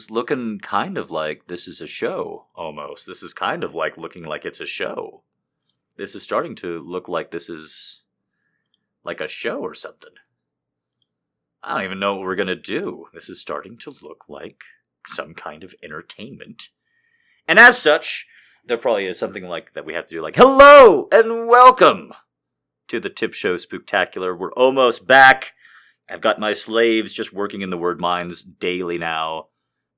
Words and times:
is 0.00 0.10
looking 0.10 0.58
kind 0.60 0.96
of 0.96 1.10
like 1.10 1.46
this 1.46 1.68
is 1.68 1.80
a 1.80 1.86
show 1.86 2.46
almost. 2.54 3.06
This 3.06 3.22
is 3.22 3.34
kind 3.34 3.62
of 3.62 3.74
like 3.74 3.98
looking 3.98 4.24
like 4.24 4.46
it's 4.46 4.60
a 4.60 4.66
show. 4.66 5.22
This 5.96 6.14
is 6.14 6.22
starting 6.22 6.54
to 6.56 6.80
look 6.80 7.08
like 7.08 7.30
this 7.30 7.48
is 7.50 8.02
like 9.04 9.20
a 9.20 9.28
show 9.28 9.58
or 9.58 9.74
something. 9.74 10.12
I 11.62 11.74
don't 11.74 11.84
even 11.84 12.00
know 12.00 12.14
what 12.14 12.24
we're 12.24 12.34
going 12.34 12.46
to 12.46 12.56
do. 12.56 13.06
This 13.12 13.28
is 13.28 13.40
starting 13.40 13.76
to 13.78 13.94
look 14.02 14.24
like 14.28 14.62
some 15.06 15.34
kind 15.34 15.62
of 15.62 15.74
entertainment. 15.82 16.70
And 17.46 17.58
as 17.58 17.80
such, 17.80 18.26
there 18.64 18.78
probably 18.78 19.06
is 19.06 19.18
something 19.18 19.44
like 19.44 19.74
that 19.74 19.84
we 19.84 19.92
have 19.92 20.06
to 20.06 20.14
do 20.14 20.22
like, 20.22 20.36
hello 20.36 21.08
and 21.12 21.48
welcome 21.48 22.14
to 22.88 22.98
the 23.00 23.10
Tip 23.10 23.34
Show 23.34 23.56
Spooktacular. 23.56 24.38
We're 24.38 24.52
almost 24.52 25.06
back. 25.06 25.52
I've 26.08 26.22
got 26.22 26.40
my 26.40 26.54
slaves 26.54 27.12
just 27.12 27.34
working 27.34 27.60
in 27.60 27.70
the 27.70 27.78
word 27.78 28.00
mines 28.00 28.42
daily 28.42 28.96
now. 28.96 29.48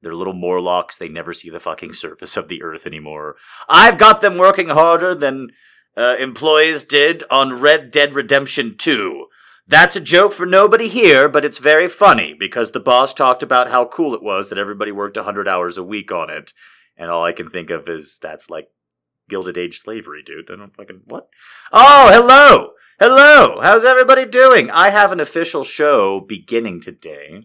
They're 0.02 0.14
little 0.14 0.34
Morlocks. 0.34 0.98
They 0.98 1.08
never 1.08 1.32
see 1.32 1.48
the 1.48 1.60
fucking 1.60 1.92
surface 1.92 2.36
of 2.36 2.48
the 2.48 2.62
earth 2.62 2.86
anymore. 2.86 3.36
I've 3.68 3.98
got 3.98 4.20
them 4.20 4.36
working 4.36 4.68
harder 4.68 5.14
than 5.14 5.50
uh, 5.96 6.16
employees 6.18 6.82
did 6.82 7.22
on 7.30 7.60
Red 7.60 7.90
Dead 7.90 8.14
Redemption 8.14 8.76
2. 8.76 9.26
That's 9.66 9.94
a 9.94 10.00
joke 10.00 10.32
for 10.32 10.44
nobody 10.44 10.88
here, 10.88 11.28
but 11.28 11.44
it's 11.44 11.58
very 11.58 11.88
funny 11.88 12.34
because 12.34 12.72
the 12.72 12.80
boss 12.80 13.14
talked 13.14 13.42
about 13.42 13.70
how 13.70 13.84
cool 13.86 14.14
it 14.14 14.22
was 14.22 14.48
that 14.48 14.58
everybody 14.58 14.90
worked 14.90 15.16
100 15.16 15.46
hours 15.46 15.78
a 15.78 15.84
week 15.84 16.10
on 16.10 16.30
it. 16.30 16.52
And 16.96 17.10
all 17.10 17.24
I 17.24 17.32
can 17.32 17.48
think 17.48 17.70
of 17.70 17.88
is 17.88 18.18
that's 18.20 18.50
like 18.50 18.68
Gilded 19.28 19.56
Age 19.56 19.78
slavery, 19.78 20.22
dude. 20.22 20.50
I 20.50 20.56
don't 20.56 20.74
fucking. 20.74 21.02
What? 21.06 21.28
Oh, 21.72 22.10
hello! 22.12 22.72
Hello! 22.98 23.60
How's 23.62 23.84
everybody 23.84 24.26
doing? 24.26 24.70
I 24.70 24.90
have 24.90 25.12
an 25.12 25.20
official 25.20 25.64
show 25.64 26.20
beginning 26.20 26.80
today. 26.80 27.44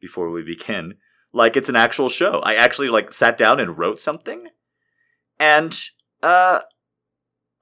Before 0.00 0.30
we 0.30 0.42
begin, 0.42 0.94
like 1.36 1.54
it's 1.56 1.68
an 1.68 1.76
actual 1.76 2.08
show. 2.08 2.40
I 2.40 2.54
actually 2.54 2.88
like 2.88 3.12
sat 3.12 3.36
down 3.36 3.60
and 3.60 3.78
wrote 3.78 4.00
something, 4.00 4.48
and 5.38 5.78
uh, 6.22 6.60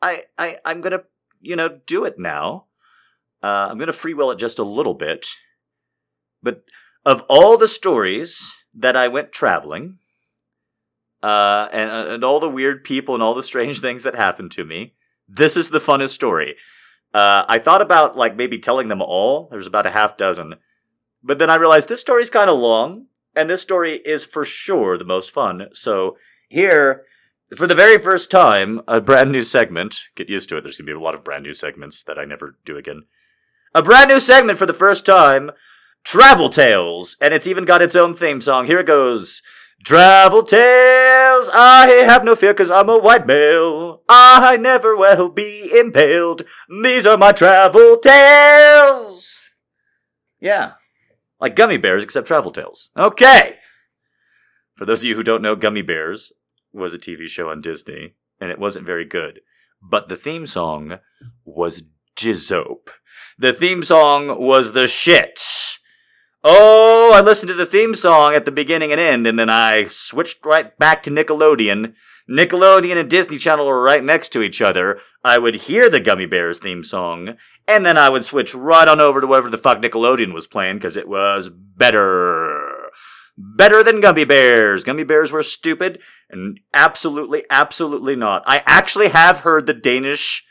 I 0.01 0.23
I 0.39 0.57
I'm 0.65 0.81
gonna 0.81 1.03
you 1.41 1.57
know 1.57 1.81
do 1.85 2.05
it 2.05 2.19
now. 2.19 2.67
Uh, 3.43 3.69
I'm 3.69 3.79
gonna 3.79 3.93
freewheel 3.93 4.33
it 4.33 4.39
just 4.39 4.61
a 4.61 4.65
little 4.65 4.95
bit, 4.95 5.27
but 6.41 6.63
of 7.05 7.25
all 7.29 7.59
the 7.59 7.69
stories 7.69 8.55
that 8.75 8.97
I 8.97 9.09
went 9.09 9.33
traveling, 9.33 9.99
uh, 11.21 11.69
and 11.73 11.91
and 11.91 12.25
all 12.25 12.39
the 12.39 12.49
weird 12.49 12.85
people 12.85 13.15
and 13.15 13.23
all 13.23 13.35
the 13.35 13.43
strange 13.43 13.81
things 13.87 14.05
that 14.05 14.15
happened 14.15 14.53
to 14.53 14.65
me, 14.65 14.95
this 15.29 15.57
is 15.57 15.71
the 15.71 15.81
funnest 15.81 16.11
story. 16.11 16.55
Uh, 17.13 17.45
I 17.49 17.59
thought 17.59 17.83
about 17.83 18.17
like 18.17 18.37
maybe 18.37 18.59
telling 18.59 18.87
them 18.87 19.03
all. 19.03 19.49
There's 19.51 19.67
about 19.67 19.87
a 19.87 19.91
half 19.91 20.17
dozen, 20.17 20.55
but 21.25 21.41
then 21.41 21.51
I 21.51 21.57
realized 21.57 21.89
this 21.89 22.01
story's 22.01 22.31
kind 22.31 22.49
of 22.49 22.59
long, 22.59 23.07
and 23.35 23.49
this 23.49 23.63
story 23.63 23.97
is 24.05 24.25
for 24.25 24.45
sure 24.45 24.97
the 24.97 25.05
most 25.05 25.31
fun. 25.31 25.69
So 25.73 26.17
here, 26.49 27.05
for 27.57 27.67
the 27.67 27.75
very 27.75 27.99
first 27.99 28.31
time, 28.31 28.81
a 28.89 29.01
brand 29.01 29.33
new 29.33 29.43
segment. 29.43 29.97
Get 30.15 30.29
used 30.29 30.49
to 30.49 30.57
it. 30.57 30.63
There's 30.63 30.77
gonna 30.77 30.87
be 30.87 30.93
a 30.93 31.01
lot 31.01 31.15
of 31.15 31.25
brand 31.25 31.45
new 31.45 31.53
segments 31.53 32.03
that 32.05 32.19
I 32.19 32.25
never 32.25 32.59
do 32.65 32.77
again. 32.77 33.03
A 33.75 33.83
brand 33.83 34.09
new 34.11 34.21
segment 34.21 34.59
for 34.59 34.67
the 34.67 34.73
first 34.73 35.05
time. 35.05 35.51
Travel 36.05 36.51
Tales, 36.51 37.17
and 37.21 37.33
it's 37.33 37.47
even 37.47 37.65
got 37.65 37.81
its 37.81 37.97
own 37.97 38.13
theme 38.13 38.43
song. 38.43 38.67
Here 38.67 38.81
it 38.81 38.87
goes. 38.87 39.43
Travel 39.85 40.43
tales, 40.43 41.51
I 41.53 42.05
have 42.07 42.25
no 42.25 42.35
fear 42.35 42.55
cause 42.55 42.71
I'm 42.71 42.89
a 42.89 42.99
white 42.99 43.27
male. 43.27 44.03
I 44.09 44.57
never 44.59 44.97
will 44.97 45.29
be 45.29 45.71
impaled. 45.79 46.43
These 46.83 47.07
are 47.07 47.19
my 47.19 47.33
travel 47.33 47.99
tales. 47.99 49.53
Yeah. 50.41 50.75
Like 51.45 51.57
gummy 51.57 51.77
bears 51.77 52.03
except 52.03 52.27
travel 52.27 52.53
tales. 52.53 52.91
Okay. 52.97 53.57
For 54.77 54.87
those 54.87 55.03
of 55.03 55.05
you 55.11 55.15
who 55.15 55.23
don't 55.23 55.43
know, 55.43 55.55
Gummi 55.55 55.87
Bears 55.87 56.33
was 56.73 56.95
a 56.95 56.99
TV 56.99 57.29
show 57.29 57.51
on 57.51 57.61
Disney, 57.61 58.15
and 58.41 58.51
it 58.51 58.59
wasn't 58.59 58.87
very 58.87 59.05
good. 59.05 59.41
But 59.83 60.09
the 60.09 60.17
theme 60.17 60.47
song 60.47 61.01
was 61.45 61.83
Jizzope. 62.17 62.89
The 63.37 63.53
theme 63.53 63.83
song 63.83 64.41
was 64.41 64.73
the 64.73 64.87
shit. 64.87 65.39
Oh, 66.43 67.13
I 67.15 67.21
listened 67.21 67.49
to 67.49 67.55
the 67.55 67.67
theme 67.67 67.95
song 67.95 68.35
at 68.35 68.47
the 68.47 68.51
beginning 68.51 68.91
and 68.91 68.99
end, 68.99 69.27
and 69.27 69.39
then 69.39 69.51
I 69.51 69.85
switched 69.85 70.47
right 70.47 70.75
back 70.79 71.03
to 71.03 71.11
Nickelodeon. 71.11 71.93
Nickelodeon 72.29 72.97
and 72.97 73.11
Disney 73.11 73.37
Channel 73.37 73.67
were 73.67 73.83
right 73.83 74.03
next 74.03 74.31
to 74.31 74.43
each 74.43 74.63
other. 74.63 74.99
I 75.23 75.39
would 75.39 75.55
hear 75.55 75.91
the 75.91 76.01
Gummi 76.01 76.29
Bears 76.29 76.59
theme 76.59 76.83
song, 76.83 77.37
and 77.69 77.85
then 77.85 77.99
I 77.99 78.09
would 78.09 78.25
switch 78.25 78.55
right 78.55 78.89
on 78.89 79.01
over 79.01 79.21
to 79.21 79.27
whatever 79.27 79.51
the 79.51 79.59
fuck 79.59 79.79
Nickelodeon 79.83 80.33
was 80.33 80.47
playing 80.47 80.77
because 80.77 80.97
it 80.97 81.09
was 81.09 81.51
better. 81.51 82.91
Better 83.37 83.83
than 83.83 84.01
Gummi 84.01 84.27
Bears. 84.27 84.85
Gummi 84.85 85.07
Bears 85.07 85.33
were 85.33 85.43
stupid, 85.43 86.01
and 86.31 86.61
absolutely, 86.73 87.45
absolutely 87.51 88.17
not. 88.17 88.43
I 88.47 88.63
actually 88.65 89.09
have 89.09 89.41
heard 89.41 89.67
the 89.67 89.75
Danish 89.75 90.47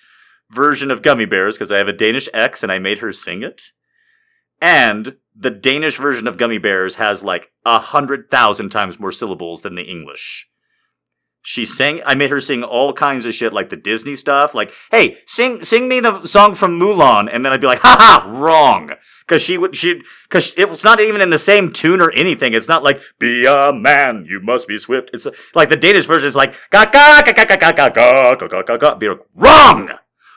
version 0.51 0.91
of 0.91 1.01
Gummi 1.01 1.28
Bears 1.28 1.57
because 1.57 1.72
I 1.72 1.78
have 1.78 1.88
a 1.88 1.94
Danish 1.94 2.29
ex 2.34 2.61
and 2.61 2.72
I 2.72 2.78
made 2.78 3.00
her 3.00 3.11
sing 3.11 3.41
it. 3.41 3.72
And 4.61 5.17
the 5.35 5.50
Danish 5.50 5.97
version 5.97 6.28
of 6.28 6.38
Gummi 6.38 6.61
Bears 6.61 6.95
has 6.95 7.23
like 7.23 7.51
a 7.66 7.79
hundred 7.79 8.29
thousand 8.29 8.69
times 8.69 9.00
more 9.00 9.11
syllables 9.11 9.61
than 9.61 9.75
the 9.75 9.84
English. 9.84 10.47
She 11.46 11.66
sang. 11.66 12.02
I 12.06 12.16
made 12.16 12.30
her 12.30 12.40
sing 12.40 12.64
all 12.64 12.94
kinds 12.94 13.26
of 13.26 13.36
shit, 13.36 13.52
like 13.52 13.68
the 13.68 13.76
Disney 13.76 14.16
stuff. 14.16 14.56
Like, 14.56 14.72
hey, 14.92 15.18
sing, 15.26 15.62
sing 15.62 15.90
me 15.90 16.00
the 16.00 16.26
song 16.26 16.56
from 16.56 16.80
Mulan, 16.80 17.28
and 17.30 17.44
then 17.44 17.52
I'd 17.52 17.59
be 17.59 17.68
like, 17.68 17.81
ha 17.81 17.98
ha, 18.00 18.31
wrong, 18.31 18.94
because 19.20 19.42
she 19.42 19.58
would, 19.58 19.76
she, 19.76 20.02
because 20.24 20.58
it 20.58 20.70
was 20.70 20.86
not 20.86 21.02
even 21.02 21.20
in 21.20 21.32
the 21.32 21.38
same 21.38 21.74
tune 21.74 22.00
or 22.00 22.12
anything. 22.14 22.53
It's 22.53 22.70
not 22.70 22.82
like 22.82 23.02
be 23.20 23.46
a 23.46 23.74
man, 23.74 24.26
you 24.26 24.40
must 24.40 24.70
be 24.70 24.78
swift. 24.78 25.09
It's 25.12 25.28
like 25.53 25.68
the 25.68 25.76
Danish 25.76 26.06
version 26.06 26.30
is 26.30 26.36
like 26.36 26.56
ga 26.70 26.86
ga 26.86 27.22
ga 27.26 27.34
ga 27.34 27.46
ga 27.46 27.58
ga 27.58 27.72
ga 27.72 27.90
ga 27.90 28.36
ga 28.36 28.48
ga 28.48 28.64
ga 28.64 28.78
ga. 28.78 28.96
Be 28.96 29.09
like, 29.09 29.20
wrong, 29.36 29.90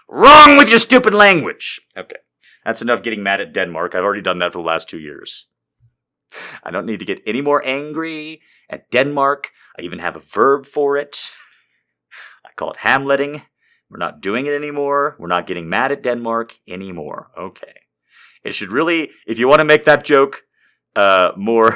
wrong 0.09 0.57
with 0.57 0.69
your 0.69 0.81
stupid 0.81 1.15
language. 1.15 1.81
Okay. 1.97 2.17
That's 2.65 2.83
enough 2.83 3.05
getting 3.05 3.23
mad 3.23 3.41
at 3.41 3.55
Denmark. 3.55 3.95
I've 3.95 4.03
already 4.03 4.23
done 4.23 4.41
that 4.41 4.53
for 4.53 4.59
the 4.59 4.65
last 4.65 4.89
two 4.89 4.99
years. 4.99 5.47
I 6.63 6.71
don't 6.71 6.87
need 6.87 6.99
to 6.99 7.05
get 7.05 7.23
any 7.27 7.41
more 7.41 7.63
angry 7.65 8.41
at 8.69 8.91
Denmark. 8.91 9.53
I 9.79 9.83
even 9.83 9.99
have 10.01 10.17
a 10.17 10.21
verb 10.21 10.67
for 10.67 10.97
it. 10.97 11.33
I 12.45 12.51
call 12.57 12.71
it 12.71 12.79
hamletting. 12.79 13.43
We're 13.89 13.99
not 13.99 14.21
doing 14.21 14.47
it 14.47 14.55
anymore. 14.55 15.17
We're 15.19 15.29
not 15.29 15.47
getting 15.47 15.69
mad 15.69 15.93
at 15.93 16.03
Denmark 16.03 16.59
anymore. 16.67 17.31
Okay. 17.39 17.75
It 18.43 18.55
should 18.55 18.73
really, 18.73 19.11
if 19.27 19.39
you 19.39 19.49
want 19.49 19.61
to 19.61 19.65
make 19.65 19.85
that 19.85 20.05
joke 20.05 20.43
uh, 20.95 21.33
more 21.37 21.75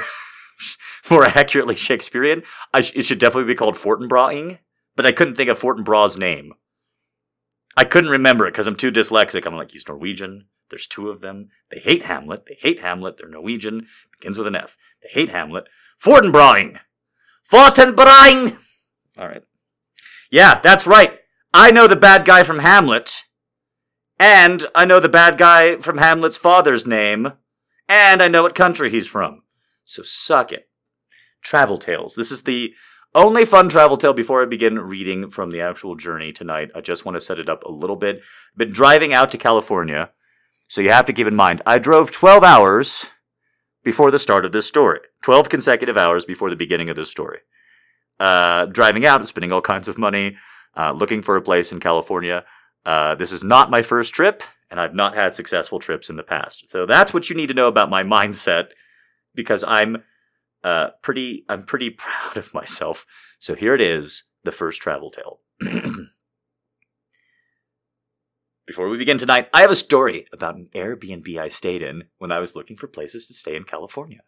more 1.11 1.25
accurately 1.25 1.77
Shakespearean, 1.77 2.43
sh- 2.81 2.93
it 2.95 3.03
should 3.03 3.19
definitely 3.19 3.53
be 3.53 3.57
called 3.57 3.75
Fortinbraing. 3.75 4.59
But 4.97 5.07
I 5.07 5.13
couldn't 5.13 5.37
think 5.37 5.49
of 5.49 5.59
Fortinbras's 5.59 6.19
name. 6.19 6.53
I 7.77 7.85
couldn't 7.85 8.11
remember 8.11 8.47
it 8.47 8.53
because 8.53 8.67
I'm 8.67 8.77
too 8.77 8.91
dyslexic. 8.91 9.47
I'm 9.47 9.57
like, 9.57 9.71
he's 9.71 9.89
Norwegian. 9.89 10.47
There's 10.71 10.87
two 10.87 11.09
of 11.09 11.21
them. 11.21 11.49
They 11.71 11.81
hate 11.81 12.05
Hamlet. 12.05 12.47
They 12.47 12.57
hate 12.61 12.81
Hamlet. 12.81 13.17
They're 13.17 13.29
Norwegian. 13.29 13.87
Begins 14.19 14.39
with 14.39 14.47
an 14.47 14.57
F. 14.57 14.77
They 15.03 15.09
hate 15.09 15.29
Hamlet. 15.29 15.69
Fortinbraing. 16.03 16.79
Fortinbraing. 17.51 18.57
All 19.19 19.29
right. 19.29 19.43
Yeah, 20.31 20.61
that's 20.61 20.87
right. 20.87 21.19
I 21.53 21.71
know 21.71 21.87
the 21.87 21.97
bad 21.97 22.25
guy 22.25 22.43
from 22.43 22.61
Hamlet. 22.61 23.25
And 24.19 24.67
I 24.75 24.85
know 24.85 25.01
the 25.01 25.09
bad 25.09 25.39
guy 25.39 25.77
from 25.77 25.99
Hamlet's 25.99 26.37
father's 26.37 26.87
name. 26.87 27.33
And 27.89 28.23
I 28.23 28.29
know 28.29 28.45
what 28.45 28.55
country 28.55 28.91
he's 28.91 29.09
from. 29.09 29.43
So 29.85 30.03
suck 30.05 30.53
it. 30.53 30.69
Travel 31.43 31.79
Tales. 31.79 32.15
This 32.15 32.31
is 32.31 32.43
the 32.43 32.75
only 33.15 33.45
fun 33.45 33.69
travel 33.69 33.97
tale 33.97 34.13
before 34.13 34.43
I 34.43 34.47
begin 34.47 34.79
reading 34.79 35.31
from 35.31 35.51
the 35.51 35.61
actual 35.61 35.97
journey 35.97 36.33
tonight. 36.33 36.71
I 36.75 36.81
just 36.81 37.05
want 37.05 37.17
to 37.17 37.21
set 37.21 37.41
it 37.41 37.49
up 37.49 37.65
a 37.65 37.73
little 37.73 37.97
bit. 37.97 38.19
I've 38.19 38.59
been 38.59 38.73
driving 38.73 39.13
out 39.13 39.33
to 39.33 39.39
California 39.39 40.11
so 40.71 40.81
you 40.81 40.91
have 40.91 41.07
to 41.07 41.13
keep 41.13 41.27
in 41.27 41.35
mind, 41.35 41.63
I 41.67 41.81
drove 41.81 42.13
12 42.13 42.45
hours 42.45 43.11
before 43.83 44.13
the 44.13 44.21
start 44.21 44.45
of 44.45 44.53
this 44.53 44.69
story. 44.69 45.01
12 45.23 45.49
consecutive 45.49 45.97
hours 45.97 46.25
before 46.25 46.49
the 46.49 46.55
beginning 46.55 46.89
of 46.89 46.95
this 46.95 47.11
story. 47.11 47.41
Uh, 48.21 48.67
driving 48.67 49.05
out 49.05 49.27
spending 49.27 49.51
all 49.51 49.61
kinds 49.61 49.89
of 49.89 49.99
money, 49.99 50.37
uh, 50.77 50.93
looking 50.93 51.23
for 51.23 51.35
a 51.35 51.43
place 51.43 51.73
in 51.73 51.81
California. 51.81 52.45
Uh, 52.87 53.17
this 53.17 53.33
is 53.33 53.43
not 53.43 53.69
my 53.69 53.83
first 53.83 54.15
trip, 54.15 54.45
and 54.71 54.81
I've 54.81 54.95
not 54.95 55.17
had 55.17 55.35
successful 55.35 55.81
trips 55.81 56.09
in 56.09 56.15
the 56.15 56.23
past. 56.23 56.71
So 56.71 56.87
that's 56.87 57.13
what 57.13 57.29
you 57.29 57.35
need 57.35 57.49
to 57.49 57.55
know 57.55 57.67
about 57.67 57.91
my 57.91 58.05
mindset, 58.05 58.69
because 59.35 59.65
I'm 59.65 60.05
uh, 60.63 60.91
pretty, 61.03 61.45
I'm 61.49 61.65
pretty 61.65 61.91
proud 61.99 62.37
of 62.37 62.55
myself. 62.55 63.07
So 63.41 63.57
here 63.57 63.75
it 63.75 63.81
is, 63.81 64.23
the 64.45 64.53
first 64.53 64.81
travel 64.81 65.11
tale. 65.11 65.41
Before 68.71 68.89
we 68.89 68.99
begin 68.99 69.19
tonight, 69.19 69.49
I 69.53 69.63
have 69.63 69.73
a 69.73 69.75
story 69.75 70.27
about 70.33 70.55
an 70.55 70.69
Airbnb 70.77 71.37
I 71.37 71.49
stayed 71.49 71.83
in 71.83 72.05
when 72.19 72.31
I 72.31 72.39
was 72.39 72.55
looking 72.55 72.77
for 72.77 72.87
places 72.87 73.27
to 73.27 73.35
stay 73.35 73.57
in 73.57 73.65
California. 73.65 74.21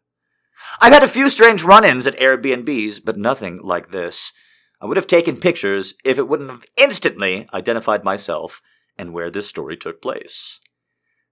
I've 0.81 0.93
had 0.93 1.05
a 1.05 1.09
few 1.09 1.31
strange 1.31 1.63
run 1.63 1.85
ins 1.85 2.09
at 2.09 2.19
Airbnbs, 2.19 3.05
but 3.05 3.17
nothing 3.17 3.61
like 3.63 3.93
this. 3.93 4.33
I 4.81 4.87
would 4.87 4.97
have 4.97 5.07
taken 5.07 5.37
pictures 5.37 5.95
if 6.05 6.19
it 6.19 6.27
wouldn't 6.27 6.51
have 6.51 6.65
instantly 6.77 7.49
identified 7.55 8.03
myself 8.03 8.61
and 8.99 9.13
where 9.13 9.31
this 9.31 9.47
story 9.47 9.77
took 9.77 10.03
place. 10.03 10.59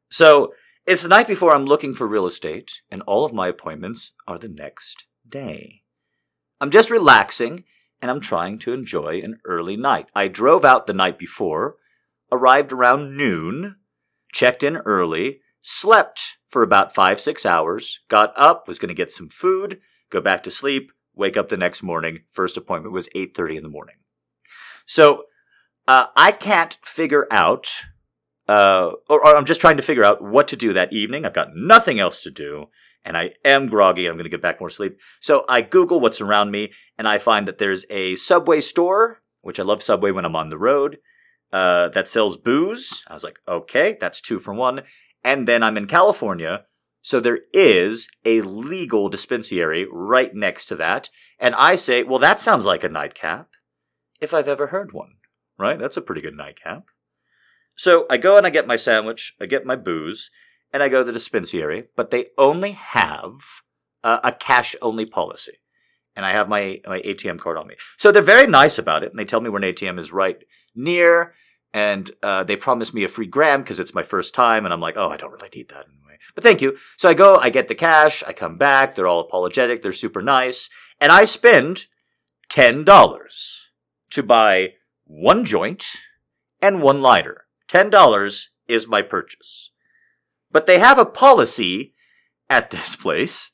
So, 0.09 0.53
it's 0.87 1.03
the 1.03 1.09
night 1.09 1.27
before 1.27 1.53
I'm 1.53 1.67
looking 1.67 1.95
for 1.95 2.07
real 2.07 2.27
estate, 2.27 2.75
and 2.93 3.03
all 3.09 3.25
of 3.25 3.33
my 3.33 3.49
appointments 3.49 4.13
are 4.29 4.39
the 4.39 4.47
next 4.47 5.07
day. 5.29 5.83
I'm 6.61 6.71
just 6.71 6.91
relaxing 6.91 7.65
and 8.01 8.09
I'm 8.09 8.21
trying 8.21 8.61
to 8.61 8.73
enjoy 8.73 9.21
an 9.21 9.41
early 9.45 9.77
night. 9.77 10.11
I 10.15 10.29
drove 10.29 10.65
out 10.65 10.87
the 10.87 10.95
night 10.95 11.19
before, 11.19 11.75
arrived 12.33 12.73
around 12.73 13.17
noon, 13.17 13.77
checked 14.33 14.63
in 14.63 14.77
early, 14.79 15.41
slept 15.61 16.39
for 16.49 16.63
about 16.63 16.95
five, 16.95 17.21
six 17.21 17.45
hours, 17.45 18.01
got 18.09 18.33
up, 18.37 18.67
was 18.67 18.79
going 18.79 18.89
to 18.89 18.95
get 18.95 19.11
some 19.11 19.29
food, 19.29 19.81
go 20.11 20.21
back 20.21 20.43
to 20.43 20.51
sleep, 20.51 20.93
wake 21.15 21.37
up 21.37 21.49
the 21.49 21.57
next 21.57 21.83
morning. 21.83 22.21
First 22.31 22.57
appointment 22.57 22.93
was 22.93 23.09
8.30 23.15 23.57
in 23.57 23.63
the 23.63 23.69
morning. 23.69 23.97
So 24.87 25.25
uh, 25.87 26.07
I 26.17 26.33
can't 26.33 26.79
figure 26.83 27.27
out, 27.31 27.83
uh, 28.49 28.93
or, 29.09 29.25
or 29.25 29.37
I'm 29.37 29.45
just 29.45 29.61
trying 29.61 29.77
to 29.77 29.83
figure 29.83 30.05
out 30.05 30.23
what 30.23 30.49
to 30.49 30.57
do 30.57 30.73
that 30.73 30.93
evening. 30.93 31.25
I've 31.25 31.35
got 31.35 31.55
nothing 31.55 32.01
else 32.01 32.23
to 32.23 32.31
do 32.31 32.69
and 33.05 33.17
I 33.17 33.33
am 33.45 33.67
groggy. 33.67 34.07
I'm 34.07 34.15
going 34.15 34.25
to 34.25 34.31
get 34.31 34.43
back 34.43 34.61
more 34.61 34.71
sleep. 34.71 34.99
So 35.21 35.45
I 35.49 35.63
Google 35.63 36.01
what's 36.01 36.21
around 36.21 36.51
me, 36.51 36.73
and 36.99 37.09
I 37.09 37.19
find 37.19 37.47
that 37.49 37.59
there's 37.59 37.87
a 37.91 38.17
Subway 38.17 38.61
store, 38.61 39.23
which 39.43 39.59
I 39.59 39.63
love 39.63 39.83
Subway 39.83 40.11
when 40.11 40.25
I'm 40.25 40.37
on 40.37 40.51
the 40.51 40.59
road, 40.59 40.99
uh, 41.53 41.89
that 41.91 42.09
sells 42.09 42.37
booze. 42.37 43.05
I 43.09 43.15
was 43.15 43.25
like, 43.25 43.39
okay, 43.49 43.97
that's 44.01 44.21
two 44.21 44.39
for 44.39 44.55
one. 44.55 44.83
And 45.23 45.47
then 45.47 45.63
I'm 45.63 45.77
in 45.77 45.87
California, 45.87 46.65
so 47.03 47.21
there 47.21 47.41
is 47.53 48.09
a 48.25 48.43
legal 48.43 49.09
dispensary 49.09 49.87
right 49.91 50.35
next 50.35 50.67
to 50.67 50.77
that. 50.77 51.09
And 51.39 51.55
I 51.55 51.75
say, 51.75 52.03
well, 52.03 52.19
that 52.19 52.41
sounds 52.41 52.65
like 52.65 52.85
a 52.85 52.89
nightcap, 52.89 53.49
if 54.21 54.35
I've 54.35 54.49
ever 54.49 54.69
heard 54.69 54.93
one, 54.93 55.15
right? 55.59 55.79
That's 55.79 55.97
a 55.97 56.03
pretty 56.03 56.21
good 56.21 56.37
nightcap. 56.37 56.85
So 57.77 58.07
I 58.11 58.19
go 58.19 58.37
and 58.37 58.47
I 58.47 58.51
get 58.51 58.67
my 58.67 58.77
sandwich, 58.77 59.35
I 59.41 59.47
get 59.47 59.65
my 59.65 59.77
booze, 59.77 60.31
and 60.73 60.83
I 60.83 60.89
go 60.89 61.01
to 61.01 61.05
the 61.05 61.13
dispensary, 61.13 61.85
but 61.97 62.11
they 62.11 62.27
only 62.37 62.73
have 62.73 63.41
uh, 64.05 64.21
a 64.23 64.33
cash 64.33 64.77
only 64.83 65.07
policy. 65.07 65.55
And 66.15 66.27
I 66.27 66.33
have 66.33 66.49
my, 66.49 66.81
my 66.87 67.01
ATM 67.01 67.39
card 67.39 67.57
on 67.57 67.67
me. 67.67 67.77
So 67.97 68.13
they're 68.13 68.21
very 68.21 68.47
nice 68.47 68.79
about 68.79 69.03
it, 69.03 69.11
and 69.11 69.19
they 69.19 69.25
tell 69.25 69.41
me 69.41 69.49
where 69.49 69.63
an 69.63 69.73
ATM 69.73 69.99
is 69.99 70.13
right 70.13 70.37
near, 70.75 71.35
and 71.73 72.11
uh, 72.23 72.45
they 72.45 72.57
promised 72.57 72.95
me 72.95 73.05
a 73.05 73.09
free 73.09 73.27
gram 73.27 73.63
because 73.63 73.81
it's 73.81 73.95
my 73.95 74.03
first 74.03 74.35
time, 74.35 74.65
and 74.65 74.75
I'm 74.75 74.81
like, 74.81 74.97
oh, 74.97 75.09
I 75.09 75.17
don't 75.17 75.33
really 75.33 75.51
need 75.55 75.69
that 75.69 75.87
anyway. 75.87 76.19
But 76.35 76.45
thank 76.45 76.61
you. 76.61 76.77
So 76.97 77.09
I 77.09 77.15
go, 77.15 77.37
I 77.37 77.51
get 77.51 77.69
the 77.69 77.75
cash, 77.75 78.23
I 78.27 78.33
come 78.33 78.57
back, 78.57 78.95
they're 78.95 79.07
all 79.07 79.21
apologetic, 79.21 79.83
they're 79.83 79.93
super 79.93 80.23
nice, 80.23 80.69
and 81.01 81.13
I 81.13 81.25
spend 81.25 81.87
$10 82.51 83.67
to 84.11 84.23
buy 84.23 84.75
one 85.05 85.45
joint 85.45 85.87
and 86.61 86.83
one 86.83 87.01
lighter. 87.01 87.47
$10 87.69 88.49
is 88.69 88.89
my 88.89 89.03
purchase. 89.03 89.71
But 90.51 90.67
they 90.67 90.79
have 90.79 90.99
a 90.99 91.07
policy 91.07 91.95
at 92.49 92.71
this 92.71 92.97
place 92.97 93.53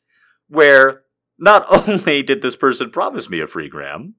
where 0.49 1.03
not 1.39 1.67
only 1.89 2.23
did 2.23 2.43
this 2.43 2.57
person 2.57 2.91
promise 2.91 3.29
me 3.29 3.41
a 3.41 3.47
free 3.47 3.69
gram, 3.69 4.15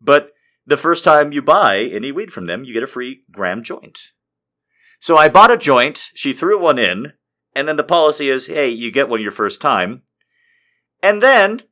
but 0.00 0.30
the 0.68 0.76
first 0.76 1.02
time 1.02 1.32
you 1.32 1.40
buy 1.40 1.78
any 1.78 2.12
weed 2.12 2.30
from 2.30 2.44
them, 2.44 2.62
you 2.62 2.74
get 2.74 2.82
a 2.82 2.86
free 2.86 3.22
gram 3.32 3.62
joint. 3.62 3.98
So 5.00 5.16
I 5.16 5.28
bought 5.28 5.50
a 5.50 5.56
joint, 5.56 6.10
she 6.14 6.34
threw 6.34 6.60
one 6.60 6.78
in, 6.78 7.14
and 7.54 7.66
then 7.66 7.76
the 7.76 7.84
policy 7.84 8.28
is 8.28 8.48
hey, 8.48 8.68
you 8.68 8.92
get 8.92 9.08
one 9.08 9.22
your 9.22 9.32
first 9.32 9.62
time. 9.62 10.02
And 11.02 11.22
then 11.22 11.62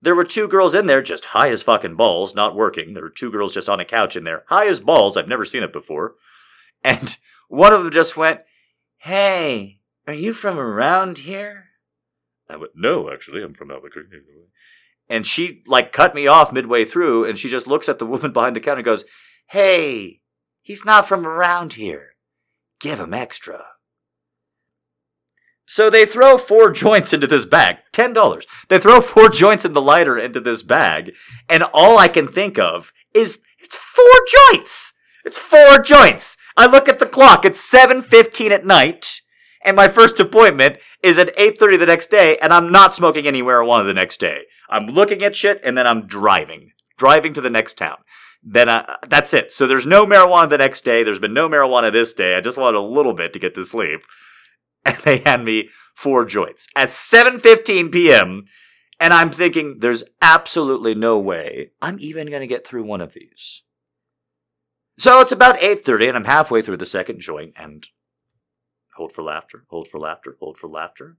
there 0.00 0.14
were 0.14 0.24
two 0.24 0.46
girls 0.46 0.74
in 0.74 0.86
there 0.86 1.02
just 1.02 1.26
high 1.26 1.48
as 1.48 1.64
fucking 1.64 1.96
balls, 1.96 2.34
not 2.34 2.54
working. 2.54 2.94
There 2.94 3.02
were 3.02 3.10
two 3.10 3.30
girls 3.32 3.54
just 3.54 3.68
on 3.68 3.80
a 3.80 3.84
couch 3.84 4.14
in 4.14 4.22
there, 4.22 4.44
high 4.46 4.68
as 4.68 4.78
balls. 4.78 5.16
I've 5.16 5.28
never 5.28 5.44
seen 5.44 5.64
it 5.64 5.72
before. 5.72 6.14
And 6.84 7.16
one 7.48 7.72
of 7.72 7.82
them 7.82 7.92
just 7.92 8.16
went, 8.16 8.42
Hey, 8.98 9.80
are 10.06 10.14
you 10.14 10.32
from 10.32 10.60
around 10.60 11.18
here? 11.18 11.70
I 12.48 12.56
went, 12.56 12.72
No, 12.76 13.10
actually, 13.10 13.42
I'm 13.42 13.54
from 13.54 13.72
Albuquerque. 13.72 14.20
And 15.08 15.26
she, 15.26 15.62
like, 15.66 15.92
cut 15.92 16.14
me 16.14 16.26
off 16.26 16.52
midway 16.52 16.84
through, 16.84 17.24
and 17.24 17.38
she 17.38 17.48
just 17.48 17.66
looks 17.66 17.88
at 17.88 17.98
the 17.98 18.06
woman 18.14 18.32
behind 18.32 18.56
the 18.56 18.60
counter 18.60 18.78
and 18.78 18.84
goes, 18.84 19.04
Hey, 19.48 20.20
he's 20.62 20.84
not 20.84 21.06
from 21.06 21.26
around 21.26 21.74
here. 21.74 22.14
Give 22.80 22.98
him 22.98 23.14
extra. 23.14 23.64
So 25.66 25.88
they 25.88 26.04
throw 26.04 26.36
four 26.36 26.70
joints 26.70 27.12
into 27.12 27.26
this 27.26 27.46
bag, 27.46 27.78
$10. 27.92 28.44
They 28.68 28.78
throw 28.78 29.00
four 29.00 29.30
joints 29.30 29.64
in 29.64 29.72
the 29.72 29.80
lighter 29.80 30.18
into 30.18 30.40
this 30.40 30.62
bag, 30.62 31.12
and 31.48 31.64
all 31.72 31.98
I 31.98 32.08
can 32.08 32.26
think 32.26 32.58
of 32.58 32.92
is 33.14 33.40
it's 33.58 33.76
four 33.76 34.04
joints. 34.52 34.92
It's 35.24 35.38
four 35.38 35.78
joints. 35.78 36.36
I 36.56 36.66
look 36.66 36.88
at 36.88 36.98
the 36.98 37.06
clock. 37.06 37.44
It's 37.44 37.60
7:15 37.60 38.52
at 38.52 38.66
night, 38.66 39.22
and 39.64 39.74
my 39.74 39.88
first 39.88 40.20
appointment 40.20 40.76
is 41.02 41.18
at 41.18 41.32
8:30 41.38 41.78
the 41.78 41.86
next 41.86 42.10
day, 42.10 42.36
and 42.42 42.52
I'm 42.52 42.70
not 42.70 42.94
smoking 42.94 43.26
any 43.26 43.42
marijuana 43.42 43.86
the 43.86 43.94
next 43.94 44.20
day. 44.20 44.42
I'm 44.74 44.86
looking 44.86 45.22
at 45.22 45.36
shit 45.36 45.60
and 45.62 45.78
then 45.78 45.86
I'm 45.86 46.06
driving, 46.06 46.72
driving 46.98 47.32
to 47.34 47.40
the 47.40 47.48
next 47.48 47.78
town. 47.78 47.98
Then 48.42 48.68
I, 48.68 48.96
that's 49.06 49.32
it. 49.32 49.52
So 49.52 49.68
there's 49.68 49.86
no 49.86 50.04
marijuana 50.04 50.50
the 50.50 50.58
next 50.58 50.84
day. 50.84 51.04
There's 51.04 51.20
been 51.20 51.32
no 51.32 51.48
marijuana 51.48 51.92
this 51.92 52.12
day. 52.12 52.34
I 52.34 52.40
just 52.40 52.58
wanted 52.58 52.78
a 52.78 52.82
little 52.82 53.14
bit 53.14 53.32
to 53.32 53.38
get 53.38 53.54
to 53.54 53.64
sleep. 53.64 54.02
And 54.86 54.98
they 54.98 55.16
hand 55.16 55.46
me 55.46 55.70
four 55.94 56.26
joints 56.26 56.66
at 56.76 56.90
7:15 56.90 57.90
p.m. 57.90 58.44
And 59.00 59.14
I'm 59.14 59.30
thinking 59.30 59.78
there's 59.78 60.04
absolutely 60.20 60.94
no 60.94 61.18
way 61.18 61.70
I'm 61.80 61.96
even 62.00 62.28
going 62.28 62.42
to 62.42 62.46
get 62.46 62.66
through 62.66 62.82
one 62.82 63.00
of 63.00 63.14
these. 63.14 63.62
So 64.98 65.22
it's 65.22 65.32
about 65.32 65.56
8:30 65.56 66.08
and 66.08 66.16
I'm 66.18 66.26
halfway 66.26 66.60
through 66.60 66.76
the 66.76 66.84
second 66.84 67.20
joint 67.20 67.54
and 67.56 67.88
hold 68.96 69.12
for 69.12 69.22
laughter, 69.22 69.64
hold 69.68 69.88
for 69.88 69.98
laughter, 69.98 70.36
hold 70.38 70.58
for 70.58 70.68
laughter. 70.68 71.16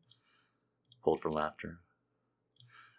Hold 1.02 1.22
for 1.22 1.32
laughter. 1.32 1.80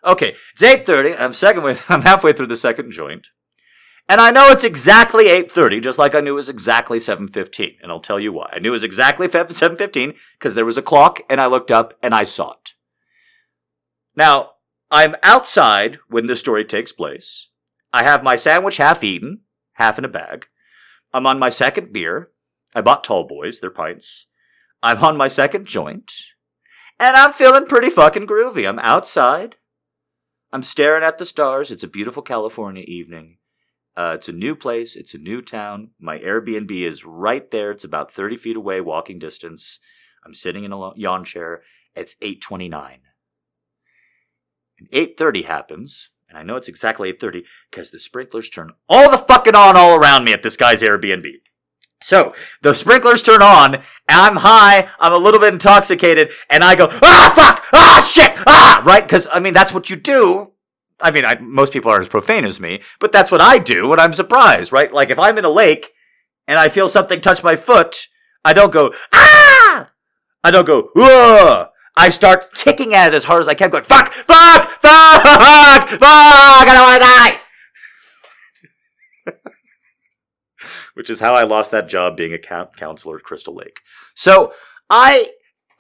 Okay, 0.07 0.37
it's 0.53 0.63
8:30 0.63 1.19
I'm 1.19 1.33
second 1.33 1.65
way 1.65 1.77
I'm 1.89 2.03
halfway 2.03 2.33
through 2.33 2.47
the 2.47 2.57
second 2.57 2.93
joint. 2.93 3.29
And 4.09 4.21
I 4.21 4.31
know 4.31 4.51
it's 4.51 4.63
exactly 4.63 5.25
8:30 5.25 5.83
just 5.83 5.99
like 5.99 6.15
I 6.15 6.21
knew 6.21 6.35
it 6.35 6.37
was 6.37 6.49
exactly 6.49 6.99
7:15 6.99 7.79
and 7.83 7.91
I'll 7.91 8.01
tell 8.01 8.21
you 8.21 8.33
why. 8.33 8.49
I 8.53 8.61
knew 8.61 8.69
it 8.69 8.73
was 8.73 8.85
exactly 8.85 9.27
7:15 9.27 10.17
because 10.39 10.55
there 10.55 10.65
was 10.65 10.79
a 10.79 10.83
clock 10.83 11.21
and 11.29 11.41
I 11.41 11.47
looked 11.47 11.73
up 11.73 11.95
and 12.03 12.15
I 12.15 12.23
saw 12.23 12.53
it. 12.53 12.73
Now, 14.15 14.53
I'm 14.91 15.17
outside 15.23 15.99
when 16.09 16.27
this 16.27 16.41
story 16.41 16.65
takes 16.65 16.93
place. 16.93 17.51
I 17.93 18.05
have 18.05 18.23
my 18.23 18.37
sandwich 18.37 18.77
half 18.77 19.03
eaten, 19.03 19.41
half 19.73 19.99
in 19.99 20.05
a 20.05 20.09
bag. 20.09 20.47
I'm 21.13 21.27
on 21.27 21.41
my 21.41 21.51
second 21.51 21.93
beer. 21.93 22.31
I 22.75 22.81
bought 22.81 23.03
tall 23.03 23.25
boys, 23.25 23.59
they're 23.59 23.71
pints. 23.71 24.27
I'm 24.83 25.03
on 25.03 25.17
my 25.17 25.29
second 25.29 25.67
joint. 25.67 26.13
And 27.01 27.17
I'm 27.17 27.33
feeling 27.33 27.67
pretty 27.67 27.91
fucking 27.91 28.27
groovy. 28.27 28.69
I'm 28.69 28.79
outside. 28.79 29.57
I'm 30.57 30.63
staring 30.63 31.03
at 31.03 31.19
the 31.19 31.27
stars. 31.27 31.71
It's 31.71 31.83
a 31.83 31.87
beautiful 31.87 32.23
California 32.23 32.83
evening. 32.89 33.37
Uh, 33.95 34.13
it's 34.15 34.31
a 34.31 34.33
new 34.33 34.57
place. 34.57 34.97
It's 34.97 35.13
a 35.13 35.19
new 35.19 35.43
town. 35.43 35.91
My 36.01 36.19
Airbnb 36.19 36.71
is 36.71 37.05
right 37.05 37.51
there. 37.51 37.71
It's 37.73 37.85
about 37.85 38.11
30 38.11 38.39
feet 38.39 38.57
away, 38.57 38.81
walking 38.81 39.19
distance. 39.19 39.81
I'm 40.25 40.33
sitting 40.33 40.65
in 40.65 40.73
a 40.73 40.97
yawn 40.97 41.27
chair. 41.27 41.61
It's 41.95 42.17
829. 42.23 43.01
And 44.79 44.91
8.30 44.93 45.45
happens. 45.45 46.09
And 46.27 46.39
I 46.39 46.43
know 46.43 46.57
it's 46.57 46.69
exactly 46.69 47.13
8.30 47.13 47.45
because 47.71 47.91
the 47.91 47.99
sprinklers 47.99 48.49
turn 48.49 48.71
all 48.89 49.11
the 49.11 49.19
fucking 49.19 49.55
on 49.55 49.77
all 49.77 50.01
around 50.01 50.25
me 50.25 50.33
at 50.33 50.43
this 50.43 50.57
guy's 50.57 50.81
Airbnb. 50.81 51.33
So 52.07 52.35
the 52.63 52.73
sprinklers 52.73 53.21
turn 53.21 53.43
on, 53.43 53.75
and 53.75 53.83
I'm 54.09 54.37
high, 54.37 54.89
I'm 55.01 55.13
a 55.13 55.17
little 55.17 55.41
bit 55.41 55.53
intoxicated, 55.53 56.31
and 56.49 56.63
I 56.63 56.77
go, 56.77 56.87
ah, 57.03 57.33
fuck, 57.35 57.67
ah, 57.73 58.09
shit, 58.09 58.31
ah, 58.47 58.81
right? 58.87 59.03
Because, 59.03 59.27
I 59.33 59.41
mean, 59.41 59.53
that's 59.53 59.75
what 59.75 59.91
you 59.91 59.97
do. 59.97 60.53
I 61.01 61.11
mean, 61.11 61.25
I, 61.25 61.37
most 61.41 61.73
people 61.73 61.91
aren't 61.91 62.03
as 62.03 62.09
profane 62.09 62.45
as 62.45 62.61
me, 62.61 62.81
but 63.01 63.11
that's 63.11 63.33
what 63.33 63.41
I 63.41 63.59
do 63.59 63.89
when 63.89 63.99
I'm 63.99 64.13
surprised, 64.13 64.73
right? 64.73 64.93
Like, 64.93 65.11
if 65.11 65.19
I'm 65.19 65.37
in 65.37 65.45
a 65.45 65.51
lake 65.51 65.91
and 66.47 66.61
I 66.61 66.69
feel 66.69 66.87
something 66.87 67.21
touch 67.21 67.43
my 67.43 67.57
foot, 67.57 68.07
I 68.45 68.53
don't 68.53 68.73
go, 68.73 68.95
ah! 69.13 69.91
I 70.45 70.53
don't 70.53 70.65
go, 70.65 70.91
Whoa! 70.95 71.67
I 71.97 72.11
start 72.11 72.55
kicking 72.55 72.95
at 72.95 73.09
it 73.09 73.17
as 73.17 73.25
hard 73.25 73.41
as 73.41 73.49
I 73.49 73.55
can, 73.55 73.71
going, 73.71 73.83
fuck, 73.83 74.13
fuck, 74.13 74.71
fuck, 74.71 74.81
fuck, 74.81 75.89
fuck, 75.89 76.01
I 76.01 76.73
don't 76.73 76.85
want 76.85 77.03
to 77.03 77.09
die! 79.35 79.43
Which 80.97 81.11
is 81.11 81.21
how 81.21 81.35
I 81.35 81.43
lost 81.43 81.71
that 81.73 81.89
job 81.89 82.17
being 82.17 82.33
a 82.33 82.39
counselor 82.39 83.17
at 83.17 83.23
Crystal 83.23 83.55
Lake. 83.55 83.81
So, 84.15 84.55
I 84.89 85.29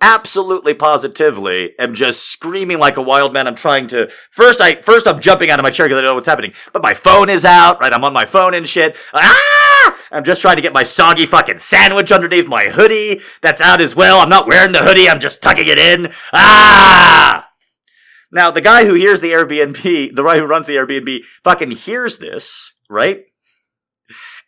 absolutely 0.03 0.75
positively 0.75 1.73
am 1.79 1.95
just 1.95 2.29
screaming 2.29 2.79
like 2.79 2.99
a 2.99 3.03
wild 3.03 3.33
man. 3.33 3.47
I'm 3.47 3.55
trying 3.55 3.87
to 3.89 4.11
first 4.31 4.61
I 4.61 4.75
first 4.77 5.07
I'm 5.07 5.21
jumping 5.21 5.49
out 5.49 5.59
of 5.59 5.63
my 5.63 5.71
chair 5.71 5.87
because 5.87 5.99
I 5.99 6.01
don't 6.03 6.11
know 6.11 6.15
what's 6.15 6.29
happening. 6.29 6.53
But 6.73 6.83
my 6.83 6.93
phone 6.93 7.31
is 7.31 7.45
out, 7.45 7.81
right? 7.81 7.93
I'm 7.93 8.05
on 8.05 8.13
my 8.13 8.25
phone 8.27 8.55
and 8.55 8.69
shit. 8.69 8.97
Ah! 9.15 9.99
I'm 10.11 10.25
just 10.25 10.43
trying 10.43 10.57
to 10.57 10.63
get 10.63 10.73
my 10.75 10.83
soggy 10.83 11.27
fucking 11.27 11.59
sandwich 11.59 12.13
underneath 12.13 12.47
my 12.47 12.67
hoodie. 12.67 13.21
That's 13.41 13.61
out 13.61 13.81
as 13.81 13.97
well. 13.97 14.21
I'm 14.21 14.29
not 14.29 14.47
wearing 14.47 14.73
the 14.73 14.85
hoodie, 14.85 15.09
I'm 15.09 15.21
just 15.21 15.43
tucking 15.43 15.67
it 15.67 15.79
in. 15.79 16.13
Ah! 16.33 17.49
Now 18.31 18.51
the 18.51 18.61
guy 18.61 18.85
who 18.85 18.95
hears 18.95 19.21
the 19.21 19.33
Airbnb, 19.33 19.83
the 20.15 20.23
guy 20.23 20.39
who 20.39 20.47
runs 20.47 20.67
the 20.67 20.77
Airbnb, 20.77 21.25
fucking 21.43 21.71
hears 21.71 22.19
this, 22.19 22.73
right? 22.91 23.25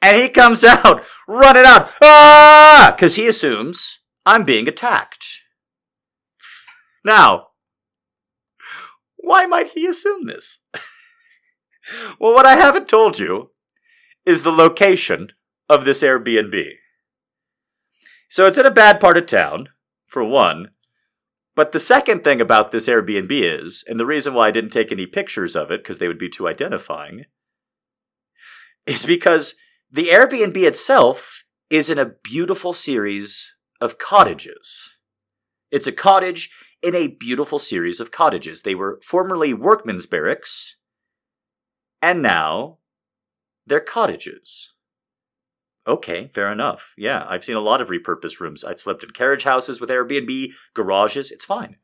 And 0.00 0.16
he 0.16 0.28
comes 0.28 0.62
out, 0.64 1.02
running 1.26 1.64
out, 1.66 1.90
ah! 2.00 2.92
Because 2.94 3.16
he 3.16 3.26
assumes 3.26 3.98
I'm 4.24 4.44
being 4.44 4.68
attacked. 4.68 5.42
Now, 7.04 7.48
Why 9.16 9.46
might 9.46 9.70
he 9.70 9.86
assume 9.86 10.26
this? 10.26 10.60
well, 12.20 12.32
what 12.32 12.46
I 12.46 12.54
haven't 12.54 12.88
told 12.88 13.18
you 13.18 13.50
is 14.24 14.42
the 14.42 14.50
location 14.50 15.32
of 15.68 15.84
this 15.84 16.02
Airbnb. 16.02 16.64
So 18.28 18.46
it's 18.46 18.58
in 18.58 18.66
a 18.66 18.70
bad 18.70 19.00
part 19.00 19.16
of 19.16 19.26
town, 19.26 19.70
for 20.06 20.22
one. 20.22 20.70
But 21.54 21.72
the 21.72 21.80
second 21.80 22.22
thing 22.22 22.40
about 22.40 22.70
this 22.70 22.88
Airbnb 22.88 23.30
is, 23.30 23.84
and 23.88 23.98
the 23.98 24.06
reason 24.06 24.32
why 24.32 24.48
I 24.48 24.50
didn't 24.50 24.70
take 24.70 24.92
any 24.92 25.06
pictures 25.06 25.56
of 25.56 25.70
it, 25.70 25.82
because 25.82 25.98
they 25.98 26.08
would 26.08 26.18
be 26.18 26.28
too 26.28 26.46
identifying, 26.46 27.24
is 28.86 29.04
because 29.04 29.56
the 29.90 30.08
Airbnb 30.08 30.56
itself 30.56 31.44
is 31.70 31.90
in 31.90 31.98
a 31.98 32.12
beautiful 32.22 32.72
series 32.72 33.54
of 33.80 33.98
cottages. 33.98 34.96
It's 35.70 35.86
a 35.86 35.92
cottage 35.92 36.50
in 36.82 36.94
a 36.94 37.08
beautiful 37.08 37.58
series 37.58 38.00
of 38.00 38.10
cottages. 38.10 38.62
They 38.62 38.74
were 38.74 39.00
formerly 39.02 39.52
workmen's 39.52 40.06
barracks, 40.06 40.76
and 42.00 42.22
now 42.22 42.78
they're 43.66 43.80
cottages. 43.80 44.74
Okay, 45.86 46.28
fair 46.28 46.52
enough. 46.52 46.94
Yeah, 46.98 47.24
I've 47.26 47.44
seen 47.44 47.56
a 47.56 47.60
lot 47.60 47.80
of 47.80 47.88
repurposed 47.88 48.40
rooms. 48.40 48.62
I've 48.62 48.80
slept 48.80 49.02
in 49.02 49.10
carriage 49.10 49.44
houses 49.44 49.80
with 49.80 49.88
Airbnb, 49.88 50.52
garages, 50.74 51.30
it's 51.30 51.46
fine. 51.46 51.76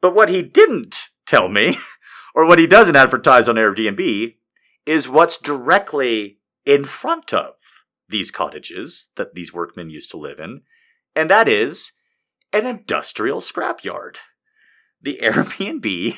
But 0.00 0.14
what 0.14 0.30
he 0.30 0.42
didn't 0.42 1.08
tell 1.26 1.48
me, 1.50 1.76
or 2.34 2.46
what 2.46 2.58
he 2.58 2.66
doesn't 2.66 2.96
advertise 2.96 3.48
on 3.48 3.56
Airbnb, 3.56 4.36
is 4.86 5.08
what's 5.08 5.36
directly 5.36 6.39
in 6.70 6.84
front 6.84 7.34
of 7.34 7.54
these 8.08 8.30
cottages 8.30 9.10
that 9.16 9.34
these 9.34 9.52
workmen 9.52 9.90
used 9.90 10.08
to 10.08 10.16
live 10.16 10.38
in, 10.38 10.60
and 11.16 11.28
that 11.28 11.48
is 11.48 11.90
an 12.52 12.64
industrial 12.64 13.40
scrapyard. 13.40 14.18
The 15.02 15.18
Airbnb 15.20 16.14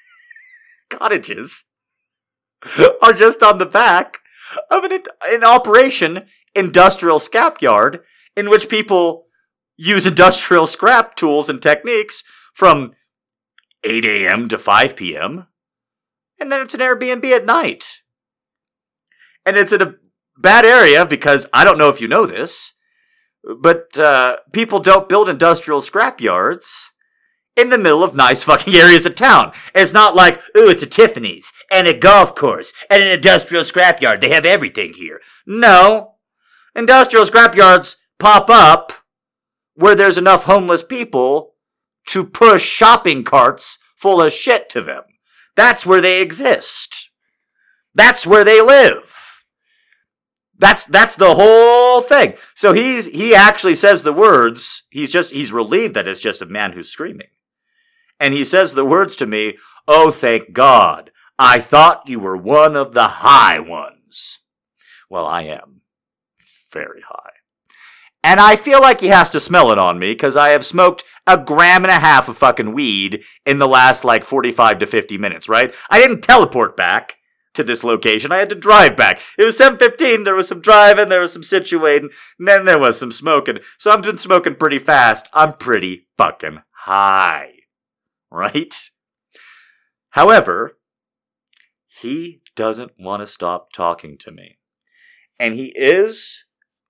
cottages 0.88 1.66
are 3.02 3.12
just 3.12 3.42
on 3.42 3.58
the 3.58 3.66
back 3.66 4.20
of 4.70 4.84
an, 4.84 5.02
an 5.26 5.44
operation 5.44 6.24
industrial 6.54 7.18
scrapyard 7.18 8.00
in 8.34 8.48
which 8.48 8.70
people 8.70 9.26
use 9.76 10.06
industrial 10.06 10.66
scrap 10.66 11.16
tools 11.16 11.50
and 11.50 11.60
techniques 11.60 12.24
from 12.54 12.92
8 13.84 14.06
a.m. 14.06 14.48
to 14.48 14.56
5 14.56 14.96
p.m. 14.96 15.48
And 16.40 16.50
then 16.50 16.62
it's 16.62 16.72
an 16.72 16.80
Airbnb 16.80 17.24
at 17.26 17.44
night. 17.44 18.00
And 19.46 19.56
it's 19.56 19.72
in 19.72 19.82
a 19.82 19.94
bad 20.38 20.64
area 20.64 21.04
because 21.04 21.48
I 21.52 21.64
don't 21.64 21.78
know 21.78 21.88
if 21.88 22.00
you 22.00 22.08
know 22.08 22.26
this, 22.26 22.72
but 23.60 23.98
uh, 23.98 24.38
people 24.52 24.80
don't 24.80 25.08
build 25.08 25.28
industrial 25.28 25.80
scrapyards 25.80 26.86
in 27.56 27.68
the 27.68 27.78
middle 27.78 28.04
of 28.04 28.14
nice 28.14 28.44
fucking 28.44 28.74
areas 28.74 29.06
of 29.06 29.14
town. 29.14 29.52
It's 29.74 29.92
not 29.92 30.14
like, 30.14 30.40
ooh, 30.56 30.68
it's 30.68 30.82
a 30.82 30.86
Tiffany's 30.86 31.52
and 31.70 31.86
a 31.86 31.96
golf 31.96 32.34
course 32.34 32.72
and 32.88 33.02
an 33.02 33.10
industrial 33.10 33.64
scrapyard. 33.64 34.20
They 34.20 34.30
have 34.30 34.46
everything 34.46 34.92
here. 34.94 35.20
No. 35.46 36.14
Industrial 36.74 37.26
scrapyards 37.26 37.96
pop 38.18 38.48
up 38.48 38.92
where 39.74 39.94
there's 39.94 40.18
enough 40.18 40.44
homeless 40.44 40.82
people 40.82 41.54
to 42.06 42.24
push 42.24 42.64
shopping 42.64 43.24
carts 43.24 43.78
full 43.96 44.20
of 44.20 44.32
shit 44.32 44.68
to 44.70 44.80
them. 44.80 45.02
That's 45.56 45.84
where 45.84 46.00
they 46.00 46.22
exist. 46.22 47.10
That's 47.94 48.26
where 48.26 48.44
they 48.44 48.60
live. 48.60 49.19
That's 50.60 50.84
that's 50.84 51.16
the 51.16 51.34
whole 51.34 52.02
thing. 52.02 52.34
So 52.54 52.74
he's 52.74 53.06
he 53.06 53.34
actually 53.34 53.74
says 53.74 54.02
the 54.02 54.12
words. 54.12 54.82
He's 54.90 55.10
just 55.10 55.32
he's 55.32 55.52
relieved 55.52 55.94
that 55.94 56.06
it's 56.06 56.20
just 56.20 56.42
a 56.42 56.46
man 56.46 56.72
who's 56.72 56.90
screaming. 56.90 57.28
And 58.20 58.34
he 58.34 58.44
says 58.44 58.74
the 58.74 58.84
words 58.84 59.16
to 59.16 59.26
me, 59.26 59.56
"Oh 59.88 60.10
thank 60.10 60.52
God. 60.52 61.10
I 61.38 61.60
thought 61.60 62.08
you 62.08 62.20
were 62.20 62.36
one 62.36 62.76
of 62.76 62.92
the 62.92 63.08
high 63.08 63.58
ones." 63.58 64.40
Well, 65.08 65.26
I 65.26 65.42
am 65.42 65.80
very 66.70 67.00
high. 67.08 67.30
And 68.22 68.38
I 68.38 68.56
feel 68.56 68.82
like 68.82 69.00
he 69.00 69.08
has 69.08 69.30
to 69.30 69.40
smell 69.40 69.72
it 69.72 69.78
on 69.78 69.98
me 69.98 70.12
because 70.12 70.36
I 70.36 70.50
have 70.50 70.66
smoked 70.66 71.04
a 71.26 71.38
gram 71.38 71.84
and 71.84 71.90
a 71.90 71.98
half 71.98 72.28
of 72.28 72.36
fucking 72.36 72.74
weed 72.74 73.22
in 73.46 73.58
the 73.58 73.66
last 73.66 74.04
like 74.04 74.24
45 74.24 74.80
to 74.80 74.86
50 74.86 75.16
minutes, 75.16 75.48
right? 75.48 75.74
I 75.88 75.98
didn't 75.98 76.20
teleport 76.20 76.76
back 76.76 77.16
to 77.60 77.64
this 77.64 77.84
location. 77.84 78.32
I 78.32 78.38
had 78.38 78.48
to 78.48 78.54
drive 78.54 78.96
back. 78.96 79.20
It 79.38 79.44
was 79.44 79.56
7:15. 79.58 80.24
There 80.24 80.34
was 80.34 80.48
some 80.48 80.60
driving, 80.60 81.08
there 81.08 81.20
was 81.20 81.32
some 81.32 81.42
situating, 81.42 82.08
and 82.38 82.48
then 82.48 82.64
there 82.64 82.78
was 82.78 82.98
some 82.98 83.12
smoking. 83.12 83.58
So 83.78 83.90
I've 83.90 84.02
been 84.02 84.18
smoking 84.18 84.56
pretty 84.56 84.78
fast. 84.78 85.28
I'm 85.32 85.52
pretty 85.52 86.08
fucking 86.18 86.62
high. 86.70 87.52
Right? 88.30 88.74
However, 90.10 90.78
he 91.86 92.42
doesn't 92.56 92.92
want 92.98 93.20
to 93.20 93.26
stop 93.26 93.72
talking 93.72 94.16
to 94.18 94.30
me. 94.30 94.58
And 95.38 95.54
he 95.54 95.72
is 95.76 96.44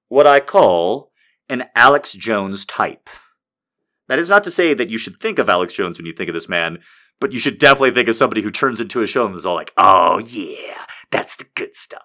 what 0.08 0.26
I 0.26 0.40
call 0.40 1.12
an 1.48 1.64
Alex 1.74 2.12
Jones 2.14 2.64
type. 2.64 3.08
That 4.08 4.18
is 4.18 4.28
not 4.28 4.44
to 4.44 4.50
say 4.50 4.74
that 4.74 4.88
you 4.88 4.98
should 4.98 5.20
think 5.20 5.38
of 5.38 5.48
Alex 5.48 5.72
Jones 5.72 5.98
when 5.98 6.06
you 6.06 6.12
think 6.12 6.28
of 6.28 6.34
this 6.34 6.48
man, 6.48 6.78
but 7.20 7.32
you 7.32 7.38
should 7.38 7.58
definitely 7.58 7.92
think 7.92 8.08
of 8.08 8.16
somebody 8.16 8.42
who 8.42 8.50
turns 8.50 8.80
into 8.80 9.02
a 9.02 9.06
show 9.06 9.26
and 9.26 9.36
is 9.36 9.46
all 9.46 9.54
like, 9.54 9.72
"Oh 9.76 10.18
yeah, 10.18 10.86
that's 11.10 11.36
the 11.36 11.46
good 11.54 11.76
stuff." 11.76 12.02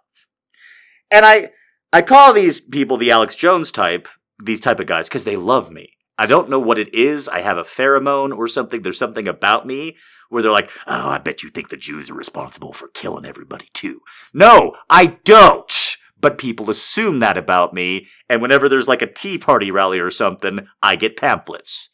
And 1.09 1.25
I 1.25 1.51
I 1.91 2.01
call 2.01 2.33
these 2.33 2.59
people 2.59 2.97
the 2.97 3.11
Alex 3.11 3.35
Jones 3.35 3.71
type, 3.71 4.07
these 4.43 4.59
type 4.59 4.79
of 4.79 4.87
guys, 4.87 5.07
because 5.07 5.23
they 5.23 5.37
love 5.37 5.71
me. 5.71 5.93
I 6.17 6.25
don't 6.25 6.49
know 6.49 6.59
what 6.59 6.79
it 6.79 6.93
is. 6.93 7.27
I 7.27 7.39
have 7.39 7.57
a 7.57 7.63
pheromone 7.63 8.35
or 8.37 8.47
something. 8.47 8.81
There's 8.81 8.99
something 8.99 9.27
about 9.27 9.65
me 9.65 9.97
where 10.29 10.43
they're 10.43 10.51
like, 10.51 10.69
"Oh, 10.87 11.09
I 11.09 11.17
bet 11.17 11.43
you 11.43 11.49
think 11.49 11.69
the 11.69 11.77
Jews 11.77 12.09
are 12.09 12.15
responsible 12.15 12.73
for 12.73 12.89
killing 12.89 13.25
everybody 13.25 13.69
too." 13.73 14.01
No, 14.33 14.75
I 14.89 15.17
don't. 15.23 15.97
But 16.19 16.37
people 16.37 16.69
assume 16.69 17.19
that 17.19 17.37
about 17.37 17.73
me, 17.73 18.07
and 18.29 18.41
whenever 18.41 18.67
there's 18.67 18.87
like 18.87 19.01
a 19.01 19.11
Tea 19.11 19.37
Party 19.37 19.69
rally 19.69 19.99
or 19.99 20.09
something, 20.09 20.67
I 20.81 20.95
get 20.95 21.17
pamphlets. 21.17 21.89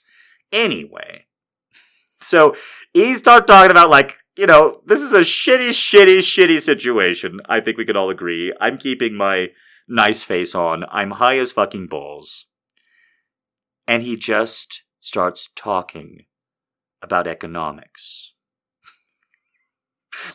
Anyway, 0.51 1.25
so 2.21 2.55
he 2.93 3.15
start 3.15 3.47
talking 3.47 3.71
about 3.71 3.89
like 3.89 4.15
you 4.37 4.45
know 4.45 4.81
this 4.85 5.01
is 5.01 5.13
a 5.13 5.19
shitty 5.19 5.69
shitty 5.69 6.19
shitty 6.19 6.59
situation. 6.59 7.39
I 7.47 7.59
think 7.59 7.77
we 7.77 7.85
can 7.85 7.97
all 7.97 8.09
agree. 8.09 8.53
I'm 8.59 8.77
keeping 8.77 9.15
my 9.15 9.49
nice 9.87 10.23
face 10.23 10.55
on. 10.55 10.85
I'm 10.89 11.11
high 11.11 11.37
as 11.39 11.51
fucking 11.51 11.87
balls. 11.87 12.47
And 13.87 14.03
he 14.03 14.15
just 14.15 14.83
starts 14.99 15.49
talking 15.55 16.25
about 17.01 17.27
economics. 17.27 18.33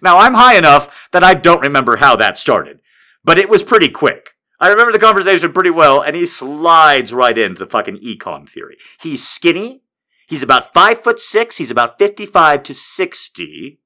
Now 0.00 0.18
i'm 0.18 0.34
high 0.34 0.56
enough 0.56 1.08
that 1.12 1.22
i 1.22 1.34
don't 1.34 1.60
remember 1.60 1.96
how 1.96 2.16
that 2.16 2.38
started 2.38 2.80
but 3.26 3.38
it 3.38 3.48
was 3.48 3.64
pretty 3.64 3.88
quick. 3.88 4.30
I 4.60 4.68
remember 4.68 4.92
the 4.92 5.00
conversation 5.00 5.52
pretty 5.52 5.70
well, 5.70 6.00
and 6.00 6.16
he 6.16 6.24
slides 6.24 7.12
right 7.12 7.36
into 7.36 7.58
the 7.58 7.66
fucking 7.66 7.98
econ 7.98 8.48
theory. 8.48 8.78
He's 9.00 9.26
skinny, 9.26 9.82
He's 10.26 10.42
about 10.42 10.74
five 10.74 11.02
foot 11.02 11.20
six, 11.20 11.56
he's 11.56 11.70
about 11.70 11.98
55 11.98 12.62
to 12.64 12.74
60, 12.74 13.80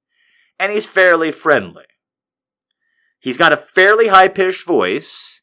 and 0.58 0.72
he's 0.72 0.86
fairly 0.86 1.30
friendly. 1.30 1.84
He's 3.18 3.36
got 3.36 3.52
a 3.52 3.58
fairly 3.58 4.08
high 4.08 4.28
pitched 4.28 4.66
voice, 4.66 5.42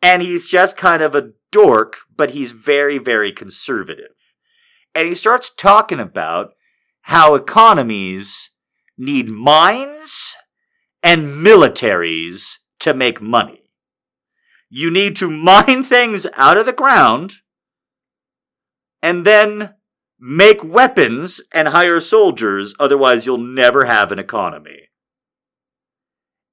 and 0.00 0.22
he's 0.22 0.48
just 0.48 0.76
kind 0.76 1.02
of 1.02 1.14
a 1.14 1.32
dork, 1.52 1.98
but 2.16 2.30
he's 2.30 2.52
very, 2.52 2.98
very 2.98 3.32
conservative. 3.32 4.34
And 4.94 5.06
he 5.06 5.14
starts 5.14 5.50
talking 5.54 6.00
about 6.00 6.52
how 7.02 7.34
economies 7.34 8.50
need 8.96 9.30
mines 9.30 10.36
and 11.02 11.44
militaries 11.44 12.54
to 12.80 12.94
make 12.94 13.20
money. 13.20 13.70
You 14.70 14.90
need 14.90 15.16
to 15.16 15.30
mine 15.30 15.82
things 15.84 16.26
out 16.34 16.56
of 16.56 16.64
the 16.64 16.72
ground 16.72 17.34
and 19.02 19.24
then 19.24 19.74
Make 20.20 20.64
weapons 20.64 21.40
and 21.52 21.68
hire 21.68 22.00
soldiers, 22.00 22.74
otherwise, 22.80 23.24
you'll 23.24 23.38
never 23.38 23.84
have 23.84 24.10
an 24.10 24.18
economy. 24.18 24.88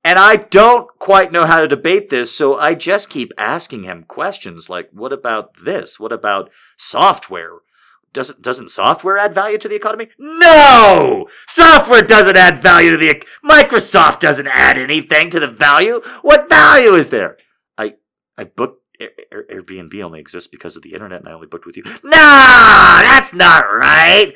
And 0.03 0.19
I 0.19 0.35
don't 0.35 0.87
quite 0.99 1.31
know 1.31 1.45
how 1.45 1.61
to 1.61 1.67
debate 1.67 2.09
this, 2.09 2.31
so 2.31 2.57
I 2.59 2.75
just 2.75 3.09
keep 3.09 3.33
asking 3.39 3.83
him 3.83 4.03
questions 4.03 4.69
like, 4.69 4.89
what 4.91 5.11
about 5.11 5.55
this? 5.63 5.99
What 5.99 6.11
about 6.11 6.51
software? 6.77 7.61
Doesn't, 8.13 8.41
doesn't 8.41 8.69
software 8.69 9.17
add 9.17 9.33
value 9.33 9.57
to 9.57 9.67
the 9.67 9.75
economy? 9.75 10.09
No! 10.19 11.27
Software 11.47 12.03
doesn't 12.03 12.37
add 12.37 12.61
value 12.61 12.91
to 12.91 12.97
the. 12.97 13.23
Microsoft 13.43 14.19
doesn't 14.19 14.47
add 14.47 14.77
anything 14.77 15.31
to 15.31 15.39
the 15.39 15.47
value. 15.47 16.01
What 16.21 16.47
value 16.49 16.93
is 16.93 17.09
there? 17.09 17.37
I, 17.75 17.95
I 18.37 18.43
booked 18.43 18.84
Airbnb 18.99 20.01
only 20.03 20.19
exists 20.19 20.47
because 20.47 20.75
of 20.75 20.81
the 20.81 20.93
internet 20.93 21.19
and 21.19 21.29
I 21.29 21.33
only 21.33 21.47
booked 21.47 21.65
with 21.65 21.77
you. 21.77 21.83
No, 22.03 22.11
that's 22.11 23.33
not 23.33 23.65
right. 23.65 24.33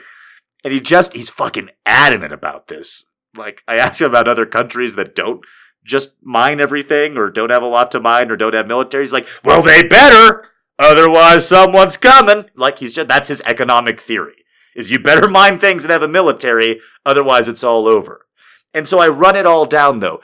And 0.63 0.73
he 0.73 0.79
just, 0.79 1.13
he's 1.13 1.29
fucking 1.29 1.69
adamant 1.85 2.33
about 2.33 2.67
this. 2.67 3.05
Like, 3.37 3.63
I 3.67 3.77
ask 3.77 4.01
him 4.01 4.09
about 4.09 4.27
other 4.27 4.45
countries 4.45 4.95
that 4.95 5.15
don't 5.15 5.45
just 5.85 6.13
mine 6.21 6.59
everything 6.59 7.17
or 7.17 7.29
don't 7.29 7.51
have 7.51 7.63
a 7.63 7.67
lot 7.67 7.91
to 7.91 7.99
mine 7.99 8.29
or 8.29 8.35
don't 8.35 8.53
have 8.53 8.67
military. 8.67 9.03
He's 9.03 9.13
like, 9.13 9.27
well, 9.43 9.61
they 9.61 9.83
better. 9.83 10.47
Otherwise, 10.77 11.47
someone's 11.47 11.97
coming. 11.97 12.45
Like, 12.55 12.79
he's 12.79 12.93
just, 12.93 13.07
that's 13.07 13.29
his 13.29 13.41
economic 13.45 13.99
theory. 13.99 14.43
is 14.75 14.91
you 14.91 14.99
better 14.99 15.27
mine 15.27 15.59
things 15.59 15.83
and 15.83 15.91
have 15.91 16.03
a 16.03 16.07
military, 16.07 16.79
otherwise 17.05 17.47
it's 17.47 17.63
all 17.63 17.87
over. 17.87 18.25
And 18.73 18.87
so 18.87 18.99
I 18.99 19.07
run 19.07 19.35
it 19.35 19.45
all 19.45 19.65
down 19.65 19.99
though. 19.99 20.21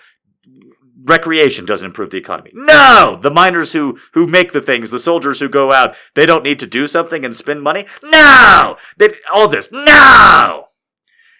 Recreation 1.05 1.65
doesn't 1.65 1.85
improve 1.85 2.09
the 2.09 2.17
economy. 2.17 2.51
No! 2.53 3.19
The 3.21 3.31
miners 3.31 3.73
who, 3.73 3.99
who 4.13 4.25
make 4.25 4.53
the 4.53 4.61
things, 4.61 4.89
the 4.89 4.99
soldiers 4.99 5.39
who 5.39 5.47
go 5.47 5.71
out, 5.71 5.95
they 6.15 6.25
don't 6.25 6.43
need 6.43 6.59
to 6.59 6.67
do 6.67 6.87
something 6.87 7.23
and 7.23 7.35
spend 7.35 7.61
money? 7.61 7.85
No! 8.03 8.77
They, 8.97 9.09
all 9.31 9.47
this. 9.47 9.71
No! 9.71 10.65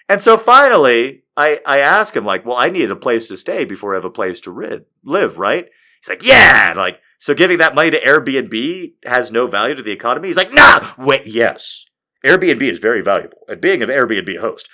And 0.08 0.22
so 0.22 0.38
finally, 0.38 1.24
I, 1.36 1.62
I 1.66 1.80
ask 1.80 2.16
him, 2.16 2.26
like, 2.26 2.46
well, 2.46 2.58
I 2.58 2.70
need 2.70 2.92
a 2.92 2.96
place 2.96 3.28
to 3.28 3.38
stay 3.38 3.66
before 3.66 3.94
I 3.94 3.98
have 3.98 4.06
a 4.06 4.12
place 4.12 4.40
to 4.42 4.52
rid, 4.52 4.86
live, 5.04 5.40
right? 5.40 5.68
He's 6.00 6.10
like, 6.10 6.24
yeah! 6.24 6.74
Like, 6.78 7.00
so 7.18 7.34
giving 7.34 7.58
that 7.58 7.74
money 7.74 7.90
to 7.90 8.00
Airbnb 8.00 8.94
has 9.06 9.32
no 9.32 9.48
value 9.48 9.74
to 9.74 9.82
the 9.82 9.92
economy? 9.92 10.28
He's 10.28 10.38
like, 10.38 10.54
nah! 10.54 10.94
Wait, 11.00 11.26
yes. 11.26 11.86
Airbnb 12.24 12.62
is 12.62 12.78
very 12.78 13.02
valuable 13.02 13.40
at 13.50 13.62
being 13.62 13.82
an 13.82 13.90
Airbnb 13.90 14.40
host. 14.40 14.70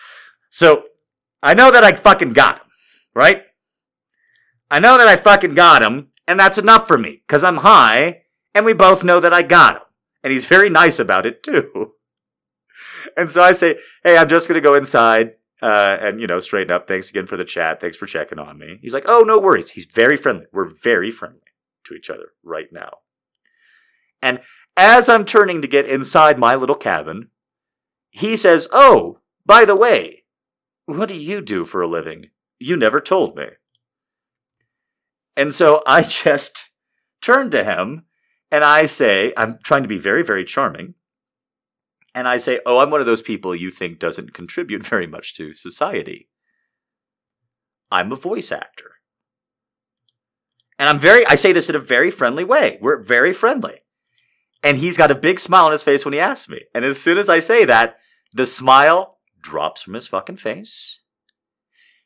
So 0.49 0.83
I 1.41 1.53
know 1.53 1.71
that 1.71 1.85
I 1.85 1.93
fucking 1.93 2.33
got 2.33 2.57
him, 2.57 2.67
right? 3.15 3.43
I 4.71 4.79
know 4.79 4.97
that 4.97 5.07
I 5.07 5.17
fucking 5.17 5.53
got 5.53 5.83
him, 5.83 6.07
and 6.25 6.39
that's 6.39 6.57
enough 6.57 6.87
for 6.87 6.97
me, 6.97 7.21
because 7.27 7.43
I'm 7.43 7.57
high, 7.57 8.23
and 8.55 8.65
we 8.65 8.71
both 8.71 9.03
know 9.03 9.19
that 9.19 9.33
I 9.33 9.41
got 9.41 9.75
him. 9.75 9.81
And 10.23 10.31
he's 10.31 10.47
very 10.47 10.69
nice 10.69 10.97
about 10.97 11.25
it, 11.25 11.43
too. 11.43 11.91
and 13.17 13.29
so 13.29 13.43
I 13.43 13.51
say, 13.51 13.77
hey, 14.03 14.17
I'm 14.17 14.29
just 14.29 14.47
going 14.47 14.55
to 14.55 14.67
go 14.67 14.73
inside 14.73 15.33
uh, 15.61 15.97
and, 15.99 16.21
you 16.21 16.27
know, 16.27 16.39
straighten 16.39 16.71
up. 16.71 16.87
Thanks 16.87 17.09
again 17.09 17.25
for 17.25 17.35
the 17.35 17.43
chat. 17.43 17.81
Thanks 17.81 17.97
for 17.97 18.05
checking 18.05 18.39
on 18.39 18.57
me. 18.57 18.79
He's 18.81 18.93
like, 18.93 19.05
oh, 19.07 19.23
no 19.27 19.39
worries. 19.39 19.71
He's 19.71 19.85
very 19.85 20.15
friendly. 20.15 20.45
We're 20.53 20.63
very 20.65 21.11
friendly 21.11 21.41
to 21.83 21.93
each 21.93 22.09
other 22.09 22.29
right 22.41 22.71
now. 22.71 22.99
And 24.21 24.39
as 24.77 25.09
I'm 25.09 25.25
turning 25.25 25.61
to 25.61 25.67
get 25.67 25.89
inside 25.89 26.39
my 26.39 26.55
little 26.55 26.75
cabin, 26.75 27.29
he 28.09 28.37
says, 28.37 28.69
oh, 28.71 29.19
by 29.45 29.65
the 29.65 29.75
way, 29.75 30.23
what 30.85 31.09
do 31.09 31.15
you 31.15 31.41
do 31.41 31.65
for 31.65 31.81
a 31.81 31.87
living? 31.87 32.29
You 32.59 32.77
never 32.77 33.01
told 33.01 33.35
me. 33.35 33.47
And 35.35 35.53
so 35.53 35.81
I 35.85 36.03
just 36.23 36.69
turn 37.21 37.51
to 37.51 37.63
him 37.63 38.05
and 38.51 38.63
I 38.63 38.85
say, 38.85 39.33
I'm 39.37 39.59
trying 39.63 39.83
to 39.83 39.89
be 39.89 39.97
very, 39.97 40.23
very 40.23 40.43
charming. 40.43 40.95
And 42.13 42.27
I 42.27 42.37
say, 42.37 42.59
Oh, 42.65 42.79
I'm 42.79 42.89
one 42.89 42.99
of 42.99 43.05
those 43.05 43.21
people 43.21 43.55
you 43.55 43.69
think 43.69 43.99
doesn't 43.99 44.33
contribute 44.33 44.85
very 44.85 45.07
much 45.07 45.35
to 45.35 45.53
society. 45.53 46.29
I'm 47.91 48.11
a 48.11 48.17
voice 48.17 48.51
actor. 48.51 48.91
And 50.79 50.89
I'm 50.89 50.99
very, 50.99 51.25
I 51.27 51.35
say 51.35 51.51
this 51.51 51.69
in 51.69 51.75
a 51.75 51.79
very 51.79 52.09
friendly 52.09 52.43
way. 52.43 52.79
We're 52.81 53.03
very 53.03 53.33
friendly. 53.33 53.79
And 54.63 54.77
he's 54.77 54.97
got 54.97 55.11
a 55.11 55.15
big 55.15 55.39
smile 55.39 55.65
on 55.65 55.71
his 55.71 55.83
face 55.83 56.05
when 56.05 56.13
he 56.13 56.19
asks 56.19 56.49
me. 56.49 56.61
And 56.73 56.85
as 56.85 57.01
soon 57.01 57.17
as 57.17 57.29
I 57.29 57.39
say 57.39 57.65
that, 57.65 57.97
the 58.33 58.45
smile 58.45 59.19
drops 59.41 59.83
from 59.83 59.93
his 59.93 60.07
fucking 60.07 60.37
face. 60.37 61.01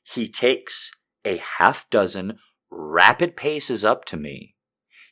He 0.04 0.28
takes 0.28 0.92
a 1.24 1.38
half 1.38 1.90
dozen 1.90 2.40
rapid 2.76 3.36
paces 3.36 3.86
up 3.86 4.06
to 4.06 4.18
me. 4.18 4.56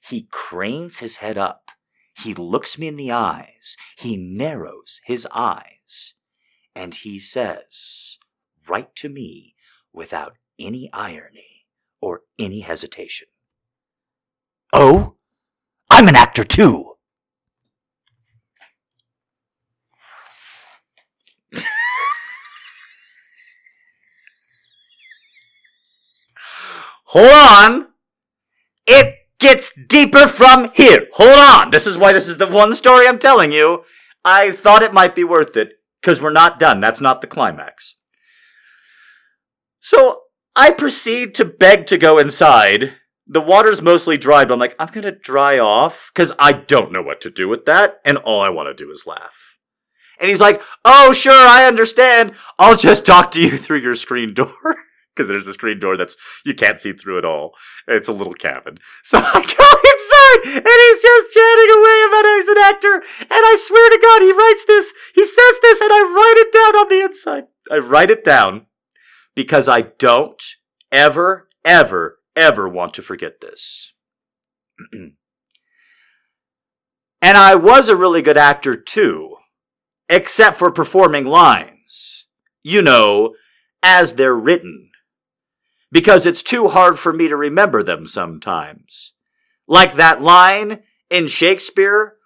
He 0.08 0.28
cranes 0.30 1.00
his 1.00 1.18
head 1.18 1.38
up. 1.38 1.72
He 2.16 2.34
looks 2.34 2.78
me 2.78 2.88
in 2.88 2.96
the 2.96 3.12
eyes. 3.12 3.78
He 3.98 4.18
narrows 4.18 5.00
his 5.06 5.28
eyes. 5.34 6.16
And 6.76 6.94
he 6.94 7.20
says, 7.20 8.20
right 8.68 8.94
to 8.98 9.10
me, 9.10 9.56
without 9.94 10.38
any 10.60 10.90
irony 10.92 11.66
or 12.02 12.22
any 12.38 12.62
hesitation. 12.62 13.28
Oh, 14.72 15.16
I'm 15.90 16.08
an 16.08 16.16
actor 16.16 16.44
too. 16.44 16.93
Hold 27.14 27.32
on. 27.32 27.88
It 28.88 29.16
gets 29.40 29.72
deeper 29.88 30.26
from 30.26 30.72
here. 30.74 31.08
Hold 31.14 31.38
on. 31.38 31.70
This 31.70 31.86
is 31.86 31.96
why 31.96 32.12
this 32.12 32.28
is 32.28 32.40
the 32.40 32.48
one 32.48 32.74
story 32.74 33.08
I'm 33.08 33.20
telling 33.20 33.52
you. 33.52 33.84
I 34.26 34.52
thought 34.52 34.82
it 34.82 34.94
might 34.94 35.14
be 35.14 35.24
worth 35.24 35.56
it 35.56 35.74
because 36.02 36.20
we're 36.20 36.32
not 36.32 36.58
done. 36.58 36.80
That's 36.80 37.02
not 37.02 37.22
the 37.22 37.28
climax. 37.28 37.98
So 39.80 40.22
I 40.56 40.72
proceed 40.72 41.36
to 41.36 41.46
beg 41.46 41.86
to 41.88 42.00
go 42.00 42.18
inside. 42.18 42.96
The 43.28 43.42
water's 43.42 43.82
mostly 43.82 44.18
dry, 44.18 44.44
but 44.44 44.56
I'm 44.56 44.60
like, 44.60 44.76
I'm 44.80 44.88
going 44.88 45.04
to 45.04 45.12
dry 45.12 45.60
off 45.60 46.10
because 46.12 46.32
I 46.40 46.52
don't 46.52 46.92
know 46.92 47.04
what 47.04 47.22
to 47.22 47.30
do 47.30 47.48
with 47.48 47.66
that. 47.66 48.00
And 48.04 48.18
all 48.18 48.42
I 48.42 48.50
want 48.50 48.76
to 48.76 48.84
do 48.84 48.90
is 48.90 49.06
laugh. 49.06 49.60
And 50.20 50.32
he's 50.32 50.42
like, 50.42 50.64
Oh, 50.84 51.14
sure, 51.14 51.32
I 51.32 51.68
understand. 51.68 52.34
I'll 52.58 52.76
just 52.76 53.06
talk 53.06 53.30
to 53.32 53.42
you 53.42 53.52
through 53.58 53.82
your 53.82 53.96
screen 53.96 54.34
door. 54.34 54.50
Because 55.14 55.28
there's 55.28 55.48
a 55.48 55.54
screen 55.54 55.80
door 55.80 55.98
that's 55.98 56.18
you 56.46 56.54
can't 56.54 56.80
see 56.80 56.94
through 56.94 57.18
at 57.18 57.26
all. 57.26 57.54
It's 57.88 58.08
a 58.08 58.14
little 58.14 58.34
cabin. 58.34 58.78
So 59.04 59.20
I 59.20 59.34
go 59.34 59.40
inside 59.40 60.56
and 60.56 60.66
he's 60.66 61.02
just 61.02 61.34
chatting 61.34 61.70
away 61.70 62.04
about 62.08 62.26
how 62.26 62.36
he's 62.38 62.48
an 62.48 62.58
actor. 62.58 62.96
And 63.22 63.30
I 63.32 63.56
swear 63.58 63.90
to 63.90 64.00
God, 64.02 64.22
he 64.22 64.32
writes 64.32 64.66
this, 64.66 64.94
he 65.14 65.26
says 65.26 65.60
this, 65.62 65.82
and 65.82 65.92
I 65.92 66.02
write 66.02 66.36
it 66.38 66.54
down 66.54 66.76
on 66.76 66.90
the 66.90 67.02
inside. 67.02 67.44
I 67.70 67.78
write 67.78 68.10
it 68.10 68.24
down 68.24 68.68
because 69.36 69.68
I 69.68 69.82
don't 69.82 70.42
ever, 70.92 71.50
ever, 71.66 72.20
ever 72.36 72.68
want 72.68 72.94
to 72.96 73.02
forget 73.02 73.42
this. 73.42 73.94
and 74.94 75.14
I 77.22 77.56
was 77.56 77.90
a 77.90 77.96
really 77.96 78.22
good 78.22 78.38
actor 78.38 78.76
too, 78.76 79.36
except 80.10 80.58
for 80.58 80.72
performing 80.72 81.26
lines. 81.26 82.28
You 82.64 82.82
know, 82.82 83.36
as 83.84 84.14
they're 84.14 84.36
written 84.36 84.90
because 85.94 86.26
it's 86.26 86.42
too 86.42 86.70
hard 86.70 86.98
for 86.98 87.14
me 87.14 87.28
to 87.28 87.38
remember 87.38 87.84
them 87.84 88.08
sometimes. 88.08 89.14
Like 89.68 89.94
that 89.94 90.24
line 90.24 90.82
in 91.10 91.28
Shakespeare, 91.28 92.18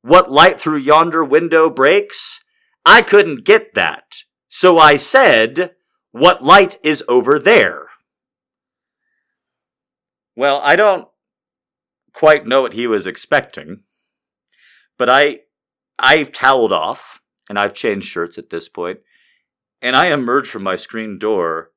What 0.00 0.30
light 0.30 0.60
through 0.60 0.78
yonder 0.78 1.24
window 1.24 1.68
breaks? 1.68 2.40
I 2.84 3.02
couldn't 3.02 3.44
get 3.44 3.74
that. 3.74 4.22
So 4.48 4.78
I 4.78 4.94
said, 4.94 5.72
What 6.12 6.44
light 6.44 6.78
is 6.84 7.02
over 7.08 7.40
there? 7.40 7.88
Well, 10.36 10.60
I 10.62 10.76
don't 10.76 11.08
quite 12.12 12.46
know 12.46 12.62
what 12.62 12.74
he 12.74 12.86
was 12.86 13.08
expecting, 13.08 13.80
but 14.96 15.10
I, 15.10 15.40
I've 15.98 16.30
toweled 16.30 16.72
off 16.72 17.20
and 17.48 17.58
I've 17.58 17.74
changed 17.74 18.06
shirts 18.06 18.38
at 18.38 18.50
this 18.50 18.68
point, 18.68 19.00
and 19.82 19.96
I 19.96 20.06
emerge 20.12 20.48
from 20.48 20.62
my 20.62 20.76
screen 20.76 21.18
door 21.18 21.72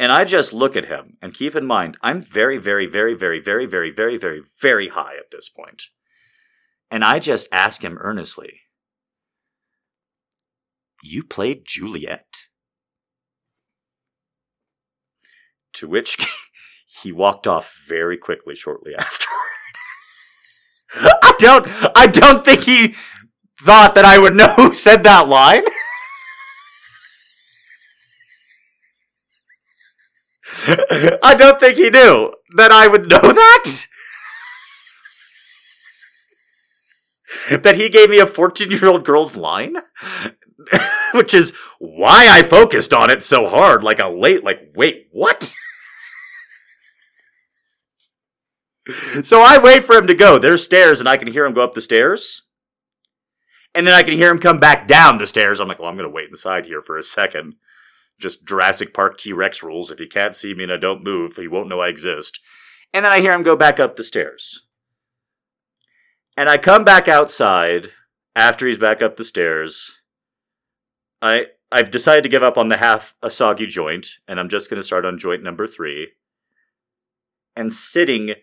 and 0.00 0.10
I 0.10 0.24
just 0.24 0.54
look 0.54 0.76
at 0.76 0.86
him 0.86 1.18
and 1.20 1.34
keep 1.34 1.54
in 1.54 1.66
mind, 1.66 1.98
I'm 2.00 2.22
very, 2.22 2.56
very, 2.56 2.86
very, 2.86 3.14
very, 3.14 3.38
very, 3.38 3.66
very, 3.66 3.90
very, 3.90 4.16
very, 4.16 4.40
very 4.58 4.88
high 4.88 5.14
at 5.18 5.30
this 5.30 5.50
point. 5.50 5.88
And 6.90 7.04
I 7.04 7.18
just 7.18 7.48
ask 7.52 7.84
him 7.84 7.98
earnestly, 8.00 8.62
You 11.02 11.22
played 11.22 11.66
Juliet? 11.66 12.48
To 15.74 15.86
which 15.86 16.16
he 17.02 17.12
walked 17.12 17.46
off 17.46 17.84
very 17.86 18.16
quickly 18.16 18.56
shortly 18.56 18.94
afterward. 18.98 19.36
I 21.22 21.34
don't 21.38 21.66
I 21.94 22.06
don't 22.06 22.42
think 22.42 22.62
he 22.62 22.94
thought 23.60 23.94
that 23.96 24.06
I 24.06 24.18
would 24.18 24.34
know 24.34 24.54
who 24.54 24.74
said 24.74 25.02
that 25.02 25.28
line. 25.28 25.64
I 31.22 31.34
don't 31.36 31.58
think 31.58 31.76
he 31.76 31.90
knew 31.90 32.32
that 32.56 32.70
I 32.70 32.86
would 32.86 33.08
know 33.08 33.32
that. 33.32 33.86
that 37.62 37.76
he 37.76 37.88
gave 37.88 38.10
me 38.10 38.18
a 38.18 38.26
14 38.26 38.70
year 38.70 38.86
old 38.86 39.04
girl's 39.04 39.36
line? 39.36 39.76
Which 41.14 41.32
is 41.32 41.52
why 41.78 42.26
I 42.28 42.42
focused 42.42 42.92
on 42.92 43.10
it 43.10 43.22
so 43.22 43.48
hard, 43.48 43.82
like 43.82 43.98
a 43.98 44.08
late, 44.08 44.44
like, 44.44 44.72
wait, 44.74 45.08
what? 45.12 45.54
so 49.22 49.40
I 49.40 49.58
wait 49.58 49.84
for 49.84 49.96
him 49.96 50.06
to 50.06 50.14
go. 50.14 50.38
There's 50.38 50.62
stairs, 50.62 51.00
and 51.00 51.08
I 51.08 51.16
can 51.16 51.28
hear 51.28 51.46
him 51.46 51.54
go 51.54 51.64
up 51.64 51.74
the 51.74 51.80
stairs. 51.80 52.42
And 53.74 53.86
then 53.86 53.94
I 53.94 54.02
can 54.02 54.14
hear 54.14 54.30
him 54.30 54.38
come 54.38 54.58
back 54.58 54.86
down 54.86 55.18
the 55.18 55.26
stairs. 55.26 55.60
I'm 55.60 55.68
like, 55.68 55.78
well, 55.78 55.88
I'm 55.88 55.96
going 55.96 56.08
to 56.08 56.14
wait 56.14 56.28
inside 56.28 56.66
here 56.66 56.82
for 56.82 56.98
a 56.98 57.02
second 57.02 57.54
just 58.20 58.44
Jurassic 58.44 58.94
Park 58.94 59.18
T 59.18 59.32
Rex 59.32 59.62
rules. 59.62 59.90
If 59.90 59.98
he 59.98 60.06
can't 60.06 60.36
see 60.36 60.54
me 60.54 60.64
and 60.64 60.72
I 60.72 60.76
don't 60.76 61.04
move, 61.04 61.36
he 61.36 61.48
won't 61.48 61.68
know 61.68 61.80
I 61.80 61.88
exist. 61.88 62.40
And 62.92 63.04
then 63.04 63.12
I 63.12 63.20
hear 63.20 63.32
him 63.32 63.42
go 63.42 63.56
back 63.56 63.80
up 63.80 63.96
the 63.96 64.04
stairs. 64.04 64.66
And 66.36 66.48
I 66.48 66.58
come 66.58 66.84
back 66.84 67.08
outside 67.08 67.90
after 68.36 68.66
he's 68.66 68.78
back 68.78 69.02
up 69.02 69.16
the 69.16 69.24
stairs. 69.24 70.00
I 71.20 71.46
I've 71.72 71.90
decided 71.90 72.22
to 72.24 72.28
give 72.28 72.42
up 72.42 72.58
on 72.58 72.68
the 72.68 72.78
half 72.78 73.14
a 73.22 73.30
soggy 73.30 73.66
joint, 73.66 74.18
and 74.26 74.40
I'm 74.40 74.48
just 74.48 74.68
going 74.68 74.80
to 74.80 74.86
start 74.86 75.04
on 75.04 75.18
joint 75.18 75.42
number 75.42 75.66
three. 75.66 76.12
And 77.54 77.72
sitting 77.72 78.34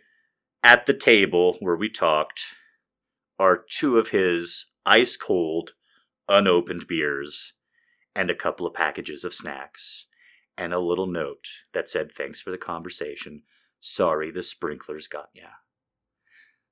at 0.63 0.85
the 0.85 0.93
table 0.93 1.57
where 1.59 1.75
we 1.75 1.89
talked 1.89 2.55
are 3.37 3.65
two 3.69 3.97
of 3.97 4.09
his 4.09 4.67
ice 4.85 5.17
cold, 5.17 5.73
unopened 6.29 6.87
beers 6.87 7.53
and 8.17 8.31
a 8.31 8.35
couple 8.35 8.65
of 8.65 8.73
packages 8.73 9.23
of 9.23 9.31
snacks, 9.31 10.07
and 10.57 10.73
a 10.73 10.79
little 10.79 11.05
note 11.05 11.45
that 11.73 11.87
said, 11.87 12.11
Thanks 12.11 12.41
for 12.41 12.49
the 12.49 12.57
conversation. 12.57 13.43
Sorry 13.79 14.31
the 14.31 14.41
sprinklers 14.41 15.07
got 15.07 15.29
ya. 15.33 15.49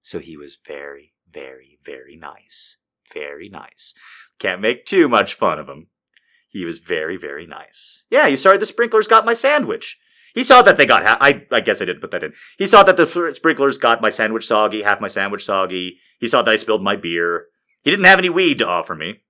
So 0.02 0.18
he 0.18 0.36
was 0.36 0.58
very, 0.66 1.14
very, 1.32 1.78
very 1.84 2.16
nice. 2.16 2.78
Very 3.14 3.48
nice. 3.48 3.94
Can't 4.40 4.60
make 4.60 4.86
too 4.86 5.08
much 5.08 5.36
fun 5.36 5.60
of 5.60 5.70
him. 5.70 5.88
He 6.50 6.66
was 6.66 6.80
very, 6.80 7.16
very 7.16 7.46
nice. 7.46 8.06
Yeah, 8.10 8.26
you 8.26 8.38
sorry 8.38 8.58
the 8.58 8.66
sprinklers 8.66 9.08
got 9.08 9.24
my 9.24 9.36
sandwich. 9.36 10.00
He 10.34 10.42
saw 10.42 10.64
that 10.64 10.78
they 10.78 10.88
got. 10.88 11.06
Ha- 11.06 11.20
I 11.22 11.46
I 11.52 11.60
guess 11.60 11.80
I 11.80 11.86
didn't 11.86 12.02
put 12.02 12.10
that 12.10 12.24
in. 12.24 12.34
He 12.58 12.66
saw 12.66 12.82
that 12.82 12.98
the 12.98 13.34
sprinklers 13.36 13.78
got 13.78 14.02
my 14.02 14.10
sandwich 14.10 14.48
soggy, 14.48 14.82
half 14.82 15.00
my 15.00 15.08
sandwich 15.08 15.46
soggy. 15.46 16.00
He 16.20 16.26
saw 16.26 16.42
that 16.42 16.52
I 16.52 16.56
spilled 16.56 16.82
my 16.84 16.96
beer. 16.96 17.48
He 17.84 17.92
didn't 17.92 18.06
have 18.06 18.18
any 18.18 18.32
weed 18.32 18.58
to 18.58 18.68
offer 18.68 18.96
me. 18.96 19.22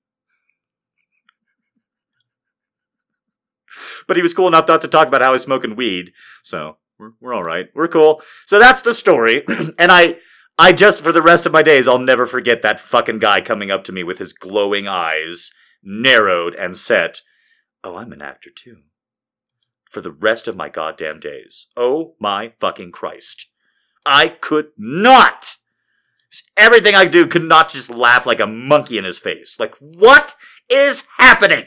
But 4.08 4.18
he 4.18 4.24
was 4.24 4.34
cool 4.34 4.48
enough 4.48 4.68
not 4.68 4.82
to 4.82 4.88
talk 4.88 5.08
about 5.08 5.22
how 5.22 5.32
he's 5.32 5.42
smoking 5.42 5.76
weed. 5.76 6.14
So 6.44 6.78
we're, 7.00 7.12
we're 7.20 7.34
all 7.34 7.44
right. 7.44 7.68
We're 7.74 7.88
cool. 7.88 8.22
So 8.46 8.60
that's 8.60 8.82
the 8.82 8.94
story. 8.94 9.44
and 9.80 9.92
I, 9.92 10.18
I 10.58 10.72
just, 10.72 11.02
for 11.04 11.12
the 11.12 11.22
rest 11.22 11.46
of 11.46 11.52
my 11.52 11.64
days, 11.64 11.88
I'll 11.88 12.00
never 12.00 12.26
forget 12.26 12.62
that 12.62 12.80
fucking 12.80 13.20
guy 13.20 13.42
coming 13.42 13.72
up 13.72 13.84
to 13.86 13.92
me 13.92 14.04
with 14.04 14.20
his 14.20 14.34
glowing 14.34 14.88
eyes, 14.88 15.52
narrowed 15.84 16.56
and 16.56 16.78
set. 16.78 17.22
Oh, 17.84 17.98
I'm 17.98 18.14
an 18.14 18.22
actor 18.22 18.50
too. 18.50 18.78
For 19.90 20.02
the 20.02 20.12
rest 20.12 20.48
of 20.48 20.56
my 20.56 20.70
goddamn 20.70 21.20
days. 21.20 21.68
Oh 21.78 22.16
my 22.20 22.54
fucking 22.60 22.92
Christ. 22.92 23.48
I 24.06 24.28
could 24.28 24.70
not 24.78 25.58
Everything 26.58 26.96
I 26.96 27.06
do 27.06 27.28
could 27.28 27.44
not 27.44 27.70
just 27.70 27.90
laugh 27.90 28.26
like 28.26 28.40
a 28.40 28.48
monkey 28.48 28.98
in 28.98 29.04
his 29.04 29.18
face. 29.18 29.60
Like, 29.60 29.76
what 29.76 30.36
is 30.70 31.04
happening? 31.18 31.66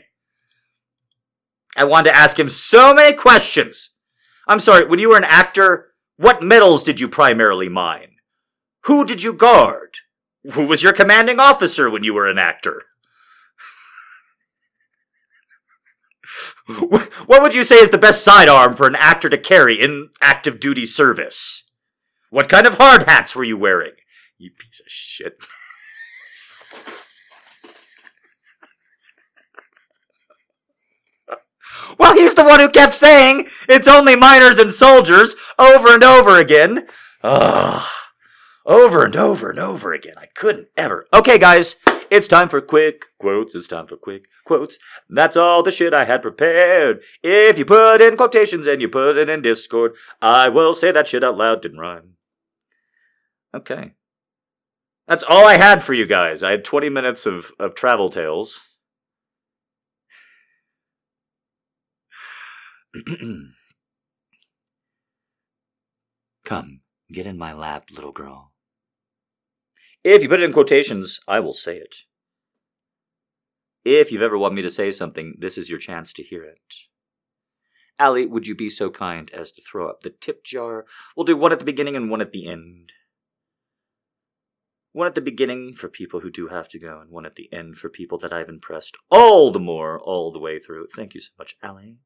I 1.78 1.84
wanted 1.84 2.10
to 2.10 2.16
ask 2.16 2.38
him 2.38 2.48
so 2.48 2.92
many 2.92 3.16
questions. 3.16 3.90
I'm 4.48 4.60
sorry, 4.60 4.84
when 4.84 4.98
you 4.98 5.10
were 5.10 5.16
an 5.16 5.24
actor, 5.24 5.92
what 6.16 6.42
metals 6.42 6.82
did 6.82 6.98
you 7.00 7.08
primarily 7.08 7.68
mine? 7.68 8.16
Who 8.84 9.04
did 9.04 9.22
you 9.22 9.32
guard? 9.32 9.98
Who 10.52 10.66
was 10.66 10.82
your 10.82 10.92
commanding 10.92 11.38
officer 11.38 11.88
when 11.88 12.02
you 12.02 12.14
were 12.14 12.28
an 12.28 12.38
actor? 12.38 12.82
what 16.78 17.42
would 17.42 17.54
you 17.54 17.62
say 17.62 17.76
is 17.76 17.90
the 17.90 17.98
best 17.98 18.24
sidearm 18.24 18.74
for 18.74 18.86
an 18.86 18.96
actor 18.96 19.28
to 19.28 19.38
carry 19.38 19.80
in 19.80 20.10
active 20.20 20.58
duty 20.58 20.84
service? 20.84 21.62
What 22.30 22.48
kind 22.48 22.66
of 22.66 22.78
hard 22.78 23.04
hats 23.04 23.36
were 23.36 23.44
you 23.44 23.56
wearing? 23.56 23.92
You 24.36 24.50
piece 24.50 24.80
of 24.80 24.90
shit. 24.90 25.46
well, 31.98 32.14
he's 32.14 32.34
the 32.34 32.44
one 32.44 32.60
who 32.60 32.68
kept 32.68 32.94
saying 32.94 33.46
it's 33.68 33.88
only 33.88 34.16
miners 34.16 34.58
and 34.58 34.72
soldiers 34.72 35.34
over 35.58 35.88
and 35.88 36.04
over 36.04 36.38
again. 36.38 36.86
Ugh. 37.22 37.86
Over 38.66 39.04
and 39.04 39.16
over 39.16 39.50
and 39.50 39.58
over 39.58 39.92
again. 39.92 40.14
I 40.18 40.26
couldn't 40.34 40.68
ever. 40.76 41.06
Okay, 41.14 41.38
guys, 41.38 41.76
it's 42.10 42.28
time 42.28 42.48
for 42.48 42.60
quick 42.60 43.06
quotes. 43.18 43.54
It's 43.54 43.66
time 43.66 43.86
for 43.86 43.96
quick 43.96 44.26
quotes. 44.44 44.78
That's 45.08 45.36
all 45.36 45.62
the 45.62 45.70
shit 45.70 45.94
I 45.94 46.04
had 46.04 46.22
prepared. 46.22 47.02
If 47.22 47.58
you 47.58 47.64
put 47.64 48.00
in 48.00 48.16
quotations 48.16 48.66
and 48.66 48.80
you 48.80 48.88
put 48.88 49.16
it 49.16 49.30
in 49.30 49.42
Discord, 49.42 49.94
I 50.20 50.48
will 50.48 50.74
say 50.74 50.92
that 50.92 51.08
shit 51.08 51.24
out 51.24 51.36
loud. 51.36 51.62
Didn't 51.62 51.78
rhyme. 51.78 52.14
Okay. 53.54 53.92
That's 55.06 55.24
all 55.24 55.46
I 55.46 55.56
had 55.56 55.82
for 55.82 55.94
you 55.94 56.06
guys. 56.06 56.42
I 56.42 56.50
had 56.50 56.64
20 56.64 56.90
minutes 56.90 57.24
of, 57.24 57.52
of 57.58 57.74
travel 57.74 58.10
tales. 58.10 58.76
Come, 66.44 66.80
get 67.12 67.26
in 67.26 67.36
my 67.38 67.52
lap, 67.52 67.88
little 67.92 68.12
girl. 68.12 68.52
If 70.04 70.22
you 70.22 70.28
put 70.28 70.40
it 70.40 70.44
in 70.44 70.52
quotations, 70.52 71.20
I 71.28 71.40
will 71.40 71.52
say 71.52 71.76
it. 71.76 71.96
If 73.84 74.10
you've 74.12 74.22
ever 74.22 74.38
wanted 74.38 74.54
me 74.54 74.62
to 74.62 74.70
say 74.70 74.90
something, 74.92 75.34
this 75.38 75.58
is 75.58 75.70
your 75.70 75.78
chance 75.78 76.12
to 76.14 76.22
hear 76.22 76.44
it. 76.44 76.74
Allie, 77.98 78.26
would 78.26 78.46
you 78.46 78.54
be 78.54 78.70
so 78.70 78.90
kind 78.90 79.30
as 79.32 79.50
to 79.52 79.62
throw 79.62 79.88
up 79.88 80.00
the 80.00 80.10
tip 80.10 80.44
jar? 80.44 80.86
We'll 81.16 81.24
do 81.24 81.36
one 81.36 81.52
at 81.52 81.58
the 81.58 81.64
beginning 81.64 81.96
and 81.96 82.10
one 82.10 82.20
at 82.20 82.32
the 82.32 82.46
end. 82.46 82.92
One 84.92 85.06
at 85.06 85.14
the 85.14 85.20
beginning 85.20 85.74
for 85.74 85.88
people 85.88 86.20
who 86.20 86.30
do 86.30 86.48
have 86.48 86.68
to 86.70 86.78
go, 86.78 87.00
and 87.00 87.10
one 87.10 87.26
at 87.26 87.36
the 87.36 87.52
end 87.52 87.76
for 87.76 87.88
people 87.88 88.18
that 88.18 88.32
I've 88.32 88.48
impressed 88.48 88.96
all 89.10 89.50
the 89.50 89.60
more 89.60 90.00
all 90.00 90.32
the 90.32 90.38
way 90.38 90.58
through. 90.58 90.86
Thank 90.94 91.14
you 91.14 91.20
so 91.20 91.32
much, 91.38 91.56
Allie. 91.62 91.98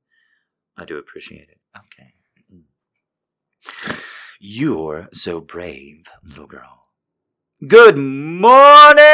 I 0.76 0.84
do 0.84 0.98
appreciate 0.98 1.48
it. 1.48 1.58
Okay. 1.76 2.14
Mm-hmm. 2.52 4.00
You're 4.40 5.08
so 5.12 5.40
brave, 5.40 6.06
little 6.24 6.46
girl. 6.46 6.82
Good 7.66 7.96
morning, 7.96 9.06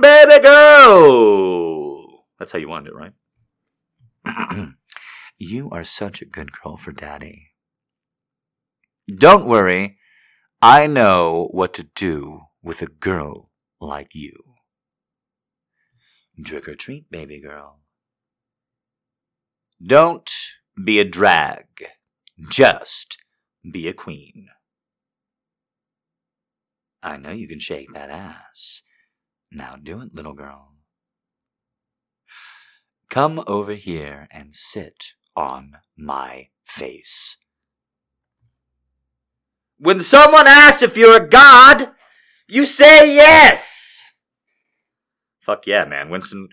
baby 0.00 0.40
girl! 0.42 2.24
That's 2.38 2.52
how 2.52 2.58
you 2.58 2.68
wanted 2.68 2.92
it, 2.92 2.94
right? 2.94 3.12
you 5.38 5.68
are 5.70 5.84
such 5.84 6.22
a 6.22 6.26
good 6.26 6.52
girl 6.52 6.78
for 6.78 6.92
daddy. 6.92 7.48
Don't 9.14 9.44
worry, 9.44 9.98
I 10.62 10.86
know 10.86 11.48
what 11.50 11.74
to 11.74 11.82
do 11.94 12.40
with 12.62 12.80
a 12.80 12.86
girl 12.86 13.50
like 13.78 14.14
you. 14.14 14.32
Trick 16.42 16.66
or 16.66 16.74
treat, 16.74 17.10
baby 17.10 17.40
girl. 17.40 17.80
Don't 19.84 20.30
be 20.82 20.98
a 20.98 21.04
drag. 21.04 21.66
Just 22.50 23.18
be 23.70 23.88
a 23.88 23.92
queen. 23.92 24.48
I 27.02 27.16
know 27.16 27.30
you 27.30 27.46
can 27.46 27.60
shake 27.60 27.92
that 27.94 28.10
ass. 28.10 28.82
Now 29.50 29.76
do 29.80 30.00
it, 30.00 30.14
little 30.14 30.32
girl. 30.32 30.72
Come 33.10 33.42
over 33.46 33.74
here 33.74 34.26
and 34.30 34.54
sit 34.54 35.14
on 35.36 35.76
my 35.96 36.48
face. 36.64 37.36
When 39.78 40.00
someone 40.00 40.46
asks 40.46 40.82
if 40.82 40.96
you're 40.96 41.16
a 41.16 41.28
god, 41.28 41.90
you 42.48 42.64
say 42.64 43.14
yes. 43.14 44.12
Fuck 45.38 45.66
yeah, 45.66 45.84
man. 45.84 46.08
Winston 46.08 46.48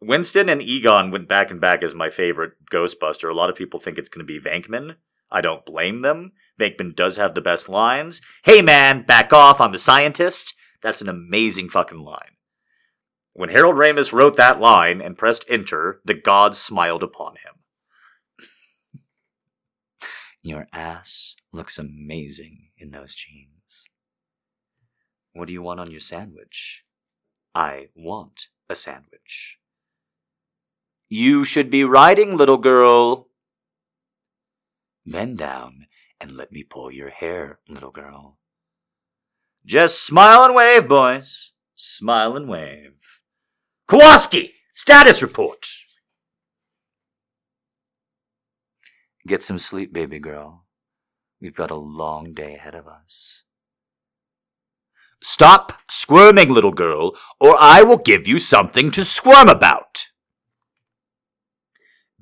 Winston 0.00 0.48
and 0.48 0.62
Egon 0.62 1.10
went 1.10 1.28
back 1.28 1.50
and 1.50 1.60
back 1.60 1.82
as 1.82 1.94
my 1.94 2.08
favorite 2.08 2.52
Ghostbuster. 2.70 3.30
A 3.30 3.34
lot 3.34 3.50
of 3.50 3.56
people 3.56 3.80
think 3.80 3.98
it's 3.98 4.08
going 4.08 4.24
to 4.24 4.32
be 4.32 4.40
Venkman. 4.40 4.96
I 5.30 5.40
don't 5.40 5.66
blame 5.66 6.02
them. 6.02 6.32
Venkman 6.58 6.94
does 6.94 7.16
have 7.16 7.34
the 7.34 7.40
best 7.40 7.68
lines. 7.68 8.20
Hey 8.44 8.62
man, 8.62 9.02
back 9.02 9.32
off, 9.32 9.60
I'm 9.60 9.74
a 9.74 9.78
scientist. 9.78 10.54
That's 10.82 11.02
an 11.02 11.08
amazing 11.08 11.68
fucking 11.68 11.98
line. 11.98 12.36
When 13.32 13.50
Harold 13.50 13.76
Ramis 13.76 14.12
wrote 14.12 14.36
that 14.36 14.60
line 14.60 15.00
and 15.00 15.18
pressed 15.18 15.44
enter, 15.48 16.00
the 16.04 16.14
gods 16.14 16.58
smiled 16.58 17.02
upon 17.02 17.34
him. 17.36 18.50
Your 20.42 20.66
ass 20.72 21.36
looks 21.52 21.78
amazing 21.78 22.70
in 22.76 22.90
those 22.90 23.14
jeans. 23.14 23.88
What 25.32 25.46
do 25.46 25.52
you 25.52 25.62
want 25.62 25.78
on 25.78 25.90
your 25.90 26.00
sandwich? 26.00 26.82
I 27.54 27.88
want 27.94 28.48
a 28.68 28.74
sandwich. 28.74 29.58
You 31.08 31.44
should 31.44 31.70
be 31.70 31.84
riding, 31.84 32.36
little 32.36 32.58
girl. 32.58 33.28
Bend 35.06 35.38
down 35.38 35.86
and 36.20 36.36
let 36.36 36.52
me 36.52 36.62
pull 36.62 36.90
your 36.90 37.08
hair, 37.08 37.60
little 37.68 37.90
girl. 37.90 38.38
Just 39.64 40.04
smile 40.04 40.44
and 40.44 40.54
wave, 40.54 40.86
boys. 40.86 41.52
Smile 41.74 42.36
and 42.36 42.48
wave. 42.48 43.22
Kowalski! 43.86 44.52
Status 44.74 45.22
report! 45.22 45.66
Get 49.26 49.42
some 49.42 49.58
sleep, 49.58 49.92
baby 49.92 50.18
girl. 50.18 50.64
We've 51.40 51.54
got 51.54 51.70
a 51.70 51.76
long 51.76 52.32
day 52.34 52.54
ahead 52.54 52.74
of 52.74 52.86
us. 52.86 53.44
Stop 55.22 55.72
squirming, 55.88 56.52
little 56.52 56.72
girl, 56.72 57.16
or 57.40 57.56
I 57.58 57.82
will 57.82 57.96
give 57.96 58.28
you 58.28 58.38
something 58.38 58.90
to 58.92 59.04
squirm 59.04 59.48
about. 59.48 59.87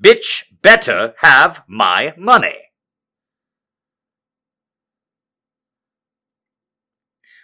Bitch 0.00 0.44
better 0.62 1.14
have 1.18 1.64
my 1.66 2.14
money. 2.16 2.56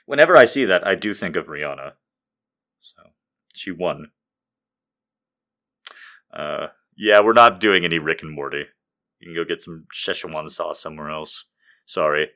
Whenever 0.04 0.36
I 0.36 0.44
see 0.44 0.64
that, 0.64 0.86
I 0.86 0.94
do 0.94 1.14
think 1.14 1.36
of 1.36 1.46
Rihanna. 1.46 1.92
So, 2.80 3.02
she 3.54 3.70
won. 3.70 4.10
Uh, 6.32 6.68
yeah, 6.96 7.20
we're 7.20 7.32
not 7.32 7.60
doing 7.60 7.84
any 7.84 7.98
Rick 7.98 8.22
and 8.22 8.32
Morty. 8.32 8.64
You 9.20 9.28
can 9.28 9.34
go 9.34 9.44
get 9.44 9.62
some 9.62 9.86
Szechuan 9.94 10.50
sauce 10.50 10.80
somewhere 10.80 11.10
else. 11.10 11.46
Sorry. 11.86 12.28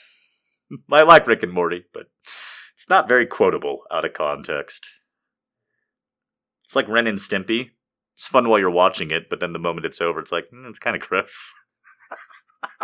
I 0.92 1.02
like 1.02 1.26
Rick 1.26 1.42
and 1.42 1.52
Morty, 1.52 1.84
but 1.92 2.06
it's 2.74 2.88
not 2.88 3.08
very 3.08 3.26
quotable 3.26 3.82
out 3.90 4.04
of 4.04 4.12
context. 4.12 4.88
It's 6.64 6.76
like 6.76 6.88
Ren 6.88 7.06
and 7.06 7.18
Stimpy. 7.18 7.70
It's 8.20 8.28
fun 8.28 8.50
while 8.50 8.58
you're 8.58 8.68
watching 8.68 9.10
it, 9.10 9.30
but 9.30 9.40
then 9.40 9.54
the 9.54 9.58
moment 9.58 9.86
it's 9.86 9.98
over, 9.98 10.20
it's 10.20 10.30
like, 10.30 10.50
mm, 10.52 10.68
it's 10.68 10.78
kind 10.78 10.94
of 10.94 11.00
gross. 11.00 11.54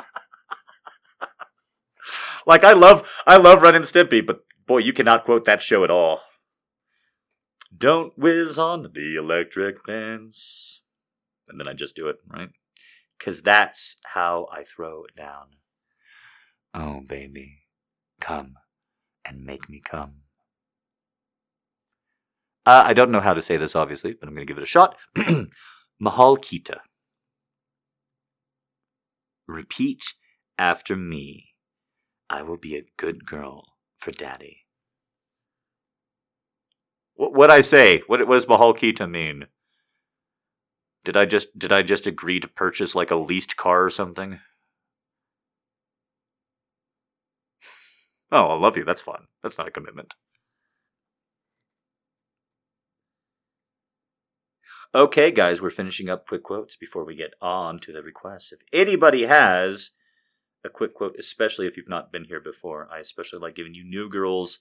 like 2.46 2.64
I 2.64 2.72
love 2.72 3.06
I 3.26 3.36
love 3.36 3.60
Ren 3.60 3.74
and 3.74 3.84
Stimpy, 3.84 4.26
but 4.26 4.40
boy, 4.66 4.78
you 4.78 4.94
cannot 4.94 5.26
quote 5.26 5.44
that 5.44 5.62
show 5.62 5.84
at 5.84 5.90
all. 5.90 6.22
Don't 7.76 8.16
whiz 8.16 8.58
on 8.58 8.92
the 8.94 9.16
electric 9.16 9.84
fence. 9.84 10.80
And 11.50 11.60
then 11.60 11.68
I 11.68 11.74
just 11.74 11.96
do 11.96 12.08
it, 12.08 12.16
right? 12.26 12.48
Because 13.18 13.42
that's 13.42 13.98
how 14.14 14.46
I 14.50 14.64
throw 14.64 15.04
it 15.04 15.14
down. 15.14 15.48
Oh, 16.72 17.02
baby, 17.06 17.58
come 18.22 18.54
and 19.22 19.44
make 19.44 19.68
me 19.68 19.82
come. 19.84 20.22
Uh, 22.66 22.82
I 22.84 22.94
don't 22.94 23.12
know 23.12 23.20
how 23.20 23.32
to 23.32 23.42
say 23.42 23.56
this, 23.56 23.76
obviously, 23.76 24.14
but 24.14 24.28
I'm 24.28 24.34
going 24.34 24.44
to 24.44 24.50
give 24.52 24.58
it 24.58 24.64
a 24.64 24.66
shot. 24.66 24.96
Mahal 26.00 26.36
Kita. 26.36 26.78
Repeat 29.46 30.14
after 30.58 30.96
me. 30.96 31.54
I 32.28 32.42
will 32.42 32.56
be 32.56 32.76
a 32.76 32.84
good 32.96 33.24
girl 33.24 33.64
for 33.96 34.10
daddy. 34.10 34.64
What 37.14 37.34
would 37.34 37.50
I 37.50 37.60
say? 37.60 38.02
What, 38.08 38.26
what 38.26 38.34
does 38.34 38.48
Mahal 38.48 38.74
Kita 38.74 39.08
mean? 39.08 39.46
Did 41.04 41.16
I 41.16 41.24
just 41.24 41.56
did 41.56 41.70
I 41.72 41.82
just 41.82 42.08
agree 42.08 42.40
to 42.40 42.48
purchase 42.48 42.96
like 42.96 43.12
a 43.12 43.16
leased 43.16 43.56
car 43.56 43.84
or 43.84 43.90
something? 43.90 44.40
Oh, 48.32 48.46
I 48.46 48.54
love 48.54 48.76
you. 48.76 48.84
That's 48.84 49.02
fun. 49.02 49.28
That's 49.44 49.56
not 49.56 49.68
a 49.68 49.70
commitment. 49.70 50.14
Okay, 54.96 55.30
guys, 55.30 55.60
we're 55.60 55.68
finishing 55.68 56.08
up 56.08 56.26
quick 56.26 56.42
quotes 56.42 56.74
before 56.74 57.04
we 57.04 57.14
get 57.14 57.34
on 57.42 57.78
to 57.80 57.92
the 57.92 58.00
requests. 58.00 58.50
If 58.50 58.60
anybody 58.72 59.24
has 59.26 59.90
a 60.64 60.70
quick 60.70 60.94
quote, 60.94 61.16
especially 61.18 61.66
if 61.66 61.76
you've 61.76 61.86
not 61.86 62.10
been 62.10 62.24
here 62.24 62.40
before, 62.40 62.88
I 62.90 63.00
especially 63.00 63.40
like 63.40 63.54
giving 63.54 63.74
you 63.74 63.84
new 63.84 64.08
girls 64.08 64.60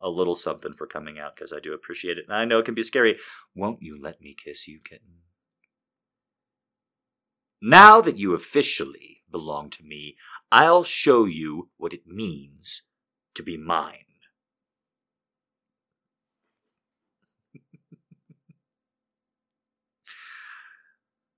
a 0.00 0.08
little 0.08 0.36
something 0.36 0.72
for 0.72 0.86
coming 0.86 1.18
out 1.18 1.34
because 1.34 1.52
I 1.52 1.58
do 1.58 1.74
appreciate 1.74 2.16
it. 2.16 2.26
And 2.28 2.36
I 2.36 2.44
know 2.44 2.60
it 2.60 2.64
can 2.64 2.76
be 2.76 2.84
scary. 2.84 3.16
Won't 3.56 3.82
you 3.82 4.00
let 4.00 4.20
me 4.20 4.34
kiss 4.34 4.68
you, 4.68 4.78
kitten? 4.78 5.22
Now 7.60 8.00
that 8.02 8.18
you 8.18 8.34
officially 8.34 9.22
belong 9.32 9.68
to 9.70 9.82
me, 9.82 10.14
I'll 10.52 10.84
show 10.84 11.24
you 11.24 11.70
what 11.76 11.92
it 11.92 12.06
means 12.06 12.82
to 13.34 13.42
be 13.42 13.56
mine. 13.56 14.11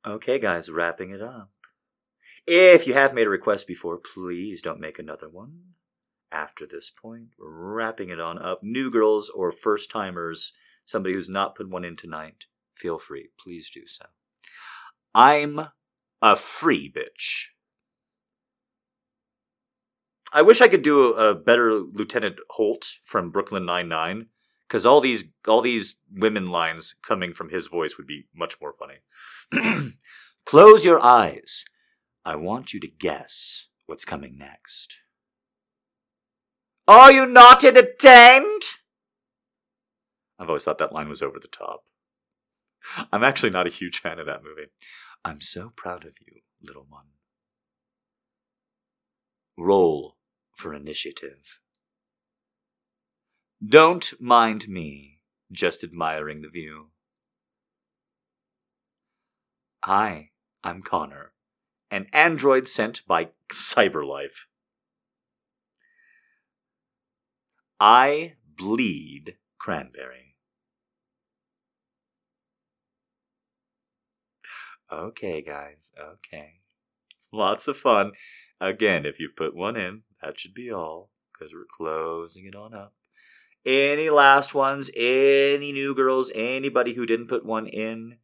Okay, 0.06 0.38
guys, 0.38 0.70
wrapping 0.70 1.10
it 1.10 1.22
up. 1.22 1.50
If 2.46 2.86
you 2.86 2.94
have 2.94 3.14
made 3.14 3.26
a 3.26 3.30
request 3.30 3.66
before, 3.66 3.98
please 3.98 4.62
don't 4.62 4.80
make 4.80 4.98
another 4.98 5.28
one. 5.28 5.60
After 6.32 6.66
this 6.66 6.90
point, 6.90 7.28
wrapping 7.38 8.08
it 8.08 8.20
on 8.20 8.38
up. 8.38 8.62
New 8.62 8.90
girls 8.90 9.30
or 9.30 9.52
first 9.52 9.90
timers, 9.90 10.52
somebody 10.84 11.14
who's 11.14 11.28
not 11.28 11.54
put 11.54 11.70
one 11.70 11.84
in 11.84 11.96
tonight, 11.96 12.46
feel 12.72 12.98
free. 12.98 13.28
Please 13.38 13.70
do 13.70 13.86
so. 13.86 14.06
I'm 15.14 15.68
a 16.20 16.36
free 16.36 16.92
bitch. 16.92 17.48
I 20.32 20.42
wish 20.42 20.60
I 20.60 20.66
could 20.66 20.82
do 20.82 21.12
a, 21.14 21.34
better 21.36 21.72
Lieutenant 21.72 22.40
Holt 22.50 22.94
from 23.04 23.30
Brooklyn 23.30 23.64
Nine 23.64 23.88
Nine, 23.88 24.26
because 24.68 24.86
all 24.86 25.00
these 25.00 25.30
all 25.46 25.60
these 25.60 25.96
women 26.12 26.46
lines 26.46 26.94
coming 27.06 27.32
from 27.32 27.50
his 27.50 27.66
voice 27.66 27.96
would 27.96 28.06
be 28.06 28.26
much 28.34 28.60
more 28.60 28.72
funny. 28.72 29.92
Close 30.46 30.84
your 30.84 31.02
eyes. 31.02 31.64
I 32.24 32.36
want 32.36 32.72
you 32.72 32.80
to 32.80 32.88
guess 32.88 33.68
what's 33.86 34.04
coming 34.04 34.38
next. 34.38 34.96
Are 36.86 37.12
you 37.12 37.26
not 37.26 37.64
entertained? 37.64 38.62
I've 40.38 40.48
always 40.48 40.64
thought 40.64 40.78
that 40.78 40.92
line 40.92 41.08
was 41.08 41.22
over 41.22 41.38
the 41.38 41.48
top. 41.48 41.84
I'm 43.12 43.24
actually 43.24 43.50
not 43.50 43.66
a 43.66 43.70
huge 43.70 43.98
fan 43.98 44.18
of 44.18 44.26
that 44.26 44.44
movie. 44.44 44.68
I'm 45.24 45.40
so 45.40 45.70
proud 45.74 46.04
of 46.04 46.14
you, 46.20 46.40
little 46.62 46.86
one. 46.88 47.06
Roll 49.56 50.16
for 50.54 50.74
initiative. 50.74 51.60
Don't 53.62 54.12
mind 54.20 54.68
me, 54.68 55.20
just 55.52 55.84
admiring 55.84 56.42
the 56.42 56.48
view. 56.48 56.90
Hi, 59.84 60.30
I'm 60.62 60.82
Connor, 60.82 61.32
an 61.90 62.06
android 62.12 62.68
sent 62.68 63.06
by 63.06 63.30
Cyberlife. 63.52 64.46
I 67.78 68.34
bleed 68.56 69.36
cranberry. 69.58 70.36
Okay, 74.92 75.42
guys. 75.42 75.90
Okay. 75.98 76.60
Lots 77.32 77.66
of 77.66 77.76
fun. 77.76 78.12
Again, 78.60 79.04
if 79.04 79.18
you've 79.18 79.36
put 79.36 79.56
one 79.56 79.76
in, 79.76 80.02
that 80.22 80.38
should 80.38 80.54
be 80.54 80.70
all, 80.70 81.10
because 81.32 81.52
we're 81.52 81.66
closing 81.68 82.46
it 82.46 82.54
on 82.54 82.72
up. 82.74 82.94
Any 83.66 84.10
last 84.10 84.54
ones? 84.54 84.90
Any 84.94 85.72
new 85.72 85.94
girls? 85.94 86.30
Anybody 86.34 86.94
who 86.94 87.06
didn't 87.06 87.28
put 87.28 87.46
one 87.46 87.66
in? 87.66 88.18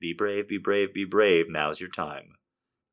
Be 0.00 0.14
brave, 0.14 0.48
be 0.48 0.58
brave, 0.58 0.94
be 0.94 1.04
brave. 1.04 1.46
Now's 1.48 1.80
your 1.80 1.90
time. 1.90 2.36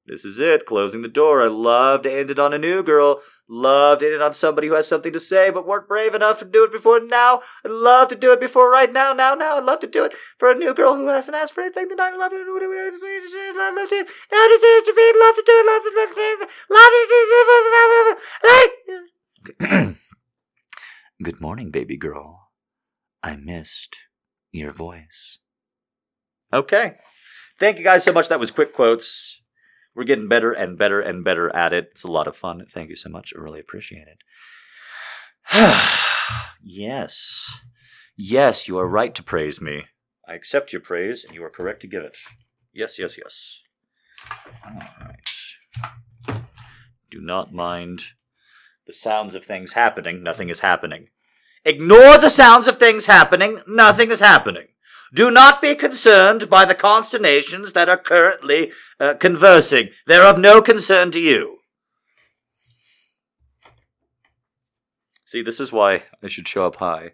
This 0.06 0.26
is 0.26 0.38
it, 0.38 0.66
closing 0.66 1.02
the 1.02 1.08
door. 1.08 1.42
I 1.42 1.48
love 1.48 2.02
to 2.02 2.12
end 2.12 2.30
it 2.30 2.38
on 2.38 2.54
a 2.54 2.58
new 2.58 2.84
girl. 2.84 3.22
Love 3.48 4.00
to 4.00 4.06
end 4.06 4.16
it 4.16 4.22
on 4.22 4.34
somebody 4.34 4.68
who 4.68 4.74
has 4.74 4.86
something 4.86 5.13
to 5.13 5.20
say 5.20 5.50
but 5.50 5.66
weren't 5.66 5.88
brave 5.88 6.13
enough 6.13 6.39
to 6.39 6.46
do 6.46 6.66
it 6.66 6.74
before 6.74 7.00
now. 7.00 7.39
I 7.63 7.70
love 7.70 8.10
to 8.10 8.16
do 8.18 8.34
it 8.34 8.42
before 8.42 8.70
right 8.70 8.92
now, 8.92 9.13
now, 9.13 9.34
now. 9.34 9.58
I'd 9.58 9.63
love 9.63 9.80
to 9.80 9.88
do 9.88 10.04
it 10.04 10.13
for 10.38 10.52
a 10.52 10.56
new 10.56 10.74
girl 10.74 10.96
who 10.96 11.08
hasn't 11.08 11.38
asked 11.38 11.54
for 11.54 11.62
anything 11.62 11.88
tonight. 11.88 12.12
I 12.13 12.18
love 12.18 12.32
to 12.32 12.38
do 12.38 12.44
it. 12.44 12.63
Love 12.63 12.94
to 12.94 13.00
do 13.00 13.08
it. 13.08 13.56
Love 15.20 15.36
to 15.36 15.44
do 15.46 15.54
it. 15.56 15.66
Love 15.66 15.84
to 15.86 15.92
do 15.94 16.02
it. 16.02 16.58
Love 18.44 18.68
to 18.68 19.68
do 19.70 19.88
it. 19.89 19.96
Good 21.21 21.39
morning, 21.39 21.69
baby 21.69 21.95
girl. 21.95 22.49
I 23.21 23.36
missed 23.36 23.97
your 24.52 24.71
voice. 24.71 25.38
Okay. 26.52 26.95
Thank 27.60 27.78
you 27.78 27.84
guys 27.84 28.04
so 28.04 28.12
much. 28.12 28.30
That 28.30 28.39
was 28.39 28.49
quick 28.49 28.73
quotes. 28.73 29.41
We're 29.95 30.06
getting 30.06 30.28
better 30.28 30.52
and 30.52 30.76
better 30.76 30.99
and 30.99 31.23
better 31.23 31.56
at 31.56 31.71
it. 31.71 31.89
It's 31.91 32.04
a 32.04 32.12
lot 32.12 32.26
of 32.26 32.36
fun. 32.36 32.65
Thank 32.67 32.89
you 32.89 32.95
so 32.95 33.10
much. 33.10 33.32
I 33.36 33.39
really 33.39 33.60
appreciate 33.60 34.08
it. 34.08 34.23
yes. 36.63 37.60
Yes, 38.17 38.67
you 38.67 38.80
are 38.80 38.88
right 38.88 39.13
to 39.13 39.21
praise 39.23 39.62
me. 39.62 39.86
I 40.28 40.34
accept 40.34 40.73
your 40.73 40.82
praise, 40.82 41.23
and 41.23 41.36
you 41.36 41.43
are 41.43 41.49
correct 41.49 41.82
to 41.82 41.88
give 41.88 42.04
it. 42.04 42.17
Yes, 42.73 42.97
yes, 42.97 43.17
yes. 43.17 43.62
All 44.65 44.82
right. 44.99 46.43
Do 47.12 47.21
not 47.21 47.54
mind 47.54 48.02
the 48.86 48.93
sounds 48.93 49.36
of 49.36 49.43
things 49.43 49.74
happening. 49.74 50.24
Nothing 50.24 50.50
is 50.50 50.60
happening. 50.60 51.10
Ignore 51.65 52.17
the 52.17 52.30
sounds 52.30 52.67
of 52.67 52.78
things 52.78 53.06
happening. 53.06 53.60
Nothing 53.67 54.12
is 54.12 54.19
happening. 54.19 54.67
Do 55.13 55.30
not 55.30 55.62
be 55.62 55.76
concerned 55.76 56.50
by 56.50 56.65
the 56.65 56.76
consternations 56.76 57.74
that 57.74 57.88
are 57.88 57.98
currently 57.98 58.72
uh, 59.00 59.13
conversing. 59.15 59.89
They're 60.08 60.26
of 60.26 60.39
no 60.39 60.62
concern 60.62 61.12
to 61.12 61.19
you. 61.19 61.60
See, 65.24 65.41
this 65.41 65.60
is 65.60 65.72
why 65.72 66.04
I 66.22 66.28
should 66.28 66.48
show 66.48 66.65
up 66.67 66.78
high. 66.78 67.13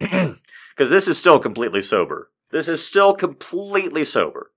Because 0.76 0.90
this 0.90 1.08
is 1.08 1.16
still 1.16 1.38
completely 1.38 1.80
sober. 1.80 2.30
This 2.50 2.68
is 2.68 2.86
still 2.86 3.14
completely 3.14 4.04
sober. 4.04 4.52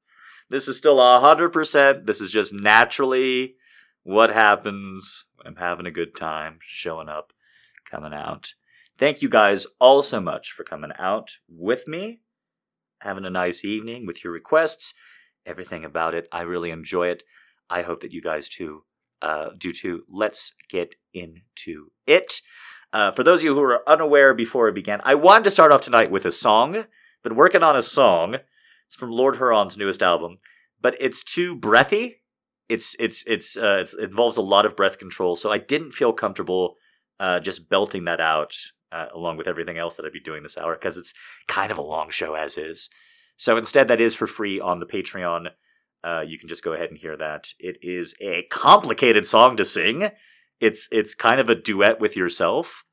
This 0.49 0.67
is 0.67 0.77
still 0.77 0.97
100%. 0.97 2.05
This 2.05 2.19
is 2.19 2.29
just 2.29 2.53
naturally 2.53 3.55
what 4.03 4.31
happens. 4.31 5.25
I'm 5.45 5.55
having 5.55 5.85
a 5.85 5.91
good 5.91 6.15
time 6.15 6.59
showing 6.61 7.09
up, 7.09 7.33
coming 7.89 8.13
out. 8.13 8.53
Thank 8.97 9.21
you 9.21 9.29
guys 9.29 9.65
all 9.79 10.03
so 10.03 10.19
much 10.19 10.51
for 10.51 10.63
coming 10.63 10.91
out 10.97 11.37
with 11.47 11.87
me 11.87 12.21
having 13.01 13.25
a 13.25 13.29
nice 13.29 13.63
evening 13.63 14.05
with 14.05 14.23
your 14.23 14.33
requests, 14.33 14.93
everything 15.45 15.85
about 15.85 16.13
it. 16.13 16.27
I 16.31 16.41
really 16.41 16.71
enjoy 16.71 17.07
it. 17.07 17.23
I 17.69 17.81
hope 17.81 18.01
that 18.01 18.11
you 18.11 18.21
guys 18.21 18.49
too 18.49 18.83
uh, 19.21 19.49
do 19.57 19.71
too. 19.71 20.03
Let's 20.09 20.53
get 20.69 20.95
into 21.13 21.91
it. 22.07 22.41
Uh, 22.91 23.11
for 23.11 23.23
those 23.23 23.41
of 23.41 23.45
you 23.45 23.55
who 23.55 23.61
are 23.61 23.87
unaware 23.87 24.33
before 24.33 24.67
it 24.67 24.75
began, 24.75 25.01
I 25.03 25.15
wanted 25.15 25.43
to 25.45 25.51
start 25.51 25.71
off 25.71 25.81
tonight 25.81 26.11
with 26.11 26.25
a 26.25 26.31
song. 26.31 26.85
Been 27.23 27.35
working 27.35 27.63
on 27.63 27.75
a 27.75 27.83
song. 27.83 28.37
It's 28.87 28.95
from 28.95 29.11
Lord 29.11 29.35
Huron's 29.37 29.77
newest 29.77 30.01
album, 30.01 30.37
but 30.81 30.95
it's 30.99 31.23
too 31.23 31.55
breathy. 31.55 32.18
It's 32.69 32.95
it's 32.99 33.23
it's, 33.25 33.57
uh, 33.57 33.79
it's 33.81 33.93
it 33.93 34.11
involves 34.11 34.37
a 34.37 34.41
lot 34.41 34.65
of 34.65 34.75
breath 34.75 34.99
control, 34.99 35.35
so 35.35 35.51
I 35.51 35.57
didn't 35.57 35.93
feel 35.93 36.13
comfortable 36.13 36.75
uh, 37.19 37.39
just 37.39 37.67
belting 37.69 38.05
that 38.05 38.21
out 38.21 38.55
uh, 38.91 39.07
along 39.13 39.37
with 39.37 39.47
everything 39.47 39.77
else 39.77 39.95
that 39.95 40.05
I'd 40.05 40.11
be 40.11 40.19
doing 40.19 40.43
this 40.43 40.57
hour 40.57 40.75
because 40.75 40.97
it's 40.97 41.13
kind 41.47 41.71
of 41.71 41.77
a 41.77 41.83
long 41.83 42.09
show 42.09 42.35
as 42.35 42.57
is. 42.57 42.89
So 43.35 43.57
instead, 43.57 43.87
that 43.87 44.01
is 44.01 44.15
for 44.15 44.27
free 44.27 44.59
on 44.59 44.79
the 44.79 44.85
Patreon. 44.85 45.49
Uh, 46.03 46.23
you 46.25 46.37
can 46.37 46.47
just 46.47 46.63
go 46.63 46.73
ahead 46.73 46.89
and 46.89 46.97
hear 46.97 47.17
that. 47.17 47.47
It 47.59 47.77
is 47.81 48.15
a 48.21 48.43
complicated 48.49 49.25
song 49.25 49.57
to 49.57 49.65
sing. 49.65 50.09
It's 50.59 50.87
it's 50.91 51.15
kind 51.15 51.39
of 51.39 51.49
a 51.49 51.55
duet 51.55 51.99
with 51.99 52.15
yourself, 52.15 52.83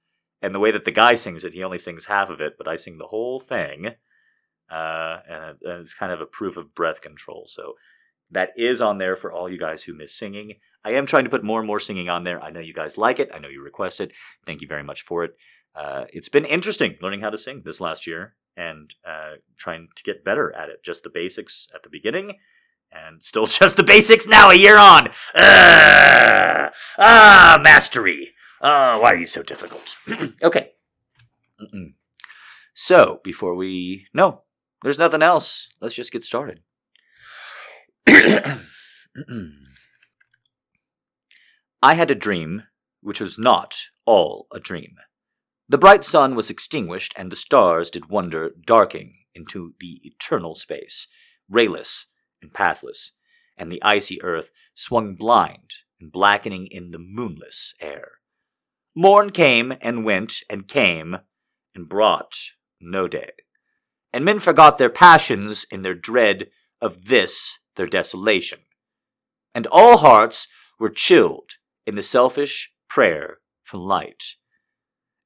and 0.41 0.55
the 0.55 0.61
way 0.61 0.71
that 0.71 0.85
the 0.85 0.91
guy 0.93 1.15
sings 1.15 1.45
it, 1.45 1.55
he 1.55 1.65
only 1.65 1.79
sings 1.79 2.07
half 2.07 2.31
of 2.31 2.41
it, 2.41 2.55
but 2.59 2.69
I 2.69 2.77
sing 2.77 2.99
the 2.99 3.09
whole 3.09 3.41
thing. 3.41 3.95
Uh, 4.69 5.19
and, 5.29 5.43
and 5.63 5.81
it's 5.81 5.95
kind 5.95 6.13
of 6.13 6.21
a 6.21 6.27
proof 6.27 6.57
of 6.57 6.75
breath 6.75 7.01
control. 7.01 7.45
So 7.47 7.75
that 8.31 8.51
is 8.57 8.83
on 8.83 8.99
there 8.99 9.17
for 9.17 9.33
all 9.33 9.49
you 9.49 9.59
guys 9.59 9.85
who 9.85 9.95
miss 9.95 10.15
singing. 10.15 10.55
I 10.85 10.93
am 10.93 11.07
trying 11.07 11.25
to 11.25 11.31
put 11.31 11.45
more 11.45 11.61
and 11.61 11.67
more 11.67 11.81
singing 11.81 12.09
on 12.09 12.23
there. 12.23 12.43
I 12.43 12.51
know 12.51 12.61
you 12.61 12.75
guys 12.75 12.99
like 12.99 13.19
it. 13.19 13.31
I 13.33 13.39
know 13.39 13.49
you 13.49 13.63
request 13.63 14.01
it. 14.01 14.13
Thank 14.45 14.61
you 14.61 14.69
very 14.69 14.83
much 14.83 15.03
for 15.03 15.25
it. 15.25 15.37
Uh, 15.75 16.07
it's 16.13 16.29
been 16.29 16.45
interesting 16.45 16.97
learning 17.03 17.21
how 17.21 17.31
to 17.31 17.39
sing 17.39 17.63
this 17.65 17.81
last 17.81 18.07
year 18.07 18.35
and 18.57 18.95
uh, 19.05 19.33
trying 19.57 19.89
to 19.95 20.03
get 20.03 20.25
better 20.25 20.55
at 20.55 20.71
it. 20.71 20.83
Just 20.83 21.03
the 21.03 21.11
basics 21.11 21.69
at 21.75 21.83
the 21.83 21.91
beginning, 21.91 22.39
and 22.91 23.23
still 23.23 23.47
just 23.47 23.77
the 23.77 23.85
basics 23.85 24.27
now, 24.27 24.51
a 24.51 24.55
year 24.55 24.79
on. 24.79 25.09
Uh, 25.35 26.71
ah, 26.99 27.61
mastery. 27.63 28.31
Oh, 28.61 29.01
why 29.01 29.13
are 29.13 29.19
you 29.19 29.27
so 29.27 29.43
difficult? 29.43 29.97
okay. 30.43 30.73
Mm-mm. 31.61 31.95
So, 32.75 33.21
before 33.23 33.55
we. 33.55 34.07
No, 34.15 34.43
there's 34.83 34.99
nothing 34.99 35.23
else. 35.23 35.69
Let's 35.81 35.95
just 35.95 36.13
get 36.13 36.25
started. 36.25 36.61
I 41.83 41.95
had 41.95 42.11
a 42.11 42.15
dream 42.15 42.65
which 43.01 43.21
was 43.21 43.39
not 43.39 43.77
all 44.05 44.47
a 44.53 44.61
dream. 44.61 44.97
The 45.69 45.79
bright 45.79 46.05
sun 46.05 46.35
was 46.35 46.51
extinguished, 46.51 47.13
and 47.17 47.31
the 47.31 47.37
stars 47.37 47.91
did 47.91 48.07
wander 48.09 48.53
darking 48.65 49.25
into 49.35 49.75
the 49.81 50.01
eternal 50.05 50.55
space, 50.55 51.09
rayless 51.51 52.07
and 52.41 52.53
pathless, 52.55 53.13
and 53.57 53.71
the 53.71 53.83
icy 53.83 54.23
earth 54.23 54.51
swung 54.75 55.15
blind 55.15 55.71
and 56.01 56.13
blackening 56.13 56.67
in 56.67 56.91
the 56.91 56.99
moonless 56.99 57.75
air. 57.81 58.13
Morn 58.95 59.31
came 59.31 59.75
and 59.81 60.05
went 60.05 60.43
and 60.49 60.69
came 60.69 61.19
and 61.75 61.89
brought 61.89 62.37
no 62.81 63.09
day. 63.09 63.33
And 64.13 64.25
men 64.25 64.39
forgot 64.39 64.79
their 64.79 64.91
passions 64.91 65.67
in 65.71 65.83
their 65.83 65.95
dread 65.95 66.49
of 66.81 67.07
this 67.07 67.59
their 67.77 67.87
desolation. 67.87 68.61
And 69.55 69.67
all 69.69 69.99
hearts 69.99 70.49
were 70.79 70.91
chilled 70.91 71.53
in 71.87 71.95
the 71.95 72.03
selfish 72.03 72.73
prayer 72.89 73.39
for 73.63 73.79
light. 73.79 74.35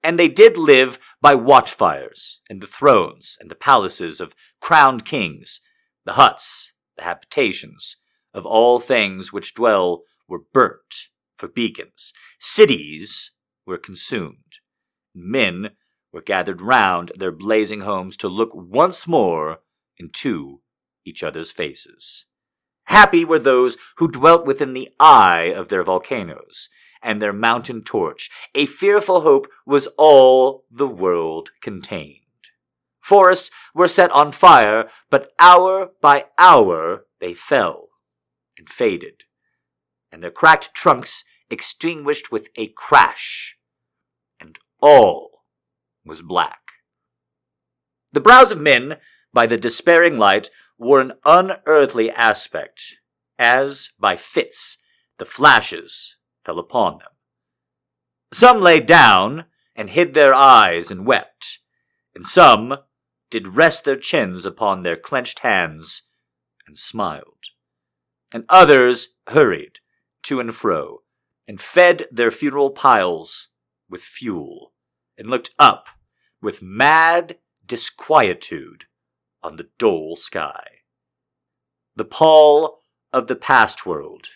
And 0.03 0.19
they 0.19 0.29
did 0.29 0.57
live 0.57 0.99
by 1.21 1.35
watchfires, 1.35 2.41
and 2.49 2.61
the 2.61 2.67
thrones 2.67 3.37
and 3.41 3.51
the 3.51 3.55
palaces 3.57 4.21
of 4.21 4.35
crowned 4.61 5.05
kings, 5.05 5.61
the 6.05 6.15
huts, 6.15 6.73
the 6.97 7.05
habitations 7.05 7.97
of 8.33 8.47
all 8.47 8.79
things 8.79 9.33
which 9.33 9.55
dwell 9.55 10.03
were 10.29 10.41
burnt 10.53 11.09
for 11.37 11.49
beacons. 11.49 12.13
Cities 12.39 13.33
were 13.67 13.79
consumed. 13.79 14.61
Men 15.15 15.71
were 16.13 16.23
gathered 16.23 16.61
round 16.61 17.13
their 17.17 17.33
blazing 17.33 17.83
homes 17.83 18.17
to 18.19 18.29
look 18.29 18.51
once 18.55 19.07
more 19.07 19.61
into 19.99 20.61
each 21.05 21.23
other's 21.23 21.51
faces. 21.51 22.27
Happy 22.91 23.25
were 23.25 23.39
those 23.39 23.77
who 23.99 24.09
dwelt 24.09 24.45
within 24.45 24.73
the 24.73 24.89
eye 24.99 25.53
of 25.55 25.69
their 25.69 25.85
volcanoes, 25.85 26.69
and 27.01 27.23
their 27.23 27.33
mountain 27.33 27.83
torch. 27.85 28.29
A 28.53 28.67
fearful 28.67 29.21
hope 29.21 29.47
was 29.65 29.87
all 29.97 30.65
the 30.69 30.89
world 30.89 31.53
contained. 31.61 32.17
Forests 33.01 33.53
were 33.73 33.87
set 33.87 34.11
on 34.11 34.33
fire, 34.33 34.89
but 35.09 35.31
hour 35.39 35.93
by 36.01 36.27
hour 36.37 37.05
they 37.21 37.33
fell 37.33 37.91
and 38.59 38.69
faded, 38.69 39.23
and 40.11 40.21
their 40.21 40.33
cracked 40.33 40.75
trunks 40.75 41.23
extinguished 41.49 42.33
with 42.33 42.49
a 42.57 42.67
crash, 42.77 43.57
and 44.41 44.59
all 44.83 45.45
was 46.05 46.23
black. 46.23 46.73
The 48.13 48.21
brows 48.21 48.51
of 48.51 48.61
men, 48.61 48.97
by 49.33 49.47
the 49.47 49.57
despairing 49.57 50.19
light, 50.19 50.51
wore 50.81 51.01
an 51.01 51.13
unearthly 51.27 52.11
aspect, 52.11 52.97
as 53.39 53.91
by 53.99 54.17
fits 54.17 54.79
the 55.19 55.27
flashes 55.27 56.17
fell 56.43 56.59
upon 56.59 56.97
them. 56.99 57.13
Some 58.33 58.63
lay 58.63 58.81
down 58.81 59.45
and 59.77 59.91
hid 59.91 60.15
their 60.15 60.33
eyes 60.33 60.91
and 60.91 61.07
wept, 61.07 61.59
and 62.15 62.27
some 62.27 62.79
did 63.29 63.55
rest 63.55 63.85
their 63.85 63.97
chins 63.97 64.47
upon 64.47 64.83
their 64.83 64.97
clenched 64.97 65.41
hands 65.41 66.03
and 66.67 66.79
smiled. 66.79 67.51
And 68.33 68.47
others 68.49 69.09
hurried 69.29 69.81
to 70.23 70.41
and 70.41 70.55
fro, 70.55 71.03
and 71.47 71.61
fed 71.61 72.07
their 72.11 72.31
funeral 72.31 72.71
piles 72.71 73.49
with 73.89 74.01
fuel, 74.01 74.73
and 75.19 75.29
looked 75.29 75.51
up 75.59 75.89
with 76.41 76.63
mad 76.63 77.37
disquietude 77.67 78.87
on 79.43 79.57
the 79.57 79.69
dull 79.79 80.17
sky. 80.17 80.65
The 81.97 82.05
pall 82.05 82.83
of 83.13 83.27
the 83.27 83.37
past 83.37 83.85
world, 83.85 84.29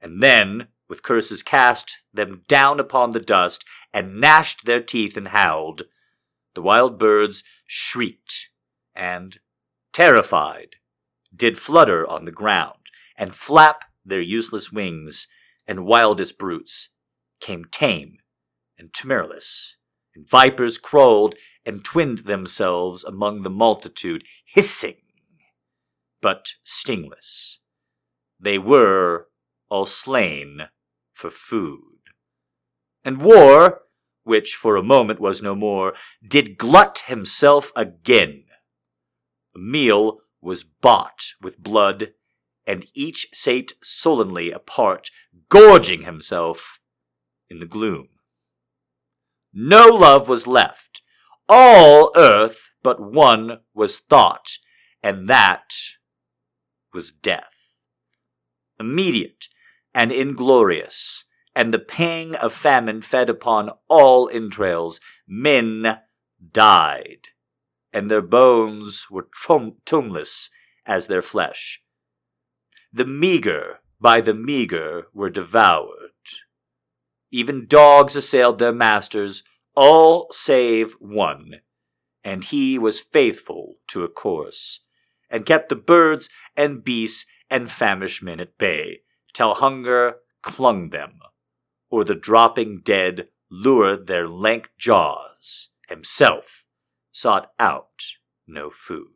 and 0.00 0.22
then 0.22 0.68
with 0.88 1.02
curses 1.02 1.42
cast 1.42 1.98
them 2.12 2.42
down 2.46 2.78
upon 2.78 3.10
the 3.10 3.20
dust, 3.20 3.64
and 3.92 4.20
gnashed 4.20 4.64
their 4.64 4.82
teeth 4.82 5.16
and 5.16 5.28
howled. 5.28 5.82
The 6.54 6.62
wild 6.62 6.98
birds 6.98 7.42
shrieked, 7.66 8.48
and, 8.94 9.38
terrified, 9.92 10.76
did 11.34 11.58
flutter 11.58 12.06
on 12.06 12.24
the 12.24 12.32
ground, 12.32 12.78
and 13.16 13.34
flap 13.34 13.84
their 14.04 14.20
useless 14.20 14.70
wings, 14.70 15.26
and 15.66 15.86
wildest 15.86 16.38
brutes 16.38 16.90
came 17.40 17.64
tame 17.64 18.18
and 18.78 18.92
timorless, 18.92 19.76
and 20.14 20.28
vipers 20.28 20.78
crawled 20.78 21.34
and 21.66 21.84
twinned 21.84 22.20
themselves 22.20 23.04
among 23.04 23.42
the 23.42 23.50
multitude, 23.50 24.24
hissing, 24.44 24.96
but 26.20 26.54
stingless. 26.64 27.60
They 28.38 28.58
were 28.58 29.28
all 29.68 29.86
slain 29.86 30.68
for 31.12 31.30
food. 31.30 31.80
And 33.04 33.22
war, 33.22 33.82
which 34.24 34.54
for 34.54 34.76
a 34.76 34.82
moment 34.82 35.20
was 35.20 35.42
no 35.42 35.54
more, 35.54 35.94
did 36.26 36.58
glut 36.58 37.02
himself 37.06 37.72
again. 37.76 38.44
A 39.54 39.58
meal 39.58 40.18
was 40.40 40.64
bought 40.64 41.34
with 41.40 41.62
blood, 41.62 42.12
and 42.66 42.86
each 42.94 43.26
sate 43.32 43.74
sullenly 43.82 44.50
apart, 44.50 45.10
gorging 45.48 46.02
himself 46.02 46.78
in 47.48 47.58
the 47.58 47.66
gloom. 47.66 48.08
No 49.52 49.86
love 49.86 50.28
was 50.28 50.46
left. 50.46 51.02
All 51.48 52.10
earth 52.16 52.70
but 52.82 53.00
one 53.00 53.60
was 53.74 53.98
thought, 53.98 54.58
and 55.02 55.28
that 55.28 55.74
was 56.92 57.10
death. 57.10 57.54
Immediate 58.78 59.48
and 59.94 60.10
inglorious, 60.10 61.24
and 61.54 61.72
the 61.72 61.78
pang 61.78 62.34
of 62.36 62.52
famine 62.52 63.02
fed 63.02 63.30
upon 63.30 63.70
all 63.88 64.28
entrails. 64.28 65.00
Men 65.26 66.00
died, 66.52 67.28
and 67.92 68.10
their 68.10 68.22
bones 68.22 69.06
were 69.10 69.28
tom- 69.46 69.76
tombless 69.84 70.50
as 70.86 71.06
their 71.06 71.22
flesh. 71.22 71.82
The 72.92 73.06
meager 73.06 73.80
by 74.00 74.20
the 74.20 74.34
meager 74.34 75.08
were 75.14 75.30
devoured. 75.30 76.10
Even 77.30 77.66
dogs 77.66 78.14
assailed 78.14 78.58
their 78.58 78.72
masters, 78.72 79.42
all 79.74 80.28
save 80.30 80.92
one, 81.00 81.60
and 82.22 82.44
he 82.44 82.78
was 82.78 83.00
faithful 83.00 83.76
to 83.88 84.04
a 84.04 84.08
course, 84.08 84.80
and 85.30 85.46
kept 85.46 85.68
the 85.68 85.76
birds 85.76 86.28
and 86.56 86.84
beasts 86.84 87.26
and 87.50 87.70
famished 87.70 88.22
men 88.22 88.40
at 88.40 88.56
bay 88.58 89.00
till 89.32 89.54
hunger 89.54 90.16
clung 90.42 90.90
them, 90.90 91.18
or 91.90 92.04
the 92.04 92.14
dropping 92.14 92.80
dead 92.80 93.28
lured 93.50 94.06
their 94.06 94.28
lank 94.28 94.70
jaws, 94.78 95.70
himself 95.88 96.64
sought 97.10 97.52
out 97.58 98.02
no 98.46 98.70
food. 98.70 99.08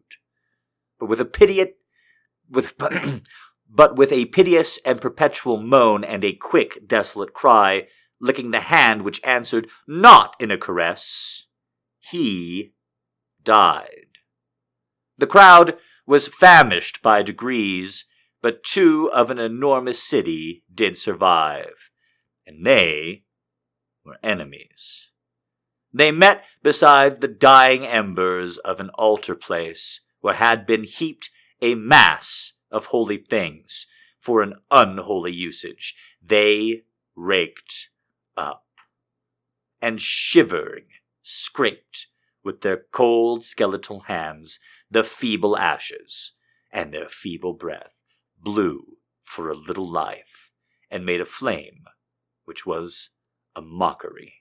But 0.99 1.07
with 1.07 1.21
a 1.21 1.25
piteous, 1.25 1.69
with, 2.49 2.75
but 3.69 3.97
with 3.97 4.13
a 4.13 4.27
piteous 4.27 4.79
and 4.85 5.01
perpetual 5.01 5.61
moan 5.61 6.05
and 6.05 6.25
a 6.25 6.33
quick, 6.33 6.87
desolate 6.87 7.35
cry, 7.35 7.89
licking 8.21 8.51
the 8.51 8.61
hand 8.61 9.03
which 9.03 9.21
answered 9.25 9.69
not 9.87 10.35
in 10.41 10.51
a 10.51 10.59
caress, 10.59 11.47
he 11.99 12.75
died. 13.43 14.07
The 15.17 15.27
crowd 15.27 15.77
was 16.07 16.29
famished 16.29 17.03
by 17.03 17.23
degrees, 17.23 18.07
but 18.41 18.65
two 18.65 19.11
of 19.13 19.31
an 19.31 19.39
enormous 19.39 20.03
city 20.03 20.65
did 20.73 20.97
survive, 20.97 21.91
and 22.47 22.65
they 22.65 23.25
were 24.05 24.19
enemies. 24.23 25.11
They 25.93 26.13
met 26.13 26.45
beside 26.63 27.21
the 27.21 27.29
dying 27.29 27.85
embers 27.87 28.59
of 28.59 28.81
an 28.81 28.91
altar 28.91 29.35
place, 29.35 30.01
where 30.21 30.35
had 30.35 30.67
been 30.67 30.85
heaped 30.85 31.31
a 31.61 31.75
mass 31.75 32.53
of 32.71 32.87
holy 32.87 33.17
things 33.17 33.87
for 34.21 34.43
an 34.43 34.55
unholy 34.71 35.33
usage, 35.33 35.95
they 36.23 36.83
raked 37.17 37.89
up, 38.39 38.65
and 39.83 40.01
shivering 40.01 40.87
scraped 41.23 42.07
with 42.43 42.63
their 42.63 42.85
cold 42.93 43.45
skeletal 43.45 44.01
hands 44.01 44.59
the 44.91 45.05
feeble 45.05 45.57
ashes, 45.57 46.33
and 46.71 46.95
their 46.95 47.09
feeble 47.09 47.53
breath 47.53 48.01
blew 48.39 48.97
for 49.21 49.51
a 49.51 49.55
little 49.55 49.91
life, 49.91 50.51
and 50.91 51.05
made 51.05 51.21
a 51.21 51.27
flame 51.27 51.85
which 52.45 52.65
was 52.65 53.11
a 53.55 53.61
mockery. 53.61 54.35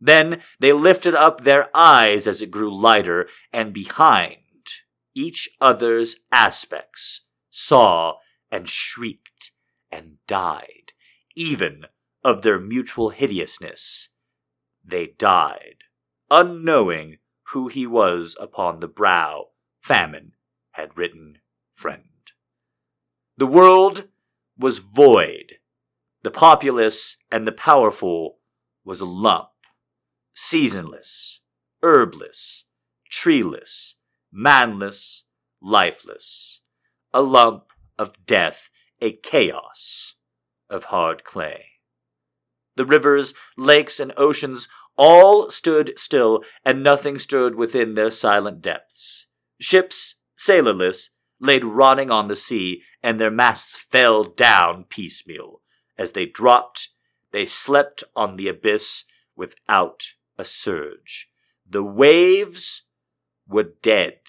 Then 0.00 0.42
they 0.60 0.72
lifted 0.72 1.14
up 1.14 1.42
their 1.42 1.76
eyes 1.76 2.28
as 2.28 2.40
it 2.40 2.52
grew 2.52 2.72
lighter, 2.72 3.28
and 3.52 3.72
behind 3.72 4.36
each 5.14 5.48
other's 5.60 6.16
aspects 6.30 7.22
saw 7.50 8.18
and 8.52 8.68
shrieked 8.68 9.50
and 9.90 10.18
died, 10.28 10.92
even 11.34 11.86
of 12.24 12.42
their 12.42 12.58
mutual 12.58 13.10
hideousness. 13.10 14.08
They 14.84 15.06
died, 15.06 15.84
unknowing 16.30 17.18
who 17.52 17.68
he 17.68 17.86
was 17.86 18.36
upon 18.40 18.80
the 18.80 18.88
brow 18.88 19.48
famine 19.80 20.32
had 20.72 20.96
written 20.96 21.38
friend. 21.72 22.04
The 23.36 23.46
world 23.46 24.08
was 24.58 24.78
void. 24.78 25.54
The 26.22 26.30
populous 26.30 27.16
and 27.30 27.46
the 27.46 27.52
powerful 27.52 28.38
was 28.84 29.00
a 29.00 29.06
lump 29.06 29.48
seasonless, 30.34 31.40
herbless, 31.82 32.64
treeless, 33.10 33.96
manless, 34.32 35.24
lifeless, 35.60 36.60
a 37.12 37.20
lump 37.20 37.72
of 37.98 38.24
death, 38.24 38.70
a 39.00 39.12
chaos 39.12 40.14
of 40.70 40.84
hard 40.84 41.24
clay. 41.24 41.77
The 42.78 42.86
rivers, 42.86 43.34
lakes, 43.56 43.98
and 43.98 44.12
oceans 44.16 44.68
all 44.96 45.50
stood 45.50 45.98
still, 45.98 46.44
and 46.64 46.80
nothing 46.80 47.18
stirred 47.18 47.56
within 47.56 47.94
their 47.94 48.08
silent 48.08 48.62
depths. 48.62 49.26
Ships, 49.60 50.14
sailorless, 50.36 51.10
laid 51.40 51.64
rotting 51.64 52.12
on 52.12 52.28
the 52.28 52.36
sea, 52.36 52.84
and 53.02 53.18
their 53.18 53.32
masts 53.32 53.74
fell 53.74 54.22
down 54.22 54.84
piecemeal. 54.84 55.60
As 55.98 56.12
they 56.12 56.24
dropped, 56.24 56.90
they 57.32 57.46
slept 57.46 58.04
on 58.14 58.36
the 58.36 58.46
abyss 58.46 59.02
without 59.34 60.14
a 60.38 60.44
surge. 60.44 61.28
The 61.68 61.82
waves 61.82 62.82
were 63.48 63.72
dead. 63.82 64.20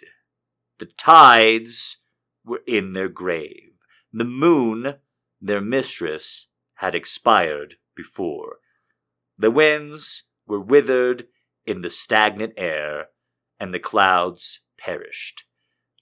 The 0.80 0.88
tides 0.88 1.97
were 2.43 2.64
in 2.66 2.93
their 2.93 3.10
grave. 3.10 3.74
The 4.12 4.26
moon, 4.26 4.95
their 5.39 5.62
mistress, 5.62 6.47
had 6.78 6.95
expired 6.95 7.76
before. 8.00 8.60
The 9.38 9.52
winds 9.52 10.24
were 10.47 10.60
withered 10.62 11.28
in 11.66 11.82
the 11.82 11.89
stagnant 11.89 12.54
air, 12.56 13.08
and 13.60 13.74
the 13.74 13.80
clouds 13.80 14.62
perished. 14.78 15.43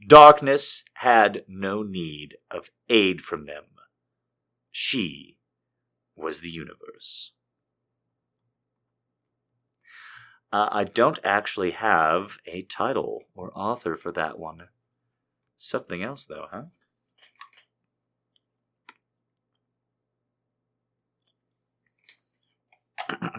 Darkness 0.08 0.84
had 0.93 1.43
no 1.48 1.82
need 1.82 2.38
of 2.52 2.70
aid 2.88 3.22
from 3.22 3.45
them. 3.45 3.64
She 4.72 5.39
was 6.16 6.41
the 6.41 6.52
universe. 6.52 7.32
Uh, 10.54 10.70
I 10.72 10.84
don't 10.84 11.20
actually 11.24 11.72
have 11.72 12.38
a 12.45 12.62
title 12.62 13.24
or 13.34 13.52
author 13.56 13.95
for 13.95 14.12
that 14.12 14.38
one. 14.38 14.68
Something 15.56 16.04
else, 16.04 16.28
though, 16.28 16.45
huh? 16.52 16.66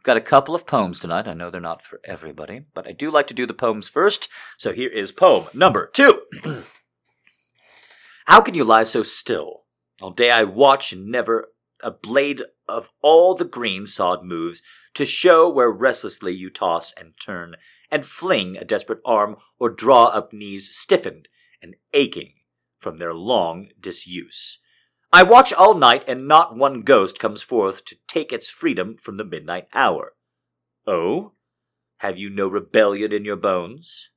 We've 0.00 0.04
got 0.04 0.16
a 0.16 0.22
couple 0.22 0.54
of 0.54 0.66
poems 0.66 0.98
tonight. 1.00 1.28
I 1.28 1.34
know 1.34 1.50
they're 1.50 1.60
not 1.60 1.82
for 1.82 2.00
everybody, 2.04 2.62
but 2.72 2.88
I 2.88 2.92
do 2.92 3.10
like 3.10 3.26
to 3.26 3.34
do 3.34 3.46
the 3.46 3.52
poems 3.52 3.88
first. 3.88 4.28
So 4.56 4.72
here 4.72 4.88
is 4.88 5.12
poem 5.12 5.48
number 5.52 5.90
two. 5.92 6.22
How 8.26 8.40
can 8.40 8.54
you 8.54 8.64
lie 8.64 8.84
so 8.84 9.02
still? 9.02 9.64
All 10.00 10.10
day 10.10 10.30
I 10.30 10.44
watch 10.44 10.92
and 10.92 11.06
never 11.06 11.48
a 11.82 11.90
blade 11.90 12.42
of 12.68 12.88
all 13.02 13.34
the 13.34 13.44
green 13.44 13.86
sod 13.86 14.24
moves 14.24 14.62
to 14.94 15.04
show 15.04 15.50
where 15.50 15.70
restlessly 15.70 16.32
you 16.32 16.48
toss 16.48 16.92
and 16.92 17.14
turn 17.20 17.56
and 17.90 18.06
fling 18.06 18.56
a 18.56 18.64
desperate 18.64 19.00
arm 19.04 19.36
or 19.58 19.68
draw 19.68 20.06
up 20.06 20.32
knees 20.32 20.74
stiffened 20.74 21.28
and 21.60 21.76
aching 21.92 22.32
from 22.78 22.96
their 22.96 23.12
long 23.12 23.68
disuse. 23.78 24.58
I 25.12 25.24
watch 25.24 25.52
all 25.52 25.74
night 25.74 26.04
and 26.06 26.28
not 26.28 26.56
one 26.56 26.82
ghost 26.82 27.18
comes 27.18 27.42
forth 27.42 27.84
to 27.86 27.96
take 28.06 28.32
its 28.32 28.48
freedom 28.48 28.96
from 28.96 29.16
the 29.16 29.24
midnight 29.24 29.66
hour. 29.74 30.14
Oh? 30.86 31.32
Have 31.98 32.18
you 32.18 32.30
no 32.30 32.48
rebellion 32.48 33.12
in 33.12 33.24
your 33.24 33.36
bones? 33.36 34.10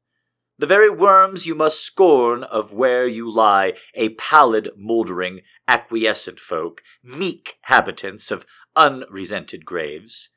The 0.59 0.67
very 0.67 0.89
worms 0.89 1.47
you 1.47 1.55
must 1.55 1.83
scorn 1.83 2.43
of 2.43 2.73
where 2.73 3.07
you 3.07 3.29
lie, 3.29 3.73
a 3.95 4.09
pallid, 4.09 4.69
mouldering, 4.77 5.41
acquiescent 5.67 6.39
folk, 6.39 6.83
meek 7.03 7.57
habitants 7.63 8.29
of 8.29 8.45
unresented 8.75 9.65
graves. 9.65 10.29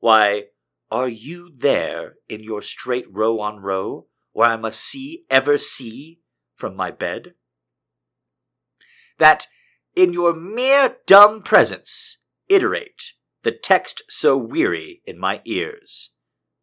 Why, 0.00 0.46
are 0.90 1.08
you 1.08 1.50
there 1.56 2.16
in 2.28 2.42
your 2.42 2.62
straight 2.62 3.06
row 3.08 3.38
on 3.38 3.60
row, 3.60 4.06
where 4.32 4.48
I 4.48 4.56
must 4.56 4.80
see, 4.80 5.24
ever 5.30 5.56
see, 5.56 6.18
from 6.56 6.74
my 6.74 6.90
bed? 6.90 7.34
That 9.18 9.46
in 9.96 10.12
your 10.12 10.34
mere 10.34 10.96
dumb 11.06 11.42
presence 11.42 12.18
iterate 12.48 13.12
the 13.42 13.52
text 13.52 14.02
so 14.08 14.36
weary 14.36 15.02
in 15.06 15.18
my 15.18 15.40
ears. 15.44 16.10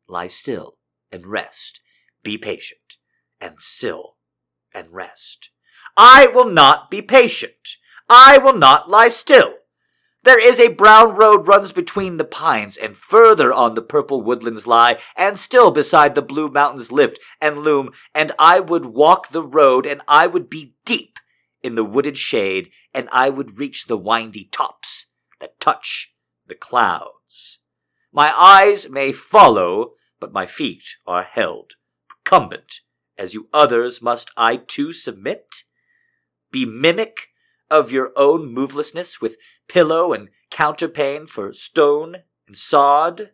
Lie 0.08 0.28
still 0.28 0.78
and 1.12 1.26
rest, 1.26 1.82
be 2.24 2.38
patient, 2.38 2.98
and 3.42 3.60
still 3.60 4.18
and 4.74 4.92
rest. 4.92 5.50
I 5.96 6.28
will 6.28 6.50
not 6.50 6.92
be 6.92 7.02
patient. 7.02 7.78
I 8.10 8.38
will 8.38 8.58
not 8.58 8.90
lie 8.90 9.10
still. 9.10 9.56
There 10.24 10.46
is 10.46 10.60
a 10.60 10.68
brown 10.68 11.16
road 11.16 11.48
runs 11.48 11.72
between 11.72 12.18
the 12.18 12.26
pines, 12.26 12.76
and 12.76 12.98
further 12.98 13.54
on 13.54 13.76
the 13.76 13.82
purple 13.82 14.22
woodlands 14.22 14.68
lie, 14.68 14.98
and 15.16 15.40
still 15.40 15.72
beside 15.72 16.16
the 16.16 16.22
blue 16.22 16.50
mountains 16.50 16.92
lift 16.92 17.20
and 17.40 17.60
loom, 17.60 17.92
and 18.14 18.34
I 18.38 18.60
would 18.60 18.88
walk 18.88 19.30
the 19.30 19.44
road, 19.44 19.86
and 19.86 20.02
I 20.08 20.28
would 20.28 20.50
be 20.50 20.74
deep 20.86 21.18
in 21.64 21.76
the 21.76 21.84
wooded 21.84 22.18
shade, 22.18 22.72
and 22.94 23.10
I 23.12 23.30
would 23.30 23.58
reach 23.58 23.86
the 23.86 23.98
windy 23.98 24.46
tops 24.52 25.08
that 25.40 25.60
touch 25.60 26.14
the 26.46 26.56
clouds. 26.56 27.60
My 28.12 28.34
eyes 28.38 28.90
may 28.90 29.12
follow, 29.12 29.94
but 30.20 30.34
my 30.34 30.46
feet 30.46 30.98
are 31.06 31.24
held, 31.24 31.74
recumbent, 32.10 32.82
as 33.18 33.34
you 33.34 33.50
others 33.54 34.02
must 34.02 34.32
I 34.38 34.58
too 34.58 34.94
submit? 34.94 35.64
Be 36.52 36.66
mimic 36.66 37.30
of 37.70 37.92
your 37.92 38.14
own 38.16 38.56
movelessness 38.56 39.22
with 39.22 39.38
pillow 39.68 40.14
and 40.14 40.30
counterpane 40.50 41.28
for 41.28 41.52
stone 41.54 42.24
and 42.48 42.58
sod? 42.58 43.32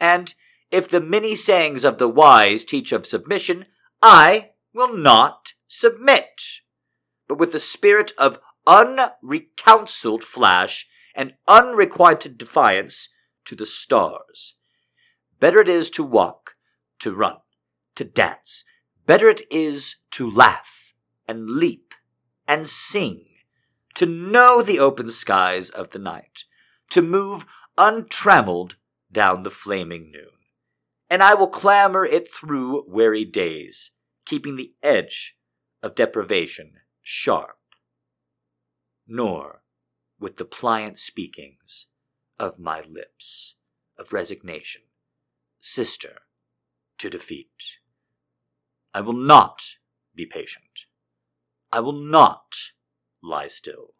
And 0.00 0.34
if 0.70 0.88
the 0.88 1.00
many 1.00 1.36
sayings 1.36 1.84
of 1.84 1.98
the 1.98 2.08
wise 2.08 2.64
teach 2.64 2.90
of 2.92 3.06
submission, 3.06 3.66
I 4.02 4.50
will 4.72 4.92
not 4.92 5.54
submit, 5.68 6.42
but 7.28 7.38
with 7.38 7.52
the 7.52 7.58
spirit 7.58 8.12
of 8.18 8.38
unrecounseled 8.66 10.22
flash 10.22 10.86
and 11.14 11.34
unrequited 11.46 12.38
defiance 12.38 13.08
to 13.44 13.54
the 13.54 13.66
stars. 13.66 14.56
Better 15.40 15.60
it 15.60 15.68
is 15.68 15.90
to 15.90 16.02
walk, 16.02 16.56
to 17.00 17.14
run, 17.14 17.36
to 17.94 18.04
dance. 18.04 18.64
Better 19.06 19.28
it 19.28 19.42
is 19.50 19.96
to 20.12 20.30
laugh 20.30 20.94
and 21.28 21.50
leap 21.50 21.94
and 22.48 22.68
sing 22.68 23.26
to 23.94 24.06
know 24.06 24.60
the 24.60 24.78
open 24.78 25.10
skies 25.10 25.70
of 25.70 25.90
the 25.90 25.98
night, 25.98 26.44
to 26.90 27.00
move 27.00 27.46
untrammeled 27.78 28.76
down 29.10 29.42
the 29.42 29.50
flaming 29.50 30.10
noon. 30.10 30.30
And 31.08 31.22
I 31.22 31.34
will 31.34 31.48
clamber 31.48 32.04
it 32.04 32.30
through 32.30 32.84
weary 32.88 33.24
days, 33.24 33.92
keeping 34.26 34.56
the 34.56 34.72
edge 34.82 35.36
of 35.82 35.94
deprivation 35.94 36.72
sharp, 37.04 37.58
nor 39.06 39.62
with 40.18 40.38
the 40.38 40.44
pliant 40.44 40.98
speakings 40.98 41.86
of 42.40 42.58
my 42.58 42.80
lips 42.80 43.56
of 43.98 44.12
resignation, 44.12 44.82
sister 45.60 46.22
to 46.98 47.10
defeat. 47.10 47.78
I 48.94 49.02
will 49.02 49.12
not 49.12 49.76
be 50.14 50.24
patient. 50.24 50.86
I 51.70 51.80
will 51.80 51.92
not 51.92 52.72
lie 53.22 53.48
still. 53.48 53.94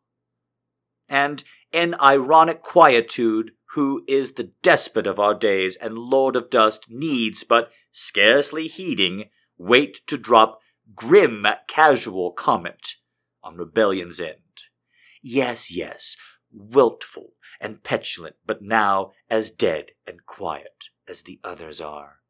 And 1.06 1.44
in 1.72 1.94
ironic 2.00 2.62
quietude, 2.62 3.52
who 3.74 4.02
is 4.08 4.32
the 4.32 4.52
despot 4.62 5.06
of 5.06 5.20
our 5.20 5.34
days 5.34 5.76
and 5.76 5.98
lord 5.98 6.36
of 6.36 6.48
dust, 6.48 6.86
needs, 6.88 7.44
but 7.44 7.70
scarcely 7.90 8.66
heeding, 8.66 9.28
wait 9.58 10.06
to 10.06 10.16
drop 10.16 10.60
grim 10.94 11.46
casual 11.66 12.32
comment 12.32 12.96
on 13.42 13.56
rebellion's 13.56 14.20
end. 14.20 14.38
Yes, 15.22 15.70
yes, 15.70 16.16
wiltful 16.52 17.32
and 17.60 17.82
petulant, 17.82 18.36
but 18.44 18.62
now 18.62 19.12
as 19.30 19.50
dead 19.50 19.92
and 20.06 20.26
quiet 20.26 20.90
as 21.08 21.22
the 21.22 21.40
others 21.42 21.80
are. 21.80 22.20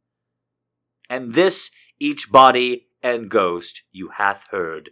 And 1.09 1.34
this 1.34 1.70
each 1.98 2.30
body 2.30 2.88
and 3.02 3.28
ghost 3.28 3.82
you 3.92 4.09
hath 4.09 4.46
heard, 4.50 4.90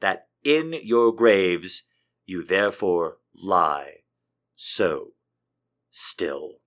that 0.00 0.28
in 0.42 0.74
your 0.82 1.12
graves 1.14 1.84
you 2.26 2.42
therefore 2.42 3.18
lie 3.34 4.00
so 4.54 5.12
still. 5.90 6.60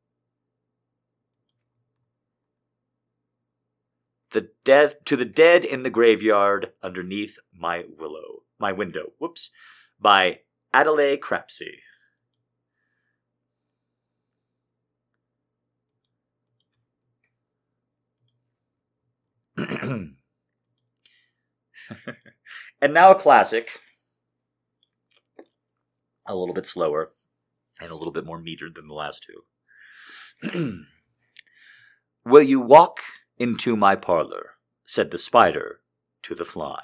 The 4.32 4.50
dead 4.66 4.98
to 5.06 5.16
the 5.16 5.26
dead 5.26 5.64
in 5.64 5.84
the 5.84 5.90
graveyard 5.90 6.74
underneath 6.84 7.38
my 7.54 7.86
willow, 7.98 8.44
my 8.60 8.72
window. 8.72 9.14
Whoops, 9.20 9.52
by 10.00 10.42
Adelaide 10.74 11.22
Crapsey. 11.22 11.80
and 19.58 20.14
now 22.82 23.12
a 23.12 23.16
classic. 23.16 23.80
A 26.26 26.36
little 26.36 26.54
bit 26.54 26.66
slower 26.66 27.10
and 27.80 27.90
a 27.90 27.96
little 27.96 28.12
bit 28.12 28.26
more 28.26 28.42
metered 28.42 28.76
than 28.76 28.88
the 28.88 28.94
last 28.94 29.26
two. 30.44 30.84
Will 32.26 32.44
you 32.44 32.60
walk 32.60 33.00
into 33.38 33.76
my 33.76 33.96
parlor? 33.96 34.52
said 34.84 35.12
the 35.12 35.18
spider 35.18 35.82
to 36.24 36.34
the 36.34 36.46
fly. 36.46 36.82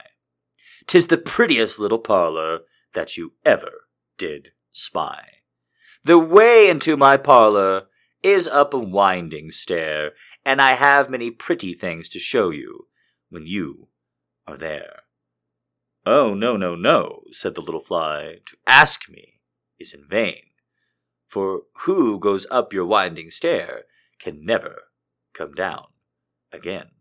Tis 0.88 1.08
the 1.08 1.18
prettiest 1.18 1.80
little 1.80 2.00
parlor 2.00 2.62
that 2.94 3.16
you 3.16 3.34
ever 3.46 3.88
did 4.18 4.52
spy. 4.72 5.26
The 6.04 6.20
way 6.20 6.70
into 6.70 6.98
my 6.98 7.16
parlor 7.18 7.88
is 8.22 8.48
up 8.48 8.74
a 8.74 8.80
winding 8.80 9.52
stair, 9.52 10.12
and 10.46 10.62
I 10.62 10.74
have 10.74 11.10
many 11.10 11.32
pretty 11.32 11.74
things 11.74 12.10
to 12.10 12.20
show 12.20 12.50
you 12.50 12.88
when 13.30 13.46
you 13.46 13.88
are 14.46 14.58
there. 14.58 15.04
Oh, 16.06 16.34
no, 16.34 16.58
no, 16.58 16.76
no, 16.76 17.24
said 17.32 17.56
the 17.56 17.62
little 17.62 17.80
fly, 17.80 18.40
to 18.46 18.58
ask 18.68 19.10
me 19.10 19.40
is 19.80 19.94
in 19.94 20.06
vain, 20.08 20.44
for 21.28 21.64
who 21.82 22.20
goes 22.20 22.46
up 22.52 22.74
your 22.74 22.86
winding 22.86 23.32
stair 23.32 23.84
can 24.20 24.46
never 24.46 24.84
come 25.34 25.54
down 25.54 25.88
again. 26.54 26.92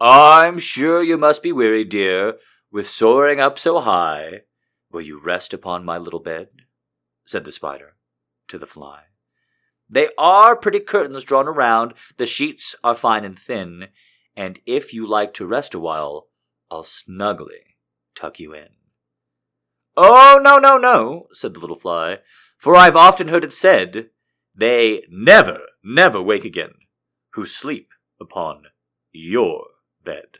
I'm 0.00 0.58
sure 0.58 1.02
you 1.02 1.18
must 1.18 1.42
be 1.42 1.52
weary, 1.52 1.84
dear, 1.84 2.38
with 2.70 2.88
soaring 2.88 3.40
up 3.40 3.58
so 3.58 3.80
high. 3.80 4.42
Will 4.90 5.02
you 5.02 5.20
rest 5.20 5.52
upon 5.52 5.84
my 5.84 5.98
little 5.98 6.20
bed? 6.20 6.48
said 7.24 7.44
the 7.44 7.52
spider 7.52 7.96
to 8.48 8.58
the 8.58 8.66
fly. 8.66 9.02
They 9.88 10.08
are 10.16 10.56
pretty 10.56 10.80
curtains 10.80 11.24
drawn 11.24 11.48
around, 11.48 11.94
the 12.16 12.26
sheets 12.26 12.74
are 12.82 12.94
fine 12.94 13.24
and 13.24 13.38
thin, 13.38 13.88
and 14.36 14.60
if 14.66 14.94
you 14.94 15.06
like 15.06 15.34
to 15.34 15.46
rest 15.46 15.74
a 15.74 15.78
while, 15.78 16.28
I'll 16.70 16.84
snugly 16.84 17.76
tuck 18.14 18.38
you 18.38 18.54
in. 18.54 18.68
Oh, 19.96 20.40
no, 20.42 20.58
no, 20.58 20.78
no, 20.78 21.26
said 21.32 21.54
the 21.54 21.60
little 21.60 21.76
fly, 21.76 22.18
for 22.56 22.76
I've 22.76 22.96
often 22.96 23.28
heard 23.28 23.44
it 23.44 23.52
said, 23.52 24.10
they 24.54 25.04
never, 25.10 25.60
never 25.82 26.22
wake 26.22 26.44
again 26.44 26.72
who 27.34 27.46
sleep 27.46 27.90
upon 28.20 28.64
your 29.12 29.66
bed. 30.04 30.38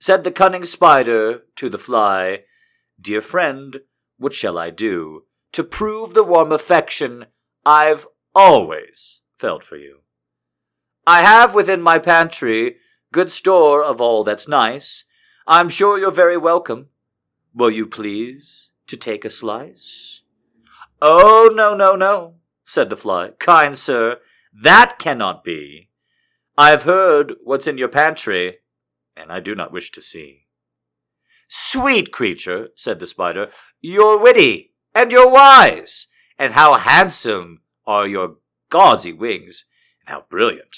Said 0.00 0.24
the 0.24 0.30
cunning 0.30 0.64
spider 0.64 1.42
to 1.56 1.68
the 1.68 1.78
fly, 1.78 2.40
Dear 3.00 3.20
friend, 3.20 3.80
what 4.18 4.32
shall 4.32 4.58
I 4.58 4.70
do 4.70 5.24
to 5.52 5.64
prove 5.64 6.14
the 6.14 6.24
warm 6.24 6.52
affection 6.52 7.26
I've 7.64 8.06
always 8.34 9.20
felt 9.36 9.64
for 9.64 9.76
you? 9.76 10.00
I 11.06 11.22
have 11.22 11.54
within 11.54 11.82
my 11.82 11.98
pantry 11.98 12.76
good 13.12 13.30
store 13.30 13.82
of 13.82 14.00
all 14.00 14.24
that's 14.24 14.48
nice. 14.48 15.04
I'm 15.46 15.68
sure 15.68 15.98
you're 15.98 16.10
very 16.10 16.36
welcome. 16.36 16.88
Will 17.54 17.70
you 17.70 17.86
please 17.86 18.70
to 18.86 18.96
take 18.96 19.24
a 19.24 19.30
slice? 19.30 20.22
Oh, 21.00 21.50
no, 21.52 21.74
no, 21.74 21.94
no, 21.94 22.36
said 22.64 22.90
the 22.90 22.96
fly. 22.96 23.30
Kind 23.38 23.76
sir, 23.76 24.18
that 24.52 24.98
cannot 24.98 25.44
be. 25.44 25.90
I 26.56 26.70
have 26.70 26.84
heard 26.84 27.34
what's 27.42 27.66
in 27.66 27.78
your 27.78 27.88
pantry, 27.88 28.58
and 29.16 29.32
I 29.32 29.40
do 29.40 29.54
not 29.54 29.72
wish 29.72 29.90
to 29.92 30.00
see. 30.00 30.46
Sweet 31.48 32.12
creature, 32.12 32.68
said 32.76 33.00
the 33.00 33.06
spider, 33.06 33.50
you're 33.80 34.20
witty, 34.20 34.72
and 34.94 35.10
you're 35.10 35.30
wise, 35.30 36.06
and 36.38 36.54
how 36.54 36.74
handsome 36.74 37.62
are 37.86 38.06
your 38.06 38.36
gauzy 38.70 39.12
wings, 39.12 39.64
and 40.00 40.14
how 40.14 40.26
brilliant 40.28 40.76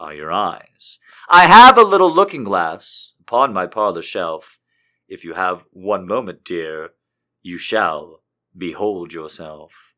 are 0.00 0.14
your 0.14 0.32
eyes. 0.32 0.98
I 1.28 1.44
have 1.44 1.76
a 1.76 1.82
little 1.82 2.10
looking 2.10 2.44
glass 2.44 3.14
upon 3.20 3.52
my 3.52 3.66
parlor 3.66 4.02
shelf. 4.02 4.58
If 5.08 5.24
you 5.24 5.34
have 5.34 5.66
one 5.72 6.06
moment, 6.06 6.42
dear, 6.42 6.90
you 7.42 7.58
shall 7.58 8.22
behold 8.56 9.12
yourself. 9.12 9.94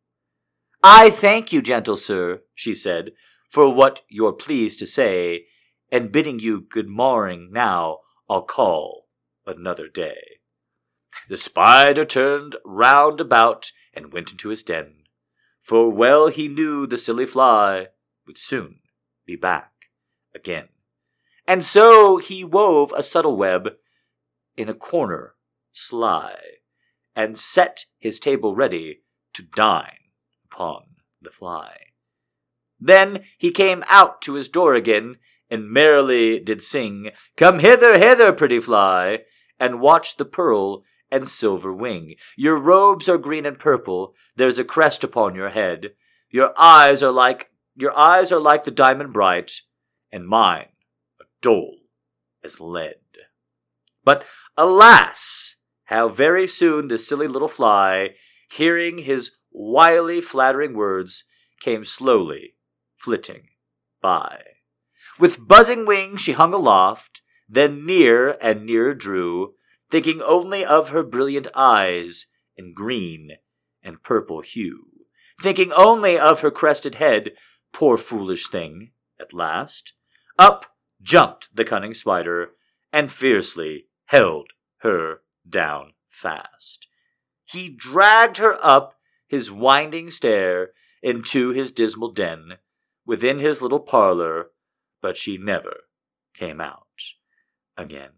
I 0.82 1.08
thank 1.10 1.52
you, 1.52 1.62
gentle 1.62 1.96
sir, 1.96 2.42
she 2.54 2.74
said, 2.74 3.12
for 3.54 3.72
what 3.72 4.00
you're 4.08 4.32
pleased 4.32 4.80
to 4.80 4.84
say, 4.84 5.46
and 5.92 6.10
bidding 6.10 6.40
you 6.40 6.60
good 6.60 6.88
morning 6.88 7.50
now, 7.52 8.00
I'll 8.28 8.42
call 8.42 9.06
another 9.46 9.86
day. 9.86 10.40
The 11.28 11.36
spider 11.36 12.04
turned 12.04 12.56
round 12.64 13.20
about 13.20 13.70
and 13.92 14.12
went 14.12 14.32
into 14.32 14.48
his 14.48 14.64
den, 14.64 15.04
for 15.60 15.88
well 15.88 16.26
he 16.26 16.48
knew 16.48 16.84
the 16.84 16.98
silly 16.98 17.26
fly 17.26 17.86
would 18.26 18.38
soon 18.38 18.80
be 19.24 19.36
back 19.36 19.70
again. 20.34 20.70
And 21.46 21.64
so 21.64 22.16
he 22.16 22.42
wove 22.42 22.92
a 22.96 23.04
subtle 23.04 23.36
web 23.36 23.74
in 24.56 24.68
a 24.68 24.74
corner 24.74 25.34
sly, 25.72 26.34
and 27.14 27.38
set 27.38 27.84
his 28.00 28.18
table 28.18 28.56
ready 28.56 29.02
to 29.32 29.44
dine 29.44 30.10
upon 30.50 30.86
the 31.22 31.30
fly. 31.30 31.83
Then 32.80 33.24
he 33.38 33.50
came 33.50 33.84
out 33.88 34.20
to 34.22 34.34
his 34.34 34.48
door 34.48 34.74
again, 34.74 35.16
and 35.50 35.68
merrily 35.68 36.40
did 36.40 36.62
sing, 36.62 37.10
Come 37.36 37.60
hither, 37.60 37.98
hither, 37.98 38.32
pretty 38.32 38.60
fly, 38.60 39.20
and 39.60 39.80
watch 39.80 40.16
the 40.16 40.24
pearl 40.24 40.84
and 41.10 41.28
silver 41.28 41.72
wing. 41.72 42.16
Your 42.36 42.58
robes 42.58 43.08
are 43.08 43.18
green 43.18 43.46
and 43.46 43.58
purple, 43.58 44.14
there's 44.36 44.58
a 44.58 44.64
crest 44.64 45.04
upon 45.04 45.34
your 45.34 45.50
head. 45.50 45.92
Your 46.30 46.52
eyes 46.58 47.02
are 47.02 47.12
like 47.12 47.50
your 47.76 47.96
eyes 47.96 48.30
are 48.30 48.40
like 48.40 48.64
the 48.64 48.70
diamond 48.70 49.12
bright, 49.12 49.60
and 50.12 50.26
mine 50.26 50.68
are 51.20 51.26
dull 51.40 51.78
as 52.42 52.60
lead. 52.60 52.96
But 54.04 54.24
alas, 54.56 55.56
how 55.84 56.08
very 56.08 56.46
soon 56.46 56.88
the 56.88 56.98
silly 56.98 57.26
little 57.26 57.48
fly, 57.48 58.14
hearing 58.50 58.98
his 58.98 59.32
wily 59.52 60.20
flattering 60.20 60.74
words, 60.74 61.24
came 61.60 61.84
slowly 61.84 62.53
flitting 63.04 63.48
by. 64.00 64.42
With 65.18 65.46
buzzing 65.46 65.84
wings 65.84 66.22
she 66.22 66.32
hung 66.32 66.54
aloft, 66.54 67.20
then 67.46 67.84
near 67.84 68.38
and 68.40 68.64
nearer 68.64 68.94
drew, 68.94 69.54
thinking 69.90 70.22
only 70.22 70.64
of 70.64 70.88
her 70.88 71.02
brilliant 71.02 71.48
eyes 71.54 72.26
in 72.56 72.72
green 72.72 73.32
and 73.82 74.02
purple 74.02 74.40
hue, 74.40 74.86
thinking 75.38 75.70
only 75.72 76.18
of 76.18 76.40
her 76.40 76.50
crested 76.50 76.94
head, 76.94 77.32
poor 77.74 77.98
foolish 77.98 78.48
thing, 78.48 78.92
at 79.20 79.34
last. 79.34 79.92
Up 80.38 80.74
jumped 81.02 81.54
the 81.54 81.64
cunning 81.64 81.92
spider, 81.92 82.52
and 82.90 83.12
fiercely 83.12 83.88
held 84.06 84.52
her 84.78 85.20
down 85.46 85.92
fast. 86.08 86.88
He 87.44 87.68
dragged 87.68 88.38
her 88.38 88.56
up 88.62 88.94
his 89.28 89.50
winding 89.50 90.10
stair 90.10 90.70
into 91.02 91.50
his 91.50 91.70
dismal 91.70 92.12
den, 92.12 92.58
within 93.06 93.38
his 93.38 93.60
little 93.60 93.80
parlor, 93.80 94.50
but 95.00 95.16
she 95.16 95.36
never 95.36 95.84
came 96.34 96.60
out 96.60 96.86
again. 97.76 98.10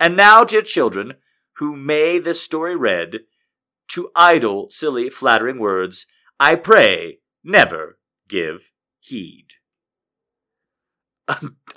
And 0.00 0.16
now, 0.16 0.44
dear 0.44 0.62
children, 0.62 1.14
who 1.56 1.76
may 1.76 2.18
this 2.18 2.42
story 2.42 2.74
read, 2.74 3.20
to 3.88 4.10
idle, 4.16 4.68
silly, 4.70 5.10
flattering 5.10 5.58
words, 5.58 6.06
I 6.40 6.54
pray 6.54 7.18
never 7.44 7.98
give 8.28 8.72
heed. 8.98 9.48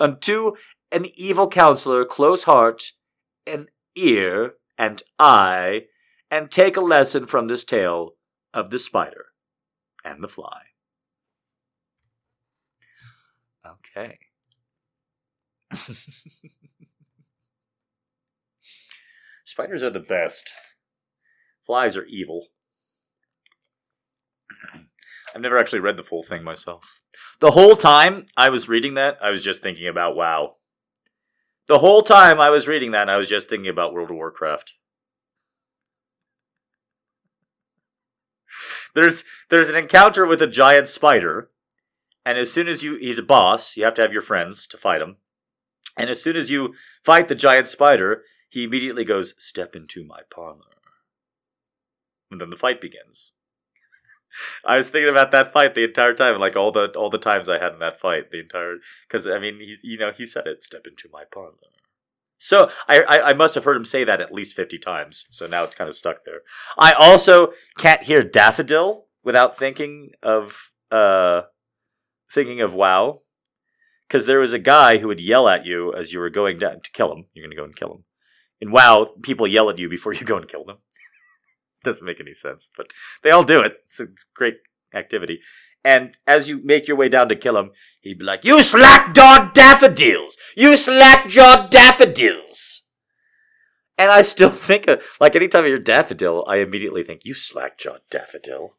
Unto 0.00 0.54
an 0.90 1.06
evil 1.14 1.48
counselor, 1.48 2.04
close 2.04 2.44
heart, 2.44 2.92
and 3.46 3.68
ear, 3.94 4.54
and 4.78 5.02
eye, 5.18 5.84
and 6.30 6.50
take 6.50 6.76
a 6.76 6.80
lesson 6.80 7.26
from 7.26 7.48
this 7.48 7.64
tale 7.64 8.16
of 8.52 8.70
the 8.70 8.78
spider 8.78 9.26
and 10.04 10.22
the 10.22 10.28
fly. 10.28 10.62
Okay. 13.66 14.18
Spiders 19.44 19.82
are 19.82 19.90
the 19.90 20.00
best. 20.00 20.52
Flies 21.64 21.96
are 21.96 22.04
evil. 22.04 22.48
I've 25.34 25.40
never 25.40 25.58
actually 25.58 25.80
read 25.80 25.96
the 25.96 26.02
full 26.02 26.22
thing 26.22 26.44
myself. 26.44 27.02
The 27.40 27.50
whole 27.50 27.76
time 27.76 28.24
I 28.36 28.48
was 28.48 28.68
reading 28.68 28.94
that, 28.94 29.18
I 29.22 29.30
was 29.30 29.42
just 29.42 29.62
thinking 29.62 29.86
about 29.86 30.16
WoW. 30.16 30.56
The 31.68 31.78
whole 31.78 32.02
time 32.02 32.40
I 32.40 32.48
was 32.48 32.68
reading 32.68 32.92
that, 32.92 33.10
I 33.10 33.16
was 33.16 33.28
just 33.28 33.50
thinking 33.50 33.68
about 33.68 33.92
World 33.92 34.10
of 34.10 34.16
Warcraft. 34.16 34.74
There's 38.94 39.24
there's 39.50 39.68
an 39.68 39.76
encounter 39.76 40.24
with 40.24 40.40
a 40.40 40.46
giant 40.46 40.88
spider, 40.88 41.50
and 42.26 42.36
as 42.36 42.52
soon 42.52 42.66
as 42.66 42.82
you 42.82 42.96
he's 42.96 43.20
a 43.20 43.22
boss, 43.22 43.76
you 43.76 43.84
have 43.84 43.94
to 43.94 44.02
have 44.02 44.12
your 44.12 44.20
friends 44.20 44.66
to 44.66 44.76
fight 44.76 45.00
him. 45.00 45.16
And 45.96 46.10
as 46.10 46.20
soon 46.20 46.36
as 46.36 46.50
you 46.50 46.74
fight 47.04 47.28
the 47.28 47.36
giant 47.36 47.68
spider, 47.68 48.24
he 48.50 48.64
immediately 48.64 49.04
goes, 49.04 49.34
"Step 49.38 49.76
into 49.76 50.04
my 50.04 50.22
parlor." 50.28 50.60
And 52.30 52.40
then 52.40 52.50
the 52.50 52.56
fight 52.56 52.80
begins. 52.80 53.32
I 54.64 54.76
was 54.76 54.90
thinking 54.90 55.08
about 55.08 55.30
that 55.30 55.52
fight 55.52 55.74
the 55.74 55.84
entire 55.84 56.14
time, 56.14 56.38
like 56.38 56.56
all 56.56 56.72
the 56.72 56.88
all 56.96 57.10
the 57.10 57.16
times 57.16 57.48
I 57.48 57.60
had 57.60 57.72
in 57.72 57.78
that 57.78 58.00
fight, 58.00 58.32
the 58.32 58.40
entire 58.40 58.78
because 59.08 59.28
I 59.28 59.38
mean 59.38 59.60
he's 59.60 59.80
you 59.84 59.96
know 59.96 60.10
he 60.10 60.26
said 60.26 60.48
it, 60.48 60.64
"Step 60.64 60.86
into 60.86 61.08
my 61.12 61.22
parlor." 61.32 61.54
So 62.38 62.70
I, 62.86 63.00
I, 63.02 63.30
I 63.30 63.32
must 63.32 63.54
have 63.54 63.64
heard 63.64 63.78
him 63.78 63.86
say 63.86 64.02
that 64.02 64.20
at 64.20 64.34
least 64.34 64.54
fifty 64.54 64.78
times. 64.78 65.26
So 65.30 65.46
now 65.46 65.62
it's 65.62 65.76
kind 65.76 65.88
of 65.88 65.96
stuck 65.96 66.24
there. 66.24 66.40
I 66.76 66.92
also 66.92 67.52
can't 67.78 68.02
hear 68.02 68.22
daffodil 68.22 69.06
without 69.22 69.56
thinking 69.56 70.10
of 70.24 70.72
uh 70.90 71.42
thinking 72.30 72.60
of 72.60 72.74
WoW, 72.74 73.20
because 74.06 74.26
there 74.26 74.40
was 74.40 74.52
a 74.52 74.58
guy 74.58 74.98
who 74.98 75.08
would 75.08 75.20
yell 75.20 75.48
at 75.48 75.64
you 75.64 75.92
as 75.94 76.12
you 76.12 76.20
were 76.20 76.30
going 76.30 76.58
down 76.58 76.80
to 76.80 76.90
kill 76.92 77.12
him. 77.12 77.26
You're 77.32 77.44
going 77.44 77.56
to 77.56 77.60
go 77.60 77.64
and 77.64 77.76
kill 77.76 77.92
him. 77.92 78.04
In 78.60 78.70
WoW, 78.70 79.12
people 79.22 79.46
yell 79.46 79.68
at 79.68 79.78
you 79.78 79.88
before 79.88 80.12
you 80.14 80.24
go 80.24 80.36
and 80.36 80.48
kill 80.48 80.64
them. 80.64 80.78
Doesn't 81.84 82.06
make 82.06 82.20
any 82.20 82.34
sense, 82.34 82.68
but 82.76 82.92
they 83.22 83.30
all 83.30 83.44
do 83.44 83.60
it. 83.60 83.78
It's 83.84 84.00
a 84.00 84.06
great 84.34 84.56
activity. 84.94 85.40
And 85.84 86.18
as 86.26 86.48
you 86.48 86.60
make 86.64 86.88
your 86.88 86.96
way 86.96 87.08
down 87.08 87.28
to 87.28 87.36
kill 87.36 87.56
him, 87.56 87.70
he'd 88.00 88.18
be 88.18 88.24
like, 88.24 88.44
You 88.44 88.62
slack 88.62 89.14
jawed 89.14 89.54
daffodils! 89.54 90.36
You 90.56 90.76
slack 90.76 91.28
jawed 91.28 91.70
daffodils! 91.70 92.82
And 93.98 94.10
I 94.10 94.22
still 94.22 94.50
think 94.68 94.88
of, 94.88 95.02
like, 95.20 95.36
anytime 95.36 95.64
hear 95.64 95.78
daffodil, 95.78 96.44
I 96.48 96.56
immediately 96.56 97.02
think, 97.02 97.24
You 97.24 97.34
slack 97.34 97.78
jawed 97.78 98.00
daffodil. 98.10 98.75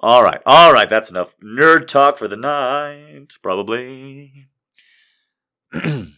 All 0.00 0.22
right, 0.22 0.40
all 0.46 0.72
right, 0.72 0.88
that's 0.88 1.10
enough 1.10 1.36
nerd 1.38 1.86
talk 1.86 2.18
for 2.18 2.28
the 2.28 2.36
night, 2.36 3.34
probably. 3.42 4.48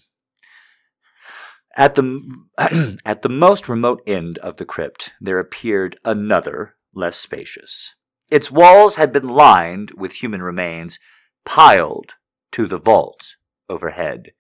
At 1.75 1.95
the, 1.95 2.21
at 3.07 3.23
the 3.23 3.31
most 3.31 3.67
remote 3.67 4.03
end 4.07 4.37
of 4.39 4.59
the 4.59 4.67
crypt, 4.67 5.13
there 5.21 5.39
appeared 5.39 5.97
another, 6.05 6.77
less 6.95 7.17
spacious. 7.17 7.95
Its 8.31 8.51
walls 8.51 8.97
had 8.97 9.11
been 9.11 9.29
lined 9.29 9.93
with 9.93 10.23
human 10.23 10.43
remains, 10.43 10.99
piled 11.47 12.15
to 12.51 12.67
the 12.67 12.77
vault 12.77 13.37
overhead, 13.71 14.33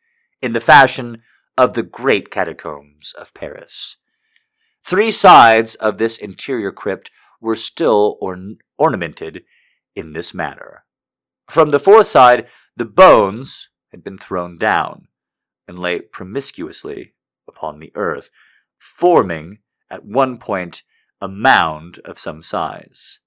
in 0.42 0.52
the 0.52 0.60
fashion 0.60 1.22
of 1.56 1.72
the 1.72 1.82
great 1.82 2.30
catacombs 2.30 3.14
of 3.18 3.32
Paris. 3.34 3.96
Three 4.84 5.10
sides 5.10 5.74
of 5.76 5.98
this 5.98 6.18
interior 6.18 6.72
crypt 6.72 7.10
were 7.42 7.56
still 7.56 8.16
orn- 8.20 8.58
ornamented 8.78 9.44
in 9.94 10.12
this 10.12 10.32
manner. 10.32 10.84
From 11.48 11.70
the 11.70 11.80
fourth 11.80 12.06
side, 12.06 12.48
the 12.76 12.86
bones 12.86 13.68
had 13.90 14.02
been 14.02 14.16
thrown 14.16 14.56
down 14.56 15.08
and 15.68 15.78
lay 15.78 16.00
promiscuously 16.00 17.14
upon 17.46 17.78
the 17.78 17.92
earth, 17.94 18.30
forming, 18.78 19.58
at 19.90 20.04
one 20.04 20.38
point, 20.38 20.82
a 21.20 21.28
mound 21.28 21.98
of 22.04 22.18
some 22.18 22.40
size. 22.40 23.20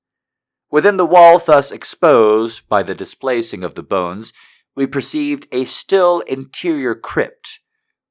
Within 0.71 0.97
the 0.97 1.05
wall 1.05 1.37
thus 1.37 1.71
exposed 1.71 2.67
by 2.67 2.81
the 2.83 2.95
displacing 2.95 3.63
of 3.63 3.75
the 3.75 3.83
bones, 3.83 4.33
we 4.75 4.87
perceived 4.87 5.47
a 5.51 5.65
still 5.65 6.21
interior 6.21 6.95
crypt, 6.95 7.59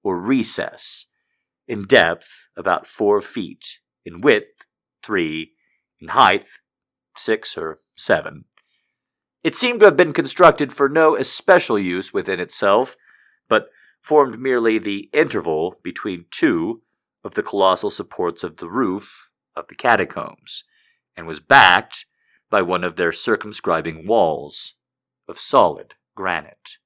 or 0.02 0.18
recess, 0.18 1.06
in 1.66 1.84
depth 1.84 2.48
about 2.56 2.86
four 2.86 3.20
feet, 3.20 3.80
in 4.04 4.20
width 4.20 4.66
three, 5.02 5.53
height 6.08 6.46
six 7.16 7.56
or 7.56 7.80
seven. 7.94 8.44
It 9.42 9.54
seemed 9.54 9.80
to 9.80 9.86
have 9.86 9.96
been 9.96 10.12
constructed 10.12 10.72
for 10.72 10.88
no 10.88 11.16
especial 11.16 11.78
use 11.78 12.12
within 12.12 12.40
itself, 12.40 12.96
but 13.48 13.68
formed 14.00 14.38
merely 14.38 14.78
the 14.78 15.10
interval 15.12 15.78
between 15.82 16.26
two 16.30 16.82
of 17.22 17.34
the 17.34 17.42
colossal 17.42 17.90
supports 17.90 18.42
of 18.42 18.56
the 18.56 18.68
roof 18.68 19.30
of 19.54 19.68
the 19.68 19.74
catacombs, 19.74 20.64
and 21.16 21.26
was 21.26 21.40
backed 21.40 22.06
by 22.50 22.62
one 22.62 22.84
of 22.84 22.96
their 22.96 23.12
circumscribing 23.12 24.06
walls 24.06 24.74
of 25.28 25.38
solid 25.38 25.94
granite. 26.14 26.78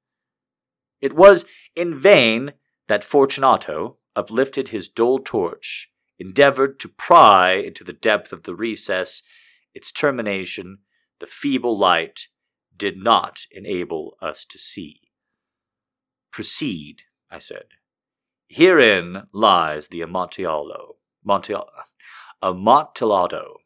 It 1.01 1.13
was 1.13 1.45
in 1.77 1.99
vain 1.99 2.53
that 2.89 3.05
Fortunato 3.05 3.99
uplifted 4.17 4.69
his 4.69 4.89
dull 4.89 5.19
torch, 5.19 5.91
endeavored 6.19 6.81
to 6.81 6.89
pry 6.89 7.53
into 7.53 7.85
the 7.85 7.93
depth 7.93 8.33
of 8.33 8.43
the 8.43 8.55
recess, 8.55 9.23
its 9.75 9.93
termination, 9.93 10.79
the 11.21 11.27
feeble 11.27 11.79
light, 11.79 12.29
did 12.77 12.97
not 12.97 13.41
enable 13.51 14.17
us 14.21 14.45
to 14.45 14.59
see. 14.59 15.01
Proceed, 16.31 17.03
I 17.31 17.39
said. 17.39 17.67
Herein 18.49 19.25
lies 19.33 19.89
the 19.89 20.03
Amontillado. 20.03 20.97
Amontillado. 22.43 23.57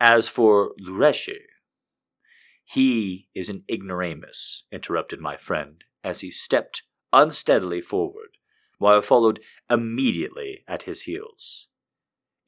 As 0.00 0.28
for 0.28 0.74
Luchresi, 0.80 1.40
he 2.64 3.28
is 3.34 3.48
an 3.48 3.64
ignoramus, 3.70 4.64
interrupted 4.72 5.20
my 5.20 5.36
friend, 5.36 5.84
as 6.02 6.20
he 6.20 6.30
stepped 6.30 6.82
unsteadily 7.12 7.80
forward, 7.80 8.29
while 8.80 8.96
I 8.96 9.02
followed 9.02 9.40
immediately 9.68 10.64
at 10.66 10.84
his 10.84 11.02
heels. 11.02 11.68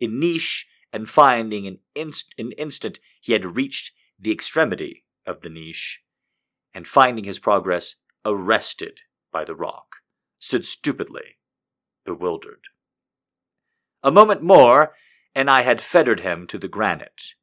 In 0.01 0.19
niche 0.19 0.67
and 0.91 1.07
finding 1.07 1.67
an, 1.67 1.79
inst- 1.95 2.35
an 2.39 2.53
instant 2.53 2.99
he 3.21 3.35
had 3.35 3.55
reached 3.55 3.93
the 4.19 4.33
extremity 4.33 5.05
of 5.27 5.43
the 5.43 5.51
niche, 5.51 6.01
and 6.73 6.87
finding 6.87 7.25
his 7.25 7.39
progress 7.39 7.97
arrested 8.25 9.01
by 9.31 9.45
the 9.45 9.55
rock, 9.55 9.97
stood 10.39 10.65
stupidly, 10.65 11.37
bewildered. 12.07 12.65
A 14.03 14.11
moment 14.11 14.43
more, 14.43 14.95
and 15.35 15.51
I 15.51 15.63
had 15.63 15.83
fettered 15.83 16.21
him 16.21 16.47
to 16.47 16.59
the 16.59 16.67
granite. 16.67 17.35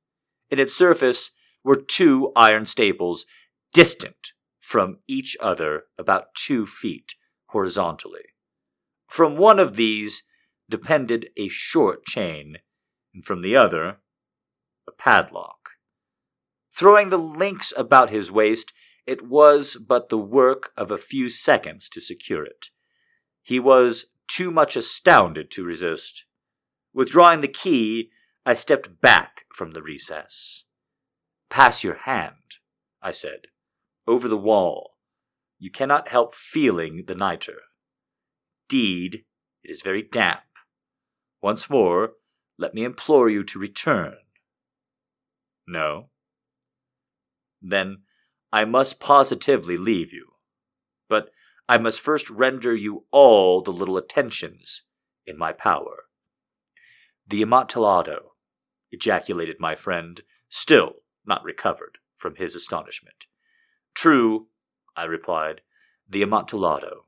In 0.49 0.57
its 0.57 0.75
surface 0.75 1.29
were 1.63 1.75
two 1.75 2.31
iron 2.35 2.65
staples, 2.65 3.27
distant 3.71 4.33
from 4.57 4.97
each 5.07 5.37
other 5.39 5.83
about 5.99 6.33
two 6.33 6.65
feet 6.65 7.13
horizontally. 7.49 8.33
From 9.09 9.37
one 9.37 9.59
of 9.59 9.75
these 9.75 10.21
depended 10.69 11.31
a 11.35 11.47
short 11.47 12.05
chain, 12.05 12.57
and 13.11 13.25
from 13.25 13.41
the 13.41 13.55
other, 13.55 13.97
a 14.87 14.91
padlock. 14.91 15.71
Throwing 16.71 17.09
the 17.09 17.17
links 17.17 17.73
about 17.75 18.11
his 18.11 18.31
waist, 18.31 18.71
it 19.07 19.23
was 19.23 19.75
but 19.75 20.09
the 20.09 20.19
work 20.19 20.71
of 20.77 20.91
a 20.91 20.97
few 20.97 21.27
seconds 21.27 21.89
to 21.89 21.99
secure 21.99 22.45
it. 22.45 22.67
He 23.41 23.59
was 23.59 24.05
too 24.27 24.51
much 24.51 24.75
astounded 24.75 25.49
to 25.51 25.63
resist. 25.63 26.25
Withdrawing 26.93 27.41
the 27.41 27.47
key, 27.47 28.11
I 28.45 28.53
stepped 28.53 29.01
back 29.01 29.45
from 29.55 29.71
the 29.71 29.81
recess. 29.81 30.65
Pass 31.49 31.83
your 31.83 31.95
hand, 31.95 32.59
I 33.01 33.09
said, 33.09 33.47
over 34.05 34.27
the 34.27 34.37
wall. 34.37 34.97
You 35.57 35.71
cannot 35.71 36.09
help 36.09 36.35
feeling 36.35 37.05
the 37.07 37.15
nitre. 37.15 37.61
Deed, 38.69 39.25
it 39.63 39.71
is 39.71 39.81
very 39.81 40.01
damp. 40.01 40.43
Once 41.41 41.69
more, 41.69 42.13
let 42.57 42.73
me 42.73 42.83
implore 42.83 43.29
you 43.29 43.43
to 43.43 43.59
return. 43.59 44.15
No? 45.67 46.09
Then 47.61 48.03
I 48.53 48.65
must 48.65 48.99
positively 48.99 49.75
leave 49.75 50.13
you. 50.13 50.33
But 51.09 51.31
I 51.67 51.77
must 51.77 51.99
first 51.99 52.29
render 52.29 52.73
you 52.73 53.05
all 53.11 53.61
the 53.61 53.71
little 53.71 53.97
attentions 53.97 54.83
in 55.25 55.37
my 55.37 55.51
power. 55.53 56.05
The 57.27 57.41
Amontillado, 57.41 58.31
ejaculated 58.91 59.57
my 59.59 59.75
friend, 59.75 60.21
still 60.47 61.03
not 61.25 61.43
recovered 61.43 61.99
from 62.15 62.35
his 62.35 62.55
astonishment. 62.55 63.25
True, 63.93 64.47
I 64.95 65.05
replied, 65.05 65.61
the 66.07 66.23
Amontillado. 66.23 67.05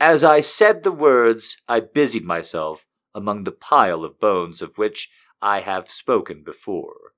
As 0.00 0.22
I 0.22 0.42
said 0.42 0.82
the 0.82 0.92
words, 0.92 1.56
I 1.66 1.80
busied 1.80 2.24
myself 2.24 2.86
among 3.14 3.44
the 3.44 3.52
pile 3.52 4.04
of 4.04 4.20
bones 4.20 4.60
of 4.60 4.76
which 4.76 5.10
I 5.40 5.60
have 5.60 5.88
spoken 5.88 6.42
before. 6.42 7.14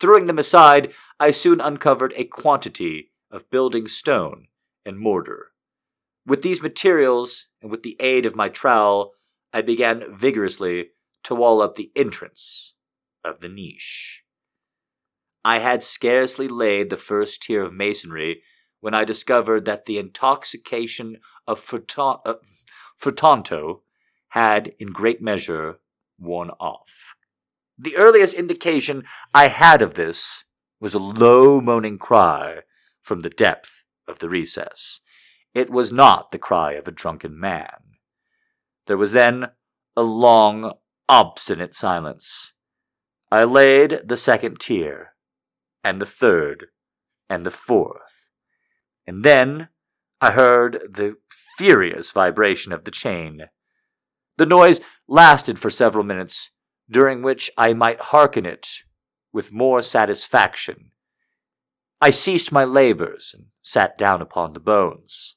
Throwing 0.00 0.26
them 0.26 0.38
aside, 0.38 0.94
I 1.20 1.30
soon 1.30 1.60
uncovered 1.60 2.14
a 2.16 2.24
quantity 2.24 3.12
of 3.30 3.50
building 3.50 3.86
stone 3.86 4.48
and 4.84 4.98
mortar. 4.98 5.52
With 6.26 6.42
these 6.42 6.62
materials, 6.62 7.48
and 7.60 7.70
with 7.70 7.82
the 7.82 7.96
aid 8.00 8.24
of 8.24 8.34
my 8.34 8.48
trowel, 8.48 9.12
I 9.52 9.60
began 9.62 10.16
vigorously 10.16 10.90
to 11.24 11.34
wall 11.34 11.60
up 11.60 11.74
the 11.74 11.92
entrance 11.94 12.74
of 13.24 13.40
the 13.40 13.48
niche. 13.48 14.24
I 15.44 15.58
had 15.58 15.82
scarcely 15.82 16.48
laid 16.48 16.90
the 16.90 16.96
first 16.96 17.42
tier 17.42 17.62
of 17.62 17.72
masonry 17.72 18.42
when 18.80 18.94
I 18.94 19.04
discovered 19.04 19.64
that 19.64 19.84
the 19.84 19.98
intoxication 19.98 21.18
of 21.46 21.58
Fortunato 21.58 22.40
had, 24.28 24.74
in 24.78 24.92
great 24.92 25.22
measure, 25.22 25.78
worn 26.18 26.50
off. 26.60 27.14
The 27.78 27.96
earliest 27.96 28.34
indication 28.34 29.04
I 29.34 29.48
had 29.48 29.82
of 29.82 29.94
this 29.94 30.44
was 30.80 30.94
a 30.94 30.98
low 30.98 31.60
moaning 31.60 31.98
cry 31.98 32.60
from 33.02 33.22
the 33.22 33.30
depth 33.30 33.84
of 34.08 34.18
the 34.18 34.28
recess. 34.28 35.00
It 35.54 35.70
was 35.70 35.92
not 35.92 36.30
the 36.30 36.38
cry 36.38 36.72
of 36.72 36.86
a 36.86 36.92
drunken 36.92 37.38
man. 37.38 37.98
There 38.86 38.96
was 38.96 39.12
then 39.12 39.48
a 39.96 40.02
long, 40.02 40.74
obstinate 41.08 41.74
silence. 41.74 42.52
I 43.30 43.44
laid 43.44 44.00
the 44.04 44.16
second 44.16 44.60
tier, 44.60 45.14
and 45.82 46.00
the 46.00 46.06
third, 46.06 46.66
and 47.28 47.44
the 47.44 47.50
fourth, 47.50 48.25
and 49.06 49.22
then 49.24 49.68
I 50.20 50.32
heard 50.32 50.80
the 50.90 51.16
furious 51.56 52.10
vibration 52.10 52.72
of 52.72 52.84
the 52.84 52.90
chain. 52.90 53.46
The 54.36 54.46
noise 54.46 54.80
lasted 55.08 55.58
for 55.58 55.70
several 55.70 56.04
minutes, 56.04 56.50
during 56.90 57.22
which 57.22 57.50
I 57.56 57.72
might 57.72 58.00
hearken 58.00 58.46
it 58.46 58.68
with 59.32 59.52
more 59.52 59.82
satisfaction. 59.82 60.92
I 62.00 62.10
ceased 62.10 62.52
my 62.52 62.64
labors 62.64 63.32
and 63.34 63.46
sat 63.62 63.96
down 63.96 64.20
upon 64.20 64.52
the 64.52 64.60
bones. 64.60 65.36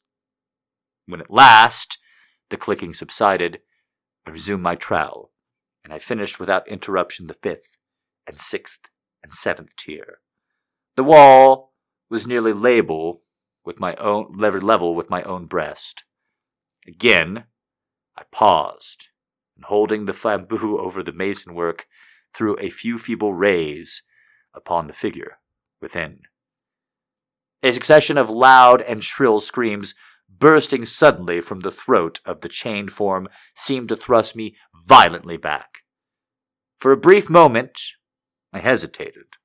When 1.06 1.22
at 1.22 1.32
last 1.32 1.98
the 2.50 2.58
clicking 2.58 2.94
subsided, 2.94 3.62
I 4.26 4.32
resumed 4.32 4.64
my 4.64 4.76
trowel, 4.76 5.32
and 5.84 5.94
I 5.94 6.00
finished 6.00 6.40
without 6.40 6.68
interruption 6.68 7.28
the 7.28 7.34
fifth 7.34 7.78
and 8.28 8.40
sixth 8.40 8.90
and 9.24 9.34
seventh 9.34 9.76
tier. 9.76 10.20
The 10.96 11.04
wall 11.04 11.74
was 12.10 12.28
nearly 12.28 12.54
level 12.54 13.22
with 13.66 13.80
my 13.80 13.96
own 13.96 14.32
level 14.34 14.96
with 14.96 15.10
my 15.10 15.24
own 15.24 15.46
breast. 15.46 16.04
Again, 16.88 17.46
I 18.18 18.24
paused, 18.32 19.10
and 19.56 19.66
holding 19.66 20.06
the 20.06 20.14
flambeau 20.14 20.80
over 20.80 21.04
the 21.04 21.14
mason 21.14 21.54
work, 21.54 21.88
threw 22.34 22.56
a 22.60 22.70
few 22.70 22.98
feeble 22.98 23.34
rays 23.34 24.04
upon 24.54 24.88
the 24.88 24.94
figure 24.94 25.38
within. 25.82 26.22
A 27.62 27.74
succession 27.74 28.18
of 28.18 28.30
loud 28.30 28.82
and 28.82 29.04
shrill 29.04 29.40
screams 29.40 29.94
bursting 30.30 30.86
suddenly 30.86 31.42
from 31.42 31.62
the 31.62 31.72
throat 31.72 32.20
of 32.26 32.42
the 32.42 32.50
chained 32.50 32.92
form 32.92 33.28
seemed 33.56 33.90
to 33.90 33.96
thrust 33.96 34.36
me 34.36 34.56
violently 34.86 35.38
back. 35.38 35.80
For 36.78 36.92
a 36.92 36.98
brief 36.98 37.30
moment, 37.30 37.80
I 38.54 38.60
hesitated. 38.60 39.38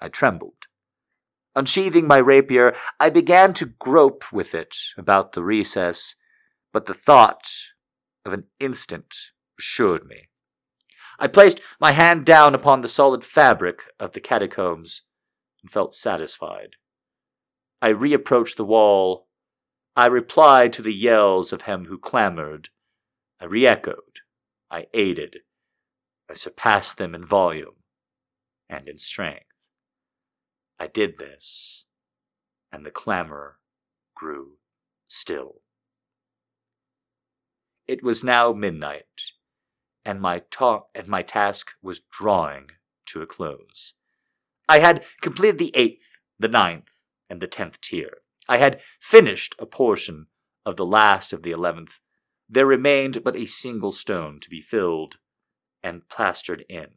I 0.00 0.08
trembled. 0.08 0.67
Unsheathing 1.58 2.06
my 2.06 2.18
rapier, 2.18 2.72
I 3.00 3.10
began 3.10 3.52
to 3.54 3.66
grope 3.66 4.32
with 4.32 4.54
it 4.54 4.76
about 4.96 5.32
the 5.32 5.42
recess, 5.42 6.14
but 6.72 6.86
the 6.86 6.94
thought 6.94 7.48
of 8.24 8.32
an 8.32 8.44
instant 8.60 9.32
assured 9.58 10.06
me. 10.06 10.28
I 11.18 11.26
placed 11.26 11.60
my 11.80 11.90
hand 11.90 12.24
down 12.24 12.54
upon 12.54 12.82
the 12.82 12.88
solid 12.88 13.24
fabric 13.24 13.86
of 13.98 14.12
the 14.12 14.20
catacombs 14.20 15.02
and 15.60 15.68
felt 15.68 15.94
satisfied. 15.94 16.76
I 17.82 17.88
reapproached 17.88 18.54
the 18.54 18.64
wall. 18.64 19.26
I 19.96 20.06
replied 20.06 20.72
to 20.74 20.82
the 20.82 20.94
yells 20.94 21.52
of 21.52 21.62
him 21.62 21.86
who 21.86 21.98
clamored. 21.98 22.68
I 23.40 23.46
re-echoed. 23.46 24.20
I 24.70 24.86
aided. 24.94 25.38
I 26.30 26.34
surpassed 26.34 26.98
them 26.98 27.16
in 27.16 27.26
volume 27.26 27.82
and 28.70 28.88
in 28.88 28.96
strength. 28.96 29.47
I 30.80 30.86
did 30.86 31.16
this, 31.16 31.86
and 32.70 32.86
the 32.86 32.90
clamor 32.90 33.58
grew 34.14 34.58
still. 35.08 35.62
It 37.86 38.02
was 38.02 38.22
now 38.22 38.52
midnight, 38.52 39.32
and 40.04 40.20
my 40.20 40.40
ta- 40.50 40.84
and 40.94 41.08
my 41.08 41.22
task 41.22 41.72
was 41.82 42.00
drawing 42.00 42.70
to 43.06 43.22
a 43.22 43.26
close. 43.26 43.94
I 44.68 44.80
had 44.80 45.04
completed 45.20 45.58
the 45.58 45.74
eighth, 45.74 46.18
the 46.38 46.48
ninth, 46.48 47.02
and 47.30 47.40
the 47.40 47.46
tenth 47.46 47.80
tier. 47.80 48.18
I 48.48 48.58
had 48.58 48.80
finished 49.00 49.54
a 49.58 49.66
portion 49.66 50.26
of 50.64 50.76
the 50.76 50.86
last 50.86 51.32
of 51.32 51.42
the 51.42 51.50
eleventh. 51.50 52.00
There 52.48 52.66
remained 52.66 53.24
but 53.24 53.36
a 53.36 53.46
single 53.46 53.92
stone 53.92 54.40
to 54.40 54.50
be 54.50 54.60
filled 54.60 55.18
and 55.82 56.08
plastered 56.08 56.64
in. 56.68 56.88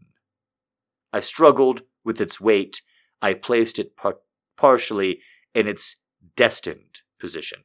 I 1.14 1.20
struggled 1.20 1.84
with 2.04 2.20
its 2.22 2.40
weight 2.40 2.82
I 3.22 3.34
placed 3.34 3.80
it 3.80 3.96
par- 3.96 4.20
partially 4.58 5.22
in 5.54 5.68
its 5.68 5.98
destined 6.36 7.02
position. 7.20 7.64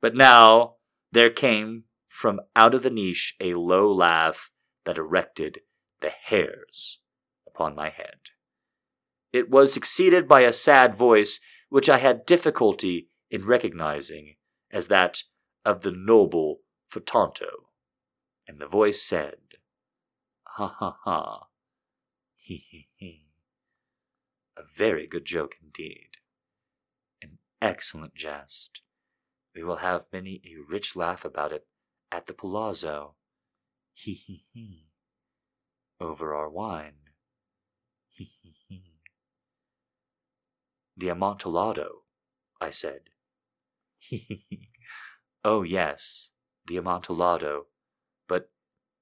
But 0.00 0.14
now 0.14 0.76
there 1.10 1.30
came 1.30 1.84
from 2.06 2.40
out 2.54 2.74
of 2.74 2.82
the 2.82 2.90
niche 2.90 3.36
a 3.40 3.54
low 3.54 3.92
laugh 3.92 4.50
that 4.84 4.98
erected 4.98 5.60
the 6.00 6.10
hairs 6.10 7.00
upon 7.46 7.74
my 7.74 7.90
head. 7.90 8.18
It 9.32 9.50
was 9.50 9.72
succeeded 9.72 10.26
by 10.26 10.40
a 10.40 10.52
sad 10.52 10.94
voice 10.94 11.40
which 11.68 11.88
I 11.88 11.98
had 11.98 12.24
difficulty 12.24 13.08
in 13.30 13.44
recognizing 13.44 14.36
as 14.70 14.88
that 14.88 15.22
of 15.64 15.82
the 15.82 15.92
noble 15.92 16.60
Fortunato. 16.86 17.68
And 18.46 18.58
the 18.58 18.66
voice 18.66 19.02
said, 19.02 19.36
Ha 20.56 20.66
ha 20.66 20.96
ha, 21.04 21.48
he 22.36 22.64
he. 22.70 22.87
A 24.58 24.64
very 24.64 25.06
good 25.06 25.24
joke 25.24 25.54
indeed. 25.62 26.16
An 27.22 27.38
excellent 27.62 28.16
jest. 28.16 28.82
We 29.54 29.62
will 29.62 29.76
have 29.76 30.06
many 30.12 30.42
a 30.44 30.58
rich 30.68 30.96
laugh 30.96 31.24
about 31.24 31.52
it 31.52 31.68
at 32.10 32.26
the 32.26 32.34
palazzo. 32.34 33.14
He 33.92 34.14
he 34.14 34.46
he. 34.52 34.88
Over 36.00 36.34
our 36.34 36.50
wine. 36.50 36.96
He 38.08 38.24
he 38.24 38.56
he. 38.66 38.94
The 40.96 41.10
Amontillado, 41.10 42.02
I 42.60 42.70
said. 42.70 43.10
He 43.98 44.16
he 44.16 44.42
he. 44.48 44.70
Oh, 45.44 45.62
yes, 45.62 46.30
the 46.66 46.78
Amontillado. 46.78 47.66
But 48.26 48.50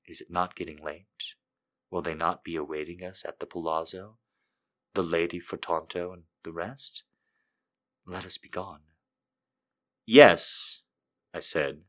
is 0.04 0.20
it 0.20 0.30
not 0.30 0.54
getting 0.54 0.84
late? 0.84 1.34
Will 1.90 2.02
they 2.02 2.14
not 2.14 2.44
be 2.44 2.56
awaiting 2.56 3.02
us 3.02 3.24
at 3.26 3.40
the 3.40 3.46
palazzo? 3.46 4.18
The 4.96 5.02
Lady 5.02 5.38
Fortunato, 5.38 6.10
and 6.14 6.22
the 6.42 6.52
rest? 6.52 7.02
Let 8.06 8.24
us 8.24 8.38
be 8.38 8.48
gone. 8.48 8.80
Yes, 10.06 10.80
I 11.34 11.40
said, 11.40 11.82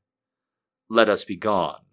let 0.90 1.08
us 1.08 1.24
be 1.24 1.38
gone. 1.38 1.86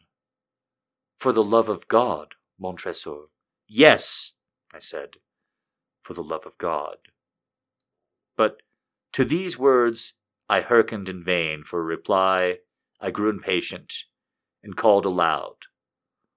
For 1.17 1.31
the 1.31 1.45
love 1.45 1.69
of 1.69 1.87
God, 1.87 2.35
Montresor. 2.59 3.29
Yes, 3.69 4.33
I 4.75 4.81
said, 4.81 5.19
for 6.03 6.15
the 6.15 6.23
love 6.25 6.47
of 6.47 6.59
God. 6.59 6.97
But 8.37 8.63
to 9.13 9.25
these 9.25 9.57
words 9.57 10.15
I 10.49 10.63
hearkened 10.63 11.09
in 11.09 11.23
vain 11.23 11.63
for 11.63 11.79
a 11.79 11.85
reply. 11.85 12.59
I 13.01 13.13
grew 13.13 13.31
impatient 13.31 14.07
and 14.65 14.77
called 14.77 15.05
aloud, 15.05 15.59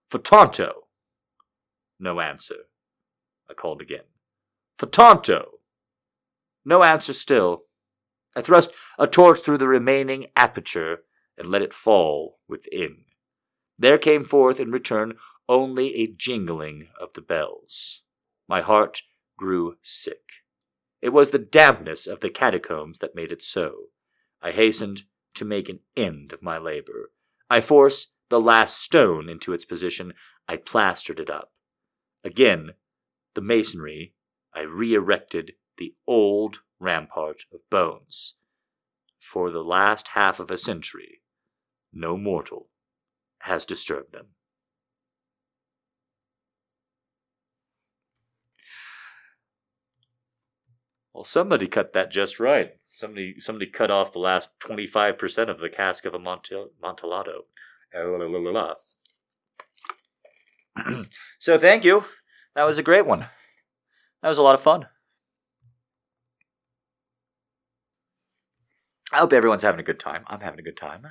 Fortunato! 0.07 0.85
No 1.99 2.19
answer. 2.19 2.67
I 3.49 3.55
called 3.55 3.81
again. 3.81 4.03
Fortunato! 4.77 5.59
No 6.63 6.83
answer 6.83 7.13
still. 7.13 7.63
I 8.35 8.41
thrust 8.41 8.71
a 8.99 9.07
torch 9.07 9.39
through 9.39 9.57
the 9.57 9.67
remaining 9.67 10.27
aperture 10.35 11.03
and 11.37 11.49
let 11.49 11.61
it 11.61 11.73
fall 11.73 12.39
within. 12.47 13.05
There 13.79 13.97
came 13.97 14.23
forth 14.23 14.59
in 14.59 14.71
return 14.71 15.13
only 15.49 15.95
a 15.95 16.07
jingling 16.07 16.89
of 16.99 17.13
the 17.13 17.21
bells. 17.21 18.03
My 18.47 18.61
heart 18.61 19.01
grew 19.37 19.77
sick. 19.81 20.21
It 21.01 21.09
was 21.09 21.31
the 21.31 21.39
dampness 21.39 22.07
of 22.07 22.19
the 22.19 22.29
catacombs 22.29 22.99
that 22.99 23.15
made 23.15 23.31
it 23.31 23.41
so. 23.41 23.89
I 24.41 24.51
hastened 24.51 25.03
to 25.35 25.45
make 25.45 25.69
an 25.69 25.79
end 25.95 26.33
of 26.33 26.43
my 26.43 26.57
labor. 26.57 27.11
I 27.49 27.61
forced 27.61 28.09
the 28.29 28.41
last 28.41 28.77
stone 28.77 29.29
into 29.29 29.53
its 29.53 29.65
position. 29.65 30.13
I 30.47 30.57
plastered 30.57 31.19
it 31.19 31.29
up. 31.29 31.51
Again, 32.23 32.73
the 33.35 33.41
masonry 33.41 34.13
I 34.57 34.61
re 34.61 34.95
erected 34.95 35.53
the 35.77 35.93
old 36.07 36.61
rampart 36.79 37.43
of 37.53 37.59
bones. 37.69 38.33
For 39.19 39.51
the 39.51 39.63
last 39.63 40.09
half 40.09 40.39
of 40.39 40.49
a 40.49 40.57
century, 40.57 41.21
no 41.93 42.17
mortal 42.17 42.69
has 43.41 43.67
disturbed 43.67 44.13
them. 44.13 44.29
Well, 51.13 51.23
somebody 51.23 51.67
cut 51.67 51.93
that 51.93 52.09
just 52.09 52.39
right. 52.39 52.71
Somebody, 52.89 53.39
somebody 53.39 53.67
cut 53.67 53.91
off 53.91 54.11
the 54.11 54.19
last 54.19 54.59
twenty-five 54.59 55.19
percent 55.19 55.51
of 55.51 55.59
the 55.59 55.69
cask 55.69 56.03
of 56.05 56.15
a 56.15 56.19
Monte- 56.19 56.71
Montelato. 56.83 57.41
so, 61.37 61.59
thank 61.59 61.85
you. 61.85 62.05
That 62.55 62.63
was 62.63 62.79
a 62.79 62.83
great 62.83 63.05
one. 63.05 63.27
That 64.21 64.29
was 64.29 64.37
a 64.37 64.43
lot 64.43 64.55
of 64.55 64.61
fun. 64.61 64.87
I 69.11 69.17
hope 69.17 69.31
everyone's 69.31 69.63
having 69.63 69.79
a 69.79 69.83
good 69.83 69.99
time. 69.99 70.23
I'm 70.27 70.41
having 70.41 70.59
a 70.59 70.63
good 70.63 70.77
time. 70.77 71.07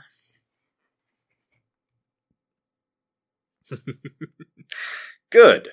good. 5.31 5.71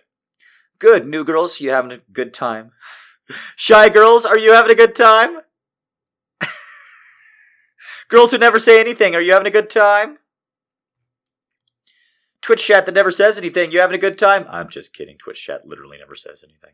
Good, 0.79 1.05
new 1.05 1.23
girls, 1.23 1.59
you 1.59 1.69
having 1.71 1.91
a 1.91 1.99
good 2.11 2.33
time? 2.33 2.71
Shy 3.55 3.89
girls, 3.89 4.25
are 4.25 4.37
you 4.37 4.53
having 4.53 4.71
a 4.71 4.75
good 4.75 4.95
time? 4.95 5.39
girls 8.09 8.31
who 8.31 8.37
never 8.37 8.59
say 8.59 8.79
anything, 8.79 9.15
are 9.15 9.21
you 9.21 9.33
having 9.33 9.47
a 9.47 9.51
good 9.51 9.69
time? 9.69 10.17
Twitch 12.41 12.65
chat 12.67 12.85
that 12.85 12.95
never 12.95 13.11
says 13.11 13.37
anything, 13.37 13.71
you 13.71 13.79
having 13.79 13.95
a 13.95 14.01
good 14.01 14.17
time? 14.17 14.45
I'm 14.49 14.67
just 14.67 14.93
kidding. 14.93 15.17
Twitch 15.17 15.45
chat 15.45 15.65
literally 15.65 15.97
never 15.97 16.15
says 16.15 16.43
anything. 16.43 16.73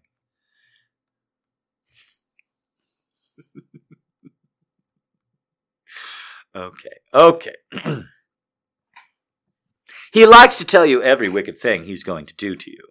Okay, 6.56 6.97
okay. 7.14 7.56
he 10.14 10.26
likes 10.26 10.58
to 10.58 10.66
tell 10.66 10.86
you 10.86 11.02
every 11.02 11.30
wicked 11.30 11.58
thing 11.58 11.84
he's 11.84 12.04
going 12.04 12.26
to 12.26 12.36
do 12.36 12.56
to 12.56 12.72
you. 12.72 12.84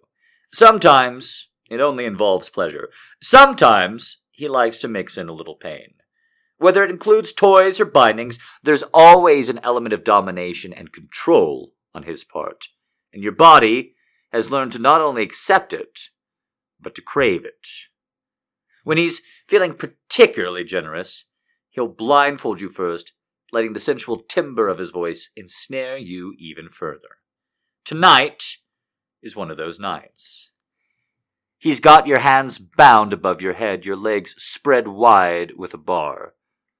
Sometimes 0.51 1.49
it 1.69 1.79
only 1.79 2.05
involves 2.05 2.49
pleasure. 2.49 2.89
Sometimes 3.21 4.21
he 4.31 4.47
likes 4.47 4.77
to 4.79 4.87
mix 4.87 5.17
in 5.17 5.29
a 5.29 5.33
little 5.33 5.55
pain. 5.55 5.93
Whether 6.57 6.83
it 6.83 6.91
includes 6.91 7.31
toys 7.31 7.79
or 7.79 7.85
bindings, 7.85 8.37
there's 8.63 8.83
always 8.93 9.47
an 9.47 9.59
element 9.63 9.93
of 9.93 10.03
domination 10.03 10.73
and 10.73 10.91
control 10.91 11.73
on 11.93 12.03
his 12.03 12.23
part. 12.23 12.67
And 13.13 13.23
your 13.23 13.31
body 13.31 13.95
has 14.31 14.51
learned 14.51 14.73
to 14.73 14.79
not 14.79 15.01
only 15.01 15.23
accept 15.23 15.73
it, 15.73 16.09
but 16.79 16.95
to 16.95 17.01
crave 17.01 17.45
it. 17.45 17.67
When 18.83 18.97
he's 18.97 19.21
feeling 19.47 19.73
particularly 19.73 20.63
generous, 20.63 21.25
he'll 21.69 21.87
blindfold 21.87 22.61
you 22.61 22.69
first, 22.69 23.13
letting 23.51 23.73
the 23.73 23.79
sensual 23.79 24.19
timbre 24.19 24.67
of 24.67 24.77
his 24.77 24.91
voice 24.91 25.29
ensnare 25.35 25.97
you 25.97 26.33
even 26.37 26.69
further. 26.69 27.17
Tonight 27.83 28.57
is 29.21 29.35
one 29.35 29.51
of 29.51 29.57
those 29.57 29.79
nights. 29.79 30.51
He's 31.57 31.79
got 31.79 32.07
your 32.07 32.19
hands 32.19 32.57
bound 32.57 33.11
above 33.11 33.41
your 33.41 33.53
head, 33.53 33.85
your 33.85 33.97
legs 33.97 34.33
spread 34.37 34.87
wide 34.87 35.53
with 35.57 35.73
a 35.73 35.77
bar. 35.77 36.35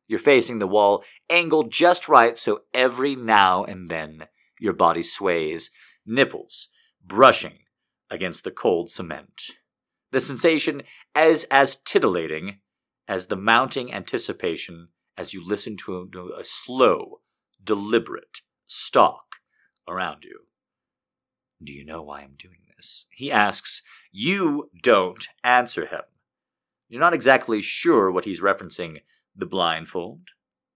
You're 0.07 0.20
facing 0.20 0.59
the 0.59 0.67
wall, 0.67 1.03
angled 1.30 1.72
just 1.72 2.07
right 2.07 2.38
so 2.38 2.61
every 2.74 3.15
now 3.15 3.63
and 3.63 3.89
then 3.89 4.28
your 4.59 4.74
body 4.74 5.03
sways, 5.03 5.70
nipples 6.05 6.70
brushing 7.05 7.59
against 8.09 8.43
the 8.43 8.51
cold 8.51 8.89
cement. 8.89 9.51
The 10.11 10.22
sensation 10.22 10.84
as 11.13 11.43
as 11.45 11.76
titillating 11.76 12.59
as 13.07 13.28
the 13.28 13.36
mounting 13.36 13.93
anticipation 13.93 14.89
as 15.20 15.34
you 15.34 15.45
listen 15.45 15.76
to 15.76 16.09
a, 16.15 16.39
a 16.39 16.43
slow, 16.45 17.20
deliberate 17.61 18.39
stalk 18.65 19.36
around 19.86 20.24
you. 20.24 20.39
Do 21.61 21.74
you 21.74 21.84
know 21.84 22.01
why 22.01 22.22
I'm 22.22 22.36
doing 22.38 22.59
this? 22.74 23.05
He 23.11 23.30
asks. 23.30 23.82
You 24.13 24.70
don't 24.82 25.28
answer 25.43 25.88
him. 25.88 26.03
You're 26.88 27.01
not 27.01 27.13
exactly 27.13 27.61
sure 27.61 28.09
what 28.09 28.24
he's 28.24 28.39
referencing 28.39 29.01
the 29.36 29.45
blindfold, 29.45 30.30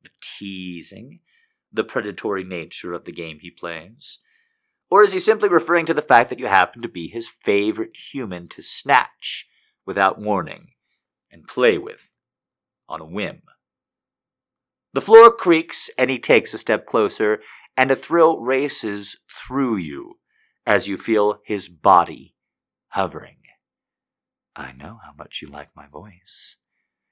the 0.04 0.10
teasing, 0.22 1.22
the 1.72 1.86
predatory 1.86 2.44
nature 2.44 2.92
of 2.94 3.06
the 3.06 3.14
game 3.14 3.40
he 3.40 3.50
plays. 3.50 4.20
Or 4.92 5.04
is 5.04 5.14
he 5.14 5.20
simply 5.20 5.48
referring 5.48 5.86
to 5.86 5.94
the 5.94 6.02
fact 6.02 6.30
that 6.30 6.40
you 6.40 6.48
happen 6.48 6.82
to 6.82 6.90
be 6.90 7.08
his 7.08 7.30
favorite 7.30 7.96
human 7.96 8.50
to 8.50 8.62
snatch 8.62 9.48
without 9.86 10.20
warning 10.20 10.72
and 11.32 11.48
play 11.48 11.78
with 11.78 12.10
on 12.90 13.00
a 13.00 13.06
whim? 13.06 13.44
The 14.94 15.02
floor 15.02 15.32
creaks 15.32 15.90
and 15.98 16.10
he 16.10 16.20
takes 16.20 16.54
a 16.54 16.58
step 16.58 16.86
closer, 16.86 17.42
and 17.76 17.90
a 17.90 17.96
thrill 17.96 18.40
races 18.40 19.18
through 19.28 19.78
you 19.78 20.20
as 20.66 20.88
you 20.88 20.98
feel 20.98 21.40
his 21.44 21.68
body 21.68 22.36
hovering. 22.90 23.38
I 24.56 24.72
know 24.74 25.00
how 25.04 25.14
much 25.18 25.42
you 25.42 25.48
like 25.48 25.70
my 25.76 25.88
voice. 25.88 26.58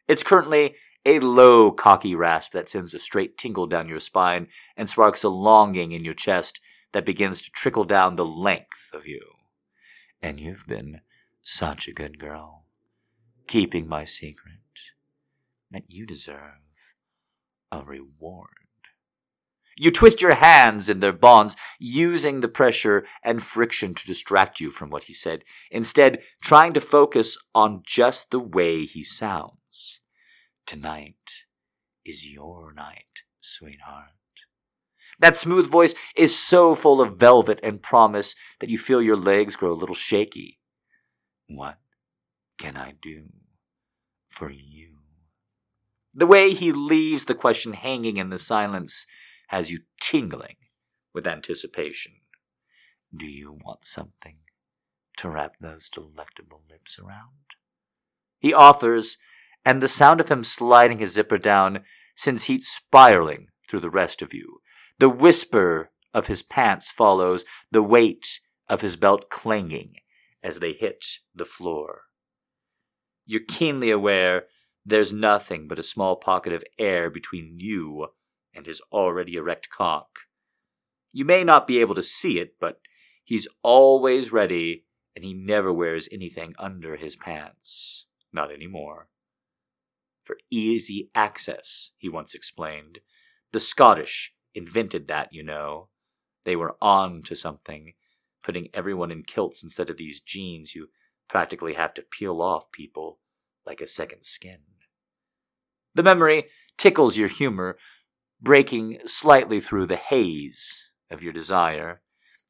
It's 0.08 0.22
currently 0.22 0.76
a 1.06 1.20
low, 1.20 1.72
cocky 1.72 2.14
rasp 2.14 2.52
that 2.52 2.70
sends 2.70 2.94
a 2.94 3.00
straight 3.00 3.38
tingle 3.38 3.66
down 3.66 3.90
your 3.90 4.00
spine 4.00 4.48
and 4.78 4.88
sparks 4.88 5.24
a 5.24 5.30
longing 5.30 5.92
in 5.92 6.06
your 6.06 6.14
chest 6.14 6.60
that 6.92 7.06
begins 7.06 7.42
to 7.42 7.50
trickle 7.50 7.86
down 7.86 8.14
the 8.14 8.26
length 8.26 8.92
of 8.94 9.08
you. 9.08 9.22
And 10.22 10.40
you've 10.40 10.68
been 10.68 11.02
such 11.42 11.88
a 11.88 11.94
good 11.94 12.20
girl, 12.20 12.66
keeping 13.48 13.88
my 13.88 14.06
secret, 14.06 14.60
that 15.72 15.86
you 15.88 16.06
deserve 16.06 16.60
a 17.72 17.82
reward. 17.82 18.50
You 19.78 19.90
twist 19.92 20.22
your 20.22 20.36
hands 20.36 20.90
in 20.90 21.00
their 21.00 21.14
bonds, 21.14 21.56
using 21.80 22.42
the 22.42 22.48
pressure 22.48 23.06
and 23.24 23.42
friction 23.42 23.94
to 23.94 24.06
distract 24.06 24.60
you 24.60 24.70
from 24.70 24.90
what 24.90 25.06
he 25.06 25.14
said, 25.14 25.44
instead, 25.72 26.22
trying 26.44 26.74
to 26.74 26.82
focus 26.82 27.38
on 27.56 27.82
just 27.86 28.32
the 28.32 28.40
way 28.40 28.86
he 28.86 29.04
sounds. 29.04 30.02
Tonight 30.68 31.46
is 32.06 32.32
your 32.32 32.74
night, 32.74 33.24
sweetheart. 33.40 34.10
That 35.20 35.38
smooth 35.38 35.68
voice 35.70 35.94
is 36.16 36.38
so 36.38 36.76
full 36.76 37.00
of 37.00 37.18
velvet 37.18 37.60
and 37.64 37.82
promise 37.82 38.36
that 38.60 38.70
you 38.70 38.78
feel 38.78 39.02
your 39.02 39.16
legs 39.16 39.56
grow 39.56 39.72
a 39.72 39.74
little 39.74 39.96
shaky. 39.96 40.60
What 41.48 41.78
can 42.58 42.76
I 42.76 42.94
do 43.02 43.26
for 44.30 44.50
you? 44.50 45.01
The 46.14 46.28
way 46.28 46.54
he 46.54 46.72
leaves 46.72 47.26
the 47.26 47.36
question 47.36 47.74
hanging 47.74 48.18
in 48.18 48.30
the 48.30 48.40
silence 48.40 49.06
has 49.48 49.72
you 49.72 49.80
tingling 50.00 50.58
with 51.14 51.26
anticipation. 51.26 52.14
Do 53.16 53.26
you 53.26 53.58
want 53.64 53.86
something 53.86 54.38
to 55.18 55.30
wrap 55.30 55.54
those 55.60 55.90
delectable 55.90 56.64
lips 56.70 57.00
around? 57.00 57.30
He 58.40 58.54
offers, 58.54 59.18
and 59.66 59.82
the 59.82 59.88
sound 59.88 60.20
of 60.20 60.30
him 60.30 60.44
sliding 60.44 61.00
his 61.00 61.14
zipper 61.14 61.38
down 61.38 61.84
sends 62.16 62.46
heat 62.46 62.64
spiraling 62.64 63.48
through 63.70 63.82
the 63.82 63.90
rest 63.90 64.22
of 64.22 64.34
you. 64.34 64.62
The 65.00 65.10
whisper 65.10 65.92
of 66.14 66.28
his 66.28 66.44
pants 66.44 66.92
follows, 66.92 67.46
the 67.72 67.84
weight 67.84 68.40
of 68.68 68.82
his 68.82 68.96
belt 68.96 69.30
clanging 69.30 69.96
as 70.44 70.60
they 70.60 70.74
hit 70.74 71.06
the 71.34 71.46
floor. 71.46 72.04
You're 73.26 73.42
keenly 73.48 73.92
aware 73.92 74.48
there's 74.86 75.14
nothing 75.14 75.68
but 75.68 75.80
a 75.80 75.84
small 75.84 76.16
pocket 76.16 76.54
of 76.54 76.64
air 76.80 77.10
between 77.10 77.58
you 77.60 78.08
and 78.54 78.66
his 78.66 78.82
already 78.92 79.36
erect 79.36 79.70
cock. 79.70 80.22
You 81.12 81.26
may 81.26 81.44
not 81.44 81.68
be 81.68 81.80
able 81.80 81.96
to 81.96 82.04
see 82.04 82.40
it, 82.40 82.56
but 82.60 82.80
he's 83.24 83.48
always 83.64 84.32
ready, 84.32 84.86
and 85.16 85.24
he 85.24 85.34
never 85.34 85.72
wears 85.72 86.10
anything 86.12 86.54
under 86.58 86.96
his 86.96 87.16
pants. 87.16 88.08
Not 88.34 88.52
anymore. 88.52 89.10
For 90.24 90.38
easy 90.50 91.10
access, 91.14 91.92
he 91.98 92.10
once 92.10 92.34
explained. 92.34 93.00
The 93.52 93.60
Scottish 93.60 94.34
invented 94.56 95.08
that, 95.08 95.30
you 95.32 95.44
know. 95.44 95.90
They 96.44 96.56
were 96.56 96.76
on 96.82 97.22
to 97.24 97.36
something, 97.36 97.94
putting 98.42 98.70
everyone 98.74 99.12
in 99.12 99.24
kilts 99.24 99.64
instead 99.64 99.90
of 99.90 99.98
these 99.98 100.22
jeans 100.22 100.74
you 100.74 100.90
practically 101.28 101.74
have 101.74 101.94
to 101.94 102.02
peel 102.02 102.42
off 102.42 102.72
people 102.72 103.20
like 103.66 103.82
a 103.82 103.88
second 103.88 104.24
skin. 104.24 104.58
The 105.94 106.04
memory 106.04 106.46
tickles 106.78 107.18
your 107.18 107.28
humor, 107.28 107.78
breaking 108.42 109.00
slightly 109.06 109.60
through 109.60 109.88
the 109.88 109.98
haze 109.98 110.90
of 111.10 111.24
your 111.24 111.34
desire. 111.34 112.02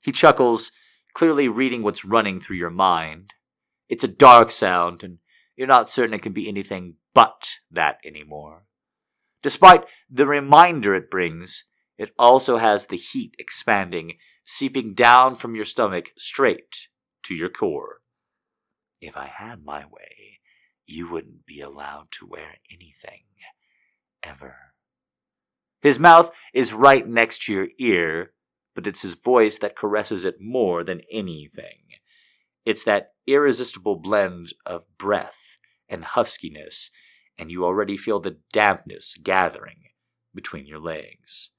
He 0.03 0.11
chuckles, 0.11 0.71
clearly 1.13 1.47
reading 1.47 1.83
what's 1.83 2.05
running 2.05 2.39
through 2.39 2.57
your 2.57 2.69
mind. 2.69 3.33
It's 3.89 4.03
a 4.03 4.07
dark 4.07 4.51
sound, 4.51 5.03
and 5.03 5.17
you're 5.55 5.67
not 5.67 5.89
certain 5.89 6.13
it 6.13 6.21
can 6.21 6.33
be 6.33 6.47
anything 6.47 6.95
but 7.13 7.57
that 7.69 7.97
anymore. 8.05 8.65
Despite 9.41 9.85
the 10.09 10.27
reminder 10.27 10.93
it 10.95 11.09
brings, 11.09 11.65
it 11.97 12.13
also 12.17 12.57
has 12.57 12.87
the 12.87 12.97
heat 12.97 13.35
expanding, 13.37 14.17
seeping 14.45 14.93
down 14.93 15.35
from 15.35 15.55
your 15.55 15.65
stomach 15.65 16.11
straight 16.17 16.87
to 17.23 17.35
your 17.35 17.49
core. 17.49 18.01
If 19.01 19.17
I 19.17 19.25
had 19.27 19.63
my 19.63 19.83
way, 19.85 20.39
you 20.91 21.09
wouldn't 21.09 21.45
be 21.45 21.61
allowed 21.61 22.11
to 22.11 22.27
wear 22.27 22.55
anything. 22.71 23.23
Ever. 24.23 24.55
His 25.81 25.99
mouth 25.99 26.31
is 26.53 26.73
right 26.73 27.07
next 27.07 27.43
to 27.43 27.53
your 27.53 27.67
ear, 27.79 28.33
but 28.75 28.85
it's 28.85 29.01
his 29.01 29.15
voice 29.15 29.57
that 29.59 29.75
caresses 29.75 30.25
it 30.25 30.35
more 30.39 30.83
than 30.83 31.01
anything. 31.11 31.79
It's 32.65 32.83
that 32.83 33.13
irresistible 33.25 33.95
blend 33.95 34.53
of 34.65 34.85
breath 34.97 35.57
and 35.89 36.03
huskiness 36.03 36.91
and 37.41 37.51
you 37.51 37.65
already 37.65 37.97
feel 37.97 38.19
the 38.19 38.37
dampness 38.53 39.15
gathering 39.21 39.89
between 40.33 40.67
your 40.67 40.79
legs. 40.79 41.49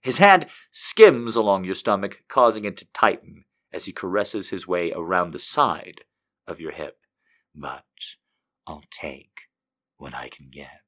His 0.00 0.18
hand 0.18 0.46
skims 0.70 1.34
along 1.34 1.64
your 1.64 1.74
stomach, 1.74 2.22
causing 2.28 2.64
it 2.64 2.76
to 2.76 2.86
tighten 2.92 3.44
as 3.72 3.86
he 3.86 3.92
caresses 3.92 4.50
his 4.50 4.68
way 4.68 4.92
around 4.92 5.32
the 5.32 5.40
side 5.40 6.02
of 6.46 6.60
your 6.60 6.70
hip. 6.70 6.98
But 7.52 7.82
I'll 8.66 8.84
take 8.90 9.48
what 9.96 10.14
I 10.14 10.28
can 10.28 10.48
get. 10.50 10.80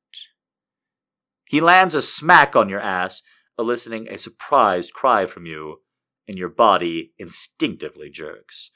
He 1.44 1.60
lands 1.60 1.94
a 1.94 2.02
smack 2.02 2.56
on 2.56 2.68
your 2.68 2.80
ass, 2.80 3.22
eliciting 3.58 4.08
a 4.08 4.18
surprised 4.18 4.92
cry 4.92 5.26
from 5.26 5.46
you, 5.46 5.82
and 6.26 6.36
your 6.36 6.48
body 6.48 7.12
instinctively 7.18 8.10
jerks. 8.10 8.70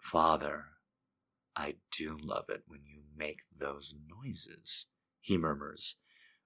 Father, 0.00 0.64
I 1.54 1.74
do 1.92 2.16
love 2.20 2.46
it 2.48 2.62
when 2.66 2.80
you 2.86 3.02
make 3.16 3.40
those 3.54 3.94
noises, 4.08 4.86
he 5.20 5.36
murmurs, 5.36 5.96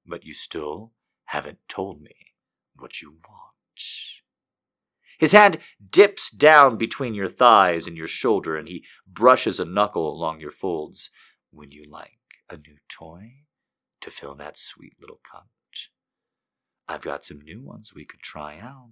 but 0.07 0.25
you 0.25 0.35
still 0.35 0.93
haven't 1.27 1.59
told 1.69 2.01
me 2.01 2.15
what 2.75 3.01
you 3.01 3.11
want. 3.29 3.53
His 5.19 5.33
hand 5.33 5.59
dips 5.91 6.31
down 6.31 6.77
between 6.77 7.15
your 7.15 7.29
thighs 7.29 7.87
and 7.87 7.97
your 7.97 8.09
shoulder, 8.09 8.57
and 8.57 8.67
he 8.67 8.85
brushes 9.07 9.61
a 9.61 9.65
knuckle 9.65 10.11
along 10.11 10.41
your 10.41 10.51
folds. 10.51 11.11
Would 11.53 11.73
you 11.73 11.85
like 11.89 12.19
a 12.51 12.57
new 12.57 12.77
toy 12.89 13.45
to 14.01 14.11
fill 14.11 14.35
that 14.37 14.59
sweet 14.59 14.95
little 15.01 15.21
cunt? 15.23 15.89
I've 16.89 17.03
got 17.03 17.25
some 17.25 17.41
new 17.41 17.61
ones 17.61 17.93
we 17.95 18.05
could 18.05 18.21
try 18.21 18.59
out. 18.59 18.91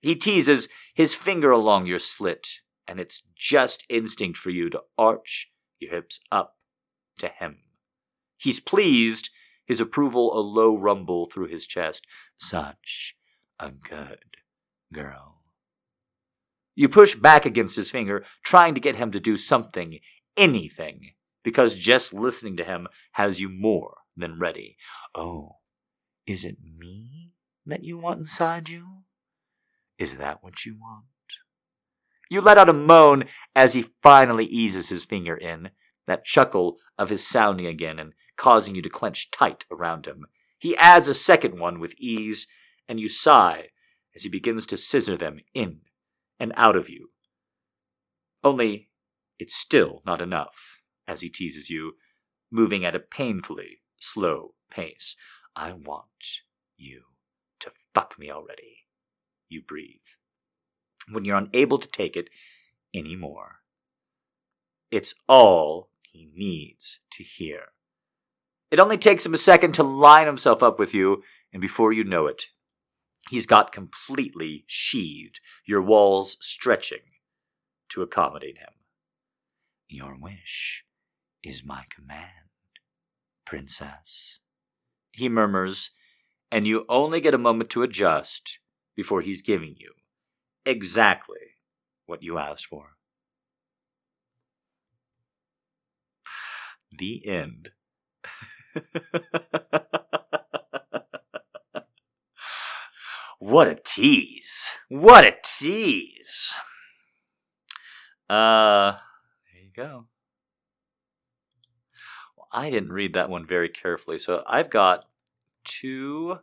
He 0.00 0.14
teases 0.14 0.68
his 0.94 1.14
finger 1.14 1.50
along 1.50 1.86
your 1.86 1.98
slit, 1.98 2.60
and 2.86 3.00
it's 3.00 3.22
just 3.34 3.84
instinct 3.88 4.38
for 4.38 4.50
you 4.50 4.70
to 4.70 4.82
arch 4.96 5.50
your 5.80 5.90
hips 5.90 6.20
up 6.30 6.56
to 7.18 7.28
him. 7.28 7.58
He's 8.36 8.60
pleased, 8.60 9.30
his 9.66 9.80
approval 9.80 10.38
a 10.38 10.40
low 10.40 10.76
rumble 10.76 11.26
through 11.26 11.48
his 11.48 11.66
chest. 11.66 12.06
Such 12.36 13.16
a 13.58 13.70
good 13.70 14.36
girl. 14.92 15.42
You 16.74 16.88
push 16.88 17.16
back 17.16 17.44
against 17.44 17.74
his 17.74 17.90
finger, 17.90 18.24
trying 18.44 18.74
to 18.74 18.80
get 18.80 18.96
him 18.96 19.10
to 19.10 19.18
do 19.18 19.36
something, 19.36 19.98
anything, 20.38 21.12
because 21.42 21.74
just 21.74 22.14
listening 22.14 22.56
to 22.56 22.64
him 22.64 22.88
has 23.12 23.40
you 23.40 23.50
more 23.50 23.98
than 24.16 24.38
ready. 24.38 24.76
Oh, 25.14 25.56
is 26.26 26.44
it 26.44 26.56
me 26.62 27.32
that 27.66 27.84
you 27.84 27.98
want 27.98 28.20
inside 28.20 28.68
you? 28.68 29.02
Is 29.98 30.16
that 30.16 30.42
what 30.42 30.64
you 30.64 30.76
want? 30.80 31.04
You 32.30 32.40
let 32.40 32.58
out 32.58 32.68
a 32.68 32.74
moan 32.74 33.24
as 33.56 33.72
he 33.72 33.86
finally 34.02 34.44
eases 34.44 34.88
his 34.88 35.04
finger 35.04 35.34
in, 35.34 35.70
that 36.06 36.24
chuckle 36.24 36.76
of 36.98 37.10
his 37.10 37.26
sounding 37.26 37.66
again 37.66 37.98
and 37.98 38.12
causing 38.36 38.74
you 38.74 38.82
to 38.82 38.90
clench 38.90 39.30
tight 39.30 39.64
around 39.70 40.06
him. 40.06 40.26
He 40.58 40.76
adds 40.76 41.08
a 41.08 41.14
second 41.14 41.58
one 41.58 41.80
with 41.80 41.94
ease, 41.98 42.46
and 42.88 42.98
you 43.00 43.08
sigh 43.08 43.68
as 44.14 44.22
he 44.22 44.28
begins 44.28 44.66
to 44.66 44.76
scissor 44.76 45.16
them 45.16 45.40
in 45.54 45.80
and 46.38 46.52
out 46.56 46.76
of 46.76 46.88
you. 46.88 47.10
Only 48.42 48.87
it's 49.38 49.54
still 49.54 50.02
not 50.04 50.20
enough, 50.20 50.82
as 51.06 51.20
he 51.20 51.28
teases 51.28 51.70
you, 51.70 51.92
moving 52.50 52.84
at 52.84 52.94
a 52.94 53.00
painfully 53.00 53.80
slow 53.98 54.54
pace. 54.70 55.16
I 55.54 55.72
want 55.72 56.42
you 56.76 57.02
to 57.60 57.70
fuck 57.94 58.18
me 58.18 58.30
already. 58.30 58.84
You 59.48 59.62
breathe 59.62 59.96
when 61.10 61.24
you're 61.24 61.36
unable 61.36 61.78
to 61.78 61.88
take 61.88 62.16
it 62.16 62.28
anymore. 62.94 63.56
It's 64.90 65.14
all 65.28 65.90
he 66.02 66.30
needs 66.34 67.00
to 67.12 67.22
hear. 67.22 67.72
It 68.70 68.80
only 68.80 68.98
takes 68.98 69.24
him 69.24 69.34
a 69.34 69.38
second 69.38 69.72
to 69.74 69.82
line 69.82 70.26
himself 70.26 70.62
up 70.62 70.78
with 70.78 70.94
you, 70.94 71.22
and 71.52 71.60
before 71.62 71.92
you 71.92 72.04
know 72.04 72.26
it, 72.26 72.46
he's 73.30 73.46
got 73.46 73.72
completely 73.72 74.64
sheathed, 74.66 75.40
your 75.64 75.82
walls 75.82 76.36
stretching 76.40 77.00
to 77.90 78.02
accommodate 78.02 78.58
him. 78.58 78.68
Your 79.88 80.16
wish 80.20 80.84
is 81.42 81.64
my 81.64 81.84
command, 81.88 82.50
princess. 83.46 84.40
He 85.12 85.30
murmurs, 85.30 85.92
and 86.52 86.66
you 86.66 86.84
only 86.88 87.20
get 87.20 87.32
a 87.34 87.38
moment 87.38 87.70
to 87.70 87.82
adjust 87.82 88.58
before 88.94 89.22
he's 89.22 89.40
giving 89.40 89.76
you 89.78 89.92
exactly 90.66 91.38
what 92.04 92.22
you 92.22 92.36
asked 92.36 92.66
for. 92.66 92.96
The 96.96 97.26
end. 97.26 97.70
what 103.38 103.68
a 103.68 103.74
tease. 103.82 104.72
What 104.88 105.24
a 105.24 105.34
tease. 105.42 106.54
Uh, 108.28 108.96
go. 109.78 110.06
Well, 112.36 112.48
I 112.52 112.70
didn't 112.70 112.92
read 112.92 113.14
that 113.14 113.30
one 113.30 113.46
very 113.46 113.68
carefully, 113.68 114.18
so 114.18 114.42
I've 114.46 114.70
got 114.70 115.06
two 115.64 116.40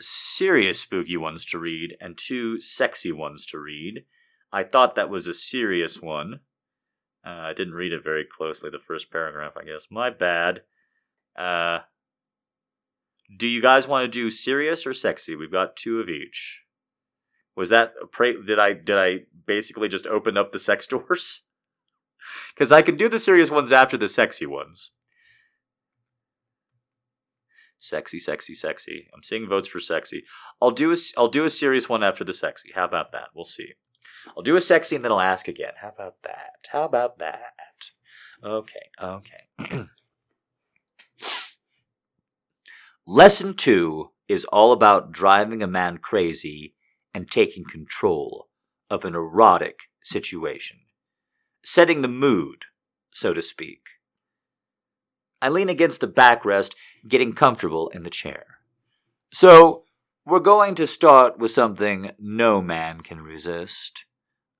serious 0.00 0.80
spooky 0.80 1.16
ones 1.16 1.44
to 1.46 1.58
read 1.58 1.96
and 2.00 2.16
two 2.16 2.60
sexy 2.60 3.12
ones 3.12 3.46
to 3.46 3.58
read. 3.58 4.04
I 4.52 4.62
thought 4.62 4.94
that 4.94 5.10
was 5.10 5.26
a 5.26 5.34
serious 5.34 6.00
one. 6.00 6.40
Uh, 7.26 7.30
I 7.30 7.52
didn't 7.52 7.74
read 7.74 7.92
it 7.92 8.04
very 8.04 8.24
closely, 8.24 8.70
the 8.70 8.78
first 8.78 9.10
paragraph, 9.10 9.54
I 9.56 9.64
guess. 9.64 9.86
My 9.90 10.10
bad. 10.10 10.62
Uh, 11.36 11.80
do 13.36 13.48
you 13.48 13.60
guys 13.60 13.88
want 13.88 14.04
to 14.04 14.08
do 14.08 14.30
serious 14.30 14.86
or 14.86 14.94
sexy? 14.94 15.34
We've 15.34 15.50
got 15.50 15.76
two 15.76 16.00
of 16.00 16.08
each. 16.08 16.64
Was 17.56 17.68
that 17.70 17.94
did 18.46 18.58
I 18.58 18.72
did 18.72 18.98
I 18.98 19.20
basically 19.46 19.88
just 19.88 20.06
open 20.06 20.36
up 20.36 20.50
the 20.50 20.58
sex 20.58 20.86
doors? 20.88 21.42
Because 22.54 22.72
I 22.72 22.82
can 22.82 22.96
do 22.96 23.08
the 23.08 23.18
serious 23.18 23.50
ones 23.50 23.72
after 23.72 23.96
the 23.96 24.08
sexy 24.08 24.46
ones. 24.46 24.92
Sexy, 27.78 28.18
sexy, 28.18 28.54
sexy. 28.54 29.08
I'm 29.14 29.22
seeing 29.22 29.46
votes 29.46 29.68
for 29.68 29.80
sexy. 29.80 30.24
I'll 30.60 30.70
do 30.70 30.92
a, 30.92 30.96
I'll 31.18 31.28
do 31.28 31.44
a 31.44 31.50
serious 31.50 31.88
one 31.88 32.02
after 32.02 32.24
the 32.24 32.32
sexy. 32.32 32.70
How 32.74 32.84
about 32.84 33.12
that? 33.12 33.28
We'll 33.34 33.44
see. 33.44 33.74
I'll 34.36 34.42
do 34.42 34.56
a 34.56 34.60
sexy 34.60 34.96
and 34.96 35.04
then 35.04 35.12
I'll 35.12 35.20
ask 35.20 35.48
again. 35.48 35.72
How 35.80 35.90
about 35.90 36.22
that? 36.22 36.66
How 36.70 36.84
about 36.84 37.18
that? 37.18 37.90
Okay, 38.42 38.88
okay. 39.00 39.44
Lesson 43.06 43.54
two 43.54 44.12
is 44.28 44.46
all 44.46 44.72
about 44.72 45.12
driving 45.12 45.62
a 45.62 45.66
man 45.66 45.98
crazy 45.98 46.74
and 47.12 47.30
taking 47.30 47.64
control 47.64 48.48
of 48.90 49.04
an 49.04 49.14
erotic 49.14 49.90
situation, 50.02 50.78
setting 51.64 52.02
the 52.02 52.08
mood, 52.08 52.66
so 53.10 53.34
to 53.34 53.42
speak. 53.42 53.80
I 55.42 55.48
lean 55.48 55.68
against 55.68 56.00
the 56.00 56.08
backrest, 56.08 56.74
getting 57.08 57.32
comfortable 57.32 57.88
in 57.88 58.02
the 58.02 58.10
chair. 58.10 58.58
So, 59.32 59.84
we're 60.26 60.40
going 60.40 60.74
to 60.76 60.86
start 60.86 61.38
with 61.38 61.50
something 61.50 62.12
no 62.18 62.62
man 62.62 63.00
can 63.00 63.20
resist 63.20 64.06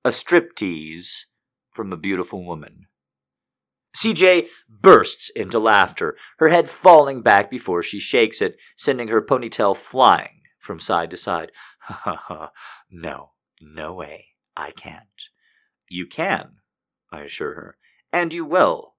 a 0.04 0.10
striptease 0.10 1.24
from 1.70 1.92
a 1.92 1.96
beautiful 1.96 2.44
woman. 2.44 2.86
CJ 3.96 4.48
bursts 4.68 5.30
into 5.30 5.58
laughter, 5.58 6.16
her 6.38 6.48
head 6.48 6.68
falling 6.68 7.22
back 7.22 7.48
before 7.48 7.82
she 7.82 8.00
shakes 8.00 8.42
it, 8.42 8.56
sending 8.76 9.08
her 9.08 9.24
ponytail 9.24 9.76
flying 9.76 10.42
from 10.58 10.80
side 10.80 11.10
to 11.10 11.16
side. 11.16 11.52
Ha 11.84 11.94
ha 11.94 12.16
ha. 12.16 12.50
No, 12.90 13.32
no 13.60 13.94
way. 13.94 14.28
I 14.56 14.70
can't. 14.70 15.28
You 15.88 16.06
can, 16.06 16.56
I 17.14 17.22
assure 17.22 17.54
her, 17.54 17.76
and 18.12 18.32
you 18.32 18.44
will 18.44 18.94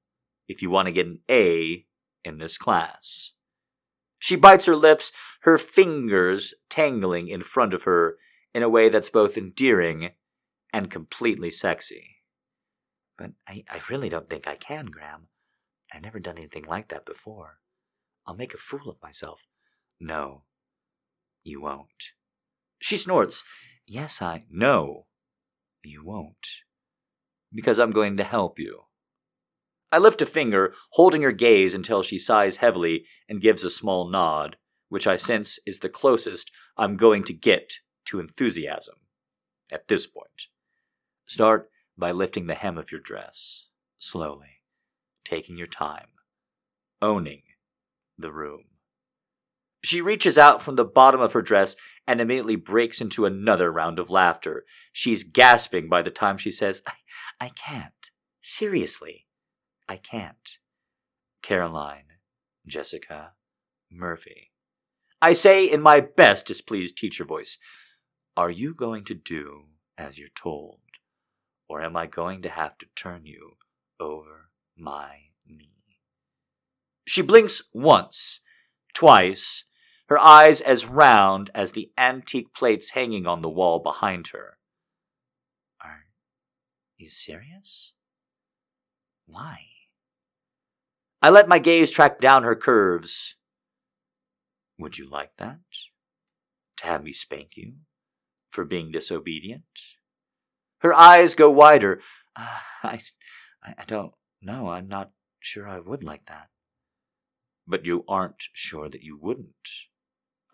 if 0.47 0.61
you 0.61 0.69
want 0.69 0.87
to 0.87 0.93
get 0.93 1.07
an 1.07 1.19
A 1.29 1.85
in 2.23 2.37
this 2.37 2.57
class. 2.57 3.33
She 4.19 4.35
bites 4.35 4.65
her 4.65 4.75
lips, 4.75 5.11
her 5.41 5.57
fingers 5.57 6.53
tangling 6.69 7.27
in 7.27 7.41
front 7.41 7.73
of 7.73 7.83
her 7.83 8.17
in 8.53 8.63
a 8.63 8.69
way 8.69 8.89
that's 8.89 9.09
both 9.09 9.37
endearing 9.37 10.11
and 10.73 10.89
completely 10.89 11.51
sexy. 11.51 12.17
But 13.17 13.31
I, 13.47 13.63
I 13.69 13.81
really 13.89 14.09
don't 14.09 14.29
think 14.29 14.47
I 14.47 14.55
can, 14.55 14.87
Graham. 14.87 15.27
I've 15.93 16.01
never 16.01 16.19
done 16.19 16.37
anything 16.37 16.65
like 16.65 16.89
that 16.89 17.05
before. 17.05 17.59
I'll 18.25 18.35
make 18.35 18.53
a 18.53 18.57
fool 18.57 18.89
of 18.89 19.01
myself. 19.03 19.45
No, 19.99 20.43
you 21.43 21.61
won't. 21.61 22.13
She 22.79 22.97
snorts. 22.97 23.43
Yes, 23.87 24.21
I. 24.21 24.45
No, 24.49 25.05
you 25.83 26.03
won't. 26.03 26.63
Because 27.55 27.79
I'm 27.79 27.91
going 27.91 28.17
to 28.17 28.23
help 28.23 28.59
you. 28.59 28.81
I 29.91 29.97
lift 29.97 30.21
a 30.21 30.25
finger, 30.25 30.73
holding 30.91 31.21
her 31.21 31.31
gaze 31.31 31.73
until 31.73 32.03
she 32.03 32.19
sighs 32.19 32.57
heavily 32.57 33.05
and 33.29 33.41
gives 33.41 33.63
a 33.63 33.69
small 33.69 34.09
nod, 34.09 34.57
which 34.89 35.07
I 35.07 35.15
sense 35.15 35.57
is 35.65 35.79
the 35.79 35.89
closest 35.89 36.51
I'm 36.77 36.97
going 36.97 37.23
to 37.23 37.33
get 37.33 37.79
to 38.05 38.19
enthusiasm 38.19 38.95
at 39.71 39.87
this 39.87 40.05
point. 40.05 40.47
Start 41.23 41.71
by 41.97 42.11
lifting 42.11 42.47
the 42.47 42.55
hem 42.55 42.77
of 42.77 42.91
your 42.91 43.01
dress, 43.01 43.67
slowly, 43.97 44.61
taking 45.23 45.57
your 45.57 45.67
time. 45.67 46.09
owning 47.01 47.43
the 48.17 48.31
room. 48.31 48.65
She 49.85 50.01
reaches 50.01 50.35
out 50.35 50.63
from 50.63 50.77
the 50.77 50.83
bottom 50.83 51.21
of 51.21 51.33
her 51.33 51.43
dress 51.43 51.75
and 52.07 52.19
immediately 52.19 52.55
breaks 52.55 53.01
into 53.01 53.25
another 53.25 53.71
round 53.71 53.99
of 53.99 54.09
laughter. 54.09 54.65
She's 54.91 55.23
gasping 55.23 55.89
by 55.89 56.01
the 56.01 56.09
time 56.09 56.37
she 56.37 56.49
says, 56.49 56.81
I, 56.87 56.93
I 57.39 57.49
can't. 57.49 58.09
Seriously, 58.41 59.27
I 59.87 59.97
can't. 59.97 60.57
Caroline, 61.43 62.05
Jessica, 62.65 63.33
Murphy. 63.91 64.51
I 65.21 65.33
say 65.33 65.65
in 65.65 65.83
my 65.83 65.99
best 65.99 66.47
displeased 66.47 66.97
teacher 66.97 67.23
voice, 67.23 67.59
Are 68.35 68.49
you 68.49 68.73
going 68.73 69.03
to 69.05 69.13
do 69.13 69.65
as 69.99 70.17
you're 70.17 70.29
told, 70.29 70.79
or 71.69 71.83
am 71.83 71.95
I 71.95 72.07
going 72.07 72.41
to 72.41 72.49
have 72.49 72.75
to 72.79 72.87
turn 72.95 73.27
you 73.27 73.57
over 73.99 74.49
my 74.75 75.29
knee? 75.47 75.99
She 77.07 77.21
blinks 77.21 77.61
once, 77.71 78.39
twice, 78.95 79.65
her 80.07 80.19
eyes 80.19 80.61
as 80.61 80.85
round 80.85 81.49
as 81.55 81.71
the 81.71 81.91
antique 81.97 82.53
plates 82.53 82.91
hanging 82.91 83.25
on 83.25 83.41
the 83.41 83.49
wall 83.49 83.79
behind 83.79 84.27
her. 84.27 84.57
Are 85.83 86.05
you 86.97 87.09
serious? 87.09 87.93
Why? 89.25 89.57
I 91.21 91.29
let 91.29 91.47
my 91.47 91.57
gaze 91.57 91.89
track 91.89 92.19
down 92.19 92.43
her 92.43 92.55
curves. 92.55 93.35
Would 94.77 94.97
you 94.97 95.09
like 95.09 95.37
that? 95.37 95.59
To 96.77 96.85
have 96.85 97.03
me 97.03 97.13
spank 97.13 97.57
you 97.57 97.77
for 98.51 98.65
being 98.65 98.91
disobedient? 98.91 99.63
Her 100.79 100.93
eyes 100.93 101.33
go 101.33 101.49
wider. 101.49 102.01
Uh, 102.35 102.59
I, 102.83 103.01
I 103.63 103.85
don't 103.87 104.11
know. 104.41 104.69
I'm 104.69 104.87
not 104.87 105.11
sure 105.39 105.67
I 105.67 105.79
would 105.79 106.03
like 106.03 106.25
that. 106.27 106.49
But 107.65 107.85
you 107.85 108.03
aren't 108.07 108.43
sure 108.53 108.89
that 108.89 109.01
you 109.01 109.17
wouldn't. 109.19 109.55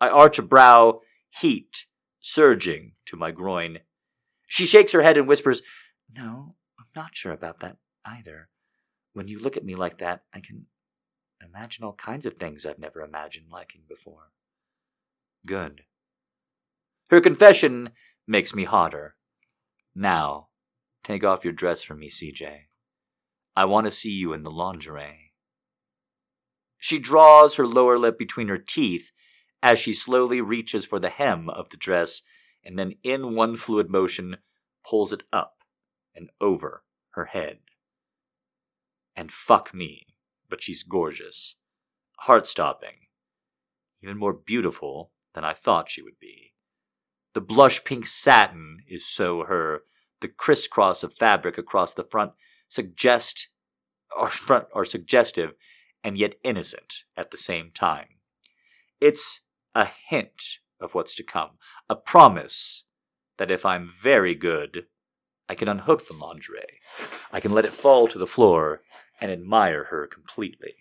I 0.02 0.08
arch 0.08 0.36
a 0.40 0.42
brow, 0.42 0.98
heat 1.30 1.86
surging 2.18 2.94
to 3.06 3.16
my 3.16 3.30
groin. 3.30 3.78
She 4.48 4.66
shakes 4.66 4.90
her 4.90 5.02
head 5.02 5.16
and 5.16 5.28
whispers, 5.28 5.62
No, 6.12 6.56
I'm 6.76 6.86
not 6.96 7.14
sure 7.14 7.30
about 7.30 7.60
that 7.60 7.76
either. 8.04 8.48
When 9.12 9.28
you 9.28 9.38
look 9.38 9.56
at 9.56 9.64
me 9.64 9.76
like 9.76 9.98
that, 9.98 10.24
I 10.34 10.40
can 10.40 10.66
imagine 11.40 11.84
all 11.84 11.92
kinds 11.92 12.26
of 12.26 12.34
things 12.34 12.66
I've 12.66 12.80
never 12.80 13.00
imagined 13.00 13.52
liking 13.52 13.82
before. 13.88 14.32
Good. 15.46 15.82
Her 17.10 17.20
confession 17.20 17.90
makes 18.26 18.56
me 18.56 18.64
hotter. 18.64 19.14
Now, 19.94 20.48
take 21.04 21.22
off 21.22 21.44
your 21.44 21.52
dress 21.52 21.84
for 21.84 21.94
me, 21.94 22.10
CJ. 22.10 22.62
I 23.54 23.66
want 23.66 23.86
to 23.86 23.92
see 23.92 24.10
you 24.10 24.32
in 24.32 24.42
the 24.42 24.50
lingerie. 24.50 25.32
She 26.78 26.98
draws 26.98 27.54
her 27.54 27.68
lower 27.68 28.00
lip 28.00 28.18
between 28.18 28.48
her 28.48 28.58
teeth 28.58 29.12
as 29.62 29.78
she 29.78 29.94
slowly 29.94 30.40
reaches 30.40 30.84
for 30.84 30.98
the 30.98 31.08
hem 31.08 31.48
of 31.48 31.68
the 31.68 31.76
dress 31.76 32.22
and 32.64 32.78
then, 32.78 32.94
in 33.02 33.34
one 33.34 33.56
fluid 33.56 33.90
motion, 33.90 34.36
pulls 34.88 35.12
it 35.12 35.22
up 35.32 35.58
and 36.14 36.30
over 36.40 36.84
her 37.10 37.26
head. 37.26 37.58
And 39.16 39.32
fuck 39.32 39.74
me, 39.74 40.06
but 40.48 40.62
she's 40.62 40.82
gorgeous, 40.82 41.56
heart 42.20 42.46
stopping, 42.46 43.08
even 44.02 44.16
more 44.16 44.32
beautiful 44.32 45.10
than 45.34 45.44
I 45.44 45.52
thought 45.52 45.90
she 45.90 46.02
would 46.02 46.18
be. 46.20 46.52
The 47.34 47.40
blush 47.40 47.82
pink 47.84 48.06
satin 48.06 48.78
is 48.86 49.06
so 49.06 49.44
her. 49.44 49.82
The 50.20 50.28
crisscross 50.28 51.02
of 51.02 51.14
fabric 51.14 51.58
across 51.58 51.94
the 51.94 52.04
front 52.04 52.32
suggest 52.68 53.48
or 54.16 54.28
front 54.28 54.66
are 54.72 54.84
suggestive 54.84 55.54
and 56.04 56.16
yet 56.16 56.36
innocent 56.44 57.04
at 57.16 57.30
the 57.30 57.36
same 57.36 57.70
time. 57.72 58.08
It's 59.00 59.40
a 59.74 59.88
hint 60.08 60.58
of 60.80 60.94
what's 60.94 61.14
to 61.14 61.22
come, 61.22 61.52
a 61.88 61.96
promise 61.96 62.84
that 63.38 63.50
if 63.50 63.64
I'm 63.64 63.88
very 63.88 64.34
good, 64.34 64.86
I 65.48 65.54
can 65.54 65.68
unhook 65.68 66.06
the 66.06 66.14
lingerie. 66.14 66.80
I 67.32 67.40
can 67.40 67.52
let 67.52 67.64
it 67.64 67.72
fall 67.72 68.08
to 68.08 68.18
the 68.18 68.26
floor 68.26 68.82
and 69.20 69.30
admire 69.30 69.84
her 69.84 70.06
completely. 70.06 70.74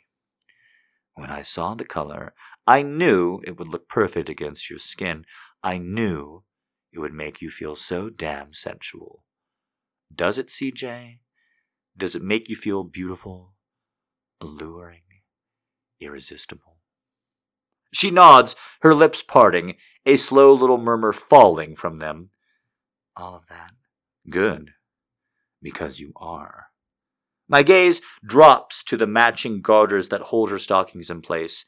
When 1.16 1.30
I 1.30 1.42
saw 1.42 1.76
the 1.76 1.86
color, 1.86 2.34
I 2.66 2.82
knew 2.82 3.42
it 3.46 3.58
would 3.58 3.68
look 3.68 3.90
perfect 3.90 4.30
against 4.30 4.70
your 4.70 4.80
skin. 4.80 5.26
I 5.64 5.78
knew 5.78 6.44
it 6.92 7.00
would 7.00 7.14
make 7.14 7.42
you 7.42 7.50
feel 7.50 7.76
so 7.76 8.10
damn 8.10 8.54
sensual. 8.54 9.24
Does 10.14 10.38
it, 10.38 10.48
CJ? 10.48 11.20
Does 11.96 12.16
it 12.16 12.22
make 12.22 12.50
you 12.50 12.56
feel 12.56 12.84
beautiful, 12.84 13.56
alluring, 14.40 15.04
irresistible? 16.00 16.71
She 17.94 18.12
nods, 18.12 18.56
her 18.82 18.96
lips 18.96 19.22
parting, 19.22 19.76
a 20.06 20.18
slow 20.18 20.54
little 20.54 20.78
murmur 20.78 21.14
falling 21.14 21.76
from 21.76 21.98
them. 21.98 22.30
All 23.16 23.36
of 23.36 23.48
that. 23.50 23.72
Good. 24.30 24.72
Because 25.62 26.00
you 26.00 26.14
are. 26.16 26.68
My 27.48 27.64
gaze 27.64 28.02
drops 28.26 28.82
to 28.84 28.96
the 28.96 29.08
matching 29.08 29.62
garters 29.62 30.10
that 30.10 30.22
hold 30.22 30.52
her 30.52 30.60
stockings 30.60 31.10
in 31.10 31.22
place, 31.22 31.66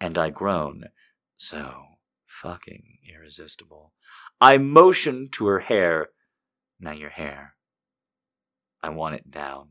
and 0.00 0.16
I 0.16 0.30
groan. 0.30 0.84
So 1.36 1.84
fucking 2.24 2.98
irresistible. 3.14 3.92
I 4.40 4.58
motion 4.58 5.28
to 5.32 5.46
her 5.46 5.60
hair. 5.60 6.08
Now 6.80 6.92
your 6.92 7.10
hair. 7.10 7.54
I 8.82 8.88
want 8.90 9.14
it 9.14 9.30
down. 9.30 9.68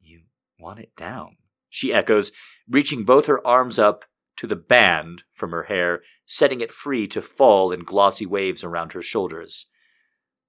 You 0.00 0.22
want 0.58 0.78
it 0.78 0.94
down? 0.96 1.36
She 1.68 1.92
echoes, 1.92 2.30
reaching 2.68 3.04
both 3.04 3.26
her 3.26 3.44
arms 3.44 3.78
up 3.78 4.04
to 4.36 4.46
the 4.46 4.56
band 4.56 5.22
from 5.32 5.50
her 5.50 5.64
hair, 5.64 6.02
setting 6.26 6.60
it 6.60 6.72
free 6.72 7.06
to 7.08 7.20
fall 7.20 7.72
in 7.72 7.80
glossy 7.80 8.26
waves 8.26 8.64
around 8.64 8.92
her 8.92 9.02
shoulders. 9.02 9.66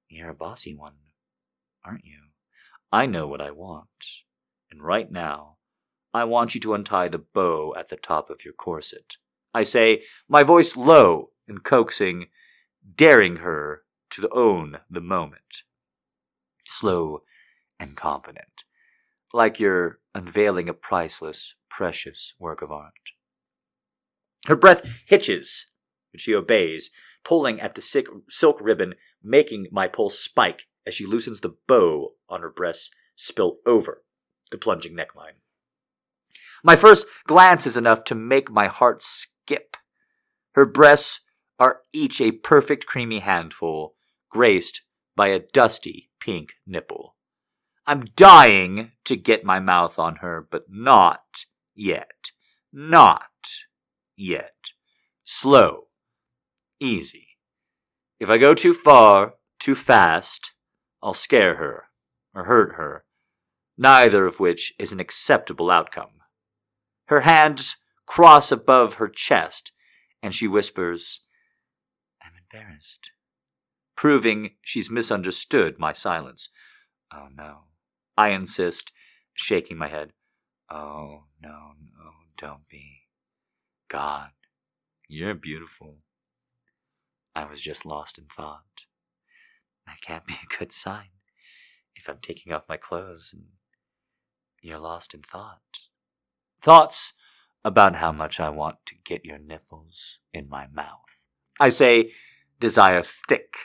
You're 0.08 0.30
a 0.30 0.36
bossy 0.36 0.76
one, 0.76 0.96
aren't 1.84 2.06
you? 2.06 2.20
I 2.92 3.06
know 3.06 3.28
what 3.28 3.42
I 3.42 3.52
want. 3.52 4.24
And 4.72 4.82
right 4.82 5.12
now, 5.12 5.58
I 6.14 6.24
want 6.24 6.56
you 6.56 6.62
to 6.62 6.74
untie 6.74 7.10
the 7.10 7.20
bow 7.20 7.74
at 7.78 7.90
the 7.90 7.98
top 7.98 8.30
of 8.30 8.46
your 8.46 8.54
corset. 8.54 9.18
I 9.54 9.64
say, 9.64 10.04
my 10.28 10.44
voice 10.44 10.76
low 10.76 11.32
and 11.48 11.64
coaxing, 11.64 12.28
daring 12.96 13.38
her 13.38 13.84
to 14.12 14.30
own 14.32 14.80
the 14.90 15.02
moment. 15.02 15.64
Slow 16.66 17.24
and 17.80 17.96
confident, 17.96 18.64
like 19.34 19.60
you're 19.60 20.00
unveiling 20.14 20.70
a 20.70 20.74
priceless, 20.74 21.56
precious 21.70 22.34
work 22.40 22.62
of 22.62 22.72
art. 22.72 23.12
Her 24.48 24.56
breath 24.56 25.04
hitches, 25.06 25.68
but 26.12 26.22
she 26.22 26.36
obeys, 26.36 26.92
pulling 27.24 27.60
at 27.60 27.76
the 27.76 27.82
silk 28.30 28.62
ribbon, 28.62 28.96
making 29.24 29.68
my 29.72 29.88
pulse 29.88 30.20
spike 30.20 30.68
as 30.86 30.94
she 30.94 31.06
loosens 31.06 31.42
the 31.42 31.56
bow 31.68 32.14
on 32.30 32.42
her 32.42 32.52
breasts 32.52 32.92
spill 33.16 33.58
over 33.66 34.04
the 34.52 34.58
plunging 34.58 34.96
neckline. 34.96 35.40
My 36.64 36.76
first 36.76 37.08
glance 37.26 37.66
is 37.66 37.78
enough 37.78 38.04
to 38.06 38.16
make 38.16 38.52
my 38.52 38.68
heart 38.68 39.02
skip. 39.02 39.78
Her 40.54 40.66
breasts 40.66 41.22
are 41.60 41.82
each 41.94 42.22
a 42.22 42.32
perfect 42.32 42.86
creamy 42.86 43.20
handful, 43.20 43.96
graced 44.30 44.82
by 45.16 45.28
a 45.28 45.40
dusty 45.40 46.10
pink 46.20 46.56
nipple. 46.66 47.16
I'm 47.88 48.02
dying 48.16 48.92
to 49.06 49.16
get 49.16 49.46
my 49.46 49.60
mouth 49.60 50.00
on 50.00 50.18
her, 50.18 50.48
but 50.50 50.66
not 50.70 51.46
yet. 51.76 52.32
Not 52.74 53.24
yet. 54.16 54.72
Slow. 55.24 55.88
Easy. 56.80 57.28
If 58.20 58.30
I 58.30 58.38
go 58.38 58.54
too 58.54 58.74
far, 58.74 59.36
too 59.60 59.76
fast, 59.76 60.54
I'll 61.02 61.14
scare 61.14 61.56
her 61.56 61.86
or 62.34 62.46
hurt 62.46 62.76
her, 62.76 63.06
neither 63.78 64.26
of 64.26 64.40
which 64.40 64.74
is 64.80 64.92
an 64.92 65.00
acceptable 65.00 65.70
outcome. 65.70 66.22
Her 67.08 67.22
hands 67.22 67.78
cross 68.06 68.52
above 68.52 68.96
her 68.96 69.08
chest, 69.08 69.72
and 70.22 70.34
she 70.34 70.48
whispers, 70.48 71.22
I'm 72.22 72.32
embarrassed, 72.38 73.12
proving 73.96 74.52
she's 74.62 74.90
misunderstood 74.90 75.78
my 75.80 75.94
silence. 75.94 76.50
Oh 77.14 77.28
no. 77.36 77.66
I 78.18 78.30
insist, 78.30 78.92
shaking 79.34 79.78
my 79.78 79.88
head. 79.88 80.14
Oh 80.70 81.26
no, 81.42 81.74
no, 81.80 82.12
don't 82.38 82.68
be. 82.70 83.05
God, 83.88 84.32
you're 85.08 85.36
beautiful. 85.36 85.98
I 87.36 87.46
was 87.46 87.62
just 87.62 87.86
lost 87.86 88.18
in 88.18 88.26
thought. 88.26 88.86
That 89.86 90.02
can't 90.02 90.26
be 90.26 90.34
a 90.34 90.58
good 90.58 90.72
sign 90.72 91.10
if 91.96 92.10
I'm 92.10 92.20
taking 92.22 92.52
off 92.52 92.68
my 92.68 92.78
clothes 92.78 93.32
and 93.34 93.46
you're 94.62 94.80
lost 94.80 95.14
in 95.14 95.22
thought. 95.22 95.60
Thoughts 96.62 97.14
about 97.64 97.98
how 97.98 98.12
much 98.12 98.40
I 98.40 98.50
want 98.50 98.78
to 98.88 98.96
get 99.04 99.26
your 99.26 99.38
nipples 99.38 100.20
in 100.34 100.50
my 100.50 100.68
mouth. 100.68 101.24
I 101.60 101.70
say, 101.70 102.12
desire 102.60 103.04
thick 103.04 103.56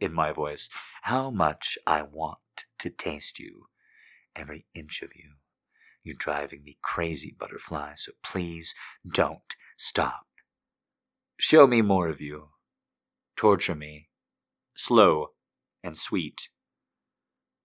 in 0.00 0.12
my 0.12 0.32
voice, 0.32 0.68
how 1.02 1.30
much 1.30 1.78
I 1.86 2.02
want 2.02 2.38
to 2.78 2.90
taste 2.90 3.38
you, 3.38 3.66
every 4.34 4.66
inch 4.74 5.02
of 5.02 5.14
you, 5.14 5.32
You're 6.06 6.14
driving 6.16 6.62
me 6.62 6.78
crazy, 6.82 7.34
Butterfly, 7.36 7.94
so 7.96 8.12
please 8.22 8.74
don't 9.12 9.56
stop. 9.76 10.26
Show 11.38 11.66
me 11.66 11.82
more 11.82 12.08
of 12.08 12.20
you. 12.20 12.48
Torture 13.36 13.74
me. 13.74 14.08
Slow 14.74 15.28
and 15.82 15.96
sweet. 15.96 16.48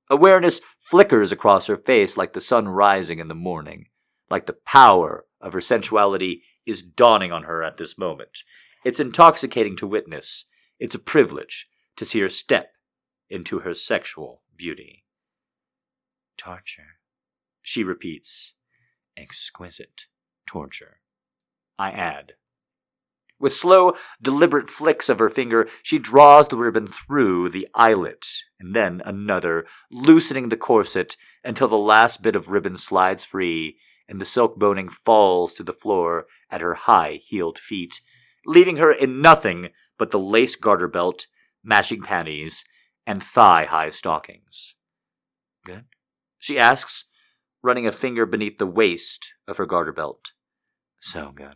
Awareness 0.09 0.59
flickers 0.77 1.31
across 1.31 1.67
her 1.67 1.77
face 1.77 2.17
like 2.17 2.33
the 2.33 2.41
sun 2.41 2.67
rising 2.67 3.19
in 3.19 3.29
the 3.29 3.35
morning, 3.35 3.85
like 4.29 4.45
the 4.45 4.57
power 4.65 5.25
of 5.39 5.53
her 5.53 5.61
sensuality 5.61 6.43
is 6.65 6.83
dawning 6.83 7.31
on 7.31 7.43
her 7.43 7.63
at 7.63 7.77
this 7.77 7.97
moment. 7.97 8.39
It's 8.83 8.99
intoxicating 8.99 9.75
to 9.77 9.87
witness. 9.87 10.45
It's 10.79 10.95
a 10.95 10.99
privilege 10.99 11.67
to 11.95 12.05
see 12.05 12.19
her 12.19 12.29
step 12.29 12.71
into 13.29 13.59
her 13.59 13.73
sexual 13.73 14.43
beauty. 14.55 15.05
Torture, 16.37 16.97
she 17.61 17.83
repeats. 17.83 18.55
Exquisite 19.15 20.07
torture. 20.45 20.99
I 21.81 21.89
add. 21.89 22.33
With 23.39 23.53
slow, 23.53 23.93
deliberate 24.21 24.69
flicks 24.69 25.09
of 25.09 25.17
her 25.17 25.29
finger, 25.29 25.67
she 25.81 25.97
draws 25.97 26.47
the 26.47 26.55
ribbon 26.55 26.85
through 26.85 27.49
the 27.49 27.67
eyelet, 27.73 28.27
and 28.59 28.75
then 28.75 29.01
another, 29.03 29.65
loosening 29.89 30.49
the 30.49 30.57
corset 30.57 31.17
until 31.43 31.67
the 31.67 31.79
last 31.79 32.21
bit 32.21 32.35
of 32.35 32.51
ribbon 32.51 32.77
slides 32.77 33.25
free, 33.25 33.79
and 34.07 34.21
the 34.21 34.25
silk 34.25 34.59
boning 34.59 34.89
falls 34.89 35.55
to 35.55 35.63
the 35.63 35.73
floor 35.73 36.27
at 36.51 36.61
her 36.61 36.75
high 36.75 37.13
heeled 37.13 37.57
feet, 37.57 37.99
leaving 38.45 38.77
her 38.77 38.91
in 38.91 39.19
nothing 39.19 39.69
but 39.97 40.11
the 40.11 40.19
lace 40.19 40.55
garter 40.55 40.87
belt, 40.87 41.25
matching 41.63 42.03
panties, 42.03 42.63
and 43.07 43.23
thigh 43.23 43.65
high 43.65 43.89
stockings. 43.89 44.75
Good? 45.65 45.85
She 46.37 46.59
asks, 46.59 47.05
running 47.63 47.87
a 47.87 47.91
finger 47.91 48.27
beneath 48.27 48.59
the 48.59 48.67
waist 48.67 49.33
of 49.47 49.57
her 49.57 49.65
garter 49.65 49.91
belt. 49.91 50.33
So 51.01 51.31
good. 51.31 51.55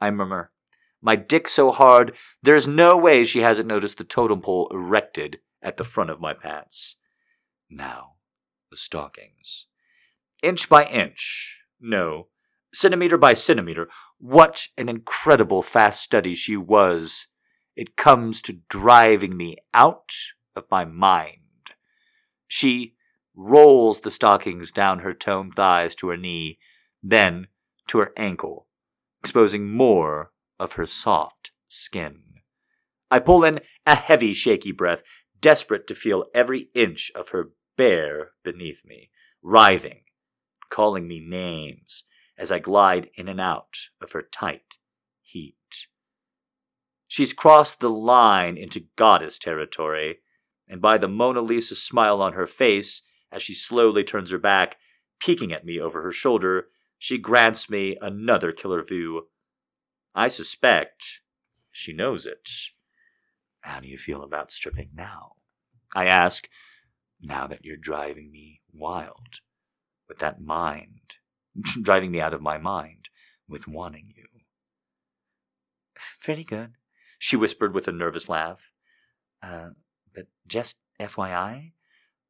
I 0.00 0.10
murmur, 0.10 0.50
my 1.00 1.16
dick 1.16 1.48
so 1.48 1.70
hard, 1.70 2.16
there's 2.42 2.66
no 2.66 2.96
way 2.96 3.24
she 3.24 3.40
hasn't 3.40 3.68
noticed 3.68 3.98
the 3.98 4.04
totem 4.04 4.40
pole 4.40 4.68
erected 4.72 5.38
at 5.62 5.76
the 5.76 5.84
front 5.84 6.10
of 6.10 6.20
my 6.20 6.34
pants. 6.34 6.96
Now, 7.70 8.14
the 8.70 8.76
stockings. 8.76 9.66
Inch 10.42 10.68
by 10.68 10.84
inch, 10.86 11.60
no, 11.80 12.28
centimeter 12.72 13.16
by 13.18 13.34
centimeter, 13.34 13.88
what 14.18 14.68
an 14.76 14.88
incredible 14.88 15.62
fast 15.62 16.02
study 16.02 16.34
she 16.34 16.56
was. 16.56 17.26
It 17.74 17.96
comes 17.96 18.40
to 18.42 18.60
driving 18.68 19.36
me 19.36 19.56
out 19.74 20.12
of 20.54 20.64
my 20.70 20.84
mind. 20.84 21.38
She 22.48 22.94
rolls 23.34 24.00
the 24.00 24.10
stockings 24.10 24.72
down 24.72 25.00
her 25.00 25.12
toned 25.12 25.54
thighs 25.54 25.94
to 25.96 26.08
her 26.08 26.16
knee, 26.16 26.58
then 27.02 27.48
to 27.88 27.98
her 27.98 28.12
ankle, 28.16 28.65
exposing 29.20 29.70
more 29.70 30.32
of 30.58 30.74
her 30.74 30.86
soft 30.86 31.50
skin. 31.68 32.22
I 33.10 33.18
pull 33.18 33.44
in 33.44 33.60
a 33.84 33.94
heavy, 33.94 34.34
shaky 34.34 34.72
breath, 34.72 35.02
desperate 35.40 35.86
to 35.86 35.94
feel 35.94 36.26
every 36.34 36.70
inch 36.74 37.10
of 37.14 37.30
her 37.30 37.50
bare 37.76 38.32
beneath 38.42 38.84
me, 38.84 39.10
writhing, 39.42 40.02
calling 40.70 41.06
me 41.06 41.20
names 41.20 42.04
as 42.38 42.50
I 42.50 42.58
glide 42.58 43.10
in 43.14 43.28
and 43.28 43.40
out 43.40 43.76
of 44.00 44.12
her 44.12 44.22
tight 44.22 44.78
heat. 45.20 45.54
She's 47.08 47.32
crossed 47.32 47.80
the 47.80 47.90
line 47.90 48.56
into 48.56 48.86
goddess 48.96 49.38
territory, 49.38 50.18
and 50.68 50.82
by 50.82 50.98
the 50.98 51.08
Mona 51.08 51.40
Lisa 51.40 51.76
smile 51.76 52.20
on 52.20 52.32
her 52.32 52.46
face, 52.46 53.02
as 53.30 53.42
she 53.42 53.54
slowly 53.54 54.04
turns 54.04 54.30
her 54.30 54.38
back, 54.38 54.76
peeking 55.20 55.52
at 55.52 55.64
me 55.64 55.80
over 55.80 56.02
her 56.02 56.12
shoulder, 56.12 56.68
she 57.06 57.18
grants 57.18 57.70
me 57.70 57.96
another 58.00 58.50
killer 58.50 58.82
view 58.82 59.28
I 60.12 60.26
suspect 60.26 61.20
she 61.70 61.92
knows 61.92 62.26
it. 62.26 62.50
How 63.60 63.78
do 63.78 63.86
you 63.86 63.96
feel 63.96 64.24
about 64.24 64.50
stripping 64.50 64.90
now? 64.92 65.34
I 65.94 66.06
ask, 66.06 66.48
now 67.20 67.46
that 67.46 67.64
you're 67.64 67.76
driving 67.76 68.32
me 68.32 68.60
wild 68.72 69.38
with 70.08 70.18
that 70.18 70.40
mind, 70.40 71.18
driving 71.82 72.10
me 72.10 72.20
out 72.20 72.34
of 72.34 72.42
my 72.42 72.58
mind 72.58 73.10
with 73.48 73.68
wanting 73.68 74.12
you. 74.16 74.26
Pretty 76.20 76.42
good, 76.42 76.72
she 77.20 77.36
whispered 77.36 77.72
with 77.72 77.86
a 77.86 77.92
nervous 77.92 78.28
laugh. 78.28 78.72
Uh, 79.40 79.68
but 80.12 80.26
just 80.48 80.78
FYI, 80.98 81.70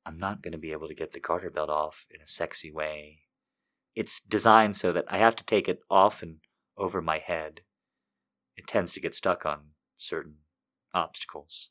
I'm 0.04 0.18
not 0.18 0.42
going 0.42 0.52
to 0.52 0.58
be 0.58 0.72
able 0.72 0.88
to 0.88 0.94
get 0.94 1.12
the 1.12 1.20
garter 1.20 1.50
belt 1.50 1.70
off 1.70 2.04
in 2.14 2.20
a 2.20 2.26
sexy 2.26 2.70
way. 2.70 3.20
It's 3.96 4.20
designed 4.20 4.76
so 4.76 4.92
that 4.92 5.06
I 5.08 5.18
have 5.18 5.34
to 5.36 5.44
take 5.44 5.68
it 5.68 5.80
off 5.90 6.22
and 6.22 6.36
over 6.78 7.02
my 7.02 7.18
head 7.18 7.62
it 8.56 8.66
tends 8.66 8.92
to 8.94 9.00
get 9.00 9.14
stuck 9.14 9.44
on 9.44 9.70
certain 9.98 10.36
obstacles. 10.94 11.70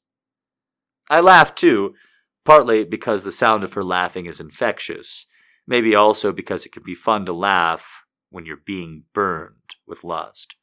I 1.10 1.20
laugh 1.20 1.56
too, 1.56 1.96
partly 2.44 2.84
because 2.84 3.24
the 3.24 3.32
sound 3.32 3.64
of 3.64 3.74
her 3.74 3.84
laughing 3.84 4.26
is 4.26 4.40
infectious, 4.40 5.26
maybe 5.68 5.96
also 5.96 6.32
because 6.32 6.66
it 6.66 6.72
can 6.72 6.84
be 6.84 6.96
fun 6.96 7.26
to 7.26 7.34
laugh 7.34 8.06
when 8.30 8.46
you're 8.46 8.58
being 8.58 9.04
burned 9.14 9.76
with 9.88 10.04
lust. 10.04 10.56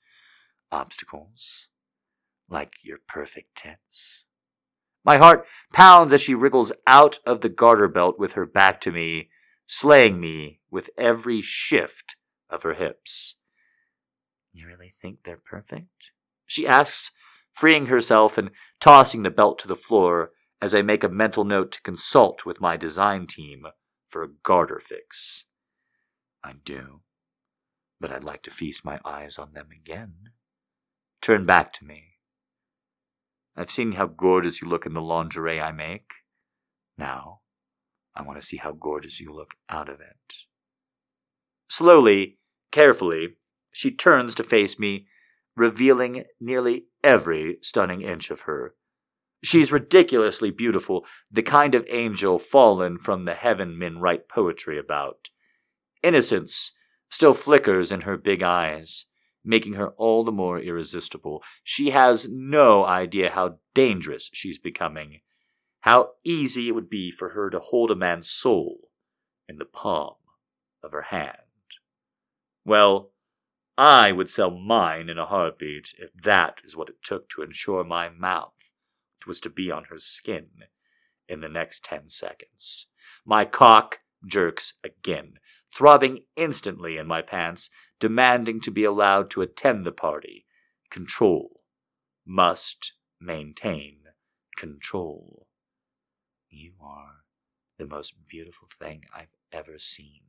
Obstacles, 0.70 1.68
like 2.48 2.72
your 2.82 2.98
perfect 3.06 3.56
tits. 3.56 4.24
My 5.04 5.18
heart 5.18 5.46
pounds 5.72 6.12
as 6.12 6.22
she 6.22 6.34
wriggles 6.34 6.72
out 6.86 7.18
of 7.26 7.40
the 7.40 7.48
garter 7.48 7.88
belt 7.88 8.18
with 8.18 8.32
her 8.32 8.46
back 8.46 8.80
to 8.82 8.92
me, 8.92 9.28
slaying 9.72 10.20
me 10.20 10.60
with 10.70 10.90
every 10.98 11.40
shift 11.40 12.14
of 12.50 12.62
her 12.62 12.74
hips. 12.74 13.36
You 14.52 14.66
really 14.66 14.90
think 14.90 15.20
they're 15.24 15.40
perfect? 15.42 16.12
She 16.44 16.66
asks, 16.66 17.10
freeing 17.50 17.86
herself 17.86 18.36
and 18.36 18.50
tossing 18.80 19.22
the 19.22 19.30
belt 19.30 19.58
to 19.60 19.68
the 19.68 19.74
floor 19.74 20.32
as 20.60 20.74
I 20.74 20.82
make 20.82 21.02
a 21.02 21.08
mental 21.08 21.44
note 21.44 21.72
to 21.72 21.80
consult 21.80 22.44
with 22.44 22.60
my 22.60 22.76
design 22.76 23.26
team 23.26 23.64
for 24.06 24.22
a 24.22 24.28
garter 24.28 24.78
fix. 24.78 25.46
I 26.44 26.52
do, 26.62 27.00
but 27.98 28.12
I'd 28.12 28.24
like 28.24 28.42
to 28.42 28.50
feast 28.50 28.84
my 28.84 29.00
eyes 29.06 29.38
on 29.38 29.54
them 29.54 29.68
again. 29.74 30.32
Turn 31.22 31.46
back 31.46 31.72
to 31.74 31.86
me. 31.86 32.18
I've 33.56 33.70
seen 33.70 33.92
how 33.92 34.06
gorgeous 34.06 34.60
you 34.60 34.68
look 34.68 34.84
in 34.84 34.92
the 34.92 35.00
lingerie 35.00 35.62
I 35.62 35.72
make. 35.72 36.10
Now, 36.98 37.40
I 38.14 38.22
want 38.22 38.40
to 38.40 38.46
see 38.46 38.58
how 38.58 38.72
gorgeous 38.72 39.20
you 39.20 39.32
look 39.32 39.54
out 39.68 39.88
of 39.88 40.00
it. 40.00 40.34
Slowly, 41.68 42.38
carefully, 42.70 43.36
she 43.70 43.90
turns 43.90 44.34
to 44.34 44.44
face 44.44 44.78
me, 44.78 45.06
revealing 45.56 46.24
nearly 46.40 46.86
every 47.02 47.58
stunning 47.62 48.02
inch 48.02 48.30
of 48.30 48.42
her. 48.42 48.74
She's 49.42 49.72
ridiculously 49.72 50.50
beautiful, 50.50 51.04
the 51.30 51.42
kind 51.42 51.74
of 51.74 51.86
angel 51.88 52.38
fallen 52.38 52.98
from 52.98 53.24
the 53.24 53.34
heaven 53.34 53.78
men 53.78 53.98
write 53.98 54.28
poetry 54.28 54.78
about. 54.78 55.30
Innocence 56.02 56.72
still 57.10 57.34
flickers 57.34 57.90
in 57.90 58.02
her 58.02 58.16
big 58.16 58.42
eyes, 58.42 59.06
making 59.44 59.74
her 59.74 59.90
all 59.92 60.24
the 60.24 60.32
more 60.32 60.60
irresistible. 60.60 61.42
She 61.64 61.90
has 61.90 62.28
no 62.28 62.84
idea 62.84 63.30
how 63.30 63.58
dangerous 63.74 64.30
she's 64.32 64.58
becoming, 64.58 65.20
how 65.82 66.12
easy 66.24 66.68
it 66.68 66.74
would 66.74 66.88
be 66.88 67.10
for 67.10 67.30
her 67.30 67.50
to 67.50 67.58
hold 67.58 67.90
a 67.90 67.96
man's 67.96 68.30
soul 68.30 68.90
in 69.48 69.58
the 69.58 69.64
palm 69.64 70.14
of 70.82 70.92
her 70.92 71.02
hand. 71.02 71.36
Well, 72.64 73.10
I 73.76 74.12
would 74.12 74.30
sell 74.30 74.50
mine 74.50 75.08
in 75.08 75.18
a 75.18 75.26
heartbeat 75.26 75.94
if 75.98 76.12
that 76.14 76.60
is 76.64 76.76
what 76.76 76.88
it 76.88 77.02
took 77.02 77.28
to 77.30 77.42
ensure 77.42 77.82
my 77.82 78.08
mouth 78.08 78.72
was 79.26 79.40
to 79.40 79.50
be 79.50 79.70
on 79.70 79.84
her 79.84 79.98
skin 79.98 80.48
in 81.28 81.40
the 81.40 81.48
next 81.48 81.84
ten 81.84 82.08
seconds. 82.08 82.86
My 83.24 83.44
cock 83.44 84.00
jerks 84.24 84.74
again, 84.84 85.34
throbbing 85.74 86.20
instantly 86.36 86.96
in 86.96 87.06
my 87.06 87.22
pants, 87.22 87.70
demanding 87.98 88.60
to 88.60 88.70
be 88.70 88.84
allowed 88.84 89.30
to 89.30 89.42
attend 89.42 89.84
the 89.84 89.92
party. 89.92 90.46
Control. 90.90 91.62
Must 92.24 92.92
maintain 93.20 93.98
control. 94.56 95.48
You 96.54 96.72
are 96.82 97.24
the 97.78 97.86
most 97.86 98.28
beautiful 98.28 98.68
thing 98.78 99.04
I've 99.14 99.34
ever 99.50 99.78
seen. 99.78 100.20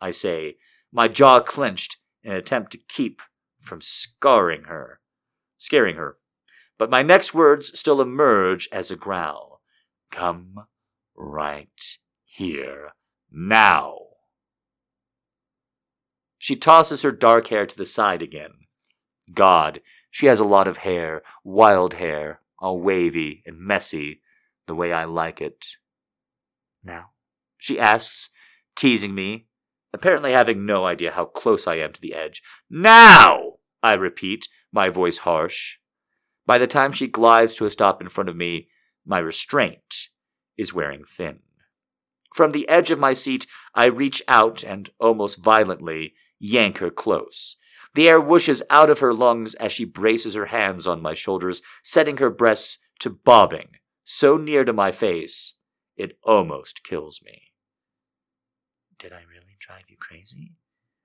I 0.00 0.12
say, 0.12 0.56
my 0.90 1.08
jaw 1.08 1.40
clenched 1.40 1.98
in 2.22 2.32
an 2.32 2.38
attempt 2.38 2.72
to 2.72 2.78
keep 2.78 3.20
from 3.60 3.82
scarring 3.82 4.64
her, 4.64 5.00
scaring 5.58 5.96
her. 5.96 6.16
But 6.78 6.88
my 6.88 7.02
next 7.02 7.34
words 7.34 7.78
still 7.78 8.00
emerge 8.00 8.66
as 8.72 8.90
a 8.90 8.96
growl. 8.96 9.60
Come 10.10 10.66
right 11.14 11.98
here 12.24 12.92
now. 13.30 13.98
She 16.38 16.56
tosses 16.56 17.02
her 17.02 17.10
dark 17.10 17.48
hair 17.48 17.66
to 17.66 17.76
the 17.76 17.84
side 17.84 18.22
again. 18.22 18.52
God, 19.34 19.82
she 20.10 20.26
has 20.26 20.40
a 20.40 20.44
lot 20.44 20.66
of 20.66 20.78
hair, 20.78 21.22
wild 21.44 21.94
hair, 21.94 22.40
all 22.58 22.80
wavy 22.80 23.42
and 23.44 23.58
messy, 23.58 24.22
the 24.68 24.74
way 24.74 24.92
I 24.92 25.04
like 25.04 25.40
it. 25.40 25.66
Now, 26.84 27.10
she 27.56 27.80
asks, 27.80 28.30
teasing 28.76 29.14
me, 29.14 29.48
apparently 29.92 30.32
having 30.32 30.64
no 30.64 30.86
idea 30.86 31.10
how 31.10 31.24
close 31.24 31.66
I 31.66 31.76
am 31.76 31.92
to 31.92 32.00
the 32.00 32.14
edge. 32.14 32.42
Now! 32.70 33.54
I 33.82 33.94
repeat, 33.94 34.48
my 34.72 34.88
voice 34.88 35.18
harsh. 35.18 35.78
By 36.46 36.58
the 36.58 36.66
time 36.66 36.92
she 36.92 37.06
glides 37.06 37.54
to 37.54 37.64
a 37.64 37.70
stop 37.70 38.00
in 38.00 38.08
front 38.08 38.28
of 38.28 38.36
me, 38.36 38.68
my 39.04 39.18
restraint 39.18 40.08
is 40.56 40.74
wearing 40.74 41.04
thin. 41.04 41.40
From 42.34 42.52
the 42.52 42.68
edge 42.68 42.90
of 42.90 42.98
my 42.98 43.12
seat, 43.12 43.46
I 43.74 43.86
reach 43.86 44.22
out 44.28 44.62
and, 44.62 44.90
almost 45.00 45.42
violently, 45.42 46.14
yank 46.38 46.78
her 46.78 46.90
close. 46.90 47.56
The 47.94 48.08
air 48.08 48.20
whooshes 48.20 48.62
out 48.70 48.90
of 48.90 49.00
her 49.00 49.14
lungs 49.14 49.54
as 49.54 49.72
she 49.72 49.84
braces 49.84 50.34
her 50.34 50.46
hands 50.46 50.86
on 50.86 51.02
my 51.02 51.14
shoulders, 51.14 51.62
setting 51.82 52.18
her 52.18 52.30
breasts 52.30 52.78
to 53.00 53.10
bobbing, 53.10 53.70
so 54.10 54.38
near 54.38 54.64
to 54.64 54.72
my 54.72 54.90
face, 54.90 55.52
it 55.94 56.16
almost 56.22 56.82
kills 56.82 57.20
me. 57.22 57.52
Did 58.98 59.12
I 59.12 59.20
really 59.30 59.58
drive 59.60 59.84
you 59.88 59.98
crazy? 60.00 60.54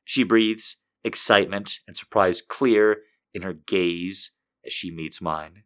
She 0.06 0.24
breathes, 0.24 0.78
excitement 1.04 1.82
and 1.86 1.98
surprise 1.98 2.42
clear 2.42 3.02
in 3.34 3.42
her 3.42 3.52
gaze 3.52 4.32
as 4.66 4.72
she 4.72 4.90
meets 4.90 5.22
mine. 5.22 5.64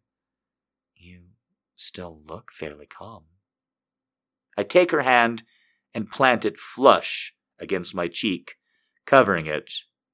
You 0.95 1.25
still 1.75 2.19
look 2.25 2.51
fairly 2.51 2.87
calm. 2.87 3.25
I 4.57 4.63
take 4.63 4.89
her 4.89 5.03
hand 5.03 5.43
and 5.93 6.09
plant 6.09 6.43
it 6.43 6.57
flush 6.57 7.35
against 7.59 7.93
my 7.93 8.07
cheek, 8.07 8.55
covering 9.05 9.45
it 9.45 9.71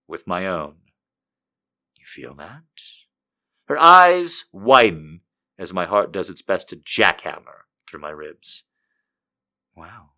with 0.10 0.28
my 0.28 0.46
own. 0.46 0.76
You 1.96 2.04
feel 2.04 2.36
that? 2.36 2.64
Her 3.70 3.80
eyes 3.80 4.44
widen 4.52 5.22
as 5.58 5.74
my 5.74 5.86
heart 5.86 6.12
does 6.12 6.30
its 6.30 6.42
best 6.42 6.70
to 6.70 6.76
jackhammer 6.76 7.64
through 7.88 8.02
my 8.02 8.10
ribs. 8.10 8.64
Wow. 9.76 10.12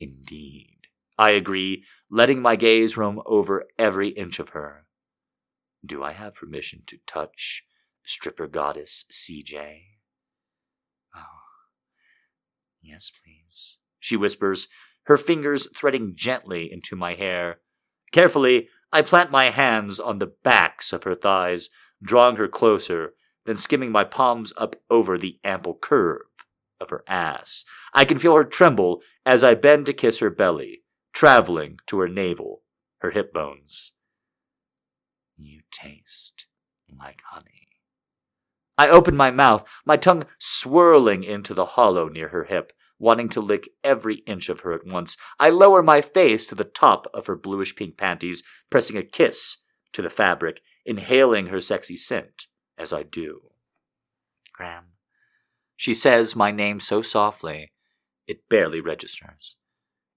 Indeed. 0.00 0.88
I 1.18 1.30
agree, 1.30 1.84
letting 2.10 2.42
my 2.42 2.56
gaze 2.56 2.96
roam 2.96 3.22
over 3.24 3.64
every 3.78 4.10
inch 4.10 4.38
of 4.38 4.50
her. 4.50 4.86
Do 5.84 6.02
I 6.02 6.12
have 6.12 6.34
permission 6.34 6.82
to 6.86 6.98
touch 7.06 7.64
stripper 8.04 8.46
goddess 8.46 9.04
CJ? 9.10 9.80
Oh, 11.14 11.20
yes, 12.82 13.10
please, 13.10 13.78
she 13.98 14.16
whispers, 14.16 14.68
her 15.04 15.16
fingers 15.16 15.68
threading 15.74 16.12
gently 16.14 16.70
into 16.70 16.96
my 16.96 17.14
hair. 17.14 17.60
Carefully, 18.12 18.68
I 18.92 19.02
plant 19.02 19.30
my 19.30 19.50
hands 19.50 19.98
on 19.98 20.18
the 20.18 20.32
backs 20.42 20.92
of 20.92 21.04
her 21.04 21.14
thighs, 21.14 21.70
drawing 22.02 22.36
her 22.36 22.48
closer, 22.48 23.14
then 23.46 23.56
skimming 23.56 23.90
my 23.90 24.04
palms 24.04 24.52
up 24.56 24.76
over 24.90 25.16
the 25.16 25.38
ample 25.44 25.74
curve 25.74 26.26
of 26.80 26.90
her 26.90 27.02
ass. 27.06 27.64
I 27.94 28.04
can 28.04 28.18
feel 28.18 28.36
her 28.36 28.44
tremble 28.44 29.02
as 29.24 29.42
I 29.42 29.54
bend 29.54 29.86
to 29.86 29.92
kiss 29.92 30.18
her 30.18 30.30
belly, 30.30 30.82
traveling 31.14 31.78
to 31.86 31.98
her 32.00 32.08
navel, 32.08 32.62
her 32.98 33.10
hip 33.10 33.32
bones. 33.32 33.92
You 35.38 35.60
taste 35.70 36.46
like 36.98 37.22
honey. 37.30 37.68
I 38.78 38.88
open 38.88 39.16
my 39.16 39.30
mouth, 39.30 39.66
my 39.86 39.96
tongue 39.96 40.24
swirling 40.38 41.24
into 41.24 41.54
the 41.54 41.64
hollow 41.64 42.08
near 42.08 42.28
her 42.28 42.44
hip, 42.44 42.72
wanting 42.98 43.28
to 43.30 43.40
lick 43.40 43.68
every 43.82 44.16
inch 44.26 44.48
of 44.48 44.60
her 44.60 44.72
at 44.72 44.86
once. 44.86 45.16
I 45.38 45.50
lower 45.50 45.82
my 45.82 46.00
face 46.00 46.46
to 46.48 46.54
the 46.54 46.64
top 46.64 47.06
of 47.14 47.26
her 47.26 47.36
bluish 47.36 47.74
pink 47.74 47.96
panties, 47.96 48.42
pressing 48.70 48.96
a 48.96 49.02
kiss 49.02 49.58
to 49.92 50.02
the 50.02 50.10
fabric, 50.10 50.60
inhaling 50.84 51.46
her 51.46 51.60
sexy 51.60 51.96
scent 51.96 52.46
as 52.78 52.92
I 52.92 53.02
do. 53.02 53.50
Graham. 54.52 54.92
She 55.76 55.94
says 55.94 56.34
my 56.34 56.50
name 56.50 56.80
so 56.80 57.02
softly, 57.02 57.72
it 58.26 58.48
barely 58.48 58.80
registers. 58.80 59.56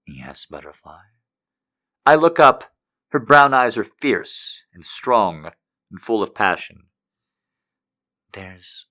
Yes, 0.06 0.46
butterfly. 0.46 1.00
I 2.06 2.14
look 2.14 2.40
up. 2.40 2.72
Her 3.08 3.20
brown 3.20 3.52
eyes 3.52 3.76
are 3.76 3.84
fierce 3.84 4.64
and 4.72 4.84
strong 4.84 5.50
and 5.90 6.00
full 6.00 6.22
of 6.22 6.34
passion. 6.34 6.84
There's 8.32 8.86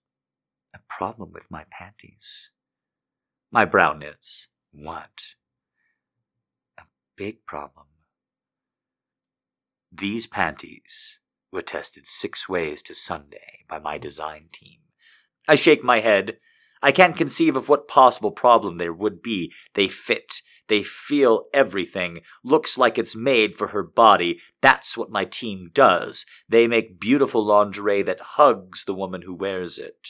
a 0.74 0.80
problem 0.90 1.32
with 1.32 1.50
my 1.50 1.66
panties. 1.72 2.52
My 3.52 3.66
brow 3.66 3.94
knits. 3.94 4.48
What? 4.72 5.36
A 6.78 6.84
big 7.16 7.46
problem. 7.46 7.88
These 9.92 10.28
panties 10.28 11.20
were 11.52 11.62
tested 11.62 12.06
six 12.06 12.48
ways 12.48 12.82
to 12.84 12.96
Sunday 12.96 13.66
by 13.68 13.80
my 13.80 13.98
design 13.98 14.48
team. 14.52 14.80
I 15.48 15.56
shake 15.56 15.84
my 15.84 16.00
head. 16.00 16.38
I 16.82 16.92
can't 16.92 17.18
conceive 17.18 17.56
of 17.56 17.68
what 17.68 17.88
possible 17.88 18.32
problem 18.32 18.78
there 18.78 18.94
would 18.94 19.22
be. 19.22 19.52
They 19.74 19.88
fit. 19.88 20.42
They 20.68 20.84
feel 20.84 21.48
everything. 21.54 22.22
Looks 22.44 22.78
like 22.78 22.98
it's 22.98 23.16
made 23.16 23.56
for 23.56 23.68
her 23.68 23.84
body. 23.84 24.40
That's 24.62 24.96
what 24.96 25.10
my 25.10 25.26
team 25.26 25.72
does. 25.74 26.26
They 26.48 26.68
make 26.68 27.00
beautiful 27.00 27.46
lingerie 27.46 28.04
that 28.04 28.22
hugs 28.22 28.86
the 28.86 28.94
woman 28.94 29.24
who 29.24 29.34
wears 29.34 29.78
it. 29.78 30.08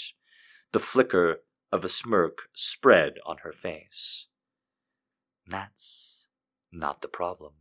The 0.72 0.80
flicker 0.80 1.38
of 1.72 1.84
a 1.84 1.90
smirk 1.90 2.50
spread 2.54 3.14
on 3.26 3.38
her 3.44 3.52
face. 3.52 4.28
That's 5.48 6.28
not 6.72 7.02
the 7.02 7.08
problem. 7.08 7.54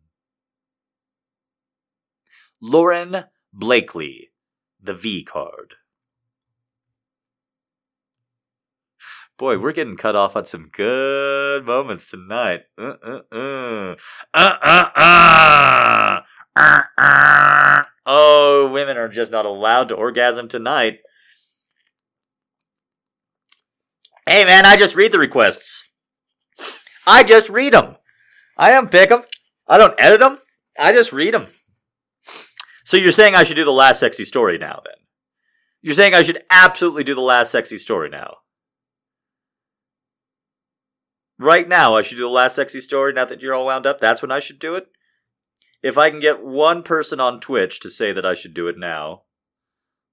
Lauren 2.60 3.24
Blakely, 3.52 4.30
the 4.80 4.94
V 4.94 5.24
card. 5.24 5.74
Boy, 9.38 9.56
we're 9.56 9.72
getting 9.72 9.96
cut 9.96 10.16
off 10.16 10.34
on 10.34 10.46
some 10.46 10.68
good 10.72 11.64
moments 11.64 12.08
tonight. 12.08 12.62
Uh 12.76 12.94
uh 13.02 13.20
uh. 13.30 13.94
Uh 14.34 14.56
uh 14.62 14.88
uh. 14.96 16.20
Uh 16.56 16.82
uh. 16.98 17.82
Oh, 18.04 18.70
women 18.72 18.96
are 18.96 19.08
just 19.08 19.30
not 19.30 19.46
allowed 19.46 19.88
to 19.90 19.94
orgasm 19.94 20.48
tonight. 20.48 20.98
Hey, 24.26 24.44
man, 24.44 24.66
I 24.66 24.76
just 24.76 24.96
read 24.96 25.12
the 25.12 25.18
requests. 25.18 25.86
I 27.06 27.22
just 27.22 27.48
read 27.48 27.74
them. 27.74 27.96
I 28.56 28.70
don't 28.70 28.90
pick 28.90 29.10
them. 29.10 29.22
I 29.68 29.78
don't 29.78 29.94
edit 29.98 30.20
them. 30.20 30.38
I 30.78 30.92
just 30.92 31.12
read 31.12 31.34
them. 31.34 31.46
So 32.88 32.96
you're 32.96 33.12
saying 33.12 33.34
I 33.34 33.42
should 33.42 33.56
do 33.56 33.66
the 33.66 33.70
last 33.70 34.00
sexy 34.00 34.24
story 34.24 34.56
now, 34.56 34.80
then? 34.82 34.94
You're 35.82 35.94
saying 35.94 36.14
I 36.14 36.22
should 36.22 36.42
absolutely 36.48 37.04
do 37.04 37.14
the 37.14 37.20
last 37.20 37.50
sexy 37.52 37.76
story 37.76 38.08
now? 38.08 38.38
Right 41.38 41.68
now, 41.68 41.96
I 41.96 42.00
should 42.00 42.16
do 42.16 42.22
the 42.22 42.30
last 42.30 42.54
sexy 42.54 42.80
story 42.80 43.12
now 43.12 43.26
that 43.26 43.42
you're 43.42 43.52
all 43.52 43.66
wound 43.66 43.84
up? 43.84 44.00
That's 44.00 44.22
when 44.22 44.32
I 44.32 44.38
should 44.38 44.58
do 44.58 44.74
it? 44.74 44.86
If 45.82 45.98
I 45.98 46.08
can 46.08 46.18
get 46.18 46.42
one 46.42 46.82
person 46.82 47.20
on 47.20 47.40
Twitch 47.40 47.78
to 47.80 47.90
say 47.90 48.10
that 48.12 48.24
I 48.24 48.32
should 48.32 48.54
do 48.54 48.68
it 48.68 48.78
now, 48.78 49.24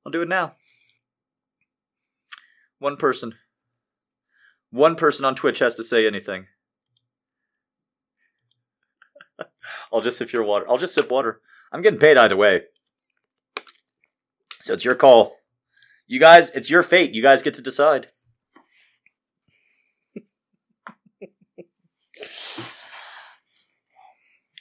I'll 0.06 0.12
do 0.12 0.24
it 0.24 0.28
now. 0.28 0.56
One 2.80 2.98
person. 2.98 3.36
One 4.70 4.98
person 4.98 5.24
on 5.24 5.36
Twitch 5.36 5.60
has 5.60 5.76
to 5.76 5.84
say 5.86 6.06
anything. 6.06 6.48
I'll 9.94 10.02
just 10.02 10.18
sip 10.18 10.34
your 10.34 10.44
water. 10.44 10.70
I'll 10.70 10.78
just 10.78 10.94
sip 10.94 11.10
water. 11.10 11.40
I'm 11.76 11.82
getting 11.82 12.00
paid 12.00 12.16
either 12.16 12.38
way. 12.38 12.62
So 14.62 14.72
it's 14.76 14.86
your 14.86 14.96
call. 14.96 15.36
You 16.08 16.22
guys, 16.22 16.50
it's 16.52 16.70
your 16.70 16.84
fate. 16.84 17.14
You 17.14 17.22
guys 17.22 17.44
get 17.44 17.54
to 17.56 17.62
decide. 17.62 18.08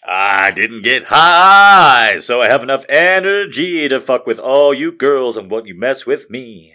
I 0.05 0.51
didn't 0.51 0.83
get 0.83 1.05
high, 1.05 2.19
so 2.19 2.43
I 2.43 2.49
have 2.49 2.65
enough 2.65 2.85
energy 2.89 3.89
to 3.89 4.01
fuck 4.01 4.27
with 4.27 4.41
all 4.41 4.75
you 4.75 4.91
girls 4.91 5.37
and 5.37 5.49
what 5.49 5.69
you 5.69 5.79
mess 5.79 6.05
with 6.05 6.29
me. 6.29 6.75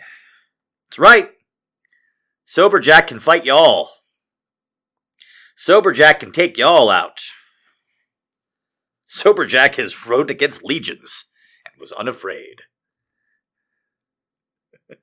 That's 0.85 0.99
right. 0.99 1.31
Sober 2.45 2.79
Jack 2.79 3.07
can 3.07 3.19
fight 3.19 3.43
y'all. 3.43 3.89
Sober 5.57 5.91
Jack 5.91 6.21
can 6.21 6.31
take 6.31 6.57
y'all 6.57 6.89
out. 6.89 7.19
Sober 9.11 9.47
Jack 9.47 9.73
has 9.75 10.05
rode 10.05 10.29
against 10.29 10.63
legions 10.63 11.25
and 11.65 11.73
was 11.79 11.91
unafraid. 11.91 12.61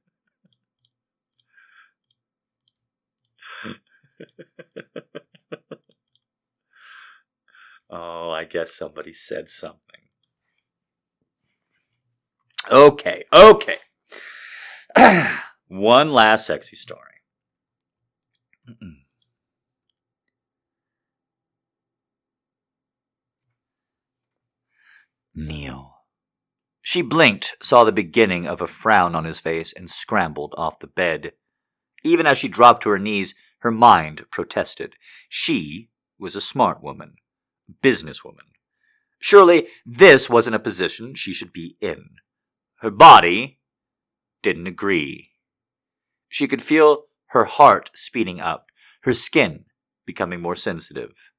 oh, 7.90 8.30
I 8.30 8.44
guess 8.44 8.72
somebody 8.76 9.12
said 9.12 9.48
something. 9.48 9.80
Okay, 12.70 13.24
okay. 13.32 13.78
One 15.66 16.12
last 16.12 16.46
sexy 16.46 16.76
story. 16.76 17.02
Neil. 25.36 25.92
She 26.80 27.02
blinked, 27.02 27.56
saw 27.60 27.84
the 27.84 27.92
beginning 27.92 28.46
of 28.46 28.62
a 28.62 28.66
frown 28.66 29.14
on 29.14 29.24
his 29.24 29.38
face, 29.38 29.72
and 29.72 29.90
scrambled 29.90 30.54
off 30.56 30.78
the 30.78 30.86
bed. 30.86 31.32
Even 32.02 32.26
as 32.26 32.38
she 32.38 32.48
dropped 32.48 32.82
to 32.84 32.88
her 32.88 32.98
knees, 32.98 33.34
her 33.58 33.70
mind 33.70 34.24
protested. 34.30 34.94
She 35.28 35.90
was 36.18 36.34
a 36.34 36.40
smart 36.40 36.82
woman, 36.82 37.16
businesswoman. 37.82 38.48
Surely 39.18 39.66
this 39.84 40.30
wasn't 40.30 40.56
a 40.56 40.60
position 40.60 41.14
she 41.14 41.34
should 41.34 41.52
be 41.52 41.76
in. 41.80 42.10
Her 42.80 42.90
body 42.90 43.60
didn't 44.42 44.66
agree. 44.66 45.32
She 46.28 46.46
could 46.46 46.62
feel 46.62 47.04
her 47.28 47.44
heart 47.44 47.90
speeding 47.94 48.40
up, 48.40 48.70
her 49.02 49.12
skin 49.12 49.64
becoming 50.06 50.40
more 50.40 50.56
sensitive. 50.56 51.32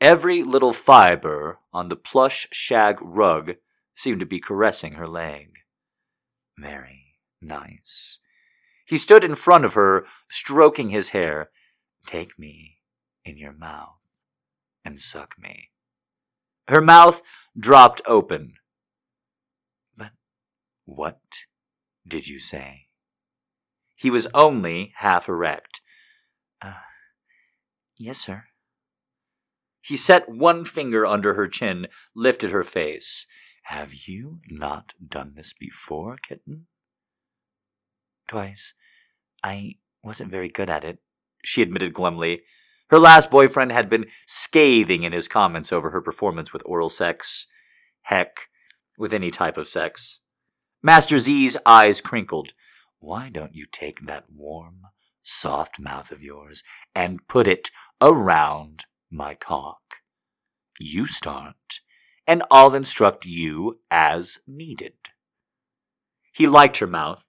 Every 0.00 0.44
little 0.44 0.72
fiber 0.72 1.58
on 1.72 1.88
the 1.88 1.96
plush 1.96 2.46
shag 2.52 2.98
rug 3.00 3.56
seemed 3.96 4.20
to 4.20 4.26
be 4.26 4.38
caressing 4.38 4.92
her 4.92 5.08
leg. 5.08 5.58
Very 6.56 7.16
nice. 7.42 8.20
He 8.86 8.96
stood 8.96 9.24
in 9.24 9.34
front 9.34 9.64
of 9.64 9.74
her, 9.74 10.06
stroking 10.30 10.90
his 10.90 11.10
hair. 11.10 11.50
Take 12.06 12.38
me 12.38 12.78
in 13.24 13.36
your 13.36 13.52
mouth 13.52 13.98
and 14.84 14.98
suck 14.98 15.34
me. 15.38 15.70
Her 16.68 16.80
mouth 16.80 17.20
dropped 17.58 18.00
open. 18.06 18.54
But 19.96 20.12
what 20.84 21.20
did 22.06 22.28
you 22.28 22.38
say? 22.38 22.86
He 23.96 24.10
was 24.10 24.28
only 24.32 24.92
half 24.96 25.28
erect. 25.28 25.80
Uh, 26.62 26.74
yes, 27.96 28.18
sir. 28.18 28.47
He 29.88 29.96
set 29.96 30.28
one 30.28 30.66
finger 30.66 31.06
under 31.06 31.32
her 31.32 31.46
chin, 31.46 31.86
lifted 32.14 32.50
her 32.50 32.62
face. 32.62 33.26
Have 33.62 33.94
you 34.06 34.40
not 34.50 34.92
done 35.02 35.32
this 35.34 35.54
before, 35.54 36.18
kitten? 36.18 36.66
Twice. 38.26 38.74
I 39.42 39.76
wasn't 40.04 40.30
very 40.30 40.50
good 40.50 40.68
at 40.68 40.84
it, 40.84 40.98
she 41.42 41.62
admitted 41.62 41.94
glumly. 41.94 42.42
Her 42.90 42.98
last 42.98 43.30
boyfriend 43.30 43.72
had 43.72 43.88
been 43.88 44.04
scathing 44.26 45.04
in 45.04 45.14
his 45.14 45.26
comments 45.26 45.72
over 45.72 45.88
her 45.88 46.02
performance 46.02 46.52
with 46.52 46.62
oral 46.66 46.90
sex. 46.90 47.46
Heck, 48.02 48.50
with 48.98 49.14
any 49.14 49.30
type 49.30 49.56
of 49.56 49.68
sex. 49.68 50.20
Master 50.82 51.18
Z's 51.18 51.56
eyes 51.64 52.02
crinkled. 52.02 52.52
Why 52.98 53.30
don't 53.30 53.54
you 53.54 53.64
take 53.64 54.04
that 54.04 54.26
warm, 54.30 54.82
soft 55.22 55.80
mouth 55.80 56.10
of 56.10 56.22
yours 56.22 56.62
and 56.94 57.26
put 57.26 57.46
it 57.46 57.70
around 58.02 58.84
my 59.10 59.34
cock? 59.34 59.96
You 60.78 61.06
start, 61.06 61.80
and 62.26 62.42
I'll 62.50 62.74
instruct 62.74 63.24
you 63.24 63.80
as 63.90 64.38
needed. 64.46 64.94
He 66.32 66.46
liked 66.46 66.78
her 66.78 66.86
mouth. 66.86 67.24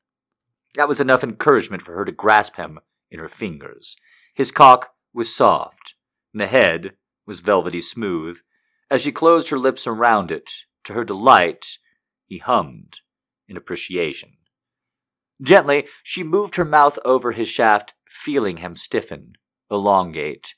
That 0.75 0.87
was 0.87 1.01
enough 1.01 1.23
encouragement 1.23 1.81
for 1.81 1.95
her 1.95 2.05
to 2.05 2.11
grasp 2.11 2.57
him 2.57 2.79
in 3.09 3.19
her 3.19 3.29
fingers. 3.29 3.97
His 4.33 4.51
cock 4.51 4.93
was 5.13 5.33
soft, 5.33 5.95
and 6.33 6.41
the 6.41 6.47
head 6.47 6.93
was 7.25 7.41
velvety 7.41 7.81
smooth. 7.81 8.39
As 8.91 9.01
she 9.01 9.11
closed 9.11 9.49
her 9.49 9.57
lips 9.57 9.87
around 9.87 10.31
it, 10.31 10.51
to 10.83 10.93
her 10.93 11.03
delight, 11.03 11.77
he 12.25 12.37
hummed 12.37 13.01
in 13.47 13.57
appreciation. 13.57 14.33
Gently, 15.41 15.87
she 16.03 16.23
moved 16.23 16.55
her 16.55 16.65
mouth 16.65 16.99
over 17.05 17.31
his 17.31 17.47
shaft, 17.47 17.93
feeling 18.07 18.57
him 18.57 18.75
stiffen, 18.75 19.33
elongate. 19.71 20.55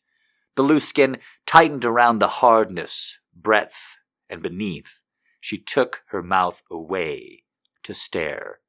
The 0.61 0.67
loose 0.67 0.87
skin 0.87 1.17
tightened 1.47 1.85
around 1.85 2.19
the 2.19 2.27
hardness, 2.27 3.17
breadth, 3.35 3.97
and 4.29 4.43
beneath. 4.43 5.01
She 5.39 5.57
took 5.57 6.03
her 6.09 6.21
mouth 6.21 6.61
away 6.69 7.45
to 7.81 7.95
stare. 7.95 8.59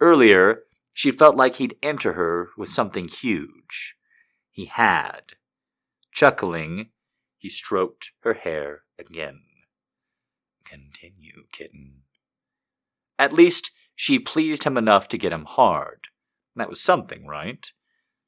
Earlier, 0.00 0.64
she 0.92 1.12
felt 1.12 1.36
like 1.36 1.54
he'd 1.54 1.76
enter 1.84 2.14
her 2.14 2.48
with 2.58 2.68
something 2.68 3.06
huge. 3.06 3.94
He 4.50 4.64
had. 4.64 5.34
Chuckling, 6.10 6.88
he 7.38 7.48
stroked 7.48 8.10
her 8.24 8.34
hair 8.34 8.82
again. 8.98 9.42
Continue, 10.64 11.44
kitten. 11.52 12.02
At 13.20 13.32
least 13.32 13.70
she 13.94 14.18
pleased 14.18 14.64
him 14.64 14.76
enough 14.76 15.06
to 15.10 15.18
get 15.18 15.32
him 15.32 15.44
hard. 15.44 16.08
That 16.56 16.68
was 16.68 16.80
something, 16.80 17.24
right? 17.24 17.70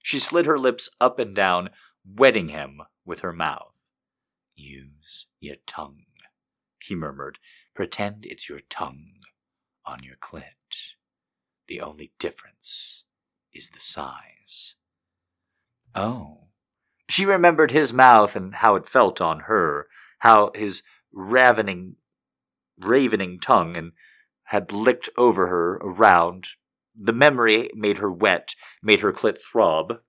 She 0.05 0.21
slid 0.21 0.47
her 0.47 0.57
lips 0.57 0.89
up 1.01 1.19
and 1.19 1.35
down, 1.35 1.71
wetting 2.07 2.49
him 2.49 2.83
with 3.05 3.21
her 3.21 3.33
mouth. 3.33 3.83
Use 4.55 5.27
your 5.41 5.57
tongue, 5.67 6.05
he 6.83 6.95
murmured. 6.95 7.39
Pretend 7.75 8.25
it's 8.25 8.49
your 8.49 8.61
tongue 8.61 9.21
on 9.85 10.03
your 10.03 10.17
clit. 10.17 10.95
The 11.69 11.81
only 11.81 12.13
difference 12.19 13.05
is 13.53 13.71
the 13.71 13.81
size. 13.81 14.77
Oh. 15.95 16.49
She 17.09 17.25
remembered 17.25 17.71
his 17.71 17.93
mouth 17.93 18.35
and 18.35 18.57
how 18.57 18.75
it 18.75 18.87
felt 18.87 19.21
on 19.21 19.41
her, 19.41 19.87
how 20.21 20.51
his 20.55 20.83
ravening, 21.13 21.97
ravening 22.79 23.39
tongue 23.41 23.77
and 23.77 23.93
had 24.45 24.73
licked 24.73 25.09
over 25.17 25.47
her 25.47 25.75
around. 25.77 26.49
The 26.95 27.13
memory 27.13 27.71
made 27.75 27.99
her 27.99 28.11
wet, 28.11 28.55
made 28.83 29.01
her 29.01 29.13
clit 29.13 29.39
throb. 29.39 30.01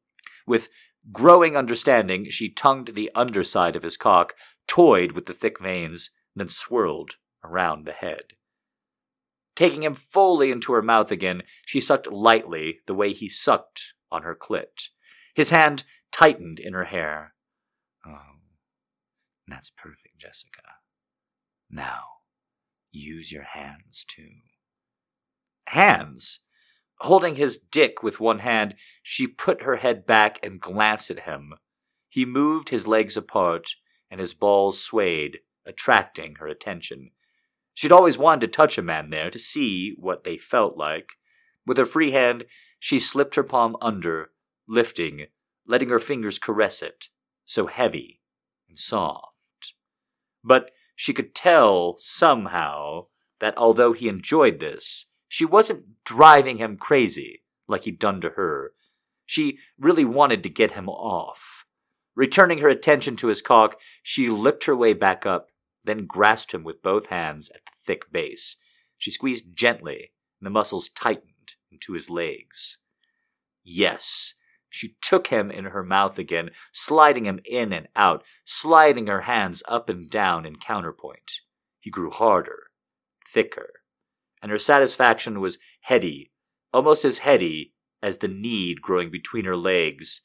With 0.45 0.69
growing 1.11 1.55
understanding, 1.55 2.29
she 2.29 2.49
tongued 2.49 2.95
the 2.95 3.11
underside 3.15 3.75
of 3.75 3.83
his 3.83 3.97
cock, 3.97 4.35
toyed 4.67 5.13
with 5.13 5.25
the 5.25 5.33
thick 5.33 5.59
veins, 5.59 6.09
then 6.35 6.49
swirled 6.49 7.17
around 7.43 7.85
the 7.85 7.91
head. 7.91 8.33
Taking 9.55 9.83
him 9.83 9.95
fully 9.95 10.51
into 10.51 10.73
her 10.73 10.81
mouth 10.81 11.11
again, 11.11 11.43
she 11.65 11.81
sucked 11.81 12.07
lightly 12.07 12.81
the 12.85 12.93
way 12.93 13.11
he 13.11 13.27
sucked 13.27 13.93
on 14.11 14.23
her 14.23 14.35
clit. 14.35 14.89
His 15.33 15.49
hand 15.49 15.83
tightened 16.11 16.59
in 16.59 16.73
her 16.73 16.85
hair. 16.85 17.33
Oh, 18.05 18.37
that's 19.47 19.71
perfect, 19.71 20.19
Jessica. 20.19 20.61
Now, 21.69 22.03
use 22.91 23.31
your 23.31 23.43
hands 23.43 24.05
too. 24.07 24.41
Hands? 25.67 26.39
Holding 27.01 27.35
his 27.35 27.57
dick 27.57 28.01
with 28.01 28.19
one 28.19 28.39
hand, 28.39 28.75
she 29.03 29.27
put 29.27 29.63
her 29.63 29.75
head 29.77 30.05
back 30.05 30.43
and 30.43 30.59
glanced 30.59 31.11
at 31.11 31.21
him. 31.21 31.53
He 32.09 32.25
moved 32.25 32.69
his 32.69 32.87
legs 32.87 33.15
apart, 33.15 33.75
and 34.09 34.19
his 34.19 34.33
balls 34.33 34.81
swayed, 34.81 35.39
attracting 35.65 36.35
her 36.35 36.47
attention. 36.47 37.11
She'd 37.73 37.91
always 37.91 38.17
wanted 38.17 38.41
to 38.41 38.47
touch 38.47 38.77
a 38.77 38.81
man 38.81 39.11
there 39.11 39.29
to 39.29 39.37
see 39.37 39.93
what 39.97 40.23
they 40.23 40.37
felt 40.37 40.77
like. 40.77 41.11
With 41.65 41.77
her 41.77 41.85
free 41.85 42.11
hand, 42.11 42.45
she 42.79 42.99
slipped 42.99 43.35
her 43.35 43.43
palm 43.43 43.75
under, 43.81 44.31
lifting, 44.67 45.27
letting 45.67 45.89
her 45.89 45.99
fingers 45.99 46.39
caress 46.39 46.81
it, 46.81 47.09
so 47.45 47.67
heavy 47.67 48.21
and 48.67 48.77
soft. 48.77 49.73
But 50.43 50.71
she 50.95 51.13
could 51.13 51.35
tell 51.35 51.97
somehow 51.99 53.07
that 53.39 53.57
although 53.57 53.93
he 53.93 54.07
enjoyed 54.07 54.59
this, 54.59 55.05
she 55.27 55.45
wasn't 55.45 56.03
driving 56.03 56.57
him 56.57 56.77
crazy 56.77 57.43
like 57.67 57.83
he'd 57.83 57.99
done 57.99 58.21
to 58.21 58.29
her. 58.31 58.73
She 59.25 59.59
really 59.77 60.05
wanted 60.05 60.43
to 60.43 60.49
get 60.49 60.71
him 60.71 60.87
off. 60.87 61.65
Returning 62.15 62.59
her 62.59 62.69
attention 62.69 63.15
to 63.17 63.27
his 63.27 63.41
cock, 63.41 63.79
she 64.01 64.29
licked 64.29 64.65
her 64.65 64.75
way 64.75 64.93
back 64.93 65.25
up 65.25 65.49
then 65.87 66.05
grasped 66.05 66.53
him 66.53 66.63
with 66.63 66.83
both 66.83 67.07
hands 67.07 67.49
at 67.55 67.65
the 67.65 67.71
thick 67.83 68.11
base. 68.11 68.57
She 68.97 69.09
squeezed 69.09 69.55
gently, 69.55 70.11
and 70.39 70.45
the 70.45 70.51
muscles 70.51 70.89
tightened 70.89 71.55
into 71.71 71.93
his 71.93 72.09
legs. 72.09 72.77
Yes, 73.63 74.35
she 74.69 74.97
took 75.01 75.27
him 75.27 75.49
in 75.49 75.65
her 75.65 75.83
mouth 75.83 76.19
again, 76.19 76.51
sliding 76.71 77.25
him 77.25 77.39
in 77.45 77.73
and 77.73 77.87
out, 77.95 78.23
sliding 78.45 79.07
her 79.07 79.21
hands 79.21 79.63
up 79.67 79.89
and 79.89 80.09
down 80.09 80.45
in 80.45 80.57
counterpoint. 80.57 81.39
He 81.79 81.89
grew 81.89 82.11
harder, 82.11 82.67
thicker, 83.25 83.81
and 84.41 84.51
her 84.51 84.59
satisfaction 84.59 85.39
was 85.39 85.57
heady, 85.83 86.31
almost 86.73 87.05
as 87.05 87.19
heady 87.19 87.73
as 88.01 88.19
the 88.19 88.27
need 88.27 88.81
growing 88.81 89.09
between 89.09 89.45
her 89.45 89.57
legs, 89.57 90.21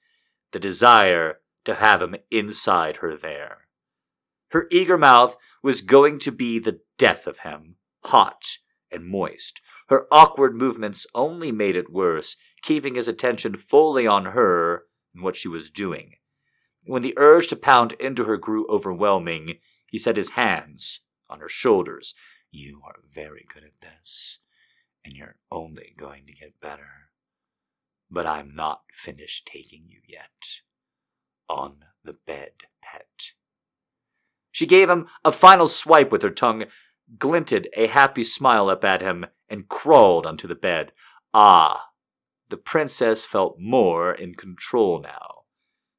the 0.52 0.60
desire 0.60 1.40
to 1.64 1.74
have 1.74 2.02
him 2.02 2.16
inside 2.30 2.96
her 2.96 3.16
there. 3.16 3.66
Her 4.50 4.66
eager 4.70 4.98
mouth 4.98 5.36
was 5.62 5.80
going 5.80 6.18
to 6.20 6.32
be 6.32 6.58
the 6.58 6.80
death 6.98 7.26
of 7.26 7.40
him, 7.40 7.76
hot 8.04 8.58
and 8.90 9.06
moist. 9.06 9.60
Her 9.88 10.06
awkward 10.10 10.54
movements 10.54 11.06
only 11.14 11.50
made 11.50 11.76
it 11.76 11.90
worse, 11.90 12.36
keeping 12.60 12.94
his 12.94 13.08
attention 13.08 13.56
fully 13.56 14.06
on 14.06 14.26
her 14.26 14.84
and 15.14 15.22
what 15.22 15.36
she 15.36 15.48
was 15.48 15.70
doing. 15.70 16.16
When 16.84 17.02
the 17.02 17.14
urge 17.16 17.48
to 17.48 17.56
pound 17.56 17.92
into 17.92 18.24
her 18.24 18.36
grew 18.36 18.66
overwhelming, 18.68 19.58
he 19.86 19.98
set 19.98 20.16
his 20.16 20.30
hands 20.30 21.00
on 21.30 21.40
her 21.40 21.48
shoulders. 21.48 22.14
You 22.52 22.82
are 22.86 22.96
very 23.10 23.46
good 23.52 23.64
at 23.64 23.80
this, 23.80 24.38
and 25.02 25.14
you're 25.14 25.36
only 25.50 25.94
going 25.96 26.26
to 26.26 26.34
get 26.34 26.60
better. 26.60 27.08
But 28.10 28.26
I'm 28.26 28.54
not 28.54 28.82
finished 28.92 29.46
taking 29.46 29.84
you 29.86 30.00
yet. 30.06 30.60
On 31.48 31.78
the 32.04 32.12
bed, 32.12 32.52
pet. 32.82 33.32
She 34.50 34.66
gave 34.66 34.90
him 34.90 35.08
a 35.24 35.32
final 35.32 35.66
swipe 35.66 36.12
with 36.12 36.20
her 36.20 36.30
tongue, 36.30 36.64
glinted 37.18 37.68
a 37.74 37.86
happy 37.86 38.22
smile 38.22 38.68
up 38.68 38.84
at 38.84 39.00
him, 39.00 39.24
and 39.48 39.68
crawled 39.68 40.26
onto 40.26 40.46
the 40.46 40.54
bed. 40.54 40.92
Ah, 41.32 41.86
the 42.50 42.58
princess 42.58 43.24
felt 43.24 43.56
more 43.58 44.12
in 44.12 44.34
control 44.34 45.00
now. 45.00 45.44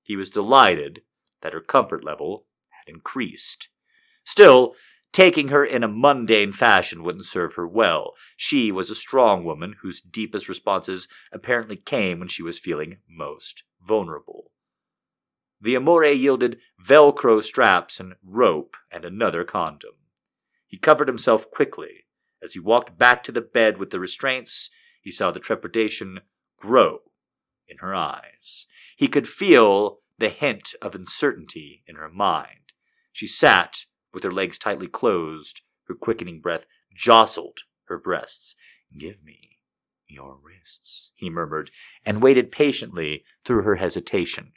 He 0.03 0.15
was 0.15 0.29
delighted 0.29 1.01
that 1.41 1.53
her 1.53 1.61
comfort 1.61 2.03
level 2.03 2.45
had 2.69 2.93
increased. 2.93 3.69
Still, 4.23 4.75
taking 5.13 5.49
her 5.49 5.63
in 5.63 5.83
a 5.83 5.87
mundane 5.87 6.51
fashion 6.51 7.03
wouldn't 7.03 7.25
serve 7.25 7.53
her 7.53 7.67
well. 7.67 8.13
She 8.35 8.71
was 8.71 8.89
a 8.89 8.95
strong 8.95 9.45
woman 9.45 9.75
whose 9.81 10.01
deepest 10.01 10.49
responses 10.49 11.07
apparently 11.31 11.77
came 11.77 12.19
when 12.19 12.27
she 12.27 12.43
was 12.43 12.59
feeling 12.59 12.97
most 13.07 13.63
vulnerable. 13.81 14.51
The 15.61 15.77
Amore 15.77 16.05
yielded 16.05 16.59
Velcro 16.83 17.41
straps 17.41 17.99
and 17.99 18.15
rope 18.21 18.75
and 18.91 19.05
another 19.05 19.45
condom. 19.45 19.93
He 20.67 20.77
covered 20.77 21.07
himself 21.07 21.49
quickly. 21.49 22.05
As 22.41 22.53
he 22.53 22.59
walked 22.59 22.97
back 22.97 23.23
to 23.23 23.31
the 23.31 23.39
bed 23.39 23.77
with 23.77 23.91
the 23.91 23.99
restraints, 23.99 24.69
he 25.01 25.11
saw 25.11 25.31
the 25.31 25.39
trepidation 25.39 26.19
grow 26.57 26.99
in 27.67 27.77
her 27.77 27.95
eyes. 27.95 28.65
He 28.97 29.07
could 29.07 29.27
feel 29.27 29.99
the 30.17 30.29
hint 30.29 30.73
of 30.81 30.95
uncertainty 30.95 31.83
in 31.87 31.95
her 31.95 32.09
mind. 32.09 32.73
She 33.13 33.27
sat 33.27 33.85
with 34.13 34.23
her 34.23 34.31
legs 34.31 34.57
tightly 34.57 34.87
closed, 34.87 35.61
her 35.87 35.95
quickening 35.95 36.39
breath 36.39 36.65
jostled 36.93 37.59
her 37.85 37.97
breasts. 37.97 38.55
Give 38.97 39.23
me 39.23 39.59
your 40.07 40.37
wrists, 40.41 41.11
he 41.15 41.29
murmured, 41.29 41.71
and 42.05 42.21
waited 42.21 42.51
patiently 42.51 43.23
through 43.43 43.63
her 43.63 43.75
hesitation. 43.75 44.53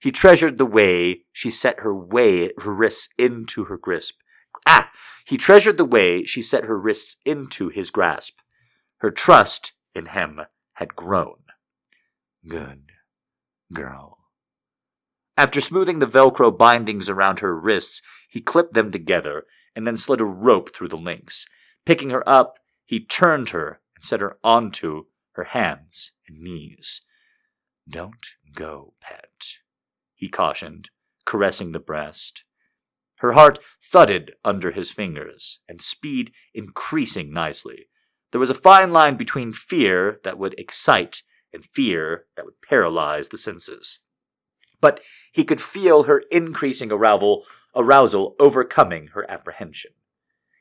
He 0.00 0.10
treasured 0.10 0.58
the 0.58 0.66
way 0.66 1.24
she 1.32 1.50
set 1.50 1.80
her 1.80 1.94
way 1.94 2.50
her 2.58 2.72
wrists 2.72 3.08
into 3.18 3.64
her 3.64 3.76
grasp. 3.76 4.16
Ah! 4.66 4.90
He 5.26 5.36
treasured 5.36 5.76
the 5.76 5.84
way 5.84 6.24
she 6.24 6.42
set 6.42 6.64
her 6.64 6.78
wrists 6.78 7.16
into 7.24 7.68
his 7.68 7.90
grasp. 7.90 8.38
Her 8.98 9.10
trust 9.10 9.72
in 9.94 10.06
him 10.06 10.40
had 10.74 10.96
grown. 10.96 11.38
Good 12.46 12.92
girl. 13.72 14.15
After 15.36 15.60
smoothing 15.60 15.98
the 15.98 16.06
Velcro 16.06 16.56
bindings 16.56 17.10
around 17.10 17.40
her 17.40 17.58
wrists, 17.58 18.00
he 18.28 18.40
clipped 18.40 18.72
them 18.72 18.90
together 18.90 19.44
and 19.74 19.86
then 19.86 19.96
slid 19.96 20.20
a 20.20 20.24
rope 20.24 20.74
through 20.74 20.88
the 20.88 20.96
links. 20.96 21.46
Picking 21.84 22.10
her 22.10 22.26
up, 22.26 22.58
he 22.86 23.04
turned 23.04 23.50
her 23.50 23.80
and 23.94 24.04
set 24.04 24.22
her 24.22 24.38
onto 24.42 25.04
her 25.32 25.44
hands 25.44 26.12
and 26.26 26.40
knees. 26.40 27.02
Don't 27.88 28.34
go, 28.54 28.94
pet, 29.00 29.58
he 30.14 30.28
cautioned, 30.28 30.88
caressing 31.26 31.72
the 31.72 31.78
breast. 31.78 32.42
Her 33.16 33.32
heart 33.32 33.58
thudded 33.82 34.32
under 34.44 34.70
his 34.70 34.90
fingers, 34.90 35.60
and 35.68 35.80
speed 35.80 36.32
increasing 36.54 37.32
nicely. 37.32 37.88
There 38.32 38.40
was 38.40 38.50
a 38.50 38.54
fine 38.54 38.92
line 38.92 39.16
between 39.16 39.52
fear 39.52 40.20
that 40.24 40.38
would 40.38 40.58
excite 40.58 41.22
and 41.52 41.64
fear 41.64 42.26
that 42.36 42.44
would 42.44 42.60
paralyze 42.62 43.28
the 43.28 43.38
senses. 43.38 44.00
But 44.80 45.00
he 45.32 45.44
could 45.44 45.60
feel 45.60 46.04
her 46.04 46.22
increasing 46.30 46.92
arousal, 46.92 47.44
arousal 47.74 48.36
overcoming 48.38 49.08
her 49.08 49.28
apprehension. 49.30 49.92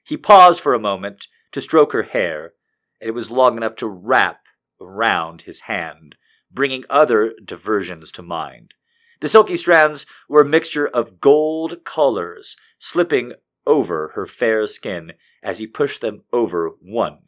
He 0.04 0.18
paused 0.18 0.60
for 0.60 0.74
a 0.74 0.80
moment 0.80 1.28
to 1.52 1.62
stroke 1.62 1.94
her 1.94 2.04
hair, 2.04 2.54
and 3.02 3.08
it 3.08 3.14
was 3.14 3.32
long 3.32 3.58
enough 3.58 3.76
to 3.78 3.88
wrap 3.88 4.46
around 4.80 5.44
his 5.44 5.62
hand, 5.62 6.16
bringing 6.52 6.86
other 6.90 7.34
diversions 7.44 8.12
to 8.14 8.22
mind. 8.22 8.74
The 9.22 9.30
silky 9.30 9.58
strands 9.58 10.06
were 10.28 10.42
a 10.42 10.46
mixture 10.46 10.88
of 10.88 11.20
gold 11.20 11.84
colors 11.84 12.58
slipping 12.78 13.34
over 13.66 14.10
her 14.16 14.26
fair 14.26 14.68
skin 14.68 15.14
as 15.42 15.60
he 15.60 15.68
pushed 15.68 16.02
them 16.02 16.24
over 16.32 16.72
one 16.82 17.20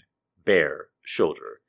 bare 0.44 0.88
shoulder. 1.04 1.62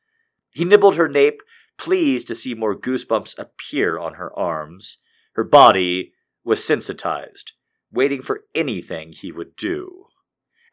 He 0.55 0.65
nibbled 0.65 0.97
her 0.97 1.09
nape, 1.09 1.41
pleased 1.77 2.27
to 2.29 2.35
see 2.35 2.55
more 2.55 2.77
goosebumps 2.77 3.39
appear 3.39 3.99
on 3.99 4.15
her 4.15 4.37
arms. 4.37 4.99
Her 5.39 5.45
body 5.45 6.15
was 6.43 6.65
sensitized, 6.65 7.53
waiting 7.93 8.23
for 8.23 8.43
anything 8.57 9.13
he 9.13 9.31
would 9.31 9.55
do. 9.55 10.07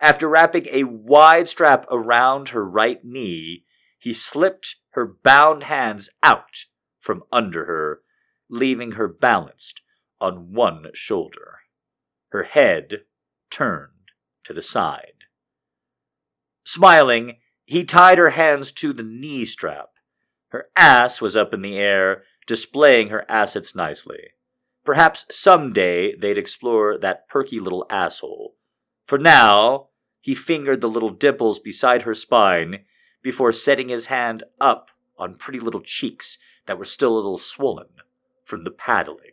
After 0.02 0.28
wrapping 0.28 0.66
a 0.72 0.86
wide 0.86 1.48
strap 1.48 1.86
around 1.92 2.50
her 2.50 2.68
right 2.68 3.00
knee, 3.06 3.66
he 4.00 4.12
slipped 4.12 4.78
her 4.94 5.06
bound 5.06 5.66
hands 5.66 6.10
out 6.24 6.66
from 6.98 7.26
under 7.32 7.66
her, 7.66 8.02
leaving 8.50 8.94
her 8.94 9.08
balanced 9.08 9.84
on 10.20 10.52
one 10.52 10.88
shoulder. 10.96 11.60
Her 12.30 12.46
head 12.46 13.02
turned 13.52 14.10
to 14.46 14.54
the 14.54 14.64
side. 14.64 15.26
Smiling, 16.64 17.38
he 17.66 17.84
tied 17.84 18.18
her 18.18 18.32
hands 18.32 18.72
to 18.72 18.94
the 18.94 19.04
knee 19.04 19.46
strap. 19.46 19.90
Her 20.48 20.70
ass 20.76 21.22
was 21.22 21.36
up 21.36 21.54
in 21.54 21.62
the 21.62 21.78
air, 21.78 22.24
displaying 22.48 23.10
her 23.10 23.24
assets 23.30 23.76
nicely. 23.76 24.32
Perhaps 24.86 25.26
someday 25.32 26.16
they'd 26.16 26.38
explore 26.38 26.98
that 26.98 27.28
perky 27.28 27.60
little 27.60 27.86
asshole. 27.90 28.56
For 29.06 29.18
now, 29.18 29.90
he 30.22 30.36
fingered 30.36 30.82
the 30.82 30.90
little 30.90 31.10
dimples 31.10 31.60
beside 31.60 32.04
her 32.04 32.16
spine 32.16 32.86
before 33.22 33.52
setting 33.52 33.90
his 33.90 34.06
hand 34.06 34.44
up 34.62 34.92
on 35.18 35.36
pretty 35.36 35.60
little 35.60 35.82
cheeks 35.82 36.38
that 36.68 36.78
were 36.78 36.86
still 36.86 37.14
a 37.14 37.18
little 37.18 37.38
swollen 37.38 37.88
from 38.44 38.64
the 38.64 38.72
paddling. 38.72 39.32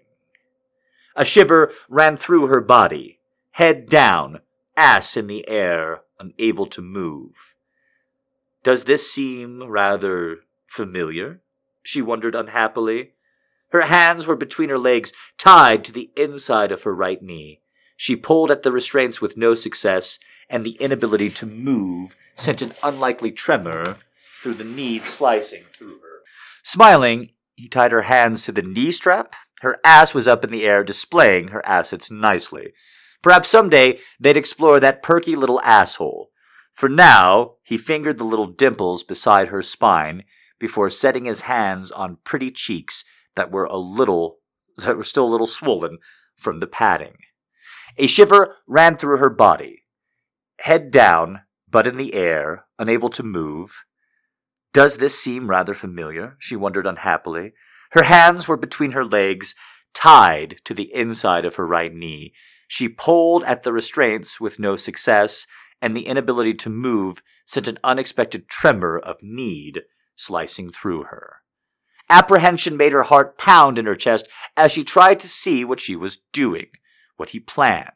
A 1.15 1.24
shiver 1.24 1.70
ran 1.89 2.16
through 2.16 2.47
her 2.47 2.62
body, 2.62 3.20
head 3.53 3.87
down, 3.87 4.41
ass 4.77 5.16
in 5.16 5.27
the 5.27 5.47
air, 5.47 6.01
unable 6.19 6.66
to 6.66 6.81
move. 6.81 7.55
Does 8.62 8.85
this 8.85 9.11
seem 9.12 9.62
rather 9.65 10.39
familiar? 10.66 11.43
She 11.83 12.01
wondered 12.01 12.35
unhappily. 12.35 13.12
Her 13.73 13.82
hands 13.82 14.27
were 14.27 14.36
between 14.36 14.69
her 14.69 14.78
legs, 14.78 15.12
tied 15.39 15.85
to 15.85 15.93
the 15.93 16.11
inside 16.16 16.73
of 16.73 16.82
her 16.82 16.94
right 16.94 17.23
knee. 17.23 17.62
She 17.97 18.16
pulled 18.16 18.51
at 18.51 18.62
the 18.62 18.73
restraints 18.73 19.20
with 19.20 19.36
no 19.36 19.55
success, 19.55 20.19
and 20.51 20.65
the 20.65 20.73
inability 20.73 21.31
to 21.31 21.47
move 21.47 22.15
sent 22.35 22.62
an 22.62 22.74
unlikely 22.82 23.32
tremor 23.32 23.99
through 24.43 24.55
the 24.55 24.65
knee, 24.65 24.99
slicing 24.99 25.65
through 25.65 26.01
her. 26.01 26.20
Smiling, 26.62 27.31
he 27.55 27.69
tied 27.69 27.93
her 27.93 28.03
hands 28.03 28.43
to 28.44 28.53
the 28.53 28.62
knee 28.62 28.93
strap. 28.93 29.35
Her 29.61 29.78
ass 29.85 30.12
was 30.15 30.28
up 30.28 30.44
in 30.44 30.51
the 30.51 30.66
air, 30.66 30.85
displaying 30.85 31.49
her 31.49 31.65
assets 31.65 32.11
nicely. 32.11 32.73
Perhaps 33.23 33.49
someday 33.49 33.99
they'd 34.19 34.36
explore 34.36 34.81
that 34.81 35.03
perky 35.03 35.36
little 35.36 35.61
asshole. 35.62 36.31
For 36.73 36.89
now, 36.89 37.55
he 37.62 37.78
fingered 37.78 38.19
the 38.19 38.24
little 38.24 38.49
dimples 38.49 39.05
beside 39.05 39.49
her 39.49 39.62
spine 39.62 40.24
before 40.59 40.90
setting 40.90 41.24
his 41.24 41.43
hands 41.43 41.90
on 41.90 42.19
pretty 42.24 42.51
cheeks 42.51 43.05
that 43.36 43.50
were 43.50 43.64
a 43.64 43.76
little 43.76 44.38
that 44.78 44.96
were 44.96 45.04
still 45.04 45.26
a 45.26 45.28
little 45.28 45.46
swollen 45.46 45.98
from 46.36 46.59
the 46.59 46.66
padding. 46.66 47.16
A 47.98 48.06
shiver 48.06 48.56
ran 48.66 48.96
through 48.96 49.18
her 49.18 49.30
body. 49.30 49.84
Head 50.60 50.90
down, 50.90 51.42
butt 51.68 51.86
in 51.86 51.96
the 51.96 52.14
air, 52.14 52.64
unable 52.78 53.10
to 53.10 53.22
move. 53.22 53.84
Does 54.72 54.96
this 54.96 55.18
seem 55.18 55.48
rather 55.48 55.74
familiar? 55.74 56.36
She 56.38 56.56
wondered 56.56 56.86
unhappily. 56.86 57.52
Her 57.90 58.04
hands 58.04 58.48
were 58.48 58.56
between 58.56 58.92
her 58.92 59.04
legs, 59.04 59.54
tied 59.92 60.56
to 60.64 60.72
the 60.72 60.94
inside 60.94 61.44
of 61.44 61.56
her 61.56 61.66
right 61.66 61.92
knee. 61.92 62.32
She 62.68 62.88
pulled 62.88 63.44
at 63.44 63.62
the 63.62 63.72
restraints 63.72 64.40
with 64.40 64.59
no 64.59 64.76
success, 64.76 65.46
and 65.82 65.94
the 65.94 66.06
inability 66.06 66.54
to 66.54 66.70
move 66.70 67.22
sent 67.44 67.68
an 67.68 67.78
unexpected 67.84 68.48
tremor 68.48 68.98
of 68.98 69.16
need 69.22 69.82
slicing 70.16 70.70
through 70.70 71.04
her. 71.04 71.41
Apprehension 72.12 72.76
made 72.76 72.93
her 72.93 73.05
heart 73.05 73.39
pound 73.39 73.78
in 73.78 73.86
her 73.86 73.97
chest 73.97 74.28
as 74.55 74.70
she 74.70 74.84
tried 74.84 75.18
to 75.20 75.28
see 75.28 75.64
what 75.64 75.80
she 75.80 75.97
was 75.97 76.18
doing, 76.30 76.66
what 77.16 77.30
he 77.30 77.40
planned. 77.40 77.89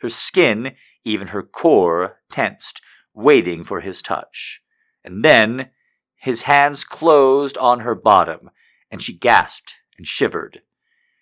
Her 0.00 0.08
skin, 0.08 0.76
even 1.04 1.28
her 1.28 1.42
core, 1.42 2.20
tensed, 2.30 2.80
waiting 3.14 3.64
for 3.64 3.80
his 3.80 4.00
touch. 4.00 4.62
And 5.02 5.24
then 5.24 5.70
his 6.14 6.42
hands 6.42 6.84
closed 6.84 7.58
on 7.58 7.80
her 7.80 7.96
bottom, 7.96 8.50
and 8.92 9.02
she 9.02 9.12
gasped 9.12 9.74
and 9.96 10.06
shivered. 10.06 10.62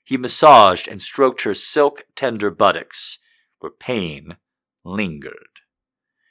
He 0.04 0.18
massaged 0.18 0.88
and 0.88 1.00
stroked 1.00 1.40
her 1.42 1.54
silk 1.54 2.04
tender 2.14 2.50
buttocks, 2.50 3.18
where 3.60 3.72
pain 3.72 4.36
lingered. 4.84 5.55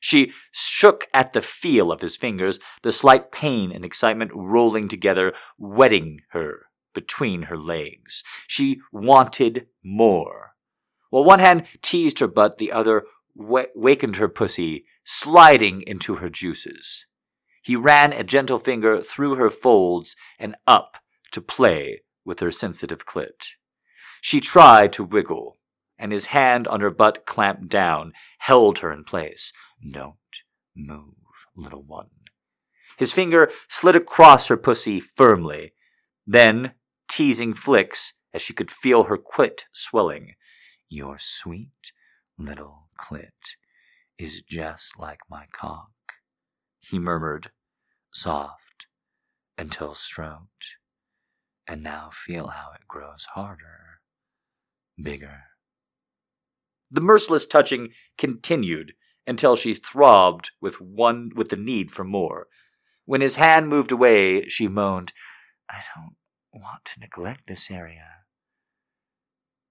She 0.05 0.33
shook 0.51 1.07
at 1.15 1.33
the 1.33 1.41
feel 1.41 1.91
of 1.91 2.01
his 2.01 2.15
fingers, 2.15 2.59
the 2.83 2.91
slight 2.91 3.31
pain 3.31 3.71
and 3.71 3.83
excitement 3.83 4.29
rolling 4.35 4.87
together, 4.87 5.33
wetting 5.57 6.21
her 6.29 6.67
between 6.93 7.43
her 7.43 7.57
legs. 7.57 8.23
She 8.45 8.81
wanted 8.91 9.65
more. 9.83 10.51
While 11.09 11.23
one 11.23 11.39
hand 11.39 11.65
teased 11.81 12.19
her 12.19 12.27
butt, 12.27 12.59
the 12.59 12.71
other 12.71 13.05
wakened 13.35 14.17
her 14.17 14.29
pussy, 14.29 14.85
sliding 15.03 15.81
into 15.87 16.17
her 16.17 16.29
juices. 16.29 17.07
He 17.63 17.75
ran 17.75 18.13
a 18.13 18.23
gentle 18.23 18.59
finger 18.59 19.01
through 19.01 19.33
her 19.35 19.49
folds 19.49 20.15
and 20.37 20.55
up 20.67 20.97
to 21.31 21.41
play 21.41 22.03
with 22.23 22.41
her 22.41 22.51
sensitive 22.51 23.07
clit. 23.07 23.53
She 24.21 24.39
tried 24.39 24.93
to 24.93 25.03
wiggle, 25.03 25.57
and 25.97 26.11
his 26.11 26.27
hand 26.27 26.67
on 26.67 26.81
her 26.81 26.91
butt 26.91 27.25
clamped 27.25 27.69
down, 27.69 28.13
held 28.37 28.79
her 28.79 28.93
in 28.93 29.03
place. 29.03 29.51
Don't 29.91 30.17
move, 30.75 31.47
little 31.55 31.83
one. 31.83 32.09
His 32.97 33.11
finger 33.11 33.51
slid 33.67 33.95
across 33.95 34.47
her 34.47 34.57
pussy 34.57 34.99
firmly, 34.99 35.73
then, 36.25 36.73
teasing 37.09 37.53
flicks 37.53 38.13
as 38.33 38.41
she 38.41 38.53
could 38.53 38.71
feel 38.71 39.03
her 39.03 39.17
clit 39.17 39.63
swelling. 39.71 40.33
Your 40.89 41.17
sweet 41.19 41.91
little 42.37 42.89
clit 42.99 43.55
is 44.17 44.41
just 44.41 44.97
like 44.97 45.19
my 45.29 45.45
cock, 45.51 45.91
he 46.79 46.99
murmured, 46.99 47.51
soft, 48.13 48.87
until 49.57 49.93
stroked. 49.93 50.77
And 51.67 51.81
now 51.81 52.09
feel 52.11 52.47
how 52.47 52.71
it 52.75 52.87
grows 52.87 53.25
harder, 53.33 54.01
bigger. 55.01 55.45
The 56.91 57.01
merciless 57.01 57.47
touching 57.47 57.89
continued 58.17 58.93
until 59.27 59.55
she 59.55 59.73
throbbed 59.73 60.51
with 60.61 60.79
one 60.79 61.31
with 61.35 61.49
the 61.49 61.55
need 61.55 61.91
for 61.91 62.03
more. 62.03 62.47
When 63.05 63.21
his 63.21 63.35
hand 63.35 63.67
moved 63.67 63.91
away, 63.91 64.47
she 64.47 64.67
moaned, 64.67 65.13
I 65.69 65.81
don't 65.95 66.15
want 66.53 66.85
to 66.85 66.99
neglect 66.99 67.47
this 67.47 67.69
area. 67.69 68.07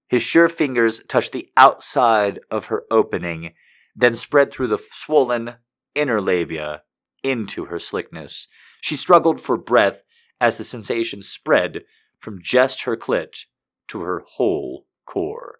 His 0.07 0.21
sure 0.21 0.47
fingers 0.47 1.01
touched 1.07 1.31
the 1.31 1.49
outside 1.57 2.39
of 2.51 2.67
her 2.67 2.83
opening, 2.91 3.53
then 3.95 4.15
spread 4.15 4.51
through 4.51 4.67
the 4.67 4.77
swollen 4.77 5.55
inner 5.95 6.21
labia 6.21 6.83
into 7.23 7.65
her 7.65 7.79
slickness. 7.79 8.47
She 8.81 8.95
struggled 8.95 9.41
for 9.41 9.57
breath 9.57 10.03
as 10.39 10.57
the 10.57 10.63
sensation 10.63 11.23
spread 11.23 11.83
from 12.19 12.39
just 12.41 12.83
her 12.83 12.95
clit 12.95 13.45
to 13.87 14.01
her 14.01 14.23
whole 14.25 14.85
core. 15.05 15.59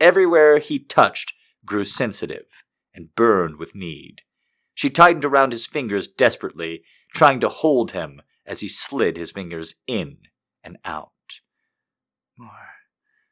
Everywhere 0.00 0.58
he 0.58 0.78
touched 0.78 1.32
grew 1.64 1.84
sensitive 1.84 2.63
and 2.94 3.14
burned 3.14 3.56
with 3.56 3.74
need. 3.74 4.22
She 4.74 4.90
tightened 4.90 5.24
around 5.24 5.52
his 5.52 5.66
fingers 5.66 6.08
desperately, 6.08 6.84
trying 7.12 7.40
to 7.40 7.48
hold 7.48 7.92
him 7.92 8.22
as 8.46 8.60
he 8.60 8.68
slid 8.68 9.16
his 9.16 9.32
fingers 9.32 9.74
in 9.86 10.18
and 10.62 10.78
out. 10.84 11.10
More. 12.36 12.50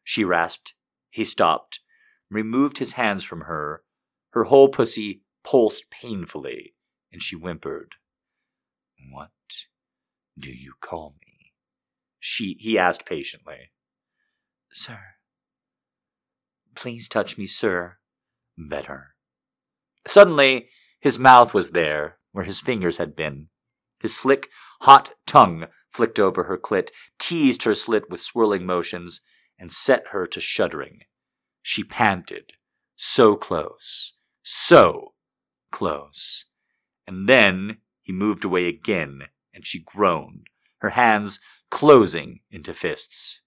She 0.05 0.25
rasped. 0.25 0.75
He 1.11 1.25
stopped, 1.25 1.81
removed 2.31 2.79
his 2.79 2.93
hands 2.93 3.25
from 3.25 3.43
her. 3.43 3.83
Her 4.31 4.45
whole 4.45 4.69
pussy 4.69 5.23
pulsed 5.45 5.91
painfully, 5.91 6.75
and 7.13 7.23
she 7.23 7.37
whimpered. 7.37 7.97
What 9.11 9.31
do 10.39 10.51
you 10.51 10.75
call 10.81 11.17
me? 11.27 11.53
She 12.19 12.57
he 12.59 12.79
asked 12.79 13.05
patiently. 13.05 13.73
Sir. 14.71 15.01
Please 16.75 17.09
touch 17.09 17.37
me, 17.37 17.47
sir. 17.47 17.99
Better. 18.57 19.12
Suddenly, 20.07 20.69
his 21.01 21.19
mouth 21.19 21.55
was 21.55 21.71
there, 21.71 22.19
where 22.33 22.45
his 22.45 22.61
fingers 22.61 22.99
had 22.99 23.15
been. 23.15 23.49
His 24.01 24.17
slick, 24.17 24.49
hot 24.83 25.15
tongue 25.27 25.67
flicked 25.89 26.19
over 26.19 26.45
her 26.45 26.59
clit, 26.59 26.91
teased 27.19 27.65
her 27.65 27.75
slit 27.75 28.11
with 28.11 28.21
swirling 28.21 28.67
motions, 28.67 29.21
and 29.59 29.73
set 29.73 30.09
her 30.09 30.27
to 30.27 30.41
shuddering. 30.41 31.01
She 31.63 31.85
panted, 31.85 32.55
so 32.97 33.37
close, 33.37 34.15
so 34.43 35.15
close. 35.71 36.47
And 37.07 37.29
then 37.29 37.79
he 38.03 38.13
moved 38.13 38.45
away 38.45 38.67
again, 38.67 39.23
and 39.55 39.67
she 39.67 39.81
groaned, 39.81 40.49
her 40.79 40.91
hands 40.91 41.39
closing 41.71 42.41
into 42.51 42.75
fists. 42.75 43.43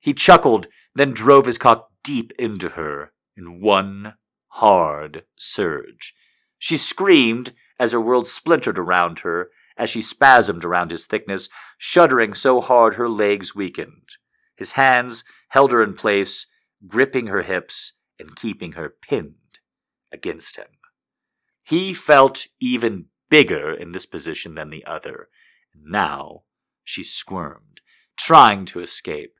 He 0.00 0.12
chuckled, 0.12 0.66
then 0.94 1.12
drove 1.12 1.46
his 1.46 1.56
cock 1.56 1.88
deep 2.02 2.32
into 2.38 2.70
her 2.70 3.12
in 3.36 3.60
one 3.60 4.14
hard 4.54 5.24
surge. 5.36 6.14
She 6.58 6.76
screamed 6.76 7.52
as 7.78 7.92
her 7.92 8.00
world 8.00 8.28
splintered 8.28 8.78
around 8.78 9.20
her, 9.20 9.50
as 9.76 9.90
she 9.90 10.00
spasmed 10.00 10.64
around 10.64 10.92
his 10.92 11.06
thickness, 11.06 11.48
shuddering 11.76 12.34
so 12.34 12.60
hard 12.60 12.94
her 12.94 13.08
legs 13.08 13.54
weakened. 13.54 14.10
His 14.56 14.72
hands 14.72 15.24
held 15.48 15.72
her 15.72 15.82
in 15.82 15.94
place, 15.94 16.46
gripping 16.86 17.26
her 17.26 17.42
hips 17.42 17.94
and 18.18 18.36
keeping 18.36 18.72
her 18.72 18.88
pinned 18.88 19.58
against 20.12 20.56
him. 20.56 20.68
He 21.64 21.92
felt 21.92 22.46
even 22.60 23.06
bigger 23.28 23.72
in 23.72 23.90
this 23.90 24.06
position 24.06 24.54
than 24.54 24.70
the 24.70 24.84
other. 24.84 25.28
Now 25.74 26.44
she 26.84 27.02
squirmed, 27.02 27.80
trying 28.16 28.66
to 28.66 28.80
escape. 28.80 29.34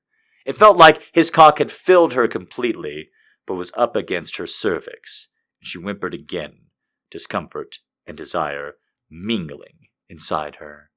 It 0.44 0.56
felt 0.56 0.76
like 0.76 1.08
his 1.12 1.30
cock 1.30 1.58
had 1.58 1.70
filled 1.70 2.14
her 2.14 2.26
completely, 2.26 3.10
but 3.46 3.54
was 3.54 3.72
up 3.76 3.96
against 3.96 4.36
her 4.36 4.46
cervix. 4.46 5.28
And 5.60 5.66
she 5.66 5.78
whimpered 5.78 6.14
again, 6.14 6.66
discomfort 7.10 7.78
and 8.06 8.16
desire 8.16 8.74
mingling 9.10 9.88
inside 10.08 10.56
her. 10.56 10.90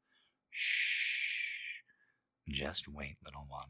Shh. 0.50 1.82
Just 2.50 2.88
wait, 2.88 3.18
little 3.24 3.46
one. 3.48 3.70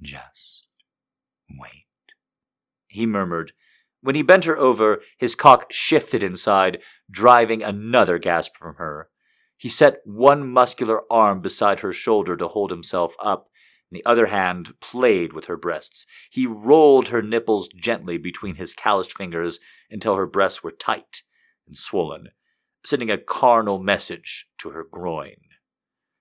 Just 0.00 0.68
wait. 1.50 1.86
He 2.86 3.06
murmured. 3.06 3.52
When 4.00 4.14
he 4.14 4.22
bent 4.22 4.44
her 4.44 4.56
over, 4.56 5.00
his 5.16 5.34
cock 5.34 5.72
shifted 5.72 6.22
inside, 6.22 6.80
driving 7.10 7.62
another 7.62 8.18
gasp 8.18 8.56
from 8.56 8.76
her. 8.76 9.08
He 9.56 9.68
set 9.68 9.98
one 10.04 10.48
muscular 10.48 11.02
arm 11.12 11.40
beside 11.40 11.80
her 11.80 11.92
shoulder 11.92 12.36
to 12.36 12.48
hold 12.48 12.70
himself 12.70 13.14
up, 13.18 13.47
and 13.90 13.98
the 13.98 14.06
other 14.06 14.26
hand 14.26 14.74
played 14.80 15.32
with 15.32 15.46
her 15.46 15.56
breasts. 15.56 16.06
He 16.30 16.46
rolled 16.46 17.08
her 17.08 17.22
nipples 17.22 17.68
gently 17.68 18.18
between 18.18 18.56
his 18.56 18.74
calloused 18.74 19.12
fingers 19.12 19.60
until 19.90 20.16
her 20.16 20.26
breasts 20.26 20.62
were 20.62 20.72
tight 20.72 21.22
and 21.66 21.76
swollen, 21.76 22.28
sending 22.84 23.10
a 23.10 23.18
carnal 23.18 23.78
message 23.78 24.46
to 24.58 24.70
her 24.70 24.84
groin. 24.84 25.36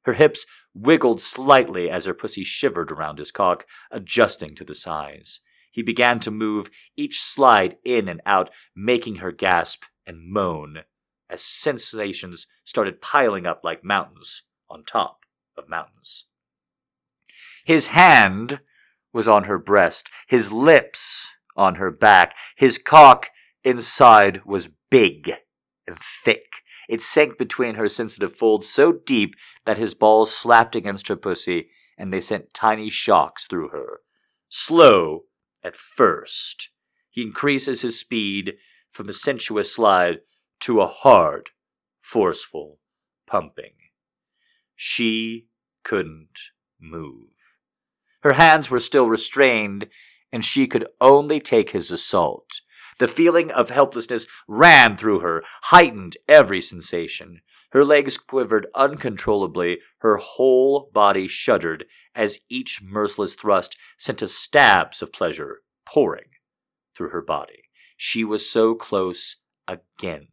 Her 0.05 0.13
hips 0.13 0.45
wiggled 0.73 1.19
slightly 1.19 1.89
as 1.89 2.05
her 2.05 2.13
pussy 2.13 2.43
shivered 2.43 2.91
around 2.91 3.19
his 3.19 3.31
cock, 3.31 3.65
adjusting 3.91 4.55
to 4.55 4.63
the 4.63 4.75
size. 4.75 5.41
He 5.71 5.83
began 5.83 6.19
to 6.21 6.31
move 6.31 6.69
each 6.95 7.19
slide 7.19 7.77
in 7.83 8.07
and 8.07 8.21
out, 8.25 8.49
making 8.75 9.17
her 9.17 9.31
gasp 9.31 9.83
and 10.05 10.31
moan 10.31 10.83
as 11.29 11.41
sensations 11.41 12.47
started 12.63 13.01
piling 13.01 13.45
up 13.45 13.61
like 13.63 13.83
mountains 13.83 14.43
on 14.69 14.83
top 14.83 15.25
of 15.57 15.67
mountains. 15.67 16.25
His 17.67 17.87
hand 17.87 18.61
was 19.11 19.27
on 19.27 19.43
her 19.43 19.59
breast, 19.59 20.09
his 20.25 20.53
lips 20.53 21.35
on 21.57 21.75
her 21.75 21.91
back, 21.91 22.33
his 22.55 22.77
cock 22.77 23.29
inside 23.61 24.45
was 24.45 24.69
big 24.89 25.33
and 25.85 25.97
thick. 25.97 26.63
It 26.87 27.01
sank 27.01 27.37
between 27.37 27.75
her 27.75 27.89
sensitive 27.89 28.31
folds 28.33 28.69
so 28.69 28.93
deep 28.93 29.35
that 29.65 29.77
his 29.77 29.93
balls 29.93 30.33
slapped 30.33 30.77
against 30.77 31.09
her 31.09 31.17
pussy 31.17 31.67
and 31.97 32.13
they 32.13 32.21
sent 32.21 32.53
tiny 32.53 32.89
shocks 32.89 33.45
through 33.45 33.67
her. 33.67 33.99
Slow 34.47 35.23
at 35.61 35.75
first, 35.75 36.69
he 37.09 37.21
increases 37.21 37.81
his 37.81 37.99
speed 37.99 38.55
from 38.89 39.09
a 39.09 39.13
sensuous 39.13 39.75
slide 39.75 40.19
to 40.61 40.79
a 40.79 40.87
hard, 40.87 41.49
forceful 41.99 42.79
pumping. 43.25 43.73
She 44.73 45.49
couldn't 45.83 46.39
move. 46.79 47.56
Her 48.21 48.33
hands 48.33 48.69
were 48.69 48.79
still 48.79 49.07
restrained, 49.07 49.87
and 50.31 50.43
she 50.43 50.67
could 50.67 50.87
only 50.99 51.39
take 51.39 51.71
his 51.71 51.91
assault. 51.91 52.61
The 52.99 53.07
feeling 53.07 53.51
of 53.51 53.69
helplessness 53.69 54.25
ran 54.47 54.97
through 54.97 55.19
her, 55.19 55.43
heightened 55.63 56.17
every 56.27 56.61
sensation. 56.61 57.41
Her 57.71 57.85
legs 57.85 58.17
quivered 58.17 58.67
uncontrollably, 58.73 59.79
her 59.99 60.17
whole 60.17 60.89
body 60.93 61.27
shuddered 61.27 61.85
as 62.15 62.39
each 62.49 62.81
merciless 62.81 63.35
thrust 63.35 63.75
sent 63.97 64.21
a 64.21 64.27
stabs 64.27 65.01
of 65.01 65.13
pleasure 65.13 65.59
pouring 65.85 66.29
through 66.95 67.09
her 67.09 67.21
body. 67.21 67.63
She 67.97 68.23
was 68.23 68.49
so 68.49 68.73
close 68.73 69.35
again. 69.67 70.29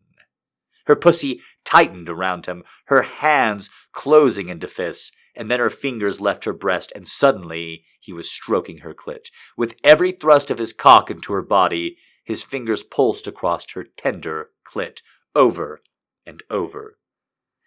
Her 0.86 0.96
pussy 0.96 1.40
tightened 1.74 2.08
around 2.08 2.46
him, 2.46 2.62
her 2.86 3.02
hands 3.02 3.68
closing 3.90 4.48
into 4.48 4.68
fists, 4.68 5.10
and 5.34 5.50
then 5.50 5.58
her 5.58 5.70
fingers 5.70 6.20
left 6.20 6.44
her 6.44 6.52
breast, 6.52 6.92
and 6.94 7.08
suddenly 7.08 7.84
he 7.98 8.12
was 8.12 8.30
stroking 8.30 8.78
her 8.78 8.94
clit. 8.94 9.26
With 9.56 9.74
every 9.82 10.12
thrust 10.12 10.52
of 10.52 10.58
his 10.58 10.72
cock 10.72 11.10
into 11.10 11.32
her 11.32 11.42
body, 11.42 11.96
his 12.22 12.44
fingers 12.44 12.84
pulsed 12.84 13.26
across 13.26 13.72
her 13.72 13.84
tender 13.96 14.50
clit, 14.64 15.00
over 15.34 15.80
and 16.24 16.44
over. 16.48 16.96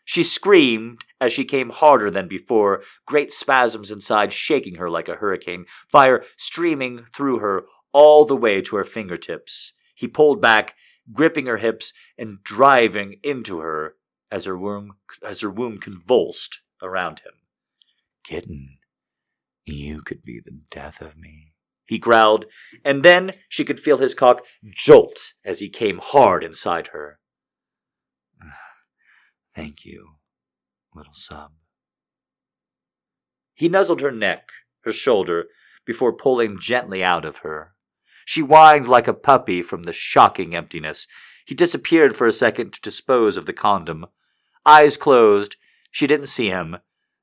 She 0.06 0.24
screamed 0.24 1.02
as 1.20 1.34
she 1.34 1.44
came 1.44 1.70
harder 1.70 2.10
than 2.10 2.30
before, 2.30 2.82
great 3.06 3.34
spasms 3.34 3.92
inside 3.92 4.32
shaking 4.32 4.76
her 4.76 4.90
like 4.90 5.10
a 5.10 5.16
hurricane, 5.16 5.66
fire 5.92 6.24
streaming 6.38 7.00
through 7.00 7.40
her 7.40 7.66
all 7.92 8.24
the 8.24 8.38
way 8.38 8.62
to 8.62 8.78
her 8.78 8.86
fingertips. 8.86 9.74
He 9.94 10.08
pulled 10.08 10.42
back, 10.42 10.76
gripping 11.12 11.48
her 11.48 11.58
hips 11.58 11.92
and 12.18 12.42
driving 12.42 13.18
into 13.22 13.60
her 13.60 13.97
as 14.32 14.46
her 14.46 14.58
womb 14.58 14.98
as 15.26 15.42
her 15.42 15.50
womb 15.50 15.78
convulsed 15.78 16.62
around 16.82 17.20
him. 17.20 17.34
Kitten, 18.24 18.78
you 19.66 20.02
could 20.02 20.24
be 20.24 20.40
the 20.40 20.60
death 20.70 21.02
of 21.02 21.18
me 21.18 21.54
he 21.88 21.98
growled, 21.98 22.46
and 22.84 23.02
then 23.02 23.34
she 23.48 23.64
could 23.64 23.80
feel 23.80 23.98
his 23.98 24.14
cock 24.14 24.46
jolt 24.70 25.34
as 25.46 25.62
he 25.62 25.70
came 25.70 26.00
hard 26.00 26.44
inside 26.44 26.88
her. 26.88 27.20
Thank 29.56 29.86
you, 29.86 30.16
little 30.94 31.14
sub. 31.14 31.52
He 33.54 33.70
nuzzled 33.70 34.02
her 34.02 34.12
neck, 34.12 34.50
her 34.82 34.92
shoulder, 34.92 35.46
before 35.86 36.14
pulling 36.14 36.60
gently 36.60 37.04
out 37.04 37.24
of 37.24 37.38
her. 37.38 37.74
She 38.26 38.42
whined 38.42 38.88
like 38.88 39.08
a 39.08 39.14
puppy 39.14 39.64
from 39.64 39.84
the 39.84 39.94
shocking 39.94 40.54
emptiness. 40.54 41.08
He 41.46 41.56
disappeared 41.56 42.18
for 42.18 42.28
a 42.28 42.34
second 42.34 42.74
to 42.74 42.82
dispose 42.82 43.38
of 43.38 43.46
the 43.46 43.54
condom. 43.54 44.08
Eyes 44.68 44.98
closed, 44.98 45.56
she 45.92 46.08
didn't 46.08 46.28
see 46.28 46.50
him, 46.50 46.80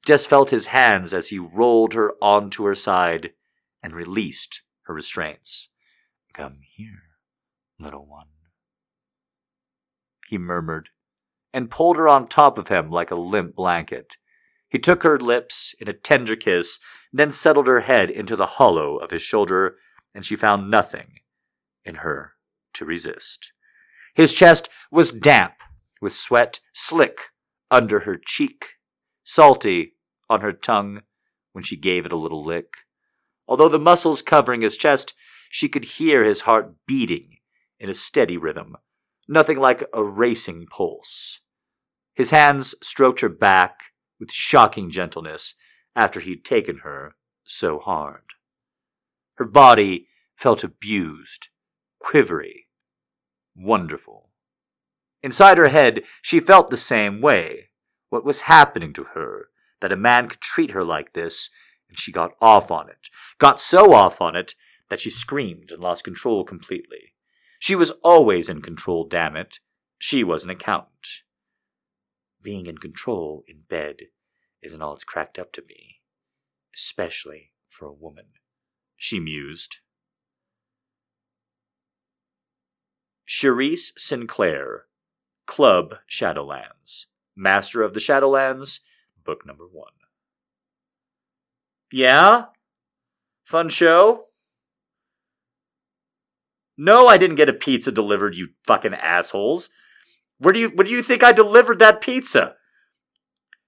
just 0.07 0.27
felt 0.27 0.49
his 0.49 0.69
hands 0.69 1.13
as 1.13 1.29
he 1.29 1.39
rolled 1.39 1.93
her 1.93 2.15
onto 2.23 2.65
her 2.65 2.75
side 2.75 3.35
and 3.83 3.93
released 3.93 4.63
her 4.85 4.95
restraints. 4.95 5.69
Come 6.33 6.61
here, 6.75 7.03
little 7.79 8.07
one. 8.07 8.29
He 10.27 10.39
murmured, 10.39 10.89
and 11.53 11.71
pulled 11.71 11.99
her 11.99 12.09
on 12.09 12.29
top 12.29 12.57
of 12.57 12.69
him 12.69 12.91
like 12.91 13.11
a 13.11 13.15
limp 13.15 13.55
blanket. 13.55 14.17
He 14.71 14.79
took 14.79 15.03
her 15.03 15.19
lips 15.19 15.75
in 15.79 15.87
a 15.87 15.93
tender 15.93 16.37
kiss, 16.37 16.79
then 17.13 17.31
settled 17.31 17.67
her 17.67 17.81
head 17.81 18.09
into 18.09 18.37
the 18.37 18.47
hollow 18.57 18.97
of 18.97 19.11
his 19.11 19.21
shoulder, 19.21 19.77
and 20.15 20.25
she 20.25 20.35
found 20.35 20.71
nothing 20.71 21.21
in 21.85 21.97
her 21.97 22.33
to 22.73 22.87
resist. 22.87 23.53
His 24.15 24.33
chest 24.33 24.71
was 24.91 25.13
damp 25.13 25.57
with 26.01 26.15
sweat, 26.15 26.61
slick 26.73 27.33
under 27.75 28.01
her 28.01 28.17
cheek, 28.17 28.75
salty 29.25 29.95
on 30.31 30.41
her 30.43 30.53
tongue 30.53 31.03
when 31.53 31.65
she 31.65 31.77
gave 31.77 32.07
it 32.07 32.13
a 32.13 32.17
little 32.17 32.43
lick. 32.43 32.73
Although 33.49 33.69
the 33.69 33.81
muscles 33.81 34.23
covering 34.23 34.61
his 34.61 34.77
chest, 34.77 35.13
she 35.51 35.69
could 35.69 35.85
hear 35.85 36.23
his 36.23 36.43
heart 36.43 36.77
beating 36.87 37.39
in 37.81 37.91
a 37.91 37.95
steady 37.95 38.37
rhythm, 38.37 38.77
nothing 39.29 39.59
like 39.59 39.83
a 39.93 40.05
racing 40.05 40.67
pulse. 40.71 41.41
His 42.15 42.31
hands 42.31 42.77
stroked 42.81 43.21
her 43.21 43.29
back 43.29 43.93
with 44.21 44.31
shocking 44.31 44.89
gentleness 44.89 45.55
after 45.97 46.21
he'd 46.21 46.45
taken 46.45 46.79
her 46.79 47.17
so 47.43 47.81
hard. 47.81 48.35
Her 49.35 49.47
body 49.47 50.07
felt 50.37 50.63
abused, 50.63 51.49
quivery, 51.99 52.69
wonderful. 53.57 54.31
Inside 55.25 55.57
her 55.57 55.69
head, 55.69 56.05
she 56.21 56.39
felt 56.39 56.69
the 56.69 56.77
same 56.77 57.23
way. 57.23 57.71
What 58.11 58.27
was 58.27 58.43
happening 58.43 58.93
to 58.93 59.05
her? 59.15 59.49
That 59.81 59.91
a 59.91 59.97
man 59.97 60.29
could 60.29 60.43
treat 60.43 60.73
her 60.73 60.85
like 60.85 61.15
this, 61.15 61.49
and 61.89 61.99
she 61.99 62.13
got 62.13 62.37
off 62.43 62.71
on 62.71 62.91
it. 62.91 63.09
Got 63.39 63.59
so 63.59 63.95
off 63.95 64.21
on 64.21 64.37
it 64.37 64.55
that 64.91 65.01
she 65.01 65.09
screamed 65.09 65.71
and 65.71 65.81
lost 65.83 66.05
control 66.05 66.45
completely. 66.45 67.15
She 67.59 67.75
was 67.75 67.91
always 68.03 68.51
in 68.51 68.61
control, 68.61 69.05
damn 69.05 69.35
it. 69.35 69.61
She 69.99 70.23
was 70.23 70.45
an 70.45 70.51
accountant. 70.51 71.23
Being 72.43 72.67
in 72.67 72.77
control 72.77 73.45
in 73.49 73.63
bed 73.67 74.09
isn't 74.61 74.83
all 74.83 74.93
it's 74.93 75.05
cracked 75.05 75.39
up 75.39 75.53
to 75.53 75.63
be, 75.63 76.03
especially 76.77 77.53
for 77.67 77.87
a 77.87 77.95
woman, 77.95 78.27
she 78.95 79.21
mused. 79.21 79.79
Cherise 83.27 83.93
Sinclair 83.97 84.85
Club 85.47 85.97
Shadowlands. 86.11 87.07
Master 87.37 87.83
of 87.83 87.95
the 87.95 88.01
Shadowlands, 88.01 88.81
book 89.25 89.45
number 89.45 89.67
one. 89.71 89.93
Yeah? 91.91 92.47
Fun 93.45 93.69
show? 93.69 94.23
No, 96.77 97.07
I 97.07 97.19
didn't 97.19 97.37
get 97.37 97.49
a 97.49 97.53
pizza 97.53 97.93
delivered, 97.93 98.37
you 98.37 98.49
fucking 98.67 98.95
assholes. 98.95 99.69
Where 100.39 100.53
do 100.53 100.59
you 100.59 100.69
where 100.71 100.85
do 100.85 100.91
you 100.91 101.03
think 101.03 101.23
I 101.23 101.33
delivered 101.33 101.79
that 101.79 102.01
pizza? 102.01 102.57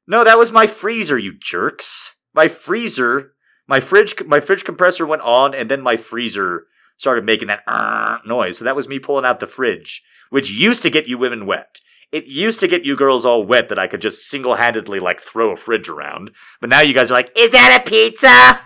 No, 0.06 0.24
that 0.24 0.38
was 0.38 0.52
my 0.52 0.66
freezer, 0.66 1.18
you 1.18 1.32
jerks. 1.32 2.14
My 2.34 2.48
freezer, 2.48 3.34
my 3.66 3.80
fridge 3.80 4.14
my 4.26 4.40
fridge 4.40 4.64
compressor 4.64 5.06
went 5.06 5.22
on 5.22 5.54
and 5.54 5.70
then 5.70 5.80
my 5.80 5.96
freezer 5.96 6.66
started 6.96 7.24
making 7.24 7.48
that 7.48 7.62
uh, 7.66 8.18
noise. 8.24 8.58
So 8.58 8.64
that 8.64 8.76
was 8.76 8.88
me 8.88 8.98
pulling 8.98 9.24
out 9.24 9.40
the 9.40 9.46
fridge, 9.46 10.02
which 10.30 10.50
used 10.50 10.82
to 10.82 10.90
get 10.90 11.06
you 11.06 11.18
women 11.18 11.46
wet. 11.46 11.80
It 12.12 12.26
used 12.26 12.60
to 12.60 12.68
get 12.68 12.84
you 12.84 12.96
girls 12.96 13.26
all 13.26 13.44
wet 13.44 13.68
that 13.68 13.78
I 13.78 13.86
could 13.88 14.00
just 14.00 14.28
single 14.28 14.54
handedly 14.54 15.00
like 15.00 15.20
throw 15.20 15.50
a 15.52 15.56
fridge 15.56 15.88
around. 15.88 16.30
But 16.60 16.70
now 16.70 16.80
you 16.80 16.94
guys 16.94 17.10
are 17.10 17.14
like, 17.14 17.32
is 17.36 17.50
that 17.50 17.82
a 17.84 17.88
pizza? 17.88 18.60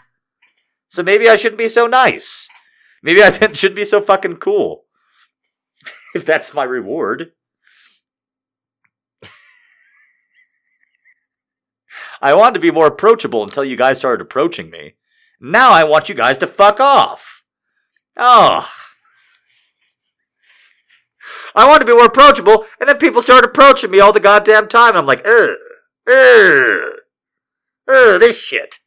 So 0.88 1.02
maybe 1.02 1.28
I 1.28 1.36
shouldn't 1.36 1.58
be 1.58 1.68
so 1.68 1.86
nice. 1.86 2.48
Maybe 3.02 3.22
I 3.22 3.30
shouldn't 3.52 3.76
be 3.76 3.84
so 3.84 4.00
fucking 4.00 4.36
cool. 4.36 4.84
if 6.14 6.24
that's 6.24 6.54
my 6.54 6.64
reward. 6.64 7.32
I 12.20 12.34
wanted 12.34 12.54
to 12.54 12.60
be 12.60 12.70
more 12.70 12.86
approachable 12.86 13.42
until 13.42 13.64
you 13.64 13.76
guys 13.76 13.98
started 13.98 14.22
approaching 14.22 14.70
me. 14.70 14.94
Now 15.40 15.70
I 15.70 15.84
want 15.84 16.08
you 16.08 16.14
guys 16.14 16.38
to 16.38 16.46
fuck 16.46 16.78
off. 16.80 17.29
Oh. 18.18 18.68
I 21.54 21.66
wanted 21.66 21.80
to 21.80 21.84
be 21.86 21.92
more 21.92 22.06
approachable, 22.06 22.64
and 22.78 22.88
then 22.88 22.98
people 22.98 23.22
started 23.22 23.48
approaching 23.48 23.90
me 23.90 24.00
all 24.00 24.12
the 24.12 24.20
goddamn 24.20 24.68
time. 24.68 24.90
And 24.90 24.98
I'm 24.98 25.06
like, 25.06 25.26
ugh, 25.26 25.56
ugh, 26.08 26.92
ugh, 27.88 28.20
this 28.20 28.40
shit. 28.40 28.78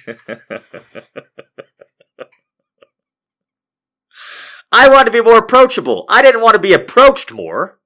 I 4.72 4.90
wanted 4.90 5.06
to 5.06 5.12
be 5.12 5.22
more 5.22 5.38
approachable. 5.38 6.06
I 6.10 6.22
didn't 6.22 6.42
want 6.42 6.56
to 6.56 6.60
be 6.60 6.74
approached 6.74 7.32
more. 7.34 7.80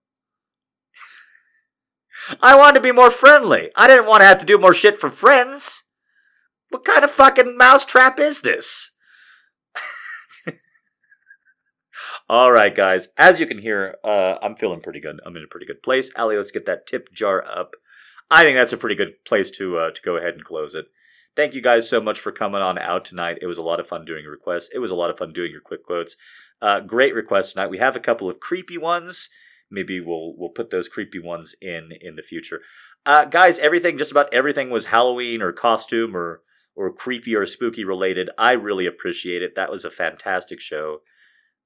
I 2.42 2.56
wanted 2.56 2.76
to 2.76 2.82
be 2.82 2.92
more 2.92 3.12
friendly. 3.12 3.70
I 3.76 3.88
didn't 3.88 4.08
want 4.08 4.22
to 4.22 4.26
have 4.26 4.40
to 4.40 4.46
do 4.46 4.58
more 4.58 4.74
shit 4.74 5.00
for 5.00 5.10
friends. 5.10 5.84
What 6.70 6.86
kind 6.86 7.04
of 7.04 7.12
fucking 7.12 7.58
mousetrap 7.58 8.20
is 8.20 8.42
this? 8.42 8.92
All 12.30 12.52
right, 12.52 12.76
guys. 12.76 13.10
As 13.18 13.40
you 13.40 13.48
can 13.48 13.58
hear, 13.58 13.96
uh, 14.04 14.38
I'm 14.44 14.56
feeling 14.56 14.82
pretty 14.82 15.00
good. 15.00 15.20
I'm 15.26 15.36
in 15.36 15.44
a 15.44 15.48
pretty 15.48 15.66
good 15.66 15.82
place. 15.82 16.12
Ali, 16.16 16.38
let's 16.38 16.52
get 16.52 16.68
that 16.68 16.86
tip 16.86 17.12
jar 17.12 17.44
up. 17.44 17.76
I 18.30 18.44
think 18.44 18.56
that's 18.56 18.72
a 18.72 18.78
pretty 18.78 18.94
good 18.94 19.26
place 19.26 19.50
to 19.52 19.80
uh, 19.80 19.90
to 19.90 20.02
go 20.04 20.16
ahead 20.16 20.36
and 20.36 20.44
close 20.44 20.76
it. 20.76 20.86
Thank 21.36 21.56
you 21.56 21.62
guys 21.62 21.90
so 21.90 22.00
much 22.00 22.20
for 22.20 22.32
coming 22.32 22.62
on 22.62 22.78
out 22.78 23.04
tonight. 23.04 23.40
It 23.42 23.48
was 23.48 23.58
a 23.58 23.64
lot 23.64 23.80
of 23.80 23.88
fun 23.88 24.06
doing 24.06 24.26
requests. 24.26 24.70
It 24.72 24.78
was 24.78 24.92
a 24.92 24.96
lot 24.96 25.10
of 25.10 25.18
fun 25.18 25.34
doing 25.34 25.52
your 25.52 25.62
quick 25.62 25.84
quotes. 25.84 26.18
Uh, 26.62 26.82
great 26.82 27.16
requests 27.16 27.54
tonight. 27.54 27.72
We 27.72 27.80
have 27.80 27.96
a 27.96 28.00
couple 28.00 28.30
of 28.30 28.40
creepy 28.40 28.78
ones. 28.78 29.30
Maybe 29.72 30.00
we'll 30.00 30.36
we'll 30.38 30.50
put 30.50 30.70
those 30.70 30.88
creepy 30.88 31.18
ones 31.18 31.56
in 31.60 31.94
in 32.00 32.16
the 32.16 32.22
future. 32.22 32.62
Uh, 33.08 33.26
guys, 33.26 33.58
everything 33.58 33.98
just 33.98 34.12
about 34.12 34.32
everything 34.32 34.70
was 34.70 34.86
Halloween 34.86 35.42
or 35.42 35.52
costume 35.52 36.16
or 36.16 36.44
or 36.76 36.94
creepy 36.94 37.36
or 37.36 37.48
spooky 37.48 37.84
related. 37.84 38.30
I 38.38 38.52
really 38.52 38.86
appreciate 38.86 39.42
it. 39.42 39.56
That 39.56 39.72
was 39.72 39.84
a 39.84 39.90
fantastic 39.90 40.62
show. 40.62 41.00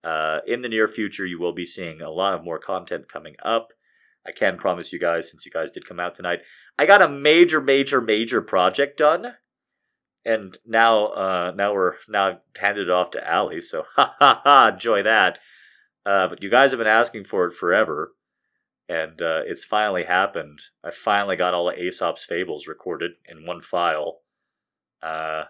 Uh, 0.04 0.40
in 0.46 0.62
the 0.62 0.70
near 0.70 0.88
future, 0.88 1.26
you 1.26 1.40
will 1.40 1.54
be 1.54 1.66
seeing 1.66 2.02
a 2.02 2.10
lot 2.10 2.34
of 2.34 2.44
more 2.44 2.60
content 2.60 3.08
coming 3.08 3.36
up. 3.42 3.72
I 4.26 4.32
can 4.32 4.58
promise 4.58 4.92
you 4.92 5.00
guys, 5.00 5.30
since 5.30 5.46
you 5.46 5.52
guys 5.52 5.72
did 5.72 5.88
come 5.88 6.00
out 6.00 6.16
tonight, 6.16 6.42
I 6.78 6.86
got 6.86 7.02
a 7.02 7.10
major, 7.10 7.62
major, 7.62 8.02
major 8.02 8.42
project 8.42 8.98
done, 8.98 9.36
and 10.26 10.58
now, 10.66 11.08
uh, 11.08 11.54
now 11.56 11.74
we're 11.74 11.96
now 12.08 12.28
I've 12.28 12.38
handed 12.58 12.88
it 12.88 12.92
off 12.92 13.12
to 13.12 13.36
Ali. 13.36 13.60
So, 13.62 13.84
ha 13.96 14.16
ha 14.20 14.42
ha, 14.44 14.72
enjoy 14.74 15.04
that. 15.04 15.40
Uh, 16.06 16.28
but 16.28 16.44
you 16.44 16.50
guys 16.50 16.72
have 16.72 16.78
been 16.80 16.88
asking 16.88 17.26
for 17.26 17.46
it 17.46 17.54
forever, 17.54 18.14
and 18.90 19.22
uh, 19.22 19.42
it's 19.46 19.66
finally 19.66 20.04
happened. 20.04 20.60
I 20.84 20.92
finally 20.92 21.36
got 21.36 21.54
all 21.54 21.70
of 21.70 21.78
Aesop's 21.78 22.26
fables 22.26 22.68
recorded 22.68 23.12
in 23.30 23.46
one 23.46 23.62
file. 23.62 24.20
Uh, 25.02 25.46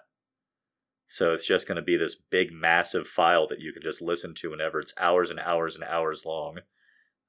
so 1.13 1.31
it's 1.31 1.45
just 1.45 1.67
going 1.67 1.75
to 1.75 1.83
be 1.83 1.95
this 1.95 2.15
big, 2.15 2.51
massive 2.51 3.05
file 3.05 3.45
that 3.45 3.61
you 3.61 3.71
can 3.71 3.83
just 3.83 4.01
listen 4.01 4.33
to 4.33 4.49
whenever. 4.49 4.79
It's 4.79 4.95
hours 4.99 5.29
and 5.29 5.39
hours 5.39 5.75
and 5.75 5.83
hours 5.83 6.25
long. 6.25 6.57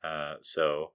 Uh, 0.03 0.37
so 0.41 0.93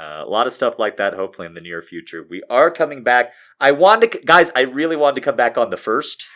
uh, 0.00 0.22
a 0.24 0.26
lot 0.26 0.46
of 0.46 0.54
stuff 0.54 0.78
like 0.78 0.96
that, 0.96 1.12
hopefully 1.12 1.44
in 1.44 1.52
the 1.52 1.60
near 1.60 1.82
future. 1.82 2.26
We 2.26 2.42
are 2.48 2.70
coming 2.70 3.04
back. 3.04 3.34
I 3.60 3.72
wanted 3.72 4.12
to, 4.12 4.22
guys, 4.24 4.50
I 4.56 4.62
really 4.62 4.96
wanted 4.96 5.16
to 5.16 5.20
come 5.26 5.36
back 5.36 5.58
on 5.58 5.68
the 5.68 5.76
first. 5.76 6.26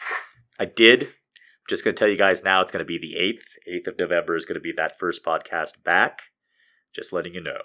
I 0.58 0.66
did. 0.66 1.04
I'm 1.04 1.66
just 1.66 1.82
going 1.82 1.94
to 1.94 1.98
tell 1.98 2.10
you 2.10 2.18
guys 2.18 2.44
now 2.44 2.60
it's 2.60 2.72
going 2.72 2.84
to 2.84 2.98
be 2.98 2.98
the 2.98 3.16
8th. 3.18 3.80
8th 3.80 3.92
of 3.94 3.98
November 3.98 4.36
is 4.36 4.44
going 4.44 4.56
to 4.56 4.60
be 4.60 4.72
that 4.72 4.98
first 4.98 5.24
podcast 5.24 5.82
back. 5.82 6.20
Just 6.94 7.10
letting 7.10 7.32
you 7.32 7.40
know. 7.40 7.62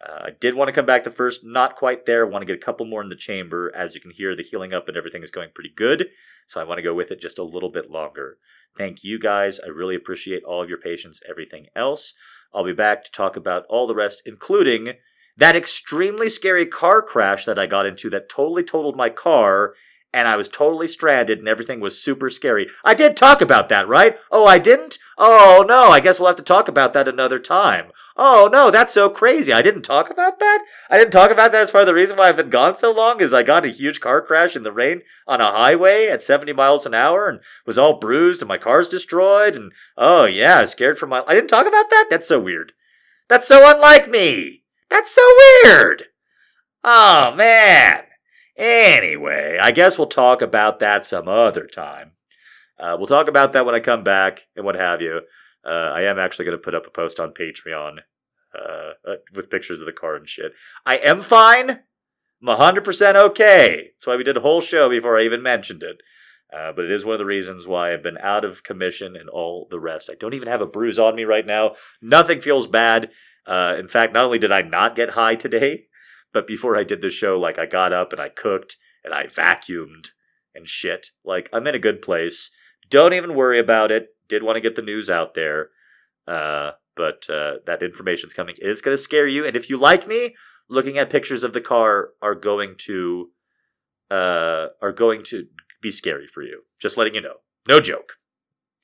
Uh, 0.00 0.24
I 0.26 0.30
did 0.30 0.54
want 0.54 0.68
to 0.68 0.72
come 0.72 0.86
back 0.86 1.04
the 1.04 1.10
first, 1.10 1.44
not 1.44 1.76
quite 1.76 2.06
there. 2.06 2.26
Want 2.26 2.42
to 2.42 2.46
get 2.46 2.56
a 2.56 2.64
couple 2.64 2.86
more 2.86 3.02
in 3.02 3.10
the 3.10 3.16
chamber. 3.16 3.70
As 3.74 3.94
you 3.94 4.00
can 4.00 4.10
hear, 4.10 4.34
the 4.34 4.42
healing 4.42 4.72
up 4.72 4.88
and 4.88 4.96
everything 4.96 5.22
is 5.22 5.30
going 5.30 5.50
pretty 5.54 5.72
good. 5.74 6.08
So 6.46 6.60
I 6.60 6.64
want 6.64 6.78
to 6.78 6.82
go 6.82 6.94
with 6.94 7.10
it 7.10 7.20
just 7.20 7.38
a 7.38 7.44
little 7.44 7.70
bit 7.70 7.90
longer. 7.90 8.38
Thank 8.76 9.04
you 9.04 9.18
guys. 9.18 9.60
I 9.60 9.68
really 9.68 9.94
appreciate 9.94 10.42
all 10.44 10.62
of 10.62 10.68
your 10.68 10.78
patience, 10.78 11.20
everything 11.28 11.66
else. 11.76 12.14
I'll 12.54 12.64
be 12.64 12.72
back 12.72 13.04
to 13.04 13.10
talk 13.12 13.36
about 13.36 13.66
all 13.68 13.86
the 13.86 13.94
rest, 13.94 14.22
including 14.24 14.94
that 15.36 15.56
extremely 15.56 16.28
scary 16.28 16.66
car 16.66 17.02
crash 17.02 17.44
that 17.44 17.58
I 17.58 17.66
got 17.66 17.86
into 17.86 18.10
that 18.10 18.28
totally 18.28 18.64
totaled 18.64 18.96
my 18.96 19.10
car 19.10 19.74
and 20.12 20.26
I 20.26 20.36
was 20.36 20.48
totally 20.48 20.88
stranded 20.88 21.38
and 21.38 21.48
everything 21.48 21.80
was 21.80 22.02
super 22.02 22.30
scary. 22.30 22.68
I 22.84 22.94
did 22.94 23.16
talk 23.16 23.40
about 23.40 23.68
that, 23.68 23.86
right? 23.86 24.18
Oh, 24.30 24.46
I 24.46 24.58
didn't? 24.58 24.98
Oh, 25.16 25.64
no, 25.66 25.88
I 25.90 26.00
guess 26.00 26.18
we'll 26.18 26.28
have 26.28 26.36
to 26.36 26.42
talk 26.42 26.68
about 26.68 26.92
that 26.94 27.06
another 27.06 27.38
time. 27.38 27.92
Oh, 28.16 28.48
no, 28.52 28.70
that's 28.70 28.92
so 28.92 29.08
crazy. 29.08 29.52
I 29.52 29.62
didn't 29.62 29.82
talk 29.82 30.10
about 30.10 30.38
that? 30.40 30.64
I 30.88 30.98
didn't 30.98 31.12
talk 31.12 31.30
about 31.30 31.52
that 31.52 31.62
as 31.62 31.70
part 31.70 31.82
of 31.82 31.86
the 31.86 31.94
reason 31.94 32.16
why 32.16 32.28
I've 32.28 32.36
been 32.36 32.50
gone 32.50 32.76
so 32.76 32.92
long 32.92 33.20
is 33.20 33.32
I 33.32 33.42
got 33.42 33.64
a 33.64 33.68
huge 33.68 34.00
car 34.00 34.20
crash 34.20 34.56
in 34.56 34.62
the 34.62 34.72
rain 34.72 35.02
on 35.26 35.40
a 35.40 35.52
highway 35.52 36.08
at 36.08 36.22
70 36.22 36.52
miles 36.52 36.86
an 36.86 36.94
hour 36.94 37.28
and 37.28 37.40
was 37.64 37.78
all 37.78 37.98
bruised 37.98 38.42
and 38.42 38.48
my 38.48 38.58
car's 38.58 38.88
destroyed 38.88 39.54
and 39.54 39.72
oh 39.96 40.24
yeah, 40.24 40.58
I 40.58 40.60
was 40.62 40.70
scared 40.70 40.98
for 40.98 41.06
my 41.06 41.22
I 41.26 41.34
didn't 41.34 41.48
talk 41.48 41.66
about 41.66 41.90
that? 41.90 42.08
That's 42.10 42.28
so 42.28 42.40
weird. 42.40 42.72
That's 43.28 43.46
so 43.46 43.70
unlike 43.70 44.10
me. 44.10 44.64
That's 44.88 45.12
so 45.12 45.22
weird. 45.64 46.04
Oh 46.82 47.34
man. 47.34 48.02
Anyway, 48.60 49.56
I 49.58 49.70
guess 49.70 49.96
we'll 49.96 50.06
talk 50.06 50.42
about 50.42 50.80
that 50.80 51.06
some 51.06 51.28
other 51.28 51.66
time. 51.66 52.12
Uh, 52.78 52.94
we'll 52.98 53.06
talk 53.06 53.26
about 53.26 53.54
that 53.54 53.64
when 53.64 53.74
I 53.74 53.80
come 53.80 54.04
back 54.04 54.48
and 54.54 54.66
what 54.66 54.74
have 54.74 55.00
you. 55.00 55.22
Uh, 55.64 55.70
I 55.94 56.02
am 56.02 56.18
actually 56.18 56.44
going 56.44 56.58
to 56.58 56.62
put 56.62 56.74
up 56.74 56.86
a 56.86 56.90
post 56.90 57.18
on 57.18 57.32
Patreon 57.32 58.00
uh, 58.54 58.90
uh, 59.08 59.14
with 59.34 59.48
pictures 59.48 59.80
of 59.80 59.86
the 59.86 59.94
car 59.94 60.14
and 60.14 60.28
shit. 60.28 60.52
I 60.84 60.98
am 60.98 61.22
fine. 61.22 61.70
I'm 62.46 62.48
100% 62.58 63.14
okay. 63.14 63.92
That's 63.94 64.06
why 64.06 64.16
we 64.16 64.24
did 64.24 64.36
a 64.36 64.42
whole 64.42 64.60
show 64.60 64.90
before 64.90 65.18
I 65.18 65.24
even 65.24 65.42
mentioned 65.42 65.82
it. 65.82 66.02
Uh, 66.54 66.72
but 66.72 66.84
it 66.84 66.90
is 66.90 67.02
one 67.02 67.14
of 67.14 67.18
the 67.18 67.24
reasons 67.24 67.66
why 67.66 67.94
I've 67.94 68.02
been 68.02 68.18
out 68.18 68.44
of 68.44 68.62
commission 68.62 69.16
and 69.16 69.30
all 69.30 69.68
the 69.70 69.80
rest. 69.80 70.10
I 70.12 70.16
don't 70.20 70.34
even 70.34 70.48
have 70.48 70.60
a 70.60 70.66
bruise 70.66 70.98
on 70.98 71.16
me 71.16 71.24
right 71.24 71.46
now. 71.46 71.76
Nothing 72.02 72.42
feels 72.42 72.66
bad. 72.66 73.10
Uh, 73.46 73.76
in 73.78 73.88
fact, 73.88 74.12
not 74.12 74.26
only 74.26 74.38
did 74.38 74.52
I 74.52 74.60
not 74.60 74.96
get 74.96 75.10
high 75.10 75.36
today, 75.36 75.86
but 76.32 76.46
before 76.46 76.76
I 76.76 76.84
did 76.84 77.00
the 77.00 77.10
show, 77.10 77.38
like 77.38 77.58
I 77.58 77.66
got 77.66 77.92
up 77.92 78.12
and 78.12 78.20
I 78.20 78.28
cooked 78.28 78.76
and 79.04 79.12
I 79.14 79.26
vacuumed 79.26 80.08
and 80.54 80.68
shit. 80.68 81.08
Like 81.24 81.48
I'm 81.52 81.66
in 81.66 81.74
a 81.74 81.80
good 81.80 82.02
place. 82.02 82.50
Don't 82.88 83.14
even 83.14 83.34
worry 83.34 83.58
about 83.58 83.90
it. 83.90 84.08
Did 84.28 84.42
want 84.42 84.56
to 84.56 84.60
get 84.60 84.76
the 84.76 84.82
news 84.82 85.08
out 85.10 85.34
there. 85.34 85.70
Uh, 86.26 86.72
but 86.96 87.28
uh, 87.30 87.58
that 87.66 87.82
information's 87.82 88.34
coming. 88.34 88.54
It's 88.58 88.80
going 88.80 88.96
to 88.96 89.02
scare 89.02 89.26
you. 89.26 89.46
And 89.46 89.56
if 89.56 89.70
you 89.70 89.76
like 89.76 90.06
me, 90.06 90.34
looking 90.68 90.98
at 90.98 91.10
pictures 91.10 91.42
of 91.42 91.52
the 91.52 91.60
car 91.60 92.10
are 92.20 92.34
going 92.34 92.74
to 92.78 93.30
uh, 94.10 94.68
are 94.82 94.92
going 94.92 95.22
to 95.24 95.46
be 95.80 95.90
scary 95.90 96.26
for 96.26 96.42
you. 96.42 96.62
Just 96.78 96.96
letting 96.96 97.14
you 97.14 97.20
know. 97.20 97.36
No 97.68 97.80
joke. 97.80 98.14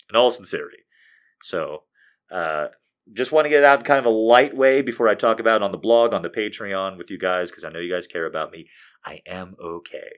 In 0.09 0.17
all 0.17 0.31
sincerity. 0.31 0.85
So, 1.43 1.83
uh, 2.31 2.69
just 3.13 3.33
want 3.33 3.45
to 3.45 3.49
get 3.49 3.63
it 3.63 3.65
out 3.65 3.81
in 3.81 3.85
kind 3.85 3.99
of 3.99 4.07
a 4.07 4.11
light 4.11 4.55
way 4.57 4.83
before 4.83 5.09
I 5.09 5.15
talk 5.15 5.39
about 5.41 5.61
it 5.61 5.65
on 5.65 5.73
the 5.73 5.79
blog, 5.79 6.13
on 6.13 6.23
the 6.23 6.31
Patreon 6.31 6.97
with 6.97 7.11
you 7.11 7.19
guys, 7.19 7.51
because 7.51 7.65
I 7.65 7.71
know 7.71 7.79
you 7.79 7.93
guys 7.93 8.07
care 8.07 8.27
about 8.27 8.53
me. 8.53 8.69
I 9.05 9.21
am 9.27 9.55
okay. 9.61 10.11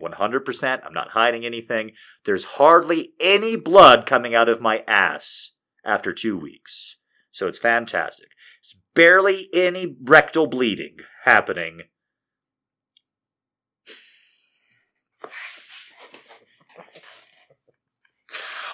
100%. 0.00 0.80
I'm 0.84 0.94
not 0.94 1.10
hiding 1.10 1.44
anything. 1.44 1.92
There's 2.24 2.44
hardly 2.44 3.12
any 3.20 3.56
blood 3.56 4.06
coming 4.06 4.34
out 4.34 4.48
of 4.48 4.60
my 4.60 4.84
ass 4.86 5.50
after 5.84 6.12
two 6.12 6.38
weeks. 6.38 6.96
So 7.30 7.46
it's 7.46 7.58
fantastic. 7.58 8.28
There's 8.62 8.76
barely 8.94 9.48
any 9.52 9.96
rectal 10.02 10.46
bleeding 10.46 10.98
happening. 11.24 11.82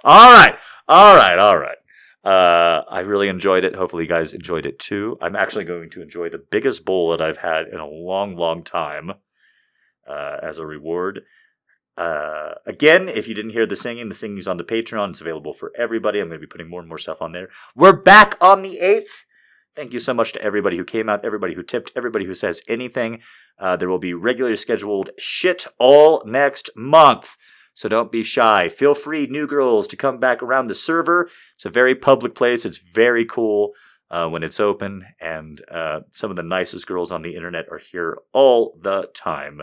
All 0.04 0.32
right. 0.32 0.56
All 0.86 1.16
right. 1.16 1.38
All 1.38 1.58
right. 1.58 1.77
Uh, 2.24 2.82
I 2.88 3.00
really 3.00 3.28
enjoyed 3.28 3.64
it. 3.64 3.76
Hopefully, 3.76 4.04
you 4.04 4.08
guys 4.08 4.34
enjoyed 4.34 4.66
it 4.66 4.78
too. 4.78 5.16
I'm 5.20 5.36
actually 5.36 5.64
going 5.64 5.90
to 5.90 6.02
enjoy 6.02 6.28
the 6.28 6.38
biggest 6.38 6.84
bowl 6.84 7.10
that 7.10 7.22
I've 7.22 7.38
had 7.38 7.68
in 7.68 7.78
a 7.78 7.86
long, 7.86 8.36
long 8.36 8.64
time 8.64 9.12
uh, 10.06 10.36
as 10.42 10.58
a 10.58 10.66
reward. 10.66 11.22
Uh, 11.96 12.54
again, 12.64 13.08
if 13.08 13.26
you 13.26 13.34
didn't 13.34 13.50
hear 13.50 13.66
the 13.66 13.76
singing, 13.76 14.08
the 14.08 14.14
singing 14.14 14.38
is 14.38 14.46
on 14.46 14.56
the 14.56 14.64
Patreon. 14.64 15.10
It's 15.10 15.20
available 15.20 15.52
for 15.52 15.72
everybody. 15.76 16.20
I'm 16.20 16.28
going 16.28 16.40
to 16.40 16.46
be 16.46 16.50
putting 16.50 16.70
more 16.70 16.80
and 16.80 16.88
more 16.88 16.98
stuff 16.98 17.20
on 17.20 17.32
there. 17.32 17.48
We're 17.74 17.92
back 17.92 18.36
on 18.40 18.62
the 18.62 18.78
8th. 18.80 19.24
Thank 19.74 19.92
you 19.92 20.00
so 20.00 20.14
much 20.14 20.32
to 20.32 20.42
everybody 20.42 20.76
who 20.76 20.84
came 20.84 21.08
out, 21.08 21.24
everybody 21.24 21.54
who 21.54 21.62
tipped, 21.62 21.92
everybody 21.96 22.24
who 22.24 22.34
says 22.34 22.62
anything. 22.68 23.20
Uh, 23.58 23.76
there 23.76 23.88
will 23.88 23.98
be 23.98 24.14
regularly 24.14 24.56
scheduled 24.56 25.10
shit 25.18 25.66
all 25.78 26.22
next 26.24 26.70
month. 26.76 27.36
So 27.78 27.88
don't 27.88 28.10
be 28.10 28.24
shy. 28.24 28.68
Feel 28.68 28.92
free, 28.92 29.28
new 29.28 29.46
girls, 29.46 29.86
to 29.86 29.96
come 29.96 30.18
back 30.18 30.42
around 30.42 30.64
the 30.64 30.74
server. 30.74 31.30
It's 31.54 31.64
a 31.64 31.70
very 31.70 31.94
public 31.94 32.34
place. 32.34 32.66
It's 32.66 32.78
very 32.78 33.24
cool 33.24 33.70
uh, 34.10 34.28
when 34.28 34.42
it's 34.42 34.58
open. 34.58 35.06
And 35.20 35.62
uh, 35.70 36.00
some 36.10 36.28
of 36.28 36.36
the 36.36 36.42
nicest 36.42 36.88
girls 36.88 37.12
on 37.12 37.22
the 37.22 37.36
internet 37.36 37.66
are 37.70 37.78
here 37.78 38.18
all 38.32 38.76
the 38.82 39.08
time. 39.14 39.62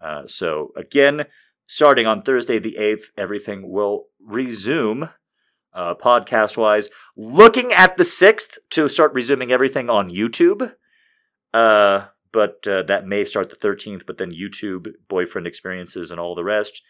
Uh, 0.00 0.28
so, 0.28 0.70
again, 0.76 1.24
starting 1.66 2.06
on 2.06 2.22
Thursday 2.22 2.60
the 2.60 2.76
8th, 2.78 3.06
everything 3.16 3.68
will 3.68 4.04
resume 4.24 5.10
uh, 5.72 5.96
podcast 5.96 6.56
wise. 6.56 6.88
Looking 7.16 7.72
at 7.72 7.96
the 7.96 8.04
6th 8.04 8.58
to 8.70 8.88
start 8.88 9.12
resuming 9.12 9.50
everything 9.50 9.90
on 9.90 10.08
YouTube. 10.08 10.72
Uh, 11.52 12.06
but 12.30 12.64
uh, 12.68 12.84
that 12.84 13.08
may 13.08 13.24
start 13.24 13.50
the 13.50 13.56
13th, 13.56 14.06
but 14.06 14.18
then 14.18 14.30
YouTube, 14.30 14.92
boyfriend 15.08 15.48
experiences, 15.48 16.12
and 16.12 16.20
all 16.20 16.36
the 16.36 16.44
rest 16.44 16.80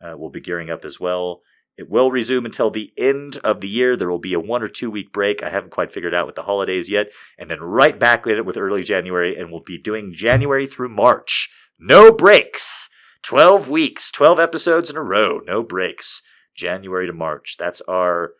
uh, 0.00 0.16
will 0.16 0.30
be 0.30 0.40
gearing 0.40 0.70
up 0.70 0.84
as 0.84 1.00
well. 1.00 1.42
It 1.76 1.90
will 1.90 2.10
resume 2.10 2.46
until 2.46 2.70
the 2.70 2.92
end 2.96 3.36
of 3.44 3.60
the 3.60 3.68
year. 3.68 3.96
There 3.96 4.10
will 4.10 4.18
be 4.18 4.32
a 4.32 4.40
one 4.40 4.62
or 4.62 4.68
two 4.68 4.90
week 4.90 5.12
break. 5.12 5.42
I 5.42 5.50
haven't 5.50 5.70
quite 5.72 5.90
figured 5.90 6.14
out 6.14 6.26
with 6.26 6.34
the 6.34 6.44
holidays 6.44 6.88
yet. 6.88 7.08
And 7.38 7.50
then 7.50 7.60
right 7.60 7.98
back 7.98 8.26
at 8.26 8.38
it 8.38 8.46
with 8.46 8.56
early 8.56 8.82
January, 8.82 9.36
and 9.36 9.50
we'll 9.50 9.62
be 9.62 9.78
doing 9.78 10.12
January 10.14 10.66
through 10.66 10.88
March. 10.88 11.50
No 11.78 12.12
breaks. 12.12 12.88
12 13.22 13.68
weeks, 13.68 14.12
12 14.12 14.38
episodes 14.38 14.88
in 14.88 14.96
a 14.96 15.02
row, 15.02 15.40
no 15.44 15.62
breaks. 15.62 16.22
January 16.54 17.08
to 17.08 17.12
March. 17.12 17.56
That's 17.58 17.82
our 17.88 18.34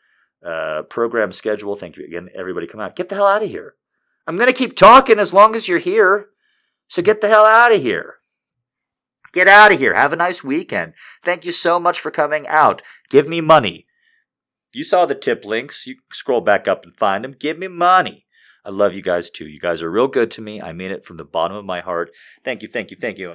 uh, 0.45 0.83
program 0.83 1.33
schedule. 1.33 1.75
Thank 1.75 1.97
you 1.97 2.05
again, 2.05 2.29
everybody. 2.35 2.67
Come 2.67 2.81
out. 2.81 2.97
Get 2.97 3.09
the 3.09 3.17
hell 3.17 3.27
out 3.27 3.43
of 3.43 3.51
here. 3.51 3.75
I'm 4.27 4.37
going 4.37 4.47
to 4.47 4.53
keep 4.53 4.77
talking 4.77 5.19
as 5.19 5.35
long 5.35 5.55
as 5.55 5.69
you're 5.69 5.79
here. 5.79 6.29
So 6.89 7.03
get 7.03 7.21
the 7.21 7.29
hell 7.29 7.45
out 7.45 7.73
of 7.73 7.83
here. 7.83 8.15
Get 9.33 9.49
out 9.49 9.73
of 9.73 9.79
here. 9.79 9.95
Have 9.95 10.13
a 10.13 10.17
nice 10.17 10.43
weekend. 10.43 10.95
Thank 11.23 11.45
you 11.45 11.53
so 11.53 11.79
much 11.79 12.01
for 12.01 12.11
coming 12.11 12.47
out. 12.47 12.83
Give 13.11 13.29
me 13.29 13.41
money. 13.41 13.87
You 14.75 14.85
saw 14.85 15.07
the 15.07 15.15
tip 15.15 15.45
links. 15.45 15.87
You 15.87 15.97
scroll 16.13 16.41
back 16.41 16.69
up 16.69 16.85
and 16.85 16.97
find 16.97 17.25
them. 17.25 17.33
Give 17.33 17.59
me 17.59 17.69
money. 17.69 18.27
I 18.65 18.71
love 18.71 18.95
you 18.95 19.03
guys 19.03 19.31
too. 19.31 19.47
You 19.47 19.61
guys 19.61 19.83
are 19.83 19.91
real 19.91 20.09
good 20.09 20.31
to 20.33 20.43
me. 20.43 20.61
I 20.61 20.73
mean 20.73 20.91
it 20.91 21.05
from 21.05 21.19
the 21.19 21.25
bottom 21.25 21.57
of 21.57 21.65
my 21.65 21.81
heart. 21.81 22.11
Thank 22.45 22.63
you, 22.63 22.69
thank 22.69 22.91
you, 22.91 22.97
thank 22.97 23.19
you. 23.19 23.35